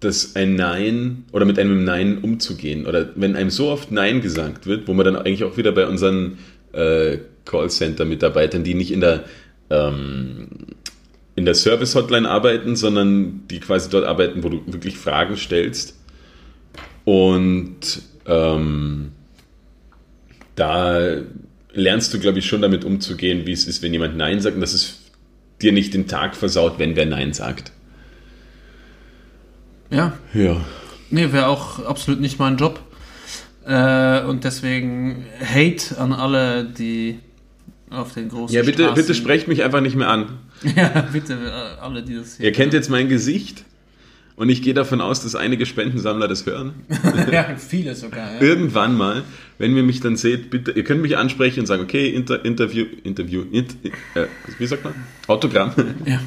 dass 0.00 0.36
ein 0.36 0.54
Nein 0.54 1.24
oder 1.32 1.44
mit 1.44 1.58
einem 1.58 1.84
Nein 1.84 2.18
umzugehen 2.18 2.86
oder 2.86 3.10
wenn 3.14 3.34
einem 3.34 3.50
so 3.50 3.68
oft 3.68 3.90
Nein 3.90 4.20
gesagt 4.20 4.66
wird, 4.66 4.88
wo 4.88 4.94
man 4.94 5.06
dann 5.06 5.16
eigentlich 5.16 5.44
auch 5.44 5.56
wieder 5.56 5.72
bei 5.72 5.86
unseren 5.86 6.38
äh, 6.72 7.18
Callcenter-Mitarbeitern, 7.44 8.64
die 8.64 8.74
nicht 8.74 8.92
in 8.92 9.00
der 9.00 9.24
ähm, 9.70 10.48
in 11.34 11.44
der 11.44 11.54
Service-Hotline 11.54 12.28
arbeiten, 12.28 12.76
sondern 12.76 13.42
die 13.50 13.60
quasi 13.60 13.90
dort 13.90 14.06
arbeiten, 14.06 14.42
wo 14.42 14.48
du 14.48 14.62
wirklich 14.66 14.96
Fragen 14.96 15.36
stellst. 15.36 15.98
Und 17.04 18.02
ähm, 18.26 19.12
da 20.54 21.18
lernst 21.72 22.14
du, 22.14 22.18
glaube 22.18 22.38
ich, 22.38 22.46
schon 22.46 22.62
damit 22.62 22.84
umzugehen, 22.84 23.46
wie 23.46 23.52
es 23.52 23.66
ist, 23.66 23.82
wenn 23.82 23.92
jemand 23.92 24.16
Nein 24.16 24.40
sagt 24.40 24.54
und 24.54 24.62
dass 24.62 24.72
es 24.72 25.02
dir 25.60 25.72
nicht 25.72 25.92
den 25.92 26.08
Tag 26.08 26.34
versaut, 26.36 26.78
wenn 26.78 26.96
wer 26.96 27.06
Nein 27.06 27.34
sagt. 27.34 27.72
Ja, 29.90 30.12
Ja. 30.34 30.56
nee, 31.10 31.32
wäre 31.32 31.46
auch 31.48 31.84
absolut 31.84 32.20
nicht 32.20 32.38
mein 32.38 32.56
Job. 32.56 32.80
Äh, 33.66 34.22
und 34.24 34.44
deswegen 34.44 35.24
Hate 35.40 35.98
an 35.98 36.12
alle, 36.12 36.64
die 36.64 37.18
auf 37.90 38.14
den 38.14 38.28
großen 38.28 38.54
Ja, 38.54 38.62
bitte, 38.62 38.84
Straßen... 38.84 38.94
bitte 38.94 39.14
sprecht 39.14 39.48
mich 39.48 39.62
einfach 39.62 39.80
nicht 39.80 39.96
mehr 39.96 40.08
an. 40.08 40.26
Ja, 40.74 41.06
bitte, 41.12 41.36
alle, 41.82 42.02
die 42.02 42.14
das 42.16 42.36
hier... 42.36 42.46
Ihr 42.46 42.52
kennt 42.52 42.72
jetzt 42.72 42.88
mein 42.88 43.08
Gesicht 43.08 43.64
und 44.36 44.48
ich 44.48 44.62
gehe 44.62 44.72
davon 44.74 45.00
aus, 45.00 45.22
dass 45.22 45.34
einige 45.34 45.66
Spendensammler 45.66 46.28
das 46.28 46.46
hören. 46.46 46.74
ja, 47.32 47.44
viele 47.56 47.94
sogar, 47.94 48.34
ja. 48.34 48.40
Irgendwann 48.40 48.96
mal, 48.96 49.22
wenn 49.58 49.76
ihr 49.76 49.82
mich 49.82 50.00
dann 50.00 50.16
seht, 50.16 50.48
bitte, 50.50 50.72
ihr 50.72 50.84
könnt 50.84 51.02
mich 51.02 51.16
ansprechen 51.16 51.60
und 51.60 51.66
sagen, 51.66 51.82
okay, 51.82 52.08
Inter, 52.08 52.44
Interview, 52.44 52.86
Interview, 53.02 53.42
int, 53.50 53.76
äh, 54.14 54.26
wie 54.58 54.66
sagt 54.66 54.84
man? 54.84 54.94
Autogramm. 55.26 55.72
Ja, 56.06 56.20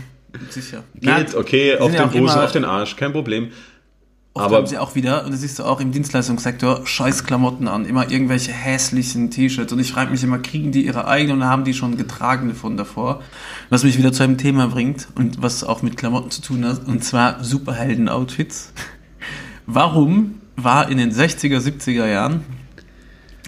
sicher. 0.50 0.84
Geht, 0.96 1.36
okay, 1.36 1.74
die 1.76 1.80
auf 1.80 1.92
ja 1.94 2.00
den 2.00 2.08
auch 2.10 2.12
Busen, 2.12 2.36
immer- 2.36 2.44
auf 2.46 2.52
den 2.52 2.66
Arsch, 2.66 2.96
kein 2.96 3.12
Problem. 3.12 3.50
Oft 4.34 4.46
Aber- 4.46 4.58
haben 4.58 4.68
sie 4.68 4.78
auch 4.78 4.94
wieder, 4.94 5.26
und 5.26 5.32
das 5.34 5.42
siehst 5.42 5.58
du 5.58 5.64
auch 5.64 5.82
im 5.82 5.92
Dienstleistungssektor, 5.92 6.86
scheiß 6.86 7.24
Klamotten 7.24 7.68
an, 7.68 7.86
immer 7.86 8.12
irgendwelche 8.12 8.52
hässlichen 8.52 9.32
T-Shirts. 9.32 9.74
Und 9.74 9.80
ich 9.80 9.92
frage 9.92 10.12
mich 10.12 10.24
immer, 10.24 10.38
kriegen 10.38 10.72
die 10.72 10.86
ihre 10.86 11.08
eigenen 11.08 11.38
oder 11.40 11.50
haben 11.50 11.64
die 11.64 11.74
schon 11.74 11.98
getragene 11.98 12.54
von 12.54 12.78
davor? 12.78 13.22
Was 13.72 13.84
mich 13.84 13.98
wieder 13.98 14.14
zu 14.14 14.22
einem 14.24 14.38
Thema 14.38 14.68
bringt 14.68 15.08
und 15.16 15.42
was 15.42 15.64
auch 15.64 15.82
mit 15.82 15.98
Klamotten 15.98 16.30
zu 16.30 16.42
tun 16.44 16.64
hat, 16.64 16.88
und 16.88 17.04
zwar 17.04 17.44
Superhelden-Outfits. 17.44 18.72
Warum 19.66 20.36
war 20.56 20.90
in 20.90 20.98
den 21.00 21.12
60er, 21.12 21.60
70er 21.60 22.06
Jahren, 22.08 22.42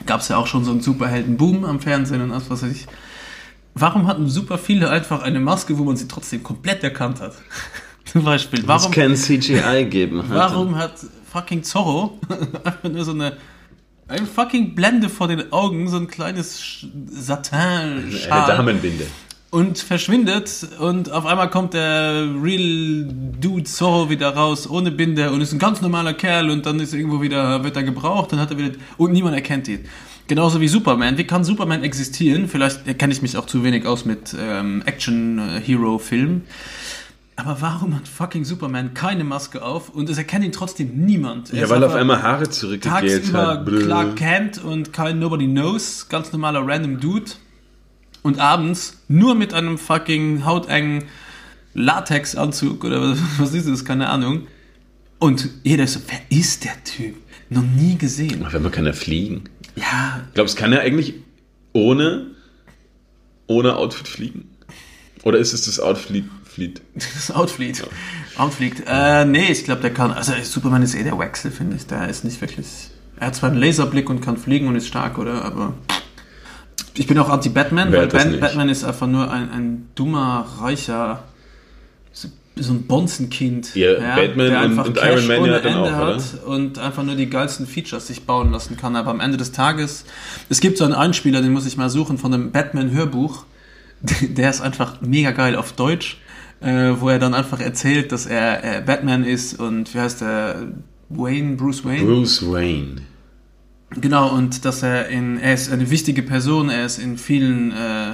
gab 0.08 0.22
es 0.22 0.30
ja 0.30 0.38
auch 0.38 0.48
schon 0.48 0.64
so 0.66 0.72
einen 0.72 0.82
Superhelden-Boom 0.82 1.64
am 1.64 1.80
Fernsehen 1.80 2.22
und 2.22 2.32
was 2.32 2.50
weiß 2.50 2.64
ich, 2.72 2.88
warum 3.76 4.08
hatten 4.08 4.28
super 4.30 4.58
viele 4.58 4.90
einfach 4.90 5.22
eine 5.24 5.40
Maske, 5.40 5.78
wo 5.78 5.84
man 5.84 5.96
sie 5.98 6.08
trotzdem 6.08 6.44
komplett 6.44 6.84
erkannt 6.84 7.20
hat? 7.22 7.34
Zum 8.06 8.24
Beispiel, 8.24 8.64
warum... 8.66 8.92
kein 8.92 9.16
CGI 9.16 9.86
geben. 9.90 10.24
Warum 10.28 10.76
hat 10.76 10.94
fucking 11.32 11.64
Zorro 11.64 12.20
einfach 12.64 12.90
nur 12.90 13.06
so 13.06 13.12
eine, 13.12 13.38
eine 14.08 14.26
fucking 14.26 14.76
Blende 14.76 15.08
vor 15.08 15.28
den 15.30 15.52
Augen, 15.54 15.88
so 15.88 15.98
ein 15.98 16.08
kleines 16.08 16.60
Sch- 16.62 16.88
Eine 18.30 18.48
Damenbinde. 18.48 19.06
und 19.52 19.78
verschwindet 19.80 20.68
und 20.80 21.10
auf 21.12 21.26
einmal 21.26 21.50
kommt 21.50 21.74
der 21.74 22.26
Real 22.44 23.08
Dude 23.40 23.64
Zorro 23.64 24.10
wieder 24.10 24.36
raus 24.36 24.70
ohne 24.70 24.92
Binde 24.92 25.32
und 25.32 25.40
ist 25.40 25.54
ein 25.54 25.60
ganz 25.60 25.80
normaler 25.82 26.14
Kerl 26.14 26.50
und 26.50 26.66
dann 26.66 26.80
ist 26.82 26.94
irgendwo 26.94 27.22
wieder, 27.22 27.64
wird 27.64 27.78
er 27.78 27.84
gebraucht, 27.84 28.34
dann 28.34 28.40
hat 28.40 28.52
er 28.52 28.58
wieder, 28.58 28.72
und 28.98 29.14
niemand 29.14 29.36
erkennt 29.36 29.68
ihn. 29.70 29.86
Genauso 30.32 30.62
wie 30.62 30.70
Superman. 30.70 31.18
Wie 31.18 31.26
kann 31.26 31.44
Superman 31.44 31.84
existieren? 31.84 32.48
Vielleicht 32.48 32.98
kenne 32.98 33.12
ich 33.12 33.22
mich 33.22 33.36
auch 33.36 33.48
zu 33.48 33.66
wenig 33.66 33.86
aus 33.86 34.06
mit 34.06 34.34
ähm, 34.40 34.82
Action-Hero-Filmen. 34.86 36.44
Aber 37.36 37.60
warum 37.60 37.98
hat 37.98 38.08
fucking 38.08 38.46
Superman 38.46 38.94
keine 38.94 39.26
Maske 39.26 39.62
auf 39.62 39.90
und 39.90 40.10
es 40.10 40.18
erkennt 40.18 40.46
ihn 40.46 40.54
trotzdem 40.54 41.06
niemand? 41.06 41.52
Er 41.52 41.64
Ja, 41.64 41.70
weil 41.70 41.84
auf 41.84 41.96
einmal 41.96 42.24
Haare 42.24 42.50
zurückgegelt 42.50 43.26
tagsüber 43.26 43.48
hat. 43.48 43.66
Brr. 43.66 43.82
Clark 43.82 44.16
Kent 44.16 44.64
und 44.64 44.94
kein 44.94 45.20
Nobody 45.20 45.48
Knows, 45.48 46.08
ganz 46.08 46.32
normaler 46.32 46.66
random 46.66 47.02
Dude. 47.02 47.32
Und 48.22 48.40
abends 48.40 49.04
nur 49.10 49.36
mit 49.36 49.54
einem 49.54 49.78
fucking 49.78 50.46
hautengen 50.46 51.04
Latexanzug 51.74 52.86
oder 52.86 53.02
was, 53.02 53.20
was 53.38 53.54
ist 53.54 53.68
das, 53.68 53.84
keine 53.84 54.08
Ahnung. 54.08 54.48
Und 55.20 55.50
jeder 55.64 55.84
ist 55.84 55.96
so, 55.96 56.00
wer 56.08 56.22
ist 56.30 56.64
der 56.64 56.82
Typ? 56.86 57.16
Noch 57.50 57.64
nie 57.64 57.98
gesehen. 57.98 58.46
Auf 58.46 58.56
einmal 58.56 58.72
kann 58.72 58.86
er 58.86 58.94
fliegen. 58.94 59.44
Ja, 59.76 60.22
Glaubst 60.34 60.58
du, 60.58 60.62
kann 60.62 60.74
er 60.74 60.82
eigentlich 60.82 61.16
ohne, 61.74 62.28
ohne 63.48 63.76
Outfit 63.76 64.08
fliegen? 64.08 64.50
Oder 65.24 65.38
ist 65.38 65.54
es 65.54 65.66
das 65.66 65.80
Outfit? 65.80 66.26
Fliegt? 66.46 66.82
das 66.96 67.32
Outfleet. 67.32 67.82
Outfliegt. 68.38 68.84
Äh, 68.86 69.24
nee, 69.24 69.52
ich 69.52 69.64
glaube, 69.64 69.82
der 69.82 69.94
kann, 69.94 70.12
also 70.12 70.34
Superman 70.44 70.84
ist 70.84 70.96
eh 70.96 71.04
der 71.04 71.18
Wechsel, 71.18 71.50
finde 71.50 71.78
ich. 71.78 71.88
Der 71.88 72.10
ist 72.10 72.26
nicht 72.26 72.42
wirklich, 72.42 72.68
er 73.18 73.28
hat 73.28 73.36
zwar 73.36 73.52
einen 73.52 73.60
Laserblick 73.60 74.10
und 74.10 74.20
kann 74.20 74.36
fliegen 74.36 74.68
und 74.68 74.76
ist 74.76 74.88
stark, 74.88 75.18
oder? 75.18 75.46
Aber 75.46 75.74
ich 76.94 77.08
bin 77.08 77.18
auch 77.20 77.30
anti-Batman, 77.30 77.94
weil 77.94 78.08
nicht? 78.08 78.42
Batman 78.42 78.68
ist 78.68 78.84
einfach 78.84 79.08
nur 79.08 79.32
ein, 79.32 79.50
ein 79.50 79.90
dummer, 79.96 80.46
reicher, 80.60 81.24
so, 82.62 82.74
ein 82.74 82.84
Bonzenkind. 82.84 83.76
Ja, 83.76 84.16
Batman 84.16 84.48
der 84.48 84.60
und- 84.60 84.64
einfach 84.72 84.86
und 84.86 84.98
Cash 84.98 85.10
Iron 85.26 85.28
Man 85.28 85.38
ohne 85.40 85.52
ja 85.52 85.58
Ende 85.58 85.80
auch, 85.80 85.86
oder? 85.86 86.16
hat 86.16 86.44
und 86.46 86.80
einfach 86.80 87.04
nur 87.04 87.16
die 87.16 87.30
geilsten 87.30 87.66
Features 87.68 88.08
sich 88.08 88.24
bauen 88.26 88.52
lassen 88.52 88.78
kann. 88.78 88.96
Aber 88.96 89.12
am 89.12 89.20
Ende 89.20 89.38
des 89.38 89.52
Tages, 89.52 90.06
es 90.50 90.60
gibt 90.60 90.78
so 90.78 90.84
einen 90.86 90.94
Einspieler, 90.94 91.42
den 91.42 91.52
muss 91.54 91.66
ich 91.66 91.78
mal 91.78 91.90
suchen, 91.90 92.18
von 92.18 92.34
einem 92.34 92.52
Batman-Hörbuch. 92.52 93.46
Der 94.22 94.50
ist 94.50 94.62
einfach 94.62 95.02
mega 95.02 95.32
geil 95.32 95.56
auf 95.56 95.74
Deutsch, 95.74 96.18
äh, 96.60 96.94
wo 97.00 97.10
er 97.10 97.20
dann 97.20 97.34
einfach 97.36 97.60
erzählt, 97.60 98.12
dass 98.12 98.26
er 98.26 98.64
äh, 98.64 98.82
Batman 98.82 99.24
ist 99.24 99.60
und 99.60 99.94
wie 99.94 100.00
heißt 100.00 100.22
er? 100.24 100.56
Wayne, 101.10 101.56
Bruce 101.58 101.84
Wayne? 101.86 102.06
Bruce 102.06 102.42
Wayne. 102.52 103.02
Genau, 104.00 104.30
und 104.30 104.64
dass 104.64 104.84
er 104.84 105.10
in, 105.10 105.38
er 105.38 105.54
ist 105.54 105.70
eine 105.72 105.90
wichtige 105.92 106.24
Person, 106.24 106.70
er 106.70 106.86
ist 106.86 106.98
in 106.98 107.18
vielen 107.18 107.74
äh, 107.74 108.12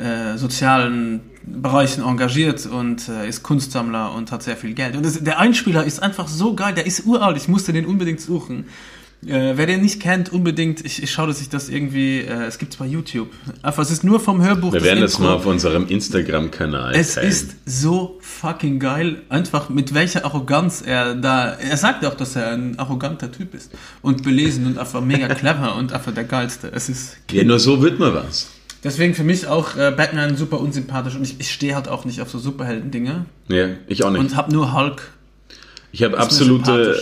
äh, 0.00 0.38
sozialen 0.38 1.20
Bereichen 1.44 2.02
engagiert 2.02 2.66
und 2.66 3.08
äh, 3.08 3.28
ist 3.28 3.42
Kunstsammler 3.42 4.12
und 4.14 4.30
hat 4.32 4.42
sehr 4.42 4.56
viel 4.56 4.74
Geld. 4.74 4.96
Und 4.96 5.04
das, 5.04 5.22
der 5.22 5.38
Einspieler 5.38 5.84
ist 5.84 6.02
einfach 6.02 6.28
so 6.28 6.54
geil, 6.54 6.74
der 6.74 6.86
ist 6.86 7.04
uralt, 7.06 7.36
ich 7.36 7.48
musste 7.48 7.72
den 7.72 7.86
unbedingt 7.86 8.20
suchen. 8.20 8.66
Äh, 9.24 9.52
wer 9.56 9.66
den 9.66 9.82
nicht 9.82 10.00
kennt, 10.00 10.32
unbedingt, 10.32 10.84
ich, 10.84 11.00
ich 11.00 11.12
schaue, 11.12 11.28
dass 11.28 11.40
ich 11.40 11.48
das 11.48 11.68
irgendwie, 11.68 12.22
äh, 12.22 12.44
es 12.46 12.58
gibt 12.58 12.72
es 12.72 12.78
bei 12.78 12.86
YouTube. 12.86 13.28
Einfach, 13.62 13.84
es 13.84 13.92
ist 13.92 14.02
nur 14.02 14.18
vom 14.18 14.42
Hörbuch. 14.42 14.72
Wir 14.72 14.82
werden 14.82 15.00
das 15.00 15.12
Intro. 15.12 15.26
mal 15.26 15.34
auf 15.34 15.46
unserem 15.46 15.86
Instagram-Kanal 15.86 16.92
Es 16.96 17.14
teilen. 17.14 17.28
ist 17.28 17.54
so 17.64 18.18
fucking 18.20 18.80
geil, 18.80 19.22
einfach 19.28 19.68
mit 19.68 19.94
welcher 19.94 20.24
Arroganz 20.24 20.82
er 20.84 21.14
da. 21.14 21.52
Er 21.52 21.76
sagt 21.76 22.04
auch, 22.04 22.14
dass 22.14 22.34
er 22.34 22.50
ein 22.52 22.76
arroganter 22.80 23.30
Typ 23.30 23.54
ist 23.54 23.70
und 24.00 24.24
belesen 24.24 24.66
und 24.66 24.76
einfach 24.78 25.00
mega 25.00 25.28
clever 25.34 25.76
und 25.76 25.92
einfach 25.92 26.12
der 26.12 26.24
geilste. 26.24 26.72
Es 26.74 26.88
ist 26.88 27.16
Ja, 27.30 27.44
nur 27.44 27.60
so 27.60 27.80
wird 27.80 28.00
man 28.00 28.14
was. 28.14 28.48
Deswegen 28.84 29.14
für 29.14 29.24
mich 29.24 29.46
auch 29.46 29.76
äh, 29.76 29.92
Batman 29.96 30.36
super 30.36 30.60
unsympathisch 30.60 31.14
und 31.16 31.22
ich, 31.24 31.38
ich 31.40 31.50
stehe 31.50 31.74
halt 31.74 31.88
auch 31.88 32.04
nicht 32.04 32.20
auf 32.20 32.30
so 32.30 32.38
Superhelden-Dinge 32.38 33.26
Ja, 33.48 33.68
ich 33.86 34.04
auch 34.04 34.10
nicht. 34.10 34.20
und 34.20 34.36
hab 34.36 34.50
nur 34.52 34.72
Hulk. 34.74 35.02
ich 35.92 36.02
habe 36.02 36.18
absolute, 36.18 36.96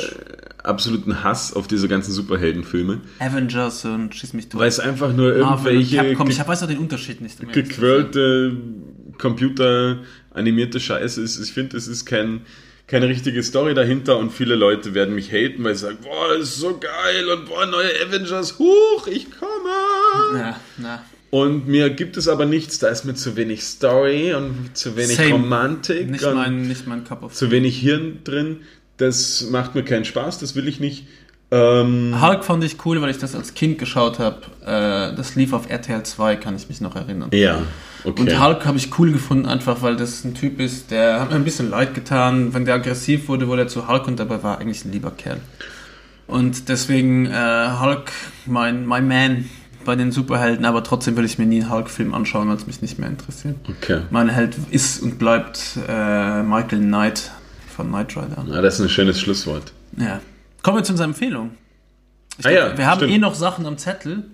absoluten 0.63 1.23
Hass 1.25 1.53
auf 1.55 1.67
diese 1.69 1.89
ganzen 1.89 2.13
Superheldenfilme, 2.13 3.01
Avengers 3.19 3.85
und 3.85 4.15
schieß 4.15 4.33
mich 4.35 4.49
durch. 4.49 4.61
weil 4.61 4.69
es 4.69 4.79
einfach 4.81 5.13
nur 5.13 5.33
Marvel 5.39 5.73
irgendwelche 5.75 5.97
Capcom. 5.97 6.31
Ich 6.31 6.47
weiß 6.47 6.63
auch 6.63 6.69
den 6.69 6.79
Unterschied 6.79 7.21
nicht. 7.21 7.41
um 7.41 7.51
gequirlte, 7.51 8.57
computeranimierte 9.19 10.81
Scheiße 10.81 11.21
ist. 11.23 11.39
Ich 11.41 11.53
finde, 11.53 11.77
es 11.77 11.89
ist 11.89 12.05
kein, 12.05 12.43
keine 12.87 13.09
richtige 13.09 13.43
Story 13.43 13.75
dahinter 13.75 14.19
und 14.19 14.31
viele 14.33 14.55
Leute 14.55 14.95
werden 14.95 15.15
mich 15.15 15.31
haten, 15.33 15.63
weil 15.65 15.75
sie 15.75 15.83
sagen, 15.83 15.99
boah, 16.03 16.29
das 16.37 16.49
ist 16.51 16.57
so 16.59 16.79
geil 16.79 17.27
und 17.33 17.47
boah, 17.47 17.67
neue 17.67 17.91
Avengers, 18.07 18.59
huch, 18.59 19.07
ich 19.07 19.27
komme. 19.31 20.39
Ja, 20.39 20.61
na. 20.79 21.03
Und 21.31 21.69
mir 21.69 21.91
gibt 21.91 22.17
es 22.17 22.27
aber 22.27 22.45
nichts, 22.45 22.81
da 22.81 22.89
ist 22.89 23.05
mir 23.05 23.15
zu 23.15 23.37
wenig 23.37 23.63
Story 23.63 24.35
und 24.35 24.71
zu 24.75 24.97
wenig 24.97 25.17
Same. 25.17 25.33
Romantik 25.33 26.11
Nicht 26.11 26.25
mein, 26.25 26.63
nicht 26.63 26.89
mein 26.89 27.05
Cup 27.05 27.23
of 27.23 27.33
zu 27.33 27.51
wenig 27.53 27.79
Hirn 27.79 28.19
drin. 28.25 28.59
Das 28.97 29.49
macht 29.51 29.75
mir 29.75 29.85
keinen 29.85 30.05
Spaß, 30.05 30.41
das 30.41 30.57
will 30.57 30.67
ich 30.67 30.81
nicht. 30.81 31.07
Ähm, 31.53 32.21
Hulk 32.21 32.45
fand 32.45 32.63
ich 32.63 32.85
cool, 32.85 33.01
weil 33.01 33.11
ich 33.11 33.19
das 33.19 33.35
als 33.35 33.55
Kind 33.55 33.79
geschaut 33.79 34.19
habe. 34.19 34.41
Äh, 34.65 35.17
das 35.17 35.35
lief 35.37 35.53
auf 35.53 35.69
RTL 35.71 36.03
2, 36.03 36.37
kann 36.37 36.55
ich 36.55 36.69
mich 36.69 36.81
noch 36.81 36.95
erinnern. 36.95 37.31
ja, 37.33 37.63
okay. 38.05 38.23
Und 38.23 38.41
Hulk 38.41 38.67
habe 38.67 38.79
ich 38.79 38.99
cool 38.99 39.13
gefunden, 39.13 39.47
einfach 39.47 39.83
weil 39.83 39.97
das 39.97 40.25
ein 40.25 40.35
Typ 40.35 40.61
ist, 40.61 40.91
der 40.91 41.21
hat 41.21 41.31
mir 41.31 41.37
ein 41.37 41.45
bisschen 41.45 41.71
leid 41.71 41.95
getan. 41.95 42.55
Wenn 42.55 42.65
der 42.65 42.75
aggressiv 42.75 43.29
wurde, 43.29 43.49
wurde 43.49 43.63
er 43.63 43.69
zu 43.69 43.89
Hulk 43.89 44.07
und 44.07 44.21
dabei 44.21 44.43
war 44.43 44.57
er 44.57 44.61
eigentlich 44.61 44.85
ein 44.85 44.93
lieber 44.93 45.11
Kerl. 45.13 45.41
Und 46.29 46.69
deswegen 46.69 47.27
äh, 47.27 47.69
Hulk, 47.81 48.13
mein, 48.47 48.87
mein 48.87 49.09
Man 49.09 49.51
bei 49.85 49.97
den 49.97 50.13
Superhelden, 50.13 50.65
aber 50.65 50.83
trotzdem 50.85 51.17
will 51.17 51.25
ich 51.25 51.39
mir 51.39 51.47
nie 51.47 51.63
einen 51.63 51.71
Hulk-Film 51.73 52.15
anschauen, 52.15 52.49
weil 52.49 52.57
es 52.57 52.67
mich 52.67 52.83
nicht 52.83 52.99
mehr 52.99 53.09
interessiert. 53.09 53.57
okay. 53.69 54.03
Mein 54.11 54.29
Held 54.29 54.57
ist 54.71 55.03
und 55.03 55.19
bleibt 55.19 55.79
äh, 55.89 56.43
Michael 56.43 56.81
Knight 56.81 57.31
von 57.75 57.89
Knight 57.89 58.17
Rider. 58.17 58.45
Ja, 58.49 58.61
das 58.63 58.75
ist 58.75 58.81
ein 58.87 58.89
schönes 58.91 59.21
Schlusswort. 59.21 59.73
Ja. 59.97 60.21
Kommen 60.63 60.79
wir 60.79 60.85
zu 60.85 60.93
unserer 60.93 61.07
Empfehlung. 61.09 61.51
Ich 62.39 62.47
Ah 62.47 62.51
glaub, 62.51 62.71
ja, 62.73 62.79
wir 62.79 62.87
haben 62.87 62.99
stimmt. 62.99 63.13
eh 63.13 63.19
noch 63.19 63.35
Sachen 63.35 63.67
am 63.67 63.79
Zettel, 63.79 64.25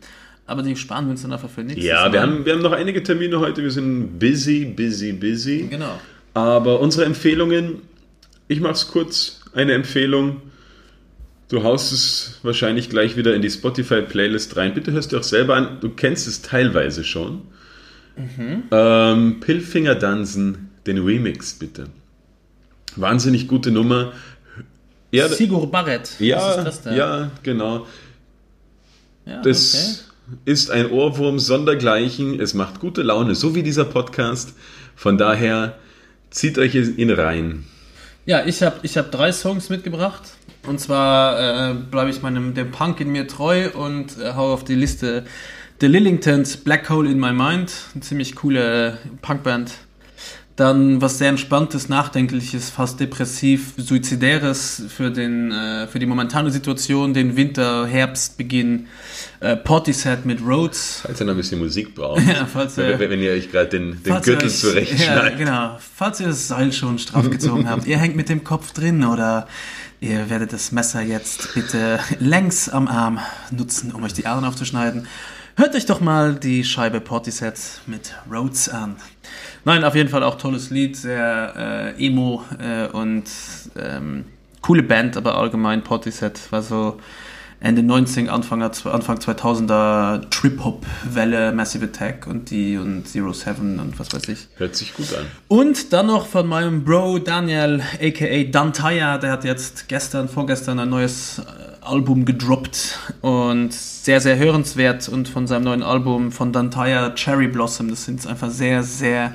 aber 0.47 0.63
die 0.63 0.77
sparen 0.77 1.07
wir 1.07 1.11
uns 1.13 1.23
dann 1.23 1.33
einfach 1.33 1.49
für 1.51 1.63
nächstes 1.63 1.85
Ja, 1.85 2.13
wir 2.13 2.21
haben, 2.21 2.45
wir 2.45 2.53
haben 2.53 2.63
noch 2.63 2.73
einige 2.73 3.03
Termine 3.03 3.39
heute. 3.41 3.63
Wir 3.63 3.71
sind 3.71 4.19
busy, 4.19 4.65
busy, 4.65 5.13
busy. 5.13 5.67
Genau. 5.71 5.99
Aber 6.35 6.81
unsere 6.81 7.05
Empfehlungen, 7.07 7.83
ich 8.49 8.61
mache 8.61 8.73
es 8.75 8.89
kurz. 8.89 9.41
eine 9.55 9.73
Empfehlung. 9.73 10.43
Du 11.49 11.63
haust 11.63 11.93
es 11.93 12.39
wahrscheinlich 12.43 12.91
gleich 12.91 13.17
wieder 13.17 13.35
in 13.35 13.43
die 13.43 13.51
Spotify-Playlist 13.51 14.57
rein. 14.57 14.75
Bitte 14.75 14.93
hörst 14.93 15.13
du 15.13 15.19
auch 15.19 15.23
selber 15.23 15.55
an. 15.55 15.79
Du 15.81 15.91
kennst 15.91 16.27
es 16.27 16.43
teilweise 16.43 17.05
schon. 17.05 17.43
Ähm, 18.73 19.41
Pillfinger 19.41 19.95
Dansen, 19.95 20.71
den 20.87 20.99
Remix 20.99 21.55
bitte. 21.55 21.87
Wahnsinnig 22.97 23.47
gute 23.47 23.71
Nummer. 23.71 24.13
Ja, 25.13 25.29
Sigur 25.29 25.71
Barrett. 25.71 26.11
ja, 26.19 26.67
ja, 26.91 27.31
genau. 27.43 27.87
ja 29.25 29.41
Das 29.43 30.07
ist 30.45 30.71
ein 30.71 30.91
Ohrwurm 30.91 31.39
sondergleichen. 31.39 32.41
Es 32.41 32.55
macht 32.55 32.81
gute 32.81 33.03
Laune, 33.03 33.35
so 33.35 33.55
wie 33.55 33.63
dieser 33.63 33.85
Podcast. 33.85 34.55
Von 34.97 35.17
daher 35.19 35.79
zieht 36.31 36.59
euch 36.59 36.75
ihn 36.75 37.11
rein. 37.11 37.67
Ja, 38.25 38.45
ich 38.45 38.63
habe 38.63 38.79
ich 38.83 38.97
hab 38.97 39.13
drei 39.13 39.31
Songs 39.31 39.69
mitgebracht. 39.69 40.23
Und 40.67 40.81
zwar 40.81 41.71
äh, 41.71 41.75
bleibe 41.75 42.11
ich 42.11 42.23
meinem 42.23 42.55
dem 42.55 42.71
Punk 42.71 43.01
in 43.01 43.11
mir 43.11 43.27
treu 43.29 43.71
und 43.71 44.19
äh, 44.21 44.33
hau 44.35 44.53
auf 44.53 44.64
die 44.64 44.75
Liste 44.75 45.25
The 45.81 45.87
Lillingtons 45.87 46.57
Black 46.59 46.89
Hole 46.91 47.11
in 47.11 47.19
My 47.21 47.33
Mind. 47.33 47.73
Eine 47.95 48.03
ziemlich 48.03 48.35
coole 48.35 48.89
äh, 48.89 48.93
Punkband. 49.23 49.73
Dann 50.57 51.03
was 51.03 51.19
sehr 51.19 51.29
entspanntes, 51.29 51.91
nachdenkliches, 51.91 52.71
fast 52.71 52.99
depressiv, 52.99 53.75
suizidäres 53.77 54.85
für, 54.89 55.11
den, 55.11 55.53
äh, 55.53 55.87
für 55.87 55.99
die 55.99 56.07
momentane 56.07 56.51
Situation, 56.51 57.12
den 57.12 57.37
Winter, 57.37 57.87
Herbstbeginn. 57.87 58.87
Äh, 59.41 59.57
Portishead 59.57 60.25
mit 60.25 60.41
Rhodes. 60.41 61.01
Falls 61.05 61.21
ihr 61.21 61.27
noch 61.27 61.35
ein 61.35 61.37
bisschen 61.37 61.59
Musik 61.59 61.95
braucht, 61.95 62.23
Ja, 62.27 62.47
falls 62.47 62.79
ihr- 62.79 62.99
wenn, 62.99 63.11
wenn 63.11 63.21
ihr 63.21 63.33
euch 63.33 63.51
gerade 63.53 63.69
den, 63.69 64.03
den 64.03 64.23
Gürtel 64.23 64.49
euch- 64.49 64.57
zurechtschneidet. 64.59 65.33
Ja, 65.33 65.37
genau. 65.37 65.79
Falls 65.95 66.21
ihr 66.21 66.29
das 66.29 66.49
Seil 66.49 66.73
schon 66.73 66.99
straff 66.99 67.29
gezogen 67.29 67.69
habt, 67.71 67.87
ihr 67.87 67.99
hängt 67.99 68.17
mit 68.17 68.31
dem 68.31 68.43
Kopf 68.43 68.73
drin 68.73 69.05
oder 69.05 69.47
ihr 70.01 70.31
werdet 70.31 70.53
das 70.53 70.73
Messer 70.73 71.03
jetzt 71.03 71.55
bitte 71.55 72.01
längs 72.19 72.69
am 72.69 72.89
Arm 72.89 73.19
nutzen, 73.51 73.93
um 73.93 74.03
euch 74.05 74.15
die 74.15 74.27
Adern 74.27 74.45
aufzuschneiden. 74.45 75.07
Hört 75.57 75.75
euch 75.75 75.87
doch 75.87 76.01
mal 76.01 76.35
die 76.35 76.65
Scheibe 76.65 77.01
Portishead 77.01 77.59
mit 77.87 78.15
Rhodes 78.31 78.69
an. 78.69 78.97
Nein, 79.65 79.85
auf 79.85 79.95
jeden 79.95 80.11
Fall 80.11 80.23
auch 80.23 80.37
tolles 80.37 80.71
Lied, 80.71 80.97
sehr 80.97 81.95
äh, 81.97 82.07
emo 82.07 82.45
äh, 82.59 82.89
und 82.89 83.25
ähm, 83.75 84.27
coole 84.61 84.83
Band, 84.83 85.17
aber 85.17 85.39
allgemein 85.39 85.83
Portishead 85.83 86.41
war 86.53 86.63
so 86.63 87.01
Ende 87.61 87.83
90, 87.83 88.31
Anfang, 88.31 88.63
Anfang 88.63 89.19
2000er 89.19 90.29
Trip-Hop-Welle, 90.31 91.53
Massive 91.53 91.87
Attack 91.87 92.27
und 92.27 92.51
die 92.51 92.77
und 92.77 93.09
Zero 93.09 93.33
Seven 93.33 93.81
und 93.81 93.99
was 93.99 94.13
weiß 94.13 94.29
ich. 94.29 94.49
Hört 94.57 94.77
sich 94.77 94.95
gut 94.95 95.15
an. 95.15 95.27
Und 95.49 95.93
dann 95.93 96.07
noch 96.07 96.27
von 96.27 96.47
meinem 96.47 96.85
Bro 96.85 97.21
Daniel, 97.21 97.83
aka 98.01 98.45
Dantaya, 98.45 99.19
der 99.19 99.33
hat 99.33 99.45
jetzt 99.45 99.89
gestern, 99.89 100.29
vorgestern 100.29 100.79
ein 100.79 100.91
neues 100.91 101.39
äh, 101.39 101.43
Album 101.87 102.25
gedroppt 102.27 102.99
und 103.23 103.73
sehr, 103.73 104.21
sehr 104.21 104.37
hörenswert 104.37 105.09
und 105.09 105.29
von 105.29 105.47
seinem 105.47 105.65
neuen 105.65 105.83
Album 105.83 106.33
von 106.33 106.53
Dantaya 106.53 107.11
Cherry 107.15 107.49
Blossom, 107.49 107.89
das 107.89 108.05
sind 108.05 108.27
einfach 108.27 108.51
sehr, 108.51 108.83
sehr 108.83 109.35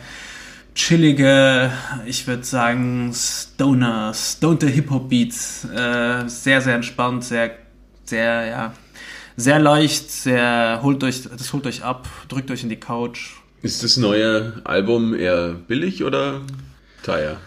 chillige, 0.75 1.71
ich 2.05 2.27
würde 2.27 2.43
sagen 2.43 3.11
Stoner, 3.13 4.13
Stoner 4.13 4.67
Hip-Hop 4.67 5.09
Beats, 5.09 5.65
äh, 5.65 6.27
sehr, 6.27 6.61
sehr 6.61 6.75
entspannt, 6.75 7.23
sehr, 7.23 7.51
sehr, 8.11 8.45
ja, 8.45 8.73
sehr 9.37 9.59
leicht, 9.59 10.11
sehr, 10.11 10.79
holt 10.83 11.01
euch, 11.03 11.23
das 11.23 11.53
holt 11.53 11.65
euch 11.65 11.83
ab, 11.83 12.07
drückt 12.27 12.51
euch 12.51 12.61
in 12.61 12.69
die 12.69 12.79
Couch, 12.79 13.37
Ist 13.61 13.83
das 13.83 13.95
neue 13.95 14.61
Album 14.65 15.15
eher 15.15 15.53
billig 15.53 16.03
oder 16.03 16.41
teuer? 17.03 17.37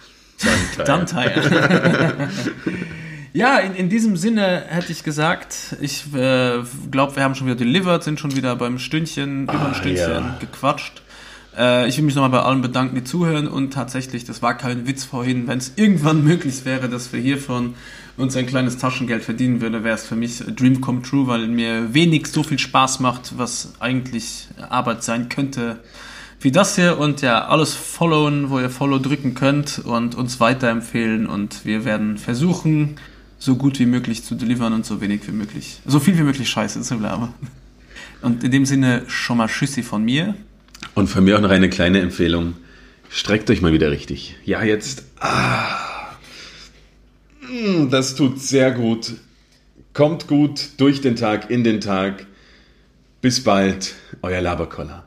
Dann 0.43 0.87
Dantire. 1.07 2.31
ja, 3.35 3.59
in, 3.59 3.75
in 3.75 3.89
diesem 3.91 4.17
Sinne 4.17 4.65
hätte 4.67 4.91
ich 4.91 5.05
gesagt, 5.05 5.77
ich 5.83 6.07
äh, 6.15 6.63
glaube, 6.91 7.17
wir 7.17 7.23
haben 7.23 7.35
schon 7.35 7.47
wieder 7.47 7.57
delivered, 7.57 8.03
sind 8.03 8.19
schon 8.19 8.35
wieder 8.35 8.57
beim 8.57 8.79
Stündchen, 8.79 9.45
über 9.45 9.67
ein 9.67 9.75
Stündchen 9.75 10.11
ja. 10.11 10.37
gequatscht. 10.41 11.03
Äh, 11.59 11.89
ich 11.89 11.99
will 11.99 12.05
mich 12.05 12.15
nochmal 12.15 12.31
bei 12.31 12.41
allen 12.41 12.63
bedanken, 12.63 12.95
die 12.95 13.05
zuhören 13.05 13.49
und 13.49 13.73
tatsächlich, 13.73 14.25
das 14.25 14.41
war 14.41 14.57
kein 14.57 14.87
Witz 14.87 15.05
vorhin, 15.05 15.47
wenn 15.47 15.59
es 15.59 15.73
irgendwann 15.77 16.25
möglich 16.31 16.65
wäre, 16.65 16.89
dass 16.89 17.13
wir 17.13 17.21
hiervon 17.21 17.75
uns 18.17 18.37
ein 18.37 18.47
kleines 18.47 18.79
Taschengeld 18.79 19.23
verdienen 19.23 19.61
würden, 19.61 19.85
wäre 19.85 19.95
es 19.95 20.07
für 20.07 20.17
mich 20.17 20.39
Dream 20.39 20.81
come 20.81 21.03
true, 21.03 21.27
weil 21.27 21.49
mir 21.49 21.95
wenig 21.95 22.29
so 22.29 22.43
viel 22.43 22.59
Spaß 22.59 23.01
macht, 23.01 23.37
was 23.37 23.75
eigentlich 23.81 24.49
Arbeit 24.71 25.03
sein 25.03 25.29
könnte 25.29 25.81
wie 26.45 26.53
das 26.53 26.77
hier 26.77 26.99
und 26.99 27.23
ja, 27.23 27.47
alles 27.47 27.73
followen, 27.73 28.51
wo 28.51 28.61
ihr 28.61 28.69
Follow 28.69 28.99
drücken 28.99 29.33
könnt 29.33 29.79
und 29.79 30.15
uns 30.15 30.41
weiterempfehlen 30.41 31.27
und 31.27 31.65
wir 31.65 31.87
werden 31.87 32.19
versuchen, 32.19 32.97
so 33.39 33.57
gut 33.57 33.79
wie 33.79 33.87
möglich 33.87 34.25
zu 34.25 34.35
delivern 34.35 34.75
und 34.75 34.85
so 34.85 35.01
wenig 35.01 35.27
wie 35.27 35.33
möglich, 35.33 35.81
so 35.87 36.01
viel 36.01 36.19
wie 36.19 36.23
möglich 36.23 36.51
Scheiße 36.51 36.83
zu 36.83 36.97
labern. 36.97 37.33
Und 38.21 38.45
in 38.45 38.51
dem 38.51 38.67
Sinne 38.67 39.05
schon 39.07 39.39
mal 39.39 39.49
Schüssi 39.49 39.83
von 39.83 40.05
mir. 40.05 40.35
Und 40.95 41.09
von 41.09 41.25
mir 41.25 41.37
auch 41.37 41.41
noch 41.41 41.51
eine 41.51 41.71
kleine 41.71 42.01
Empfehlung. 42.01 42.55
Streckt 43.09 43.49
euch 43.51 43.63
mal 43.63 43.73
wieder 43.73 43.91
richtig. 43.91 44.37
Ja, 44.45 44.63
jetzt. 44.63 45.05
Ah. 45.21 45.94
Mm, 47.49 47.91
Das 47.91 48.15
tut 48.15 48.41
sehr 48.41 48.71
gut. 48.73 49.15
Kommt 49.93 50.27
gut 50.27 50.71
durch 50.79 51.01
den 51.01 51.17
Tag, 51.17 51.51
in 51.51 51.65
den 51.65 51.81
Tag. 51.81 52.27
Bis 53.21 53.43
bald, 53.45 53.95
euer 54.23 54.41
Laberkoller. 54.41 55.04